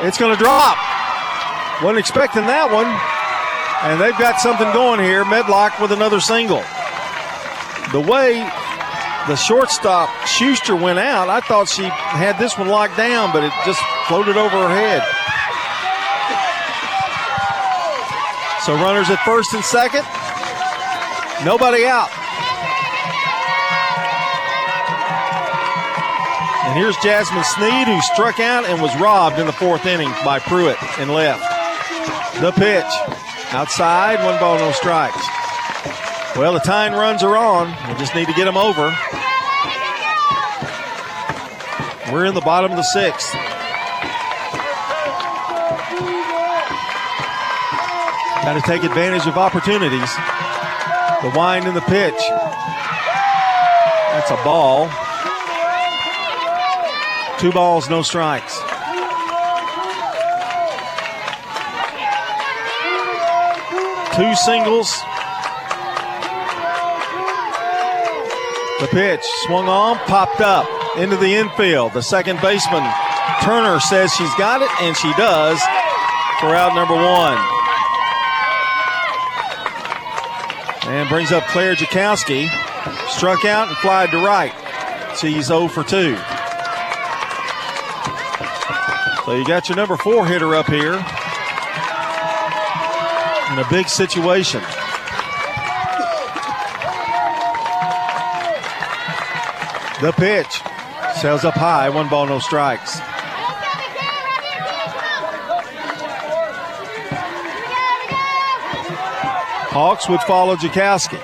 It's 0.07 0.17
going 0.17 0.35
to 0.35 0.41
drop. 0.41 0.77
Wasn't 1.83 1.99
expecting 1.99 2.47
that 2.47 2.71
one. 2.71 2.87
And 3.83 3.99
they've 3.99 4.17
got 4.17 4.39
something 4.39 4.71
going 4.71 5.01
here. 5.01 5.25
Medlock 5.25 5.79
with 5.79 5.91
another 5.91 6.21
single. 6.21 6.63
The 7.91 7.99
way 7.99 8.39
the 9.27 9.35
shortstop 9.35 10.09
Schuster 10.25 10.75
went 10.75 10.99
out, 10.99 11.27
I 11.27 11.41
thought 11.41 11.67
she 11.67 11.83
had 11.83 12.39
this 12.39 12.57
one 12.57 12.69
locked 12.69 12.95
down, 12.95 13.33
but 13.33 13.43
it 13.43 13.51
just 13.65 13.81
floated 14.07 14.37
over 14.37 14.55
her 14.55 14.69
head. 14.69 15.03
So 18.65 18.75
runners 18.75 19.09
at 19.09 19.19
first 19.25 19.53
and 19.53 19.63
second. 19.65 20.05
Nobody 21.43 21.85
out. 21.85 22.09
And 26.67 26.77
here's 26.77 26.95
Jasmine 26.97 27.43
Sneed, 27.43 27.87
who 27.87 27.99
struck 28.01 28.39
out 28.39 28.65
and 28.65 28.81
was 28.81 28.95
robbed 29.01 29.39
in 29.39 29.47
the 29.47 29.51
fourth 29.51 29.85
inning 29.85 30.11
by 30.23 30.39
Pruitt 30.39 30.77
and 30.99 31.11
left. 31.11 31.41
The 32.39 32.51
pitch. 32.51 32.85
Outside, 33.53 34.23
one 34.23 34.39
ball, 34.39 34.57
no 34.57 34.71
strikes. 34.71 35.27
Well, 36.37 36.53
the 36.53 36.59
tying 36.59 36.93
runs 36.93 37.23
are 37.23 37.35
on. 37.35 37.67
We 37.89 37.99
just 37.99 38.15
need 38.15 38.27
to 38.27 38.33
get 38.33 38.45
them 38.45 38.55
over. 38.55 38.95
We're 42.13 42.25
in 42.25 42.35
the 42.35 42.41
bottom 42.41 42.71
of 42.71 42.77
the 42.77 42.83
sixth. 42.83 43.33
Got 48.43 48.53
to 48.53 48.61
take 48.61 48.83
advantage 48.83 49.27
of 49.27 49.37
opportunities. 49.37 50.09
The 51.21 51.29
wind 51.37 51.67
and 51.67 51.77
the 51.77 51.81
pitch. 51.81 52.19
That's 54.11 54.31
a 54.31 54.43
ball. 54.43 54.89
Two 57.39 57.51
balls, 57.51 57.89
no 57.89 58.01
strikes. 58.01 58.59
Two 64.15 64.35
singles. 64.35 64.91
The 68.79 68.87
pitch 68.87 69.21
swung 69.45 69.67
on, 69.67 69.97
popped 70.07 70.41
up 70.41 70.67
into 70.97 71.17
the 71.17 71.35
infield. 71.35 71.93
The 71.93 72.01
second 72.01 72.41
baseman, 72.41 72.83
Turner, 73.43 73.79
says 73.79 74.11
she's 74.13 74.33
got 74.35 74.63
it, 74.63 74.69
and 74.81 74.97
she 74.97 75.13
does 75.13 75.59
for 76.39 76.55
out 76.55 76.73
number 76.73 76.95
one. 76.95 77.60
And 80.91 81.07
brings 81.07 81.31
up 81.31 81.45
Claire 81.45 81.73
Jakowski. 81.73 82.49
Struck 83.07 83.45
out 83.45 83.69
and 83.69 83.77
flied 83.77 84.11
to 84.11 84.17
right. 84.17 84.51
She's 85.17 85.45
0 85.45 85.69
for 85.69 85.85
2. 85.85 86.17
So 89.23 89.35
you 89.37 89.45
got 89.45 89.69
your 89.69 89.77
number 89.77 89.95
four 89.95 90.27
hitter 90.27 90.53
up 90.53 90.67
here 90.67 90.95
in 93.51 93.59
a 93.59 93.65
big 93.69 93.87
situation. 93.87 94.61
The 100.01 100.11
pitch 100.11 100.61
sails 101.21 101.45
up 101.45 101.53
high, 101.53 101.89
one 101.89 102.09
ball, 102.09 102.27
no 102.27 102.39
strikes. 102.39 103.00
Hawks 109.71 110.09
would 110.09 110.19
follow 110.21 110.57
Jakowski. 110.57 111.19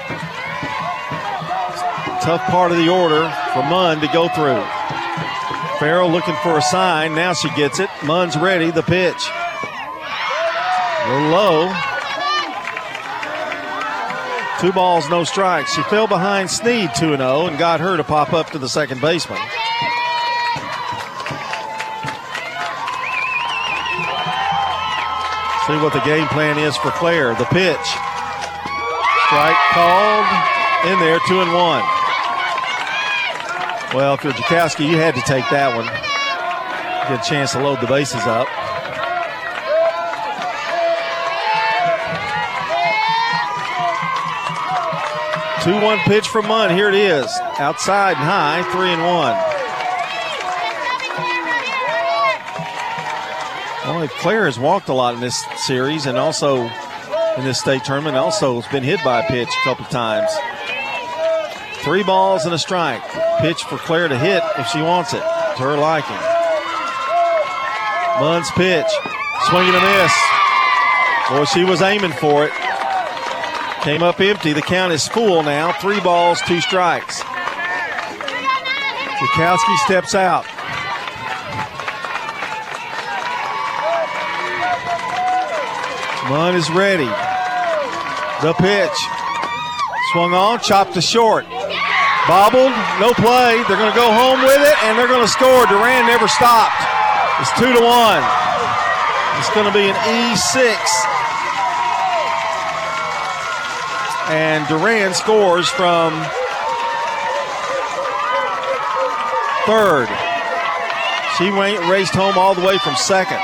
Tough 2.21 2.41
part 2.49 2.71
of 2.71 2.77
the 2.77 2.87
order 2.87 3.29
for 3.53 3.63
Munn 3.63 3.99
to 3.99 4.07
go 4.07 4.29
through. 4.29 4.63
Farrell 5.79 6.09
looking 6.09 6.35
for 6.41 6.57
a 6.57 6.61
sign. 6.61 7.13
Now 7.13 7.33
she 7.33 7.49
gets 7.55 7.79
it. 7.79 7.89
Munn's 8.05 8.37
ready. 8.37 8.71
The 8.71 8.83
pitch. 8.83 9.29
Low. 11.07 11.73
Two 14.61 14.71
balls, 14.71 15.09
no 15.09 15.25
strikes. 15.25 15.73
She 15.73 15.83
fell 15.83 16.07
behind 16.07 16.49
Sneed 16.49 16.89
2 16.95 17.17
0 17.17 17.47
and 17.47 17.57
got 17.59 17.81
her 17.81 17.97
to 17.97 18.03
pop 18.03 18.31
up 18.31 18.51
to 18.51 18.57
the 18.59 18.69
second 18.69 19.01
baseman. 19.01 19.39
See 25.67 25.77
what 25.83 25.91
the 25.91 26.01
game 26.05 26.27
plan 26.29 26.57
is 26.57 26.77
for 26.77 26.91
Claire. 26.91 27.35
The 27.35 27.45
pitch. 27.45 28.06
Strike 29.27 29.57
called 29.73 30.25
in 30.87 30.99
there, 30.99 31.19
two 31.27 31.41
and 31.41 31.53
one. 31.53 31.83
Well, 33.93 34.13
if 34.13 34.23
you're 34.23 34.31
Jakowski, 34.31 34.87
you 34.87 34.95
had 34.95 35.15
to 35.15 35.21
take 35.21 35.43
that 35.49 35.75
one. 35.75 35.85
Get 37.09 37.25
a 37.25 37.29
chance 37.29 37.51
to 37.51 37.59
load 37.61 37.81
the 37.81 37.87
bases 37.87 38.21
up. 38.21 38.47
Two 45.61 45.85
one 45.85 45.99
pitch 46.05 46.29
from 46.29 46.47
Munn. 46.47 46.73
Here 46.73 46.87
it 46.87 46.95
is. 46.95 47.27
Outside 47.59 48.15
and 48.15 48.23
high, 48.23 48.63
three 48.71 48.91
and 48.91 49.01
one. 49.03 49.35
Well, 53.83 54.07
Claire 54.21 54.45
has 54.45 54.57
walked 54.57 54.87
a 54.87 54.93
lot 54.93 55.15
in 55.15 55.19
this 55.19 55.43
series 55.65 56.05
and 56.05 56.17
also 56.17 56.69
in 57.37 57.43
this 57.43 57.59
state 57.59 57.83
tournament. 57.83 58.15
Also, 58.17 58.59
has 58.59 58.71
been 58.71 58.83
hit 58.83 58.99
by 59.03 59.21
a 59.21 59.27
pitch 59.27 59.49
a 59.49 59.63
couple 59.63 59.85
times. 59.85 60.29
Three 61.83 62.03
balls 62.03 62.45
and 62.45 62.53
a 62.53 62.59
strike. 62.59 63.01
Pitch 63.39 63.63
for 63.63 63.77
Claire 63.77 64.07
to 64.07 64.17
hit 64.17 64.43
if 64.57 64.67
she 64.67 64.81
wants 64.81 65.13
it, 65.13 65.21
to 65.21 65.63
her 65.63 65.77
liking. 65.77 66.17
Munn's 68.19 68.49
pitch. 68.51 68.87
Swing 69.49 69.67
and 69.67 69.75
a 69.75 69.81
miss. 69.81 70.13
Boy, 71.29 71.45
she 71.45 71.63
was 71.63 71.81
aiming 71.81 72.11
for 72.13 72.45
it. 72.45 72.51
Came 73.83 74.03
up 74.03 74.19
empty. 74.19 74.53
The 74.53 74.61
count 74.61 74.91
is 74.91 75.07
full 75.07 75.43
now. 75.43 75.71
Three 75.73 75.99
balls, 76.01 76.41
two 76.47 76.59
strikes. 76.59 77.21
Jakowski 79.19 79.77
steps 79.85 80.15
out. 80.15 80.45
Munn 86.29 86.55
is 86.55 86.69
ready. 86.69 87.26
The 88.41 88.53
pitch. 88.53 88.97
Swung 90.13 90.33
on, 90.33 90.59
chopped 90.59 90.93
to 90.93 91.01
short. 91.01 91.45
Bobbled, 92.27 92.71
no 93.01 93.13
play. 93.17 93.63
They're 93.65 93.81
going 93.81 93.91
to 93.91 93.97
go 93.97 94.13
home 94.13 94.43
with 94.43 94.61
it, 94.61 94.83
and 94.83 94.97
they're 94.97 95.07
going 95.07 95.25
to 95.25 95.31
score. 95.31 95.65
Duran 95.65 96.05
never 96.05 96.27
stopped. 96.27 96.77
It's 97.41 97.51
two 97.57 97.73
to 97.73 97.81
one. 97.81 98.21
It's 99.39 99.49
going 99.55 99.65
to 99.65 99.73
be 99.73 99.89
an 99.89 99.95
E6. 99.95 100.77
And 104.29 104.67
Duran 104.67 105.13
scores 105.15 105.67
from 105.69 106.13
third. 109.65 110.09
She 111.37 111.49
went, 111.49 111.79
raced 111.89 112.13
home 112.13 112.37
all 112.37 112.53
the 112.53 112.65
way 112.65 112.77
from 112.77 112.95
second. 112.95 113.41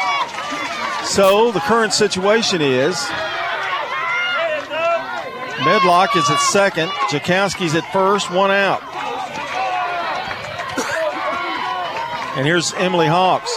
So 1.05 1.51
the 1.51 1.61
current 1.61 1.93
situation 1.93 2.61
is 2.61 3.09
Medlock 5.65 6.15
is 6.15 6.29
at 6.29 6.39
second, 6.39 6.89
Jakowski's 7.09 7.75
at 7.75 7.91
first, 7.93 8.29
one 8.31 8.51
out. 8.51 8.81
And 12.35 12.45
here's 12.45 12.73
Emily 12.73 13.07
Hawks. 13.07 13.55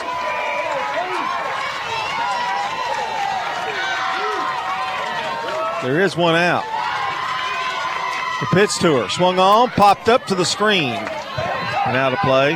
There 5.82 6.00
is 6.00 6.16
one 6.16 6.34
out. 6.34 6.64
The 8.40 8.46
pitch 8.54 8.78
to 8.80 8.96
her. 8.96 9.08
Swung 9.08 9.38
on, 9.38 9.70
popped 9.70 10.08
up 10.08 10.26
to 10.26 10.34
the 10.34 10.44
screen. 10.44 10.92
And 10.92 11.96
out 11.96 12.12
of 12.12 12.18
play. 12.18 12.54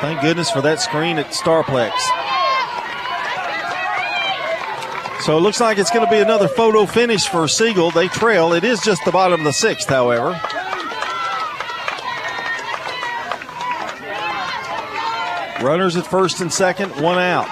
Thank 0.00 0.22
goodness 0.22 0.50
for 0.50 0.60
that 0.62 0.80
screen 0.80 1.18
at 1.18 1.26
Starplex. 1.26 1.92
So 5.24 5.38
it 5.38 5.40
looks 5.40 5.60
like 5.60 5.78
it's 5.78 5.90
going 5.90 6.04
to 6.04 6.10
be 6.10 6.18
another 6.18 6.48
photo 6.48 6.84
finish 6.84 7.28
for 7.28 7.46
Siegel. 7.46 7.92
They 7.92 8.08
trail. 8.08 8.52
It 8.54 8.64
is 8.64 8.80
just 8.80 9.04
the 9.04 9.12
bottom 9.12 9.40
of 9.40 9.44
the 9.44 9.52
sixth, 9.52 9.88
however. 9.88 10.30
Runners 15.62 15.94
at 15.96 16.08
first 16.08 16.40
and 16.40 16.52
second, 16.52 16.90
one 17.00 17.20
out. 17.20 17.46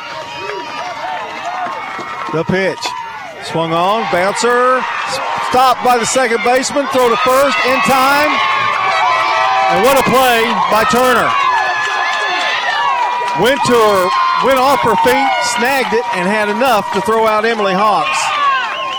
The 2.33 2.43
pitch. 2.43 2.79
Swung 3.45 3.73
on, 3.73 4.03
bouncer, 4.11 4.83
stopped 5.51 5.85
by 5.85 5.97
the 5.97 6.07
second 6.07 6.43
baseman, 6.43 6.89
throw 6.89 7.09
to 7.09 7.17
first 7.19 7.59
in 7.67 7.79
time. 7.87 8.31
And 9.71 9.85
what 9.87 9.97
a 9.97 10.03
play 10.11 10.43
by 10.75 10.83
Turner. 10.91 11.31
Her, 13.41 14.20
went 14.45 14.59
off 14.59 14.81
her 14.81 14.97
feet, 15.05 15.31
snagged 15.57 15.93
it, 15.93 16.05
and 16.15 16.29
had 16.29 16.49
enough 16.49 16.91
to 16.93 17.01
throw 17.03 17.27
out 17.27 17.45
Emily 17.45 17.75
Hawks 17.75 18.19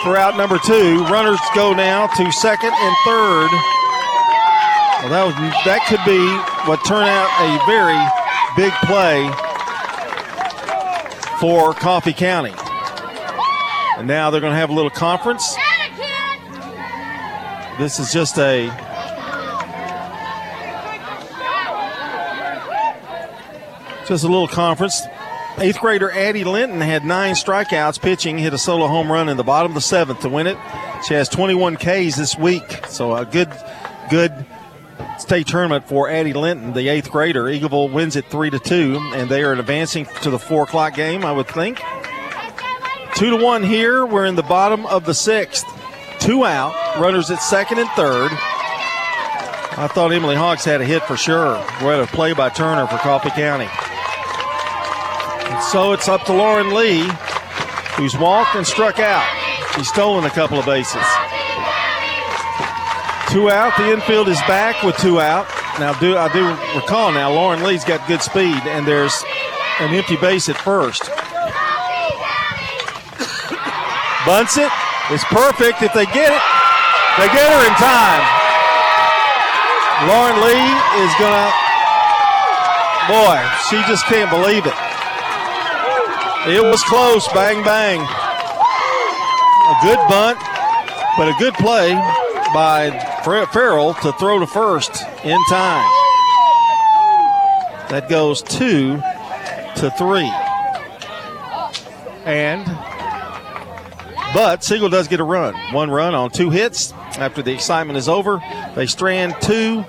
for 0.04 0.18
out 0.18 0.38
number 0.38 0.60
two. 0.60 1.04
Runners 1.06 1.40
go 1.54 1.74
now 1.74 2.08
to 2.08 2.32
second 2.32 2.74
and 2.74 2.96
third. 3.06 3.50
Well, 5.02 5.10
that, 5.10 5.26
was, 5.26 5.36
that 5.66 5.86
could 5.90 6.04
be 6.06 6.22
what 6.70 6.78
turned 6.86 7.10
out 7.10 7.30
a 7.42 7.58
very 7.66 7.98
big 8.56 8.74
play 8.86 9.30
for 11.40 11.74
Coffee 11.74 12.14
County. 12.14 12.54
And 13.98 14.08
now 14.08 14.30
they're 14.30 14.42
going 14.42 14.54
to 14.54 14.58
have 14.58 14.70
a 14.70 14.74
little 14.74 14.92
conference. 14.92 15.56
This 17.80 18.00
is 18.00 18.14
just 18.14 18.38
a 18.38 18.68
just 24.08 24.24
a 24.24 24.28
little 24.28 24.48
conference. 24.48 25.02
Eighth 25.58 25.80
grader 25.80 26.10
Addie 26.12 26.44
Linton 26.44 26.82
had 26.82 27.06
nine 27.06 27.36
strikeouts 27.36 28.02
pitching, 28.02 28.38
hit 28.38 28.54
a 28.54 28.58
solo 28.58 28.88
home 28.88 29.12
run 29.12 29.30
in 29.30 29.38
the 29.38 29.44
bottom 29.44 29.72
of 29.72 29.76
the 29.76 29.82
seventh 29.82 30.22
to 30.22 30.30
win 30.30 30.48
it. 30.48 30.58
She 31.08 31.14
has 31.14 31.30
21 31.30 31.76
Ks 31.76 32.16
this 32.16 32.38
week, 32.38 32.86
so 32.88 33.16
a 33.16 33.26
good, 33.26 33.52
good 34.10 34.46
state 35.20 35.48
tournament 35.48 35.88
for 35.88 36.10
Addie 36.10 36.34
Linton, 36.34 36.74
the 36.74 36.90
eighth 36.90 37.12
grader. 37.12 37.44
Eagleville 37.44 37.92
wins 37.92 38.16
it 38.16 38.26
three 38.26 38.50
to 38.50 38.60
two, 38.60 38.98
and 39.14 39.30
they 39.30 39.44
are 39.44 39.54
advancing 39.54 40.06
to 40.24 40.30
the 40.30 40.40
four 40.40 40.64
o'clock 40.64 40.96
game, 40.96 41.24
I 41.26 41.32
would 41.32 41.48
think. 41.48 41.82
Two 43.16 43.38
to 43.38 43.44
one 43.44 43.64
here. 43.64 44.06
We're 44.06 44.26
in 44.26 44.36
the 44.36 44.44
bottom 44.44 44.86
of 44.88 45.06
the 45.06 45.14
sixth. 45.14 45.66
Two 46.20 46.46
out. 46.46 46.74
Runners 47.00 47.30
at 47.30 47.42
second 47.42 47.80
and 47.80 47.90
third. 47.92 48.32
I 48.32 49.88
thought 49.94 50.12
Emily 50.12 50.36
Hawks 50.36 50.66
had 50.66 50.82
a 50.82 50.86
hit 50.86 51.04
for 51.04 51.18
sure. 51.18 51.58
What 51.82 52.00
a 52.00 52.08
play 52.08 52.34
by 52.34 52.50
Turner 52.50 52.88
for 52.88 52.98
Coffee 52.98 53.30
County. 53.30 53.68
So 55.70 55.94
it's 55.94 56.10
up 56.10 56.26
to 56.26 56.34
Lauren 56.34 56.74
Lee, 56.74 57.08
who's 57.96 58.18
walked 58.18 58.56
and 58.56 58.66
struck 58.66 59.00
out. 59.00 59.26
She's 59.76 59.88
stolen 59.88 60.26
a 60.26 60.30
couple 60.30 60.60
of 60.60 60.66
bases. 60.66 61.06
Two 63.30 63.50
out. 63.50 63.72
The 63.78 63.94
infield 63.94 64.28
is 64.28 64.40
back 64.42 64.84
with 64.84 64.98
two 64.98 65.22
out. 65.22 65.48
Now, 65.80 65.94
do 65.94 66.18
I 66.18 66.28
do 66.34 66.50
recall 66.76 67.14
now? 67.14 67.32
Lauren 67.32 67.64
Lee's 67.64 67.86
got 67.86 68.06
good 68.06 68.22
speed, 68.22 68.60
and 68.68 68.86
there's 68.86 69.24
an 69.80 69.94
empty 69.94 70.18
base 70.18 70.50
at 70.50 70.58
first. 70.58 71.08
Bunts 74.26 74.58
it. 74.58 74.72
It's 75.10 75.24
perfect 75.32 75.82
if 75.82 75.94
they 75.94 76.06
get 76.12 76.36
it. 76.36 76.44
They 77.16 77.28
get 77.32 77.48
her 77.48 77.64
in 77.64 77.76
time. 77.80 78.24
Lauren 80.12 80.36
Lee 80.44 80.68
is 81.06 81.14
gonna. 81.16 81.48
Boy, 83.08 83.40
she 83.70 83.78
just 83.88 84.06
can't 84.06 84.30
believe 84.30 84.66
it. 84.66 84.91
It 86.48 86.64
was 86.64 86.82
close. 86.84 87.28
Bang 87.34 87.64
bang. 87.64 88.02
A 88.02 89.76
good 89.84 90.00
bunt, 90.10 90.40
but 91.16 91.28
a 91.30 91.36
good 91.38 91.54
play 91.54 91.94
by 92.54 92.90
Farrell 93.24 93.94
to 93.94 94.12
throw 94.14 94.40
to 94.40 94.48
first 94.48 95.04
in 95.24 95.38
time. 95.50 95.88
That 97.90 98.08
goes 98.10 98.42
two 98.42 98.98
to 99.76 99.92
three. 99.98 100.32
And 102.26 102.66
but 104.34 104.64
Siegel 104.64 104.90
does 104.90 105.08
get 105.08 105.20
a 105.20 105.24
run. 105.24 105.54
One 105.74 105.92
run 105.92 106.16
on 106.16 106.32
two 106.32 106.50
hits. 106.50 106.92
After 107.18 107.42
the 107.42 107.54
excitement 107.54 107.98
is 107.98 108.10
over, 108.10 108.42
they 108.76 108.88
strand 108.88 109.36
two, 109.42 109.86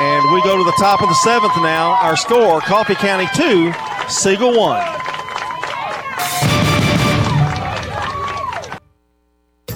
and 0.00 0.34
we 0.34 0.42
go 0.42 0.58
to 0.58 0.64
the 0.64 0.76
top 0.78 1.00
of 1.00 1.08
the 1.08 1.14
seventh 1.14 1.56
now. 1.56 1.96
Our 2.02 2.16
score 2.16 2.60
Coffee 2.60 2.94
County 2.96 3.28
two, 3.34 3.72
Siegel 4.08 4.58
one. 4.58 4.84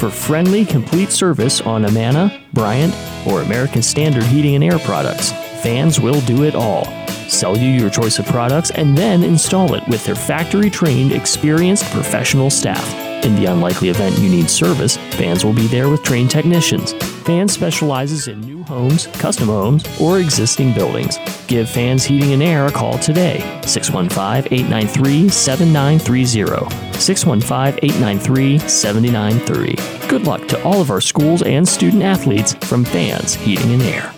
for 0.00 0.08
friendly, 0.08 0.64
complete 0.64 1.10
service 1.10 1.60
on 1.60 1.84
Amana, 1.84 2.42
Bryant, 2.54 2.94
or 3.26 3.42
American 3.42 3.82
Standard 3.82 4.22
Heating 4.22 4.54
and 4.54 4.64
Air 4.64 4.78
products. 4.78 5.30
Fans 5.62 6.00
will 6.00 6.22
do 6.22 6.44
it 6.44 6.54
all. 6.54 6.86
Sell 7.28 7.54
you 7.54 7.68
your 7.68 7.90
choice 7.90 8.18
of 8.18 8.24
products 8.24 8.70
and 8.70 8.96
then 8.96 9.22
install 9.22 9.74
it 9.74 9.86
with 9.88 10.02
their 10.06 10.14
factory 10.14 10.70
trained, 10.70 11.12
experienced 11.12 11.84
professional 11.92 12.48
staff. 12.48 12.82
In 13.26 13.36
the 13.36 13.44
unlikely 13.44 13.90
event 13.90 14.18
you 14.18 14.30
need 14.30 14.48
service, 14.48 14.96
Fans 14.96 15.44
will 15.44 15.52
be 15.52 15.66
there 15.66 15.90
with 15.90 16.02
trained 16.02 16.30
technicians. 16.30 16.94
Fans 17.26 17.52
specializes 17.52 18.26
in 18.26 18.40
new 18.40 18.62
homes, 18.64 19.06
custom 19.18 19.48
homes, 19.48 19.84
or 20.00 20.18
existing 20.18 20.72
buildings. 20.72 21.18
Give 21.46 21.68
Fans 21.68 22.04
Heating 22.04 22.32
and 22.32 22.42
Air 22.42 22.68
a 22.68 22.72
call 22.72 22.98
today. 22.98 23.40
615 23.66 24.50
893 24.50 25.28
7930. 25.28 26.89
615 27.00 27.80
893 27.82 28.58
7930. 28.58 30.08
Good 30.08 30.26
luck 30.26 30.46
to 30.48 30.62
all 30.62 30.80
of 30.80 30.90
our 30.90 31.00
schools 31.00 31.42
and 31.42 31.66
student 31.66 32.02
athletes 32.02 32.54
from 32.66 32.84
Fans 32.84 33.34
Heating 33.34 33.72
and 33.72 33.82
Air. 33.82 34.14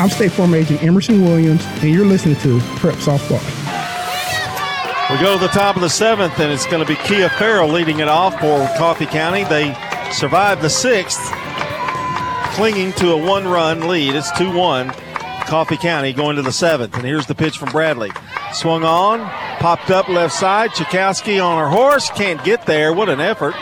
I'm 0.00 0.08
State 0.08 0.32
Farm 0.32 0.54
Agent 0.54 0.82
Emerson 0.82 1.24
Williams, 1.24 1.64
and 1.66 1.90
you're 1.90 2.06
listening 2.06 2.36
to 2.36 2.60
Prep 2.76 2.94
Softball. 2.96 3.42
We 5.10 5.18
go 5.20 5.34
to 5.34 5.40
the 5.40 5.48
top 5.48 5.74
of 5.74 5.82
the 5.82 5.90
seventh, 5.90 6.38
and 6.38 6.52
it's 6.52 6.66
going 6.66 6.84
to 6.84 6.86
be 6.86 6.94
Kia 7.02 7.28
Farrell 7.30 7.68
leading 7.68 8.00
it 8.00 8.08
off 8.08 8.34
for 8.34 8.68
Coffee 8.78 9.06
County. 9.06 9.44
They 9.44 9.74
survived 10.12 10.62
the 10.62 10.70
sixth, 10.70 11.32
clinging 12.54 12.92
to 12.92 13.12
a 13.12 13.16
one 13.16 13.48
run 13.48 13.88
lead. 13.88 14.14
It's 14.14 14.30
2 14.38 14.56
1. 14.56 14.90
Coffee 15.46 15.78
County 15.78 16.12
going 16.12 16.36
to 16.36 16.42
the 16.42 16.52
seventh. 16.52 16.94
And 16.94 17.04
here's 17.04 17.26
the 17.26 17.34
pitch 17.34 17.56
from 17.56 17.70
Bradley. 17.70 18.10
Swung 18.52 18.82
on, 18.82 19.20
popped 19.60 19.90
up 19.90 20.08
left 20.08 20.34
side. 20.34 20.70
Jakowski 20.70 21.42
on 21.44 21.58
her 21.58 21.68
horse. 21.68 22.10
Can't 22.10 22.42
get 22.44 22.66
there. 22.66 22.92
What 22.92 23.08
an 23.08 23.20
effort. 23.20 23.54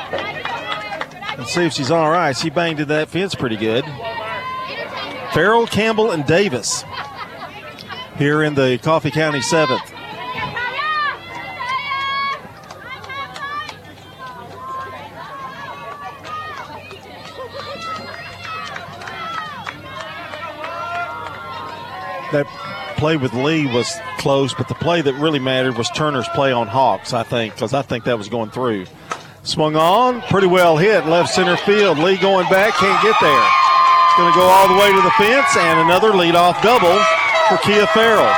Let's 1.38 1.52
see 1.52 1.66
if 1.66 1.72
she's 1.72 1.90
all 1.90 2.10
right. 2.10 2.36
She 2.36 2.50
banged 2.50 2.80
into 2.80 2.94
that 2.94 3.08
fence 3.08 3.34
pretty 3.34 3.56
good. 3.56 3.84
Farrell, 5.32 5.66
Campbell, 5.66 6.12
and 6.12 6.24
Davis 6.24 6.82
here 8.16 8.42
in 8.42 8.54
the 8.54 8.78
Coffee 8.82 9.10
County 9.10 9.42
seventh. 9.42 9.82
That 22.32 22.46
play 22.96 23.16
with 23.16 23.32
Lee 23.34 23.66
was 23.66 23.92
close, 24.18 24.54
but 24.54 24.68
the 24.68 24.74
play 24.74 25.00
that 25.00 25.14
really 25.14 25.38
mattered 25.38 25.76
was 25.76 25.88
Turner's 25.90 26.28
play 26.28 26.52
on 26.52 26.66
Hawks, 26.66 27.12
I 27.12 27.22
think, 27.22 27.54
because 27.54 27.74
I 27.74 27.82
think 27.82 28.04
that 28.04 28.18
was 28.18 28.28
going 28.28 28.50
through. 28.50 28.86
Swung 29.42 29.76
on, 29.76 30.22
pretty 30.22 30.48
well 30.48 30.76
hit, 30.76 31.06
left 31.06 31.32
center 31.32 31.56
field. 31.56 31.98
Lee 31.98 32.16
going 32.16 32.48
back, 32.48 32.74
can't 32.74 33.02
get 33.02 33.14
there. 33.20 33.48
Going 34.16 34.32
to 34.32 34.38
go 34.38 34.46
all 34.46 34.66
the 34.68 34.80
way 34.80 34.90
to 34.90 35.02
the 35.02 35.10
fence, 35.12 35.56
and 35.56 35.80
another 35.80 36.12
leadoff 36.12 36.60
double 36.62 36.98
for 37.48 37.58
Kia 37.62 37.86
Farrell. 37.88 38.34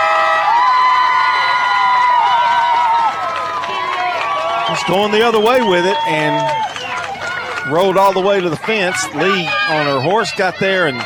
Just 4.69 4.87
going 4.87 5.13
the 5.13 5.23
other 5.23 5.41
way 5.41 5.63
with 5.63 5.87
it 5.87 5.97
and 6.09 7.73
rolled 7.73 7.97
all 7.97 8.13
the 8.13 8.21
way 8.21 8.41
to 8.41 8.51
the 8.51 8.57
fence. 8.57 9.03
Lee 9.15 9.47
on 9.71 9.87
her 9.87 10.01
horse 10.01 10.31
got 10.37 10.59
there 10.61 10.89
and 10.89 10.99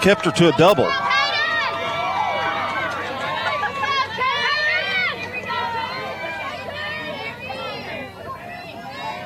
kept 0.00 0.24
her 0.24 0.30
to 0.30 0.54
a 0.54 0.56
double. 0.56 0.90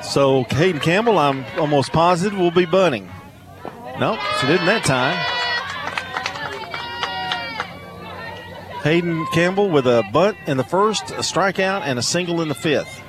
So 0.09 0.43
Hayden 0.49 0.81
Campbell, 0.81 1.19
I'm 1.19 1.45
almost 1.59 1.91
positive, 1.91 2.37
will 2.37 2.49
be 2.49 2.65
bunting. 2.65 3.11
Nope, 3.99 4.19
she 4.41 4.47
didn't 4.47 4.65
that 4.65 4.83
time. 4.83 5.15
Hayden 8.81 9.27
Campbell 9.33 9.69
with 9.69 9.85
a 9.85 10.03
bunt 10.11 10.37
in 10.47 10.57
the 10.57 10.63
first, 10.63 11.11
a 11.11 11.21
strikeout, 11.21 11.81
and 11.81 11.99
a 11.99 12.01
single 12.01 12.41
in 12.41 12.47
the 12.47 12.55
fifth. 12.55 13.03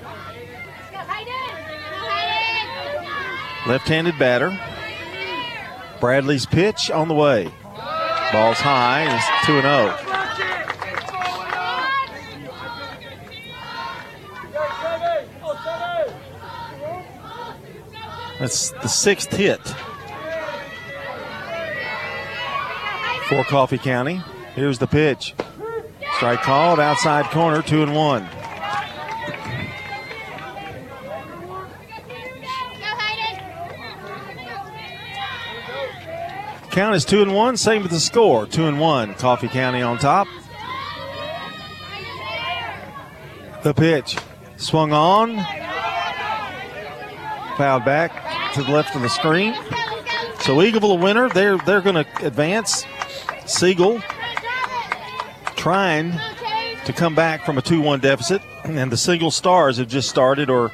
Left 3.66 3.88
handed 3.88 4.18
batter. 4.18 4.58
Bradley's 6.00 6.44
pitch 6.44 6.90
on 6.90 7.08
the 7.08 7.14
way. 7.14 7.44
Ball's 8.32 8.58
high, 8.58 9.14
it's 9.14 9.46
2 9.46 9.62
0. 9.62 10.09
That's 18.40 18.70
the 18.70 18.88
sixth 18.88 19.30
hit 19.36 19.60
for 23.28 23.44
Coffee 23.44 23.76
County. 23.76 24.22
Here's 24.54 24.78
the 24.78 24.86
pitch. 24.86 25.34
Strike 26.14 26.40
called 26.40 26.80
outside 26.80 27.26
corner, 27.26 27.60
two 27.60 27.82
and 27.82 27.94
one. 27.94 28.26
Count 36.70 36.96
is 36.96 37.04
two 37.04 37.20
and 37.20 37.34
one. 37.34 37.58
Same 37.58 37.82
with 37.82 37.90
the 37.90 38.00
score, 38.00 38.46
two 38.46 38.64
and 38.64 38.80
one. 38.80 39.14
Coffee 39.16 39.48
County 39.48 39.82
on 39.82 39.98
top. 39.98 40.26
The 43.62 43.74
pitch 43.74 44.16
swung 44.56 44.94
on, 44.94 45.36
fouled 47.58 47.84
back 47.84 48.29
to 48.54 48.62
the 48.62 48.72
left 48.72 48.94
of 48.94 49.02
the 49.02 49.08
screen. 49.08 49.54
So 50.40 50.56
Eagleville 50.56 50.92
a 50.92 51.02
winner. 51.02 51.28
They're 51.28 51.58
they're 51.58 51.80
going 51.80 52.04
to 52.04 52.26
advance. 52.26 52.84
Siegel 53.46 54.00
trying 55.56 56.12
to 56.84 56.92
come 56.92 57.14
back 57.14 57.44
from 57.44 57.58
a 57.58 57.62
2-1 57.62 58.00
deficit, 58.00 58.40
and 58.64 58.90
the 58.90 58.96
Siegel 58.96 59.30
Stars 59.30 59.76
have 59.76 59.88
just 59.88 60.08
started, 60.08 60.48
or 60.48 60.70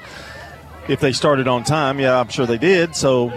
if 0.89 1.01
they 1.01 1.13
started 1.13 1.49
on 1.49 1.65
time, 1.65 1.99
yeah, 1.99 2.21
I'm 2.21 2.29
sure 2.29 2.47
they 2.47 2.59
did. 2.59 2.95
So 2.95 3.33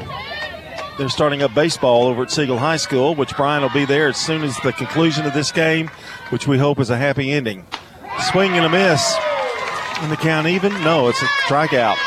they're 0.98 1.10
starting 1.10 1.42
up 1.42 1.54
baseball 1.56 2.08
over 2.08 2.24
at 2.24 2.32
Siegel 2.32 2.58
High 2.58 2.78
School, 2.78 3.16
which 3.16 3.36
Brian 3.36 3.64
will 3.64 3.70
be 3.70 3.86
there 3.86 4.10
as 4.10 4.18
soon 4.18 4.44
as 4.44 4.56
the 4.58 4.74
conclusion 4.74 5.26
of 5.26 5.34
this 5.34 5.52
game, 5.52 5.90
which 6.30 6.48
we 6.48 6.58
hope 6.58 6.80
is 6.80 6.90
a 6.90 6.98
happy 6.98 7.32
ending. 7.32 7.66
Swing 8.32 8.52
and 8.52 8.66
a 8.66 8.70
miss. 8.70 9.16
In 10.04 10.10
the 10.10 10.18
count 10.18 10.48
even? 10.48 10.72
No, 10.84 11.10
it's 11.10 11.22
a 11.22 11.26
strikeout. 11.26 11.98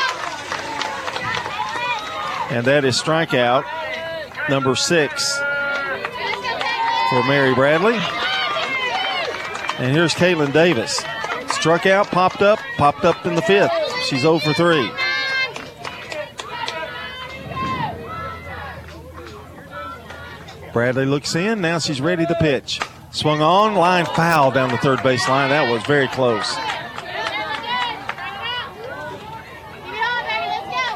And 2.49 2.65
that 2.65 2.85
is 2.85 3.01
strikeout 3.01 3.65
number 4.49 4.75
six 4.75 5.37
for 7.09 7.23
Mary 7.23 7.53
Bradley. 7.55 7.95
And 9.79 9.91
here's 9.91 10.13
Caitlin 10.13 10.53
Davis. 10.53 11.03
Struck 11.51 11.85
out, 11.85 12.07
popped 12.07 12.41
up, 12.41 12.59
popped 12.77 13.05
up 13.05 13.25
in 13.25 13.35
the 13.35 13.41
fifth. 13.41 13.71
She's 14.07 14.21
0 14.21 14.39
for 14.39 14.53
3. 14.53 14.91
Bradley 20.73 21.05
looks 21.05 21.35
in. 21.35 21.61
Now 21.61 21.79
she's 21.79 22.01
ready 22.01 22.25
to 22.25 22.35
pitch. 22.35 22.79
Swung 23.11 23.41
on, 23.41 23.75
line 23.75 24.05
foul 24.05 24.51
down 24.51 24.69
the 24.69 24.77
third 24.77 25.03
base 25.03 25.27
line. 25.29 25.51
That 25.51 25.71
was 25.71 25.83
very 25.83 26.07
close. 26.07 26.55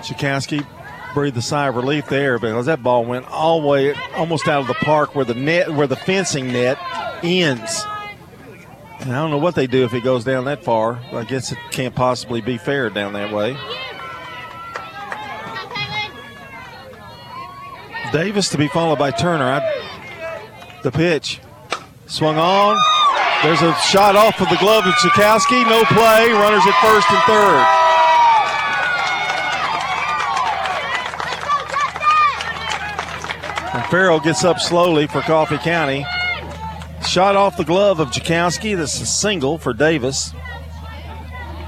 Jakowski 0.01 0.65
breathed 1.13 1.37
a 1.37 1.41
sigh 1.41 1.67
of 1.67 1.75
relief 1.75 2.07
there 2.07 2.39
because 2.39 2.65
that 2.67 2.83
ball 2.83 3.05
went 3.05 3.27
all 3.27 3.61
the 3.61 3.67
way 3.67 3.93
almost 4.15 4.47
out 4.47 4.61
of 4.61 4.67
the 4.67 4.73
park 4.75 5.15
where 5.15 5.25
the 5.25 5.33
net 5.33 5.73
where 5.73 5.87
the 5.87 5.95
fencing 5.95 6.51
net 6.51 6.77
ends. 7.23 7.83
And 8.99 9.13
I 9.13 9.21
don't 9.21 9.31
know 9.31 9.37
what 9.37 9.55
they 9.55 9.67
do 9.67 9.83
if 9.83 9.93
it 9.93 10.03
goes 10.03 10.23
down 10.23 10.45
that 10.45 10.63
far. 10.63 10.99
I 11.11 11.23
guess 11.23 11.51
it 11.51 11.57
can't 11.71 11.95
possibly 11.95 12.41
be 12.41 12.57
fair 12.57 12.89
down 12.89 13.13
that 13.13 13.31
way. 13.31 13.57
Davis 18.11 18.49
to 18.49 18.57
be 18.57 18.67
followed 18.67 18.97
by 18.97 19.11
Turner. 19.11 19.45
I, 19.45 20.79
the 20.81 20.91
pitch 20.91 21.39
swung 22.07 22.37
on. 22.37 22.77
There's 23.43 23.61
a 23.61 23.73
shot 23.75 24.15
off 24.15 24.41
of 24.41 24.49
the 24.49 24.57
glove 24.57 24.85
of 24.87 24.93
Jakowski. 24.95 25.63
No 25.67 25.83
play. 25.85 26.31
Runners 26.31 26.65
at 26.65 26.81
first 26.81 27.11
and 27.11 27.23
third. 27.23 27.76
Farrell 33.85 34.19
gets 34.19 34.43
up 34.43 34.59
slowly 34.59 35.07
for 35.07 35.21
Coffee 35.21 35.57
County. 35.57 36.05
Shot 37.05 37.35
off 37.35 37.57
the 37.57 37.63
glove 37.63 37.99
of 37.99 38.09
Jakowski. 38.09 38.75
This 38.75 38.95
is 38.95 39.01
a 39.01 39.05
single 39.05 39.57
for 39.57 39.73
Davis. 39.73 40.33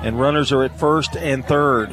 And 0.02 0.20
runners 0.20 0.52
are 0.52 0.64
at 0.64 0.78
first 0.80 1.16
and 1.16 1.46
third. 1.46 1.90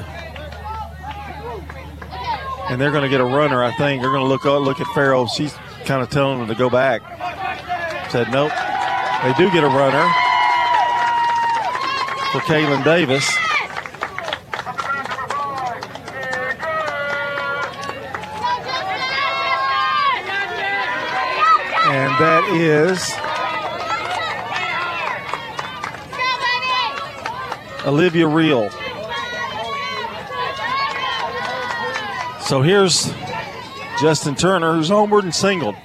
And 2.69 2.81
they're 2.81 2.91
going 2.91 3.05
to 3.05 3.09
get 3.09 3.21
a 3.21 3.25
runner, 3.25 3.63
I 3.63 3.73
think. 3.77 4.03
They're 4.03 4.11
going 4.11 4.25
to 4.25 4.29
look 4.29 4.47
up, 4.47 4.63
look 4.63 4.81
at 4.81 4.87
Farrell. 4.89 5.27
She's 5.27 5.55
kind 5.85 6.03
of 6.03 6.11
telling 6.11 6.39
them 6.39 6.49
to 6.49 6.55
go 6.55 6.69
back. 6.69 7.03
Said 8.11 8.31
nope. 8.31 8.53
They 9.23 9.33
do 9.35 9.51
get 9.53 9.65
a 9.65 9.69
runner 9.69 10.07
for 12.33 12.41
Kaylin 12.41 12.85
Davis. 12.85 13.46
And 21.89 22.13
that 22.19 22.45
is 22.53 23.15
Olivia 27.87 28.27
Reel. 28.27 28.69
So 32.41 32.63
here's 32.63 33.13
Justin 34.01 34.35
Turner, 34.35 34.75
who's 34.75 34.89
homeward 34.89 35.25
and 35.25 35.35
singled. 35.35 35.77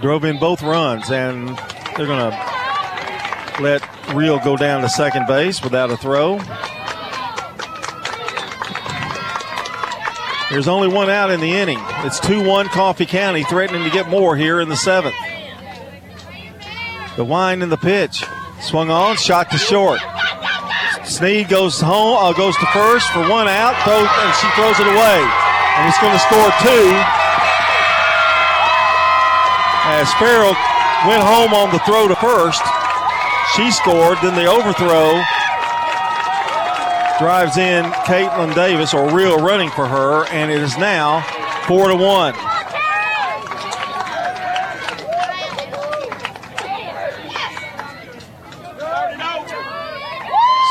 Drove 0.00 0.24
in 0.24 0.38
both 0.38 0.62
runs, 0.62 1.10
and 1.10 1.48
they're 1.96 2.06
going 2.06 2.30
to 2.30 3.62
let 3.62 4.14
Reel 4.14 4.38
go 4.38 4.56
down 4.56 4.82
to 4.82 4.88
second 4.88 5.26
base 5.26 5.62
without 5.62 5.90
a 5.90 5.96
throw. 5.96 6.38
There's 10.50 10.68
only 10.68 10.86
one 10.86 11.10
out 11.10 11.30
in 11.30 11.40
the 11.40 11.52
inning. 11.52 11.80
It's 12.06 12.20
2 12.20 12.44
1 12.46 12.68
Coffee 12.68 13.06
County, 13.06 13.42
threatening 13.42 13.82
to 13.82 13.90
get 13.90 14.08
more 14.08 14.36
here 14.36 14.60
in 14.60 14.68
the 14.68 14.76
seventh. 14.76 15.16
The 17.16 17.24
wind 17.24 17.64
in 17.64 17.68
the 17.68 17.76
pitch. 17.76 18.24
Swung 18.60 18.90
on, 18.90 19.16
shot 19.16 19.50
to 19.50 19.58
short. 19.58 20.00
Sneed 21.04 21.48
goes 21.48 21.80
home, 21.80 22.18
uh, 22.18 22.32
goes 22.32 22.56
to 22.58 22.66
first 22.66 23.10
for 23.10 23.20
one 23.28 23.48
out, 23.48 23.74
and 23.86 24.34
she 24.38 24.48
throws 24.54 24.78
it 24.78 24.86
away. 24.86 25.18
And 25.76 25.84
he's 25.86 25.98
going 25.98 26.14
to 26.14 26.22
score 26.22 26.50
two. 26.62 26.86
As 29.98 30.12
Farrell 30.14 30.54
went 31.10 31.22
home 31.22 31.54
on 31.54 31.70
the 31.72 31.78
throw 31.80 32.06
to 32.06 32.16
first, 32.16 32.62
she 33.54 33.70
scored. 33.70 34.18
Then 34.22 34.34
the 34.34 34.46
overthrow 34.46 35.22
drives 37.18 37.56
in 37.56 37.84
Caitlin 37.84 38.54
Davis, 38.54 38.92
or 38.92 39.10
Reel 39.10 39.38
running 39.38 39.70
for 39.70 39.86
her, 39.86 40.26
and 40.26 40.50
it 40.50 40.60
is 40.60 40.76
now 40.76 41.22
four 41.66 41.88
to 41.88 41.96
one. 41.96 42.34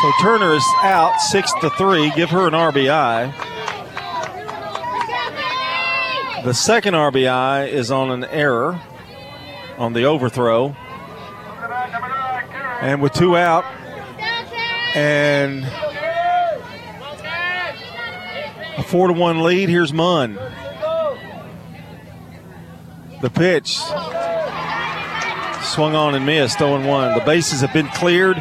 So 0.02 0.12
Turner 0.22 0.54
is 0.54 0.66
out 0.84 1.20
six 1.20 1.52
to 1.62 1.70
three. 1.72 2.12
Give 2.12 2.30
her 2.30 2.48
an 2.48 2.54
RBI. 2.54 3.34
The 6.44 6.54
second 6.54 6.94
RBI 6.94 7.70
is 7.70 7.90
on 7.90 8.12
an 8.12 8.24
error. 8.26 8.80
on 9.78 9.94
the 9.94 10.06
overthrow. 10.06 10.76
And 12.82 13.02
with 13.02 13.14
two 13.14 13.36
out, 13.36 13.66
and 14.96 15.66
a 18.78 18.84
four 18.84 19.08
to 19.08 19.14
one 19.14 19.44
lead. 19.44 19.70
Here's 19.70 19.94
Munn. 19.94 20.38
The 23.22 23.30
pitch 23.30 23.80
swung 25.64 25.96
on 25.96 26.16
and 26.16 26.26
missed, 26.26 26.60
0 26.60 26.86
1. 26.86 27.14
The 27.16 27.26
bases 27.26 27.62
have 27.62 27.74
been 27.74 27.88
cleared. 27.88 28.38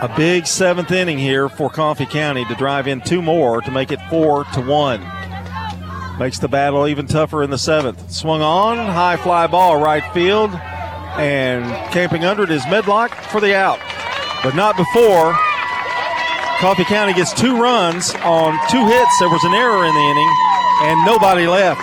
A 0.00 0.12
big 0.16 0.46
seventh 0.46 0.90
inning 0.90 1.18
here 1.18 1.48
for 1.48 1.70
Coffee 1.70 2.06
County 2.06 2.44
to 2.46 2.54
drive 2.54 2.86
in 2.86 3.00
two 3.00 3.22
more 3.22 3.60
to 3.62 3.70
make 3.70 3.90
it 3.90 4.00
four 4.10 4.44
to 4.44 4.60
one. 4.60 5.00
Makes 6.18 6.40
the 6.40 6.48
battle 6.48 6.86
even 6.86 7.06
tougher 7.06 7.42
in 7.42 7.50
the 7.50 7.58
seventh. 7.58 8.10
Swung 8.10 8.42
on, 8.42 8.76
high 8.76 9.16
fly 9.16 9.46
ball 9.46 9.80
right 9.80 10.04
field, 10.12 10.50
and 10.52 11.64
camping 11.92 12.24
under 12.24 12.42
it 12.42 12.50
is 12.50 12.62
Medlock 12.68 13.14
for 13.14 13.40
the 13.40 13.56
out. 13.56 13.78
But 14.42 14.54
not 14.54 14.76
before 14.76 15.34
Coffee 16.64 16.84
County 16.84 17.12
gets 17.12 17.34
two 17.34 17.60
runs 17.60 18.14
on 18.24 18.58
two 18.70 18.86
hits. 18.86 19.18
There 19.18 19.28
was 19.28 19.44
an 19.44 19.52
error 19.52 19.84
in 19.84 19.94
the 19.94 20.00
inning, 20.00 20.34
and 20.80 21.04
nobody 21.04 21.46
left. 21.46 21.82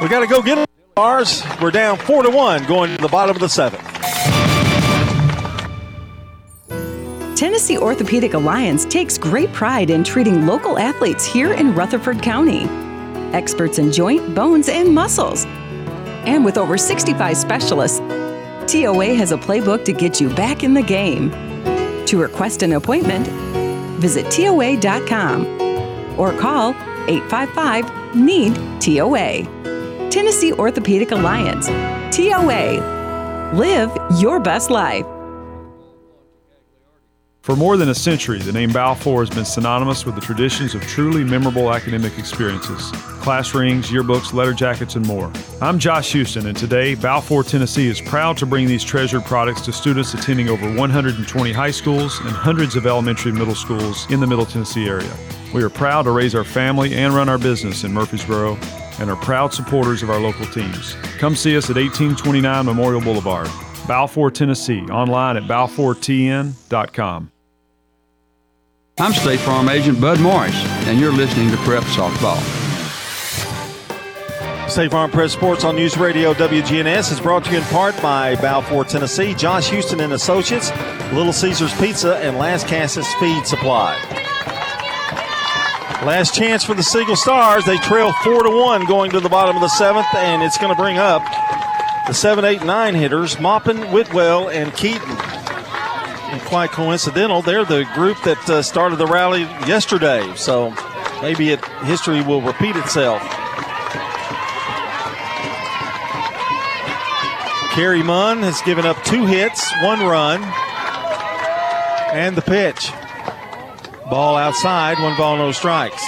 We 0.00 0.08
got 0.08 0.20
to 0.20 0.26
go 0.26 0.40
get 0.40 0.56
it. 0.56 0.70
Ours. 0.96 1.42
We're 1.60 1.70
down 1.70 1.98
four 1.98 2.22
to 2.22 2.30
one, 2.30 2.64
going 2.64 2.96
to 2.96 3.02
the 3.02 3.08
bottom 3.08 3.36
of 3.36 3.42
the 3.42 3.48
seventh. 3.50 3.82
Tennessee 7.36 7.76
Orthopedic 7.76 8.32
Alliance 8.32 8.86
takes 8.86 9.18
great 9.18 9.52
pride 9.52 9.90
in 9.90 10.02
treating 10.02 10.46
local 10.46 10.78
athletes 10.78 11.26
here 11.26 11.52
in 11.52 11.74
Rutherford 11.74 12.22
County. 12.22 12.62
Experts 13.34 13.78
in 13.78 13.92
joint, 13.92 14.34
bones, 14.34 14.70
and 14.70 14.94
muscles. 14.94 15.44
And 16.24 16.42
with 16.42 16.56
over 16.56 16.78
65 16.78 17.36
specialists, 17.36 17.98
TOA 18.66 19.14
has 19.14 19.30
a 19.30 19.36
playbook 19.36 19.84
to 19.84 19.92
get 19.92 20.22
you 20.22 20.30
back 20.30 20.64
in 20.64 20.72
the 20.72 20.82
game. 20.82 21.47
To 22.08 22.18
request 22.18 22.62
an 22.62 22.72
appointment, 22.72 23.28
visit 24.00 24.30
TOA.com 24.30 25.46
or 26.18 26.32
call 26.38 26.70
855 27.06 28.16
NEED 28.16 28.54
TOA. 28.80 30.08
Tennessee 30.10 30.54
Orthopedic 30.54 31.10
Alliance. 31.10 31.66
TOA. 32.16 33.52
Live 33.54 33.94
your 34.18 34.40
best 34.40 34.70
life. 34.70 35.04
For 37.48 37.56
more 37.56 37.78
than 37.78 37.88
a 37.88 37.94
century, 37.94 38.40
the 38.40 38.52
name 38.52 38.70
Balfour 38.72 39.22
has 39.24 39.30
been 39.30 39.46
synonymous 39.46 40.04
with 40.04 40.14
the 40.14 40.20
traditions 40.20 40.74
of 40.74 40.82
truly 40.82 41.24
memorable 41.24 41.72
academic 41.72 42.18
experiences 42.18 42.92
class 43.22 43.54
rings, 43.54 43.88
yearbooks, 43.88 44.34
letter 44.34 44.52
jackets, 44.52 44.96
and 44.96 45.06
more. 45.06 45.32
I'm 45.62 45.78
Josh 45.78 46.12
Houston, 46.12 46.46
and 46.46 46.54
today, 46.54 46.94
Balfour, 46.94 47.42
Tennessee 47.42 47.88
is 47.88 48.02
proud 48.02 48.36
to 48.36 48.44
bring 48.44 48.66
these 48.66 48.84
treasured 48.84 49.24
products 49.24 49.62
to 49.62 49.72
students 49.72 50.12
attending 50.12 50.50
over 50.50 50.70
120 50.74 51.52
high 51.52 51.70
schools 51.70 52.20
and 52.20 52.28
hundreds 52.28 52.76
of 52.76 52.84
elementary 52.84 53.30
and 53.30 53.38
middle 53.38 53.54
schools 53.54 54.06
in 54.10 54.20
the 54.20 54.26
Middle 54.26 54.44
Tennessee 54.44 54.86
area. 54.86 55.10
We 55.54 55.62
are 55.62 55.70
proud 55.70 56.02
to 56.02 56.10
raise 56.10 56.34
our 56.34 56.44
family 56.44 56.96
and 56.96 57.14
run 57.14 57.30
our 57.30 57.38
business 57.38 57.82
in 57.82 57.94
Murfreesboro 57.94 58.58
and 59.00 59.08
are 59.08 59.16
proud 59.16 59.54
supporters 59.54 60.02
of 60.02 60.10
our 60.10 60.20
local 60.20 60.44
teams. 60.44 60.96
Come 61.16 61.34
see 61.34 61.56
us 61.56 61.70
at 61.70 61.76
1829 61.76 62.66
Memorial 62.66 63.00
Boulevard, 63.00 63.48
Balfour, 63.86 64.30
Tennessee, 64.30 64.82
online 64.90 65.38
at 65.38 65.44
balfourtn.com. 65.44 67.32
I'm 69.00 69.12
State 69.12 69.38
Farm 69.38 69.68
Agent 69.68 70.00
Bud 70.00 70.18
Morris, 70.18 70.56
and 70.88 70.98
you're 70.98 71.12
listening 71.12 71.52
to 71.52 71.56
Prep 71.58 71.84
Softball. 71.84 72.36
State 74.68 74.90
Farm 74.90 75.12
Press 75.12 75.32
Sports 75.32 75.62
on 75.62 75.76
News 75.76 75.96
Radio 75.96 76.34
WGNS 76.34 77.12
is 77.12 77.20
brought 77.20 77.44
to 77.44 77.52
you 77.52 77.58
in 77.58 77.64
part 77.66 77.94
by 78.02 78.34
Balfour, 78.36 78.82
Tennessee, 78.82 79.34
Josh 79.34 79.70
Houston 79.70 80.00
and 80.00 80.14
Associates, 80.14 80.72
Little 81.12 81.32
Caesars 81.32 81.72
Pizza, 81.78 82.16
and 82.16 82.38
Lascassas 82.38 83.06
Feed 83.20 83.46
Supply. 83.46 83.94
Last 86.04 86.34
chance 86.34 86.64
for 86.64 86.74
the 86.74 86.82
Siegel 86.82 87.14
Stars. 87.14 87.64
They 87.66 87.78
trail 87.78 88.12
four 88.24 88.42
to 88.42 88.50
one 88.50 88.84
going 88.84 89.12
to 89.12 89.20
the 89.20 89.28
bottom 89.28 89.54
of 89.54 89.62
the 89.62 89.68
seventh, 89.68 90.12
and 90.16 90.42
it's 90.42 90.58
going 90.58 90.74
to 90.74 90.80
bring 90.80 90.98
up 90.98 91.22
the 92.08 92.14
seven, 92.14 92.44
eight, 92.44 92.64
nine 92.64 92.96
hitters: 92.96 93.38
Maupin, 93.38 93.92
Whitwell, 93.92 94.48
and 94.48 94.74
Keaton. 94.74 95.37
And 96.30 96.40
quite 96.42 96.70
coincidental, 96.70 97.40
they're 97.42 97.64
the 97.64 97.88
group 97.94 98.22
that 98.24 98.50
uh, 98.50 98.62
started 98.62 98.96
the 98.96 99.06
rally 99.06 99.42
yesterday. 99.66 100.30
So 100.36 100.74
maybe 101.22 101.50
it, 101.50 101.64
history 101.84 102.20
will 102.22 102.42
repeat 102.42 102.76
itself. 102.76 103.22
Kerry 107.72 108.02
Munn 108.02 108.42
has 108.42 108.60
given 108.62 108.84
up 108.84 109.02
two 109.04 109.24
hits, 109.24 109.72
one 109.82 110.00
run, 110.00 110.42
and 112.12 112.36
the 112.36 112.42
pitch. 112.42 112.90
Ball 114.10 114.36
outside, 114.36 114.98
one 114.98 115.16
ball, 115.16 115.36
no 115.36 115.52
strikes. 115.52 116.02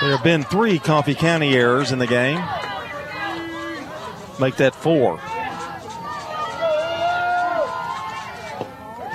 There 0.00 0.10
have 0.10 0.24
been 0.24 0.42
three 0.42 0.78
Coffee 0.78 1.14
County 1.14 1.54
errors 1.54 1.92
in 1.92 1.98
the 1.98 2.06
game. 2.06 2.42
Make 4.40 4.56
that 4.56 4.74
four. 4.74 5.20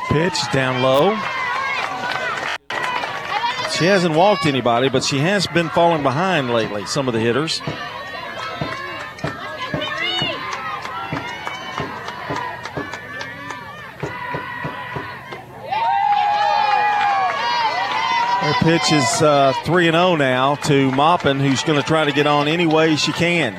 Pitch 0.10 0.40
down 0.52 0.82
low. 0.82 1.16
She 3.78 3.86
hasn't 3.86 4.16
walked 4.16 4.46
anybody, 4.46 4.90
but 4.90 5.04
she 5.04 5.20
has 5.20 5.46
been 5.48 5.70
falling 5.70 6.04
behind 6.04 6.52
lately, 6.52 6.86
some 6.88 7.08
of 7.08 7.14
the 7.14 7.20
hitters. 7.20 7.60
Her 18.40 18.54
pitch 18.64 18.92
is 18.92 19.22
uh, 19.22 19.54
3 19.64 19.90
and 19.90 19.96
0 19.96 20.16
now 20.16 20.56
to 20.56 20.92
Maupin, 20.92 21.40
who's 21.40 21.62
going 21.64 21.80
to 21.80 21.88
try 21.88 22.04
to 22.04 22.12
get 22.12 22.26
on 22.26 22.48
any 22.48 22.66
way 22.66 22.96
she 22.96 23.14
can. 23.14 23.54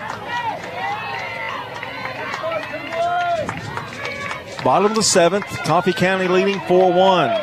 Bottom 4.71 4.93
of 4.93 4.97
the 4.97 5.03
seventh, 5.03 5.49
Coffee 5.65 5.93
County 5.93 6.29
leading 6.29 6.61
4 6.61 6.93
1. 6.93 7.41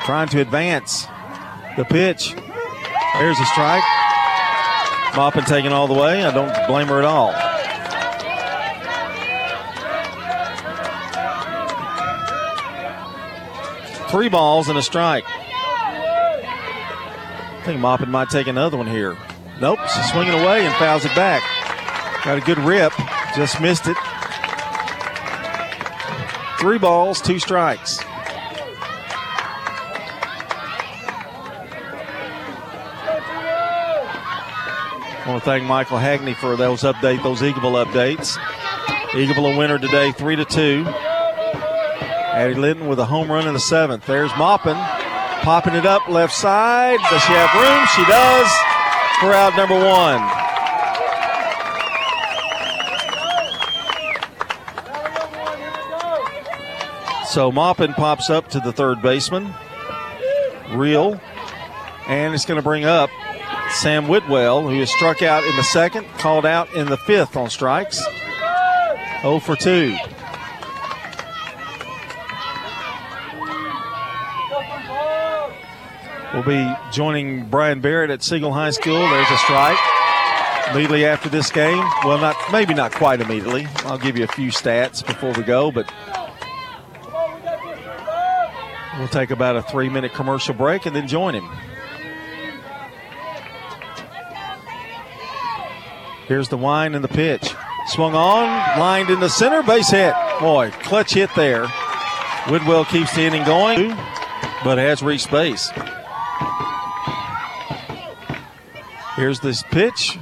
Trying 0.00 0.28
to 0.28 0.42
advance. 0.42 1.06
The 1.78 1.86
pitch. 1.86 2.34
There's 3.14 3.40
a 3.40 3.46
strike. 3.46 3.82
Maupin 5.16 5.46
taking 5.46 5.72
all 5.72 5.88
the 5.88 5.94
way. 5.94 6.22
I 6.22 6.30
don't 6.34 6.54
blame 6.66 6.88
her 6.88 6.98
at 6.98 7.06
all. 7.06 7.32
Three 14.10 14.28
balls 14.28 14.68
and 14.68 14.76
a 14.76 14.82
strike. 14.82 15.24
I 15.26 15.32
think 17.64 17.80
Maupin 17.80 18.10
might 18.10 18.28
take 18.28 18.48
another 18.48 18.76
one 18.76 18.86
here. 18.86 19.16
Nope, 19.62 19.78
she's 19.94 20.10
swinging 20.10 20.34
away 20.34 20.66
and 20.66 20.74
fouls 20.74 21.06
it 21.06 21.14
back. 21.14 21.42
Got 22.22 22.36
a 22.36 22.42
good 22.42 22.58
rip, 22.58 22.92
just 23.34 23.62
missed 23.62 23.86
it. 23.86 23.96
Three 26.58 26.78
balls, 26.78 27.20
two 27.20 27.38
strikes. 27.38 28.00
I 35.18 35.30
want 35.30 35.42
to 35.42 35.44
thank 35.44 35.64
Michael 35.64 35.98
Hagney 35.98 36.36
for 36.36 36.56
those 36.56 36.82
update, 36.82 37.22
those 37.22 37.40
Eagleville 37.40 37.84
updates. 37.84 38.38
Eagleville 39.10 39.54
a 39.54 39.58
winner 39.58 39.78
today, 39.78 40.12
three 40.12 40.36
to 40.36 40.44
two. 40.44 40.84
Addie 40.86 42.54
Linton 42.54 42.86
with 42.86 43.00
a 43.00 43.06
home 43.06 43.30
run 43.30 43.48
in 43.48 43.54
the 43.54 43.60
seventh. 43.60 44.06
There's 44.06 44.30
Maupin 44.36 44.76
popping 45.42 45.74
it 45.74 45.84
up 45.84 46.08
left 46.08 46.32
side. 46.32 46.98
Does 47.10 47.22
she 47.22 47.32
have 47.32 47.52
room? 47.54 47.86
She 47.96 48.04
does 48.10 48.50
for 49.20 49.32
out 49.32 49.56
number 49.56 49.74
one. 49.74 50.45
So 57.28 57.50
Maupin 57.50 57.92
pops 57.94 58.30
up 58.30 58.48
to 58.50 58.60
the 58.60 58.72
third 58.72 59.02
baseman. 59.02 59.52
Real. 60.70 61.20
And 62.08 62.34
it's 62.34 62.44
going 62.44 62.56
to 62.56 62.62
bring 62.62 62.84
up 62.84 63.10
Sam 63.70 64.06
Whitwell, 64.08 64.62
who 64.62 64.80
is 64.80 64.90
struck 64.90 65.22
out 65.22 65.44
in 65.44 65.54
the 65.56 65.64
second, 65.64 66.06
called 66.18 66.46
out 66.46 66.72
in 66.74 66.86
the 66.86 66.96
fifth 66.96 67.36
on 67.36 67.50
strikes. 67.50 68.02
0 69.22 69.40
for 69.40 69.56
2. 69.56 69.96
We'll 76.32 76.42
be 76.42 76.76
joining 76.92 77.48
Brian 77.48 77.80
Barrett 77.80 78.10
at 78.10 78.22
Siegel 78.22 78.52
High 78.52 78.70
School. 78.70 78.98
There's 78.98 79.30
a 79.30 79.38
strike. 79.38 79.78
Immediately 80.70 81.06
after 81.06 81.28
this 81.28 81.50
game, 81.50 81.78
well, 82.04 82.18
not 82.18 82.36
maybe 82.50 82.74
not 82.74 82.92
quite 82.92 83.20
immediately. 83.20 83.66
I'll 83.84 83.98
give 83.98 84.16
you 84.18 84.24
a 84.24 84.28
few 84.28 84.50
stats 84.50 85.06
before 85.06 85.32
we 85.32 85.44
go, 85.44 85.70
but 85.70 85.90
we'll 88.98 89.08
take 89.08 89.30
about 89.30 89.56
a 89.56 89.62
three 89.62 89.88
minute 89.88 90.12
commercial 90.12 90.54
break 90.54 90.86
and 90.86 90.94
then 90.94 91.08
join 91.08 91.34
him. 91.34 91.48
Here's 96.26 96.48
the 96.48 96.56
wind 96.56 96.94
and 96.94 97.04
the 97.04 97.08
pitch. 97.08 97.54
Swung 97.88 98.14
on, 98.14 98.80
lined 98.80 99.10
in 99.10 99.20
the 99.20 99.28
center, 99.28 99.62
base 99.62 99.90
hit. 99.90 100.12
Boy, 100.40 100.70
clutch 100.82 101.14
hit 101.14 101.30
there. 101.36 101.68
Whitwell 102.48 102.84
keeps 102.84 103.14
the 103.14 103.22
inning 103.22 103.44
going, 103.44 103.90
but 104.64 104.78
has 104.78 105.02
reached 105.02 105.30
base. 105.30 105.70
Here's 109.14 109.40
this 109.40 109.62
pitch 109.62 110.18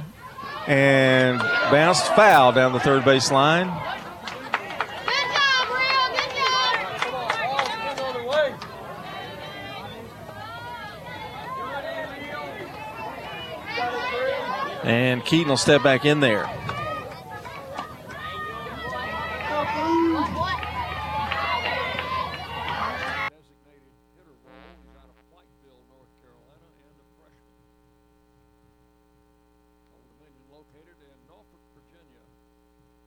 and 0.67 1.39
bounced 1.39 2.07
foul 2.15 2.51
down 2.51 2.73
the 2.73 2.79
third 2.79 3.03
base 3.03 3.31
line. 3.31 3.67
And 14.85 15.25
Keaton 15.25 15.49
will 15.49 15.57
step 15.57 15.81
back 15.81 16.05
in 16.05 16.19
there. 16.19 16.47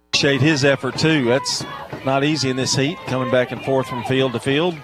Appreciate 0.09 0.41
his 0.41 0.65
effort 0.65 0.99
too. 0.99 1.27
That's 1.27 1.65
not 2.05 2.25
easy 2.25 2.51
in 2.51 2.57
this 2.57 2.75
heat, 2.75 2.99
coming 3.07 3.31
back 3.31 3.53
and 3.53 3.65
forth 3.65 3.87
from 3.87 4.03
field 4.03 4.33
to 4.33 4.41
field. 4.41 4.75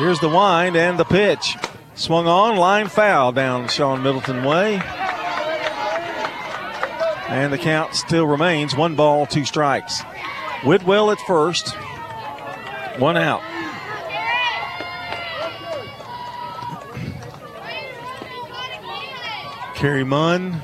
Here's 0.00 0.18
the 0.18 0.30
wind 0.30 0.76
and 0.76 0.98
the 0.98 1.04
pitch. 1.04 1.58
Swung 1.94 2.26
on, 2.26 2.56
line 2.56 2.88
foul 2.88 3.32
down 3.32 3.68
Sean 3.68 4.02
Middleton 4.02 4.44
way. 4.44 4.80
And 7.28 7.52
the 7.52 7.58
count 7.58 7.94
still 7.94 8.26
remains 8.26 8.74
one 8.74 8.94
ball, 8.94 9.26
two 9.26 9.44
strikes. 9.44 10.00
Whitwell 10.64 11.10
at 11.10 11.20
first, 11.26 11.76
one 12.98 13.18
out. 13.18 13.42
Kerry 19.74 20.04
Munn 20.04 20.62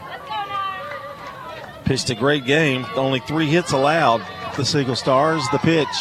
pitched 1.85 2.09
a 2.09 2.15
great 2.15 2.47
game. 2.47 2.87
Only 2.97 3.21
three 3.21 3.49
hits 3.49 3.73
allowed. 3.73 4.23
The 4.57 4.65
Siegel 4.65 4.97
Stars. 4.97 5.43
The 5.53 5.59
pitch 5.59 5.95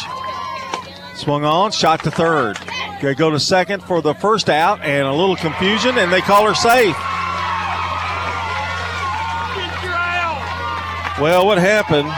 swung 1.16 1.44
on, 1.44 1.70
shot 1.70 2.02
to 2.04 2.10
third. 2.10 2.56
They 3.00 3.14
go 3.14 3.30
to 3.30 3.38
second 3.38 3.82
for 3.82 4.00
the 4.00 4.14
first 4.14 4.48
out, 4.48 4.80
and 4.80 5.06
a 5.06 5.12
little 5.12 5.36
confusion, 5.36 5.98
and 5.98 6.12
they 6.12 6.20
call 6.20 6.46
her 6.46 6.54
safe. 6.54 6.96
Well, 11.20 11.46
what 11.46 11.58
happened 11.58 12.08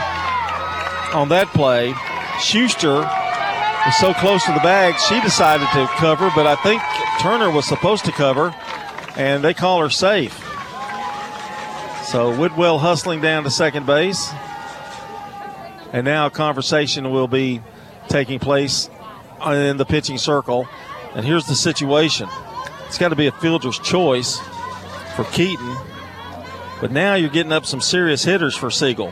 on 1.13 1.29
that 1.29 1.47
play? 1.53 1.93
Schuster 2.39 2.95
was 2.95 3.97
so 3.97 4.13
close 4.13 4.43
to 4.45 4.53
the 4.53 4.59
bag, 4.59 4.99
she 4.99 5.19
decided 5.21 5.67
to 5.69 5.87
cover, 5.97 6.31
but 6.35 6.45
I 6.45 6.55
think 6.55 6.81
Turner 7.21 7.49
was 7.49 7.67
supposed 7.67 8.05
to 8.05 8.11
cover, 8.11 8.53
and 9.15 9.43
they 9.43 9.53
call 9.53 9.81
her 9.81 9.89
safe. 9.89 10.33
So 12.03 12.35
Whitwell 12.35 12.79
hustling 12.79 13.21
down 13.21 13.43
to 13.43 13.51
second 13.51 13.85
base. 13.85 14.31
And 15.93 16.05
now 16.05 16.25
a 16.27 16.29
conversation 16.29 17.11
will 17.11 17.27
be 17.27 17.61
taking 18.07 18.39
place 18.39 18.89
in 19.47 19.77
the 19.77 19.85
pitching 19.85 20.17
circle. 20.17 20.67
And 21.15 21.25
here's 21.25 21.47
the 21.47 21.55
situation 21.55 22.29
it's 22.85 22.97
got 22.97 23.09
to 23.09 23.15
be 23.15 23.27
a 23.27 23.31
fielder's 23.31 23.79
choice 23.79 24.39
for 25.15 25.23
Keaton. 25.25 25.75
But 26.81 26.91
now 26.91 27.15
you're 27.15 27.29
getting 27.29 27.51
up 27.51 27.65
some 27.65 27.81
serious 27.81 28.23
hitters 28.23 28.55
for 28.55 28.71
Siegel. 28.71 29.11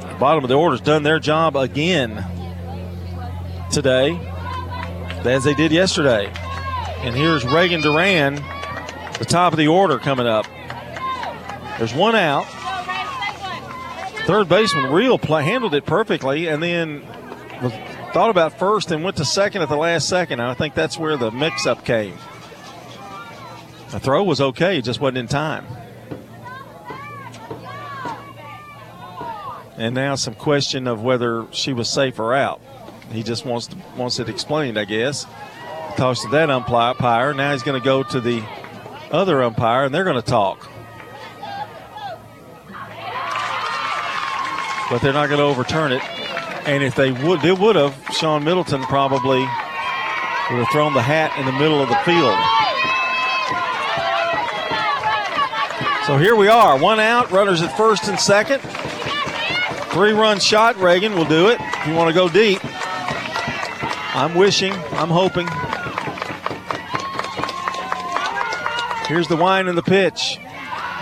The 0.00 0.16
bottom 0.20 0.44
of 0.44 0.48
the 0.48 0.54
order's 0.54 0.80
done 0.80 1.02
their 1.02 1.18
job 1.18 1.56
again 1.56 2.24
today, 3.70 4.18
as 5.24 5.44
they 5.44 5.54
did 5.54 5.72
yesterday. 5.72 6.30
And 6.98 7.16
here's 7.16 7.44
Reagan 7.44 7.80
Duran, 7.80 8.36
the 9.18 9.26
top 9.26 9.52
of 9.52 9.58
the 9.58 9.68
order 9.68 9.98
coming 9.98 10.26
up. 10.26 10.46
There's 11.78 11.94
one 11.94 12.14
out. 12.14 12.44
Third 14.26 14.48
baseman, 14.48 14.92
Reel, 14.92 15.18
play, 15.18 15.42
handled 15.42 15.74
it 15.74 15.84
perfectly, 15.84 16.46
and 16.46 16.62
then 16.62 17.02
thought 18.12 18.30
about 18.30 18.58
first 18.58 18.90
and 18.90 19.02
went 19.02 19.16
to 19.16 19.24
second 19.24 19.62
at 19.62 19.68
the 19.68 19.76
last 19.76 20.08
second. 20.08 20.40
I 20.40 20.54
think 20.54 20.74
that's 20.74 20.98
where 20.98 21.16
the 21.16 21.30
mix-up 21.30 21.84
came. 21.84 22.16
The 23.90 24.00
throw 24.00 24.22
was 24.22 24.40
okay, 24.40 24.80
just 24.80 25.00
wasn't 25.00 25.18
in 25.18 25.28
time. 25.28 25.66
And 29.76 29.94
now 29.94 30.14
some 30.14 30.34
question 30.34 30.86
of 30.86 31.02
whether 31.02 31.46
she 31.50 31.72
was 31.72 31.88
safe 31.88 32.18
or 32.18 32.34
out. 32.34 32.60
He 33.10 33.22
just 33.22 33.44
wants 33.44 33.66
to, 33.68 33.76
wants 33.96 34.18
it 34.18 34.28
explained, 34.28 34.78
I 34.78 34.84
guess. 34.84 35.26
Talks 35.96 36.22
to 36.22 36.28
that 36.28 36.50
umpire. 36.50 37.34
Now 37.34 37.52
he's 37.52 37.62
going 37.62 37.80
to 37.80 37.84
go 37.84 38.02
to 38.02 38.20
the 38.20 38.42
other 39.10 39.42
umpire, 39.42 39.84
and 39.84 39.94
they're 39.94 40.04
going 40.04 40.16
to 40.16 40.22
talk. 40.22 40.68
but 44.92 45.00
they're 45.00 45.14
not 45.14 45.28
going 45.28 45.38
to 45.38 45.44
overturn 45.44 45.90
it. 45.90 46.21
And 46.64 46.82
if 46.82 46.94
they 46.94 47.12
would, 47.12 47.40
they 47.40 47.52
would 47.52 47.76
have. 47.76 47.94
Sean 48.12 48.44
Middleton 48.44 48.82
probably 48.82 49.40
would 49.40 50.58
have 50.58 50.68
thrown 50.70 50.94
the 50.94 51.02
hat 51.02 51.36
in 51.38 51.46
the 51.46 51.52
middle 51.52 51.82
of 51.82 51.88
the 51.88 51.96
field. 52.04 52.38
So 56.06 56.18
here 56.18 56.34
we 56.34 56.48
are, 56.48 56.78
one 56.78 56.98
out, 56.98 57.30
runners 57.30 57.62
at 57.62 57.76
first 57.76 58.08
and 58.08 58.18
second. 58.18 58.60
Three 59.92 60.12
run 60.12 60.40
shot, 60.40 60.76
Reagan 60.76 61.14
will 61.14 61.24
do 61.24 61.48
it 61.48 61.60
if 61.60 61.86
you 61.86 61.94
want 61.94 62.08
to 62.08 62.14
go 62.14 62.28
deep. 62.28 62.60
I'm 64.14 64.34
wishing, 64.34 64.72
I'm 64.72 65.10
hoping. 65.10 65.46
Here's 69.06 69.28
the 69.28 69.36
wind 69.36 69.68
and 69.68 69.78
the 69.78 69.82
pitch. 69.82 70.38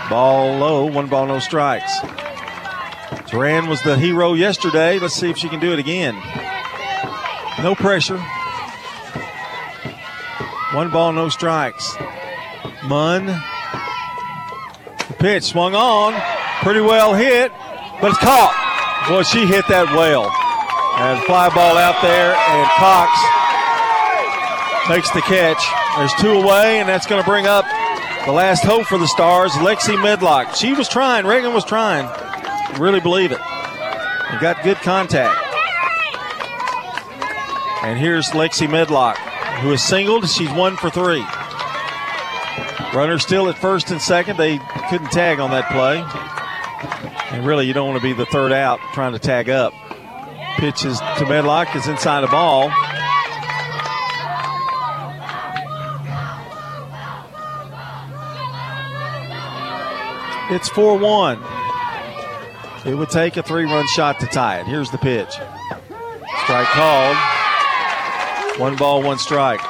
Ball 0.09 0.57
low, 0.57 0.85
one 0.85 1.07
ball, 1.07 1.25
no 1.25 1.39
strikes. 1.39 1.99
Duran 3.31 3.67
was 3.67 3.81
the 3.81 3.97
hero 3.97 4.33
yesterday. 4.33 4.99
Let's 4.99 5.15
see 5.15 5.29
if 5.29 5.37
she 5.37 5.47
can 5.47 5.61
do 5.61 5.71
it 5.71 5.79
again. 5.79 6.15
No 7.63 7.75
pressure. 7.75 8.17
One 10.73 10.89
ball, 10.91 11.13
no 11.13 11.29
strikes. 11.29 11.95
Munn. 12.83 13.25
The 13.25 15.15
pitch 15.17 15.43
swung 15.43 15.75
on. 15.75 16.13
Pretty 16.61 16.81
well 16.81 17.13
hit, 17.13 17.51
but 18.01 18.11
it's 18.11 18.19
caught. 18.19 18.53
Boy, 19.07 19.23
she 19.23 19.45
hit 19.45 19.65
that 19.69 19.87
well. 19.95 20.29
And 20.99 21.23
fly 21.23 21.49
ball 21.49 21.77
out 21.77 22.01
there, 22.01 22.35
and 22.35 22.67
Cox 22.77 23.11
takes 24.87 25.09
the 25.11 25.21
catch. 25.21 25.63
There's 25.97 26.13
two 26.21 26.41
away, 26.41 26.79
and 26.79 26.89
that's 26.89 27.05
going 27.07 27.21
to 27.21 27.27
bring 27.27 27.47
up 27.47 27.65
the 28.25 28.31
last 28.31 28.63
hope 28.63 28.85
for 28.85 28.97
the 28.97 29.07
Stars, 29.07 29.51
Lexi 29.53 30.01
Medlock. 30.01 30.55
She 30.55 30.73
was 30.73 30.89
trying, 30.89 31.25
Reagan 31.25 31.53
was 31.53 31.65
trying. 31.65 32.07
Really 32.79 32.99
believe 32.99 33.31
it. 33.31 33.39
And 33.41 34.39
got 34.39 34.63
good 34.63 34.77
contact. 34.77 35.37
And 37.83 37.97
here's 37.97 38.27
Lexi 38.29 38.69
Medlock, 38.69 39.17
who 39.61 39.71
is 39.71 39.83
singled. 39.83 40.29
She's 40.29 40.51
one 40.51 40.77
for 40.77 40.89
three. 40.89 41.25
Runner 42.93 43.19
still 43.19 43.49
at 43.49 43.57
first 43.57 43.89
and 43.89 44.01
second. 44.01 44.37
They 44.37 44.59
couldn't 44.89 45.11
tag 45.11 45.39
on 45.39 45.51
that 45.51 45.69
play. 45.71 46.03
And 47.35 47.45
really, 47.45 47.65
you 47.65 47.73
don't 47.73 47.87
want 47.87 48.01
to 48.01 48.03
be 48.03 48.13
the 48.13 48.25
third 48.25 48.51
out 48.51 48.79
trying 48.93 49.13
to 49.13 49.19
tag 49.19 49.49
up. 49.49 49.73
Pitches 50.57 50.99
to 50.99 51.25
Medlock 51.25 51.75
is 51.75 51.87
inside 51.87 52.21
the 52.21 52.27
ball. 52.27 52.69
It's 60.53 60.67
4 60.69 60.97
1. 60.97 61.60
It 62.83 62.95
would 62.95 63.09
take 63.09 63.37
a 63.37 63.43
three 63.43 63.65
run 63.65 63.85
shot 63.87 64.19
to 64.21 64.25
tie 64.25 64.59
it. 64.59 64.65
Here's 64.65 64.89
the 64.89 64.97
pitch. 64.97 65.29
Strike 66.43 66.67
called. 66.67 67.17
One 68.59 68.75
ball, 68.75 69.03
one 69.03 69.19
strike. 69.19 69.61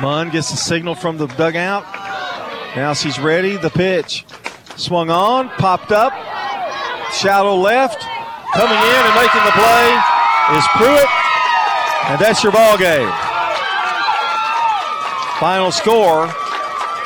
Munn 0.00 0.30
gets 0.30 0.52
a 0.52 0.56
signal 0.56 0.94
from 0.94 1.18
the 1.18 1.26
dugout. 1.26 1.84
Now 2.74 2.94
she's 2.94 3.20
ready. 3.20 3.56
The 3.56 3.70
pitch. 3.70 4.24
Swung 4.76 5.10
on, 5.10 5.48
popped 5.50 5.92
up. 5.92 6.12
Shallow 7.12 7.56
left. 7.56 8.02
Coming 8.54 8.76
in 8.76 9.02
and 9.06 9.14
making 9.14 9.44
the 9.44 9.52
play 9.52 10.00
is 10.56 10.64
Pruitt. 10.76 11.08
And 12.10 12.20
that's 12.20 12.42
your 12.42 12.52
ball 12.52 12.76
game. 12.78 13.12
Final 15.42 15.72
score 15.72 16.32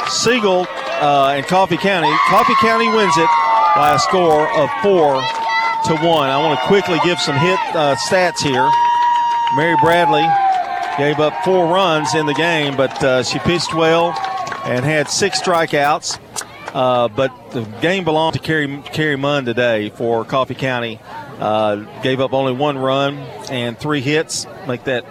Siegel 0.08 0.66
uh, 1.00 1.32
and 1.34 1.46
Coffee 1.46 1.78
County. 1.78 2.12
Coffee 2.28 2.54
County 2.60 2.86
wins 2.86 3.16
it 3.16 3.30
by 3.74 3.94
a 3.94 3.98
score 3.98 4.46
of 4.58 4.68
four 4.82 5.22
to 5.86 6.06
one. 6.06 6.28
I 6.28 6.36
want 6.36 6.60
to 6.60 6.66
quickly 6.66 6.98
give 7.02 7.18
some 7.18 7.34
hit 7.38 7.58
uh, 7.74 7.96
stats 8.06 8.42
here. 8.42 8.70
Mary 9.56 9.74
Bradley 9.80 10.26
gave 10.98 11.18
up 11.18 11.32
four 11.46 11.66
runs 11.72 12.14
in 12.14 12.26
the 12.26 12.34
game, 12.34 12.76
but 12.76 13.02
uh, 13.02 13.22
she 13.22 13.38
pitched 13.38 13.72
well 13.72 14.14
and 14.66 14.84
had 14.84 15.08
six 15.08 15.40
strikeouts. 15.40 16.20
Uh, 16.74 17.08
but 17.08 17.32
the 17.52 17.62
game 17.80 18.04
belonged 18.04 18.34
to 18.34 18.40
Carrie, 18.40 18.82
Carrie 18.92 19.16
Munn 19.16 19.46
today 19.46 19.88
for 19.88 20.26
Coffee 20.26 20.54
County. 20.54 21.00
Uh, 21.38 21.76
gave 22.02 22.20
up 22.20 22.34
only 22.34 22.52
one 22.52 22.76
run 22.76 23.16
and 23.50 23.78
three 23.78 24.02
hits, 24.02 24.46
make 24.68 24.84
that 24.84 25.06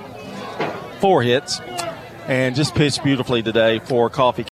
four 1.00 1.24
hits, 1.24 1.60
and 2.28 2.56
just 2.56 2.76
pitched 2.76 3.04
beautifully 3.04 3.44
today 3.44 3.80
for 3.80 4.10
Coffee 4.10 4.44